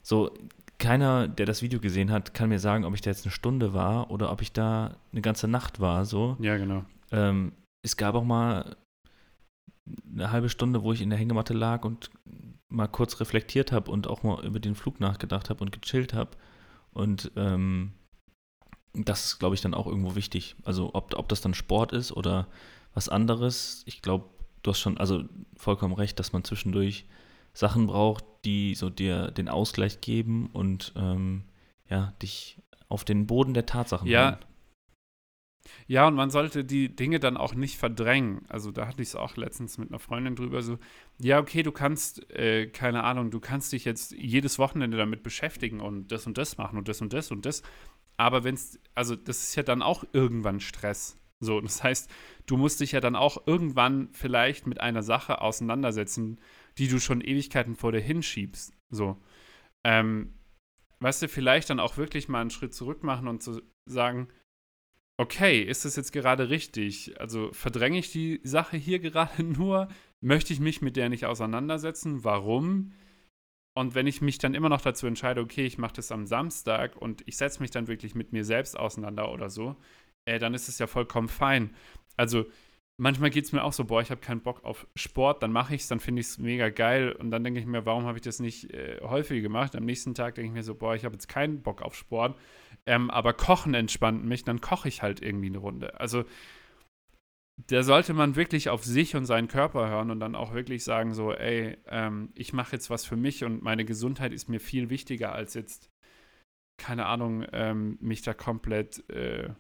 so, 0.01 0.34
keiner, 0.80 1.28
der 1.28 1.45
das 1.45 1.61
Video 1.61 1.80
gesehen 1.80 2.11
hat, 2.11 2.34
kann 2.34 2.49
mir 2.49 2.59
sagen, 2.59 2.84
ob 2.84 2.93
ich 2.93 3.01
da 3.01 3.09
jetzt 3.09 3.26
eine 3.26 3.32
Stunde 3.32 3.74
war 3.74 4.11
oder 4.11 4.32
ob 4.32 4.41
ich 4.41 4.51
da 4.51 4.97
eine 5.11 5.21
ganze 5.21 5.47
Nacht 5.47 5.80
war, 5.80 6.03
so. 6.03 6.36
Ja, 6.39 6.57
genau. 6.57 6.84
Ähm, 7.11 7.53
es 7.84 7.95
gab 7.95 8.15
auch 8.15 8.26
mal 8.26 8.76
eine 10.11 10.32
halbe 10.32 10.49
Stunde, 10.49 10.84
wo 10.84 10.91
ich 10.91 11.01
in 11.01 11.09
der 11.09 11.19
Hängematte 11.19 11.53
lag 11.53 11.86
und 11.86 12.09
mal 12.74 12.88
kurz 12.88 13.19
reflektiert 13.19 13.71
habe 13.71 13.91
und 13.91 14.07
auch 14.07 14.24
mal 14.24 14.43
über 14.45 14.59
den 14.59 14.76
Flug 14.76 14.99
nachgedacht 14.99 15.49
habe 15.49 15.63
und 15.63 15.71
gechillt 15.71 16.13
habe. 16.13 16.32
Und 16.91 17.32
ähm, 17.36 17.93
das 18.93 19.26
ist, 19.26 19.39
glaube 19.39 19.55
ich, 19.55 19.61
dann 19.61 19.74
auch 19.74 19.88
irgendwo 19.88 20.15
wichtig. 20.15 20.55
Also 20.63 20.91
ob, 20.93 21.17
ob 21.17 21.30
das 21.30 21.41
dann 21.41 21.53
Sport 21.53 21.93
ist 21.93 22.11
oder 22.11 22.47
was 22.93 23.09
anderes. 23.09 23.84
Ich 23.86 24.01
glaube, 24.01 24.26
du 24.61 24.71
hast 24.71 24.80
schon 24.80 24.97
also 24.97 25.24
vollkommen 25.55 25.93
recht, 25.93 26.19
dass 26.19 26.34
man 26.34 26.43
zwischendurch 26.43 27.05
Sachen 27.53 27.88
braucht, 27.88 28.26
die 28.45 28.76
so 28.76 28.89
dir 28.89 29.32
den 29.32 29.49
Ausgleich 29.49 30.01
geben 30.01 30.49
und 30.51 30.93
ähm, 30.95 31.43
ja, 31.89 32.13
dich 32.21 32.57
auf 32.89 33.03
den 33.03 33.28
Boden 33.28 33.53
der 33.53 33.65
Tatsachen 33.65 34.07
ja, 34.07 34.32
bringen. 34.32 34.45
Ja, 35.88 36.07
und 36.07 36.16
man 36.16 36.30
sollte 36.30 36.66
die 36.66 36.95
Dinge 36.95 37.20
dann 37.20 37.38
auch 37.38 37.55
nicht 37.55 37.78
verdrängen. 37.78 38.45
Also 38.49 38.72
da 38.72 38.88
hatte 38.88 39.01
ich 39.01 39.09
es 39.09 39.16
auch 39.16 39.38
letztens 39.38 39.78
mit 39.78 39.89
einer 39.89 39.99
Freundin 39.99 40.36
drüber 40.36 40.61
so, 40.61 40.78
ja, 41.20 41.39
okay, 41.39 41.64
du 41.64 41.72
kannst, 41.72 42.30
äh, 42.32 42.68
keine 42.68 43.03
Ahnung, 43.03 43.32
du 43.32 43.39
kannst 43.39 43.72
dich 43.72 43.86
jetzt 43.86 44.11
jedes 44.11 44.59
Wochenende 44.59 44.97
damit 44.97 45.24
beschäftigen 45.24 45.80
und 45.80 46.11
das 46.11 46.28
und 46.28 46.38
das 46.38 46.57
machen 46.57 46.78
und 46.78 46.88
das 46.88 47.01
und 47.01 47.14
das 47.14 47.32
und 47.32 47.45
das. 47.45 47.64
Aber 48.18 48.43
wenn 48.43 48.55
es, 48.55 48.80
also 48.95 49.16
das 49.16 49.43
ist 49.43 49.55
ja 49.55 49.64
dann 49.64 49.82
auch 49.82 50.03
irgendwann 50.14 50.59
Stress. 50.59 51.18
So, 51.39 51.59
das 51.59 51.84
heißt, 51.84 52.09
du 52.45 52.57
musst 52.57 52.80
dich 52.80 52.93
ja 52.93 53.01
dann 53.01 53.16
auch 53.16 53.47
irgendwann 53.47 54.09
vielleicht 54.14 54.66
mit 54.66 54.80
einer 54.80 55.03
Sache 55.03 55.41
auseinandersetzen, 55.41 56.39
die 56.78 56.88
du 56.88 56.99
schon 56.99 57.22
Ewigkeiten 57.22 57.76
vor 57.76 57.91
dir 57.91 57.99
hinschiebst. 57.99 58.74
So. 58.89 59.18
Ähm, 59.84 60.34
weißt 60.99 61.24
du, 61.24 61.28
vielleicht 61.28 61.70
dann 61.70 61.82
auch 61.82 61.97
wirklich 61.97 62.30
mal 62.30 62.41
einen 62.41 62.49
Schritt 62.49 62.74
zurück 62.74 63.03
machen 63.03 63.28
und 63.28 63.43
zu 63.43 63.61
sagen, 63.86 64.30
okay, 65.18 65.61
ist 65.61 65.86
das 65.86 65.95
jetzt 65.95 66.11
gerade 66.11 66.49
richtig? 66.49 67.20
Also 67.20 67.51
verdränge 67.53 67.99
ich 67.99 68.11
die 68.11 68.39
Sache 68.43 68.78
hier 68.78 68.99
gerade 68.99 69.43
nur? 69.43 69.88
Möchte 70.22 70.53
ich 70.53 70.59
mich 70.59 70.82
mit 70.82 70.95
der 70.95 71.09
nicht 71.09 71.26
auseinandersetzen? 71.26 72.24
Warum? 72.24 72.93
Und 73.76 73.95
wenn 73.95 74.07
ich 74.07 74.22
mich 74.22 74.38
dann 74.38 74.53
immer 74.53 74.70
noch 74.70 74.82
dazu 74.82 75.07
entscheide, 75.07 75.41
okay, 75.41 75.66
ich 75.66 75.78
mache 75.78 75.95
das 75.95 76.11
am 76.11 76.28
Samstag 76.28 76.95
und 76.95 77.24
ich 77.28 77.38
setze 77.38 77.59
mich 77.61 77.72
dann 77.72 77.88
wirklich 77.88 78.14
mit 78.14 78.32
mir 78.32 78.45
selbst 78.45 78.78
auseinander 78.78 79.32
oder 79.32 79.49
so, 79.49 79.76
äh, 80.26 80.39
dann 80.39 80.53
ist 80.53 80.70
es 80.70 80.78
ja 80.80 80.88
vollkommen 80.88 81.28
fein. 81.28 81.76
Also 82.16 82.45
manchmal 82.97 83.32
geht 83.32 83.45
es 83.45 83.51
mir 83.51 83.64
auch 83.64 83.74
so, 83.74 83.86
boah, 83.86 84.01
ich 84.01 84.11
habe 84.11 84.22
keinen 84.22 84.41
Bock 84.41 84.64
auf 84.64 84.88
Sport, 84.95 85.41
dann 85.41 85.51
mache 85.51 85.74
ich 85.74 85.82
es, 85.82 85.88
dann 85.88 85.99
finde 85.99 86.22
ich 86.22 86.28
es 86.28 86.38
mega 86.38 86.70
geil 86.70 87.14
und 87.14 87.32
dann 87.32 87.43
denke 87.43 87.59
ich 87.59 87.66
mir, 87.66 87.86
warum 87.86 88.05
habe 88.05 88.18
ich 88.18 88.24
das 88.24 88.39
nicht 88.39 88.72
äh, 88.72 88.99
häufig 89.01 89.41
gemacht? 89.41 89.76
Am 89.76 89.86
nächsten 89.86 90.14
Tag 90.14 90.36
denke 90.36 90.49
ich 90.49 90.53
mir 90.53 90.64
so, 90.64 90.76
boah, 90.76 90.95
ich 90.95 91.03
habe 91.03 91.16
jetzt 91.16 91.28
keinen 91.28 91.64
Bock 91.64 91.82
auf 91.82 91.95
Sport, 91.95 92.38
ähm, 92.86 93.09
aber 93.09 93.34
Kochen 93.34 93.73
entspannt 93.73 94.25
mich, 94.25 94.43
dann 94.43 94.61
koche 94.61 94.88
ich 94.88 95.01
halt 95.01 95.21
irgendwie 95.21 95.47
eine 95.47 95.59
Runde. 95.59 95.99
Also 95.99 96.25
da 97.67 97.84
sollte 97.84 98.13
man 98.13 98.36
wirklich 98.36 98.69
auf 98.69 98.84
sich 98.84 99.15
und 99.15 99.25
seinen 99.25 99.47
Körper 99.47 99.88
hören 99.88 100.11
und 100.11 100.19
dann 100.19 100.36
auch 100.36 100.53
wirklich 100.53 100.84
sagen 100.84 101.13
so, 101.13 101.31
ey, 101.34 101.77
ähm, 101.88 102.31
ich 102.36 102.51
mache 102.51 102.73
jetzt 102.73 102.89
was 102.89 103.05
für 103.05 103.15
mich 103.15 103.43
und 103.43 103.61
meine 103.61 103.86
Gesundheit 103.86 104.34
ist 104.34 104.49
mir 104.49 104.59
viel 104.59 104.89
wichtiger 104.89 105.34
als 105.34 105.53
jetzt, 105.53 105.91
keine 106.77 107.05
Ahnung, 107.05 107.45
ähm, 107.51 107.97
mich 108.01 108.23
da 108.23 108.34
komplett 108.34 109.07
äh, 109.09 109.53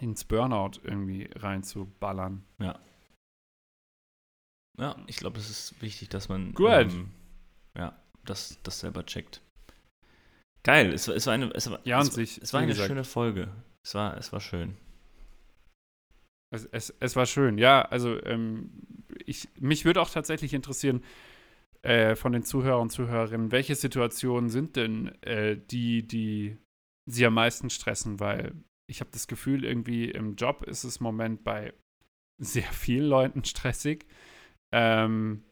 ins 0.00 0.24
Burnout 0.24 0.80
irgendwie 0.82 1.30
reinzuballern. 1.34 2.44
Ja. 2.58 2.80
Ja, 4.76 4.96
ich 5.06 5.16
glaube, 5.16 5.38
es 5.38 5.48
ist 5.48 5.80
wichtig, 5.80 6.08
dass 6.08 6.28
man 6.28 6.52
Gut. 6.52 6.68
ähm, 6.68 7.12
ja, 7.76 7.96
das, 8.24 8.60
das 8.64 8.80
selber 8.80 9.06
checkt. 9.06 9.43
Geil, 10.64 10.92
es, 10.92 11.08
war- 11.08 11.14
es 11.14 11.26
war 11.26 11.34
eine, 11.34 11.50
es 11.54 11.70
war, 11.70 11.80
Ja, 11.84 12.00
es, 12.00 12.08
sich, 12.14 12.40
es 12.42 12.52
war 12.52 12.60
eine 12.60 12.68
gesagt. 12.68 12.88
schöne 12.88 13.04
Folge. 13.04 13.48
Es 13.84 13.94
war, 13.94 14.16
es 14.16 14.32
war 14.32 14.40
schön. 14.40 14.76
Es, 16.52 16.64
es, 16.66 16.94
es 17.00 17.16
war 17.16 17.26
schön, 17.26 17.58
ja. 17.58 17.82
Also 17.82 18.22
ähm, 18.24 18.70
ich, 19.26 19.48
mich 19.60 19.84
würde 19.84 20.00
auch 20.00 20.10
tatsächlich 20.10 20.54
interessieren 20.54 21.02
äh, 21.82 22.16
von 22.16 22.32
den 22.32 22.44
Zuhörern 22.44 22.82
und 22.82 22.90
Zuhörerinnen, 22.90 23.52
welche 23.52 23.74
Situationen 23.74 24.48
sind 24.48 24.76
denn 24.76 25.08
äh, 25.22 25.58
die, 25.58 26.06
die 26.06 26.56
sie 27.06 27.26
am 27.26 27.34
meisten 27.34 27.68
stressen? 27.70 28.20
Weil 28.20 28.54
ich 28.88 29.00
habe 29.00 29.10
das 29.12 29.26
Gefühl, 29.26 29.64
irgendwie 29.64 30.10
im 30.10 30.36
Job 30.36 30.62
ist 30.62 30.84
es 30.84 30.98
im 30.98 31.04
Moment 31.04 31.44
bei 31.44 31.74
sehr 32.40 32.62
vielen 32.72 33.06
Leuten 33.08 33.44
stressig. 33.44 34.06
Ähm, 34.72 35.44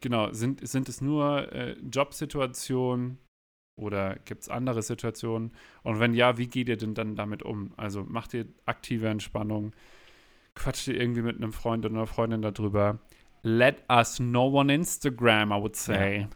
genau, 0.00 0.32
sind, 0.32 0.66
sind 0.66 0.88
es 0.88 1.00
nur 1.00 1.52
äh, 1.52 1.72
Jobsituationen 1.80 3.18
oder 3.76 4.16
gibt 4.24 4.42
es 4.42 4.48
andere 4.48 4.82
Situationen? 4.82 5.52
Und 5.82 6.00
wenn 6.00 6.14
ja, 6.14 6.38
wie 6.38 6.46
geht 6.48 6.68
ihr 6.68 6.76
denn 6.76 6.94
dann 6.94 7.14
damit 7.16 7.42
um? 7.42 7.72
Also 7.76 8.04
macht 8.04 8.34
ihr 8.34 8.46
aktive 8.64 9.08
Entspannung? 9.08 9.72
Quatscht 10.54 10.88
ihr 10.88 10.98
irgendwie 11.00 11.22
mit 11.22 11.36
einem 11.36 11.52
Freund 11.52 11.84
oder 11.84 11.94
einer 11.94 12.06
Freundin 12.06 12.42
darüber? 12.42 12.98
Let 13.42 13.84
us 13.90 14.16
know 14.16 14.58
on 14.58 14.70
Instagram, 14.70 15.52
I 15.52 15.60
would 15.60 15.76
say. 15.76 16.26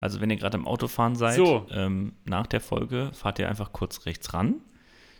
Also, 0.00 0.20
wenn 0.20 0.30
ihr 0.30 0.36
gerade 0.36 0.56
im 0.58 0.66
Autofahren 0.66 1.16
seid, 1.16 1.36
So. 1.36 1.66
ähm, 1.70 2.14
nach 2.24 2.46
der 2.46 2.60
Folge 2.60 3.10
fahrt 3.14 3.38
ihr 3.38 3.48
einfach 3.48 3.72
kurz 3.72 4.04
rechts 4.06 4.34
ran, 4.34 4.56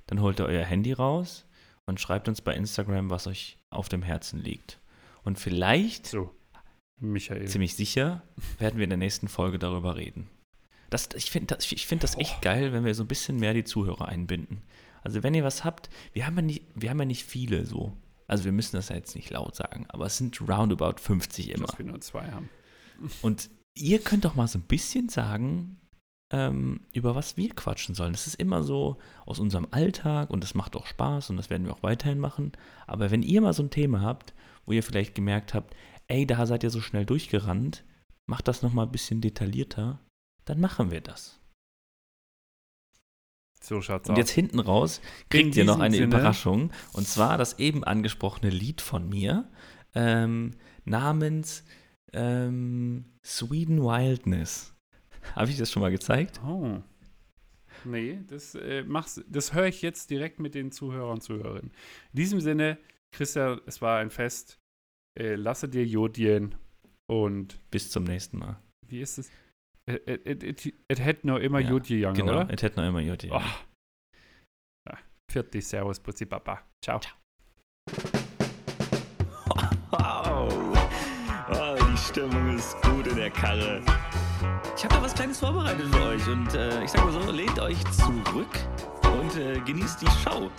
dann 0.06 0.20
holt 0.20 0.38
ihr 0.40 0.46
euer 0.46 0.64
Handy 0.64 0.92
raus 0.92 1.46
und 1.86 2.00
schreibt 2.00 2.28
uns 2.28 2.40
bei 2.40 2.54
Instagram, 2.54 3.10
was 3.10 3.26
euch 3.26 3.58
auf 3.70 3.88
dem 3.88 4.02
Herzen 4.02 4.38
liegt. 4.40 4.80
Und 5.24 5.38
vielleicht, 5.38 6.06
So, 6.06 6.30
Michael. 6.98 7.46
ziemlich 7.46 7.74
sicher, 7.74 8.22
werden 8.58 8.76
wir 8.76 8.84
in 8.84 8.90
der 8.90 8.98
nächsten 8.98 9.28
Folge 9.28 9.58
darüber 9.58 9.96
reden. 9.96 10.28
Das, 10.90 11.08
ich 11.14 11.30
finde 11.30 11.54
das, 11.54 11.70
ich 11.70 11.86
find 11.86 12.02
das 12.02 12.16
echt 12.16 12.42
geil, 12.42 12.72
wenn 12.72 12.84
wir 12.84 12.94
so 12.94 13.04
ein 13.04 13.08
bisschen 13.08 13.38
mehr 13.38 13.54
die 13.54 13.64
Zuhörer 13.64 14.08
einbinden. 14.08 14.62
Also 15.02 15.22
wenn 15.22 15.34
ihr 15.34 15.44
was 15.44 15.64
habt, 15.64 15.88
wir 16.12 16.26
haben 16.26 16.36
ja 16.36 16.42
nicht, 16.42 16.64
wir 16.74 16.90
haben 16.90 16.98
ja 16.98 17.04
nicht 17.04 17.24
viele 17.24 17.64
so. 17.64 17.96
Also 18.26 18.44
wir 18.44 18.52
müssen 18.52 18.76
das 18.76 18.88
ja 18.88 18.96
jetzt 18.96 19.14
nicht 19.14 19.30
laut 19.30 19.54
sagen, 19.54 19.86
aber 19.88 20.06
es 20.06 20.18
sind 20.18 20.40
roundabout 20.40 21.00
50 21.00 21.50
immer. 21.50 21.66
Dass 21.66 21.78
wir 21.78 21.86
nur 21.86 22.00
zwei 22.00 22.30
haben. 22.30 22.48
Und 23.22 23.50
ihr 23.74 24.00
könnt 24.00 24.24
doch 24.24 24.34
mal 24.34 24.48
so 24.48 24.58
ein 24.58 24.62
bisschen 24.62 25.08
sagen, 25.08 25.78
ähm, 26.30 26.80
über 26.92 27.14
was 27.14 27.36
wir 27.36 27.50
quatschen 27.50 27.94
sollen. 27.94 28.12
Das 28.12 28.26
ist 28.26 28.34
immer 28.34 28.62
so 28.62 28.96
aus 29.26 29.38
unserem 29.38 29.68
Alltag 29.70 30.30
und 30.30 30.42
das 30.42 30.54
macht 30.54 30.74
auch 30.76 30.86
Spaß 30.86 31.30
und 31.30 31.36
das 31.36 31.50
werden 31.50 31.66
wir 31.66 31.72
auch 31.72 31.82
weiterhin 31.82 32.18
machen. 32.18 32.52
Aber 32.86 33.10
wenn 33.10 33.22
ihr 33.22 33.40
mal 33.40 33.52
so 33.52 33.62
ein 33.62 33.70
Thema 33.70 34.00
habt, 34.00 34.34
wo 34.64 34.72
ihr 34.72 34.82
vielleicht 34.82 35.14
gemerkt 35.14 35.54
habt, 35.54 35.76
ey, 36.08 36.26
da 36.26 36.46
seid 36.46 36.64
ihr 36.64 36.70
so 36.70 36.80
schnell 36.80 37.06
durchgerannt, 37.06 37.84
macht 38.26 38.48
das 38.48 38.62
nochmal 38.62 38.86
ein 38.86 38.92
bisschen 38.92 39.20
detaillierter, 39.20 40.00
dann 40.46 40.60
machen 40.60 40.90
wir 40.90 41.00
das. 41.02 41.38
So 43.62 43.80
schaut's 43.82 44.08
Und 44.08 44.14
aus. 44.14 44.18
jetzt 44.18 44.30
hinten 44.30 44.60
raus 44.60 45.00
kriegt 45.28 45.56
ihr 45.56 45.64
noch 45.64 45.80
eine 45.80 45.94
Sinne- 45.96 46.06
Überraschung. 46.06 46.72
Und 46.92 47.08
zwar 47.08 47.36
das 47.36 47.58
eben 47.58 47.82
angesprochene 47.84 48.50
Lied 48.50 48.80
von 48.80 49.08
mir 49.08 49.50
ähm, 49.94 50.52
namens 50.84 51.64
ähm, 52.12 53.06
Sweden 53.24 53.82
Wildness. 53.82 54.74
Habe 55.34 55.50
ich 55.50 55.56
das 55.58 55.72
schon 55.72 55.82
mal 55.82 55.90
gezeigt? 55.90 56.40
Oh. 56.44 56.80
Nee, 57.84 58.20
das, 58.28 58.54
äh, 58.54 58.84
mach's, 58.86 59.20
das 59.28 59.52
höre 59.52 59.66
ich 59.66 59.82
jetzt 59.82 60.10
direkt 60.10 60.38
mit 60.38 60.54
den 60.54 60.70
Zuhörern 60.70 61.14
und 61.14 61.22
Zuhörerinnen. 61.22 61.70
In 62.12 62.16
diesem 62.16 62.40
Sinne, 62.40 62.78
Christian, 63.12 63.60
es 63.66 63.82
war 63.82 63.98
ein 63.98 64.10
Fest. 64.10 64.58
Äh, 65.18 65.34
lasse 65.34 65.68
dir 65.68 65.84
Jodien 65.84 66.54
und 67.08 67.58
Bis 67.70 67.90
zum 67.90 68.04
nächsten 68.04 68.38
Mal. 68.38 68.60
wie 68.86 69.00
ist 69.00 69.18
es? 69.18 69.30
It 69.88 70.98
hätte 70.98 71.26
noch 71.26 71.38
immer 71.38 71.60
Ja, 71.60 71.70
Young, 71.70 72.14
genau, 72.14 72.32
oder? 72.40 72.48
es 72.50 72.62
hätte 72.62 72.80
noch 72.80 72.88
immer 72.88 73.00
Jodi. 73.00 73.30
Oh. 73.30 73.40
Ja, 74.88 74.98
Vierte 75.30 75.60
Servus, 75.60 76.00
Putzi 76.00 76.26
Papa. 76.26 76.62
Ciao. 76.84 77.00
Wow. 79.90 80.52
Oh, 81.48 81.76
die 81.90 81.96
Stimmung 81.96 82.56
ist 82.56 82.76
gut 82.82 83.06
in 83.06 83.16
der 83.16 83.30
Karre. 83.30 83.80
Ich 84.76 84.84
habe 84.84 84.94
da 84.94 85.02
was 85.02 85.14
Kleines 85.14 85.38
vorbereitet 85.38 85.86
für 85.94 86.02
euch 86.02 86.28
und 86.28 86.52
äh, 86.54 86.84
ich 86.84 86.90
sage 86.90 87.04
mal 87.04 87.12
so, 87.12 87.30
lehnt 87.30 87.58
euch 87.60 87.82
zurück 87.92 88.58
und 89.04 89.36
äh, 89.36 89.60
genießt 89.60 90.02
die 90.02 90.06
Show. 90.06 90.50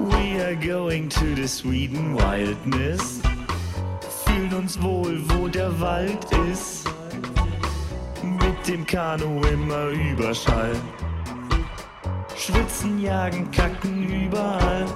We 0.00 0.40
are 0.40 0.54
going 0.54 1.08
to 1.08 1.34
the 1.34 1.48
Sweden 1.48 2.14
Wildness. 2.14 3.20
Fühlen 4.24 4.54
uns 4.54 4.80
wohl, 4.80 5.18
wo 5.28 5.48
der 5.48 5.80
Wald 5.80 6.24
ist. 6.52 6.86
Mit 8.22 8.68
dem 8.68 8.86
Kanu 8.86 9.40
immer 9.52 9.88
Überschall. 9.88 10.76
Schwitzen, 12.36 13.00
jagen, 13.00 13.50
kacken 13.50 14.26
überall. 14.26 14.86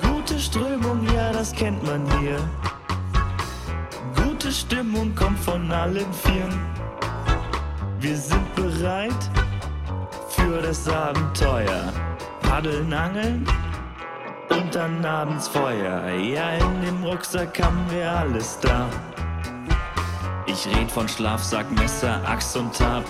Gute 0.00 0.38
Strömung, 0.38 1.04
ja, 1.12 1.32
das 1.32 1.52
kennt 1.52 1.82
man 1.82 2.06
hier. 2.20 2.38
Gute 4.14 4.52
Stimmung 4.52 5.12
kommt 5.16 5.40
von 5.40 5.72
allen 5.72 6.12
Vieren. 6.12 6.60
Wir 7.98 8.16
sind 8.16 8.54
bereit 8.54 9.30
für 10.28 10.62
das 10.62 10.88
Abenteuer. 10.88 11.92
Paddeln, 12.54 12.92
angeln 12.92 13.44
und 14.48 14.72
dann 14.72 15.04
abends 15.04 15.48
Feuer. 15.48 16.08
Ja, 16.10 16.50
in 16.50 16.82
dem 16.82 17.02
Rucksack 17.02 17.60
haben 17.60 17.84
wir 17.90 18.08
alles 18.08 18.60
da. 18.60 18.88
Ich 20.46 20.64
red 20.68 20.88
von 20.88 21.08
Schlafsack, 21.08 21.68
Messer, 21.72 22.20
Axt 22.24 22.56
und 22.56 22.72
Tab. 22.72 23.02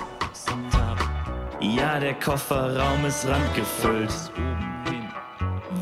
Ja, 1.61 2.01
der 2.01 2.15
Kofferraum 2.15 3.05
ist 3.05 3.29
randgefüllt. 3.29 4.33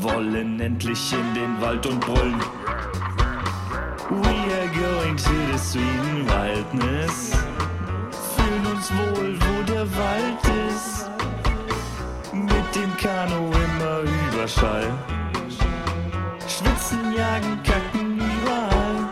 Wollen 0.01 0.59
endlich 0.59 1.13
in 1.13 1.33
den 1.33 1.61
Wald 1.61 1.85
und 1.85 2.01
brüllen. 2.01 2.41
We 4.09 4.35
are 4.59 4.67
going 4.75 5.15
to 5.15 5.31
the 5.53 5.57
Sweden 5.57 6.27
Wildness. 6.27 7.31
Fühlen 8.35 8.75
uns 8.75 8.91
wohl, 8.91 9.39
wo 9.39 9.63
der 9.63 9.89
Wald 9.95 10.43
ist. 10.43 10.52
Kanu 13.03 13.51
immer 13.51 13.99
Überschall. 14.31 14.89
Schwitzen, 16.47 17.13
jagen, 17.13 17.61
kacken 17.61 18.15
überall. 18.15 19.09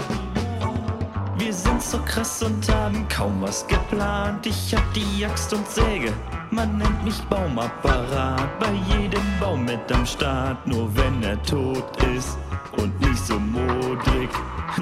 Wir 1.37 1.53
sind 1.53 1.83
so 1.83 1.97
krass 2.05 2.41
und 2.41 2.71
haben 2.71 3.05
kaum 3.09 3.41
was 3.41 3.67
geplant. 3.67 4.45
Ich 4.45 4.73
hab 4.73 4.93
die 4.93 5.25
Axt 5.25 5.51
und 5.53 5.67
Säge, 5.67 6.13
man 6.51 6.77
nennt 6.77 7.03
mich 7.03 7.21
Baumapparat. 7.23 8.57
Bei 8.61 8.71
jedem 8.95 9.25
Baum 9.41 9.65
mit 9.65 9.91
am 9.91 10.05
Start, 10.05 10.65
nur 10.65 10.89
wenn 10.95 11.21
er 11.21 11.43
tot 11.43 11.83
ist 12.15 12.37
und 12.77 12.97
nicht 13.01 13.25
so 13.25 13.37
modrig, 13.37 14.29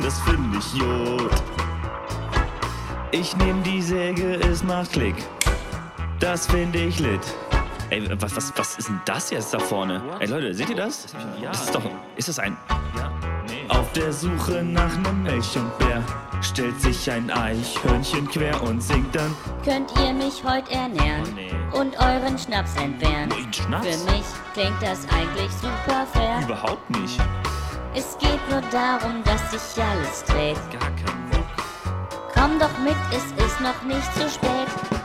das 0.04 0.20
find 0.20 0.56
ich 0.56 0.74
Jod. 0.76 1.32
Ich 3.10 3.36
nehm 3.38 3.64
die 3.64 3.82
Säge, 3.82 4.36
es 4.36 4.64
macht 4.64 4.92
Klick, 4.92 5.16
das 6.20 6.46
find 6.46 6.76
ich 6.76 7.00
lit. 7.00 7.36
Ey, 7.92 8.08
was, 8.22 8.36
was, 8.36 8.54
was 8.56 8.78
ist 8.78 8.88
denn 8.90 9.02
das 9.06 9.32
jetzt 9.32 9.54
da 9.54 9.60
vorne? 9.60 10.02
Ey 10.20 10.28
Leute, 10.28 10.54
seht 10.54 10.70
ihr 10.70 10.76
das? 10.76 11.08
Das 11.42 11.62
ist 11.64 11.74
doch, 11.74 11.82
ist 12.16 12.28
das 12.28 12.38
ein... 12.40 12.56
Auf 13.70 13.92
der 13.94 14.14
Suche 14.14 14.64
nach 14.64 14.96
nem 14.98 15.24
Milch 15.24 15.56
und 15.58 15.76
Bär 15.80 16.04
stellt 16.42 16.80
sich 16.82 17.10
ein 17.10 17.30
Eichhörnchen 17.32 18.28
quer 18.30 18.62
und 18.62 18.82
singt 18.82 19.16
dann 19.16 19.36
Könnt 19.64 19.92
ihr 20.00 20.14
mich 20.14 20.44
heute 20.44 20.72
ernähren 20.72 21.24
Oh, 21.28 21.36
nee. 21.36 21.80
und 21.80 21.98
euren 22.00 22.38
Schnaps 22.38 22.76
entbehren? 22.76 23.30
Nein, 23.30 23.52
Schnaps? 23.54 23.88
Für 23.88 24.12
mich 24.12 24.26
klingt 24.54 24.82
das 24.82 25.08
eigentlich 25.10 25.52
super 25.54 26.06
fair. 26.14 26.42
überhaupt 26.44 26.90
nicht. 26.92 27.20
Es 27.96 28.18
geht 28.20 28.40
nur 28.52 28.62
darum, 28.72 29.24
dass 29.24 29.52
sich 29.52 29.84
alles 29.84 30.24
dreht. 30.26 30.58
Gar 30.72 30.92
kein 30.92 31.30
Bock. 31.32 31.46
Komm 32.36 32.60
doch 32.60 32.78
mit, 32.84 32.96
es 33.12 33.26
ist 33.44 33.60
noch 33.62 33.82
nicht 33.84 34.14
zu 34.14 34.30
spät. 34.30 34.99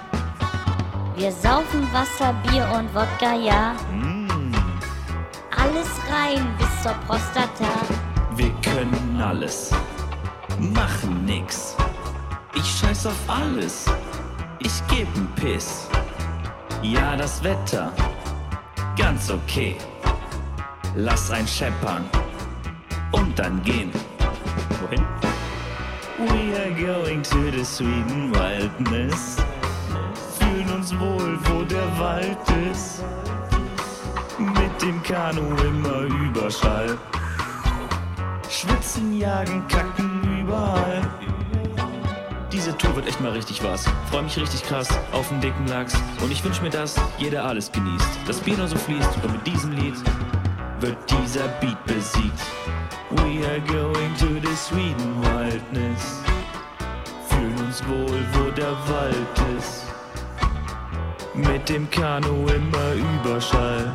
Wir 1.17 1.31
saufen 1.33 1.87
Wasser, 1.93 2.33
Bier 2.45 2.69
und 2.77 2.93
Wodka, 2.95 3.35
ja. 3.35 3.75
Mm, 3.93 4.53
Alles 5.57 5.89
rein 6.11 6.47
bis 6.59 6.83
zur 6.83 6.93
Prostata. 7.07 7.69
wir 8.37 8.51
können 8.63 9.21
alles, 9.25 9.71
machen 10.59 11.25
nix. 11.25 11.77
Ich 12.55 12.65
scheiß 12.79 13.07
auf 13.07 13.21
alles, 13.29 13.87
ich 14.59 14.73
geb 14.89 15.09
n 15.17 15.29
Piss. 15.37 15.89
Ja, 16.83 17.17
das 17.17 17.43
Wetter, 17.45 17.93
ganz 18.97 19.31
okay. 19.31 19.77
Lass 20.97 21.31
ein 21.31 21.47
scheppern 21.47 22.05
und 23.13 23.39
dann 23.39 23.63
gehen. 23.63 23.91
Wohin? 24.81 25.05
We 26.19 26.57
are 26.61 26.71
going 26.73 27.23
to 27.23 27.51
the 27.51 27.65
Sweden 27.65 28.33
Wilderness. 28.33 29.37
Uns 30.85 31.01
wohl, 31.01 31.39
wo 31.45 31.63
der 31.63 31.99
Wald 31.99 32.37
ist. 32.71 33.03
Mit 34.39 34.83
dem 34.83 35.03
Kanu 35.03 35.57
immer 35.57 36.01
Überschall. 36.01 36.99
Schwitzen, 38.51 39.19
jagen, 39.19 39.67
kacken 39.69 40.21
überall. 40.43 41.01
Diese 42.53 42.77
Tour 42.77 42.97
wird 42.97 43.09
echt 43.09 43.19
mal 43.23 43.33
richtig 43.33 43.65
was. 43.65 43.87
Freu 44.11 44.21
mich 44.21 44.37
richtig 44.37 44.63
krass 44.63 44.89
auf 45.13 45.27
den 45.31 45.41
dicken 45.41 45.67
Lachs. 45.69 45.95
Und 46.23 46.31
ich 46.31 46.45
wünsch 46.45 46.61
mir, 46.61 46.69
dass 46.69 47.01
jeder 47.17 47.47
alles 47.47 47.73
genießt. 47.73 48.19
Das 48.27 48.41
Bier 48.41 48.59
nur 48.59 48.69
so 48.69 48.77
fließt 48.77 49.17
und 49.23 49.33
mit 49.33 49.47
diesem 49.47 49.73
Lied 49.73 49.97
wird 50.81 50.99
dieser 51.11 51.49
Beat 51.63 51.83
besiegt. 51.87 52.41
We 53.09 53.43
are 53.49 53.61
going 53.61 54.15
to 54.19 54.47
the 54.47 54.55
Sweden 54.55 55.23
Wilderness. 55.23 56.21
Fühlen 57.31 57.59
uns 57.59 57.83
wohl, 57.89 58.21
wo 58.35 58.51
der 58.51 58.73
Wald 58.87 59.59
ist. 59.59 59.84
Mit 61.35 61.69
dem 61.69 61.91
Kanu 61.91 62.47
immer 62.47 62.93
Überschall. 62.95 63.93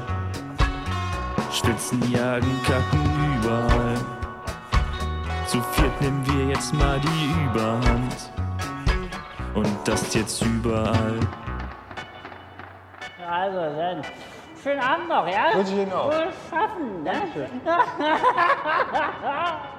Schwitzen, 1.52 2.02
jagen, 2.12 2.62
kacken 2.64 3.40
überall. 3.40 3.96
Zu 5.48 5.62
viert 5.62 6.02
nehmen 6.02 6.22
wir 6.26 6.48
jetzt 6.54 6.74
mal 6.74 7.00
die 7.00 7.32
Überhand. 7.46 8.32
Und 9.56 9.78
das 9.86 10.14
jetzt 10.14 10.42
überall. 10.42 11.18
Also 13.26 13.58
dann, 13.58 14.02
schönen 14.62 14.82
Abend 14.82 15.08
noch, 15.08 15.26
ja? 15.28 15.56
Wünsche 15.56 15.74
ich 15.74 15.80
Ihnen 15.80 15.94
auch. 15.94 16.08
Wohl 16.08 16.28
schaffen, 16.50 17.04
ne? 17.04 17.22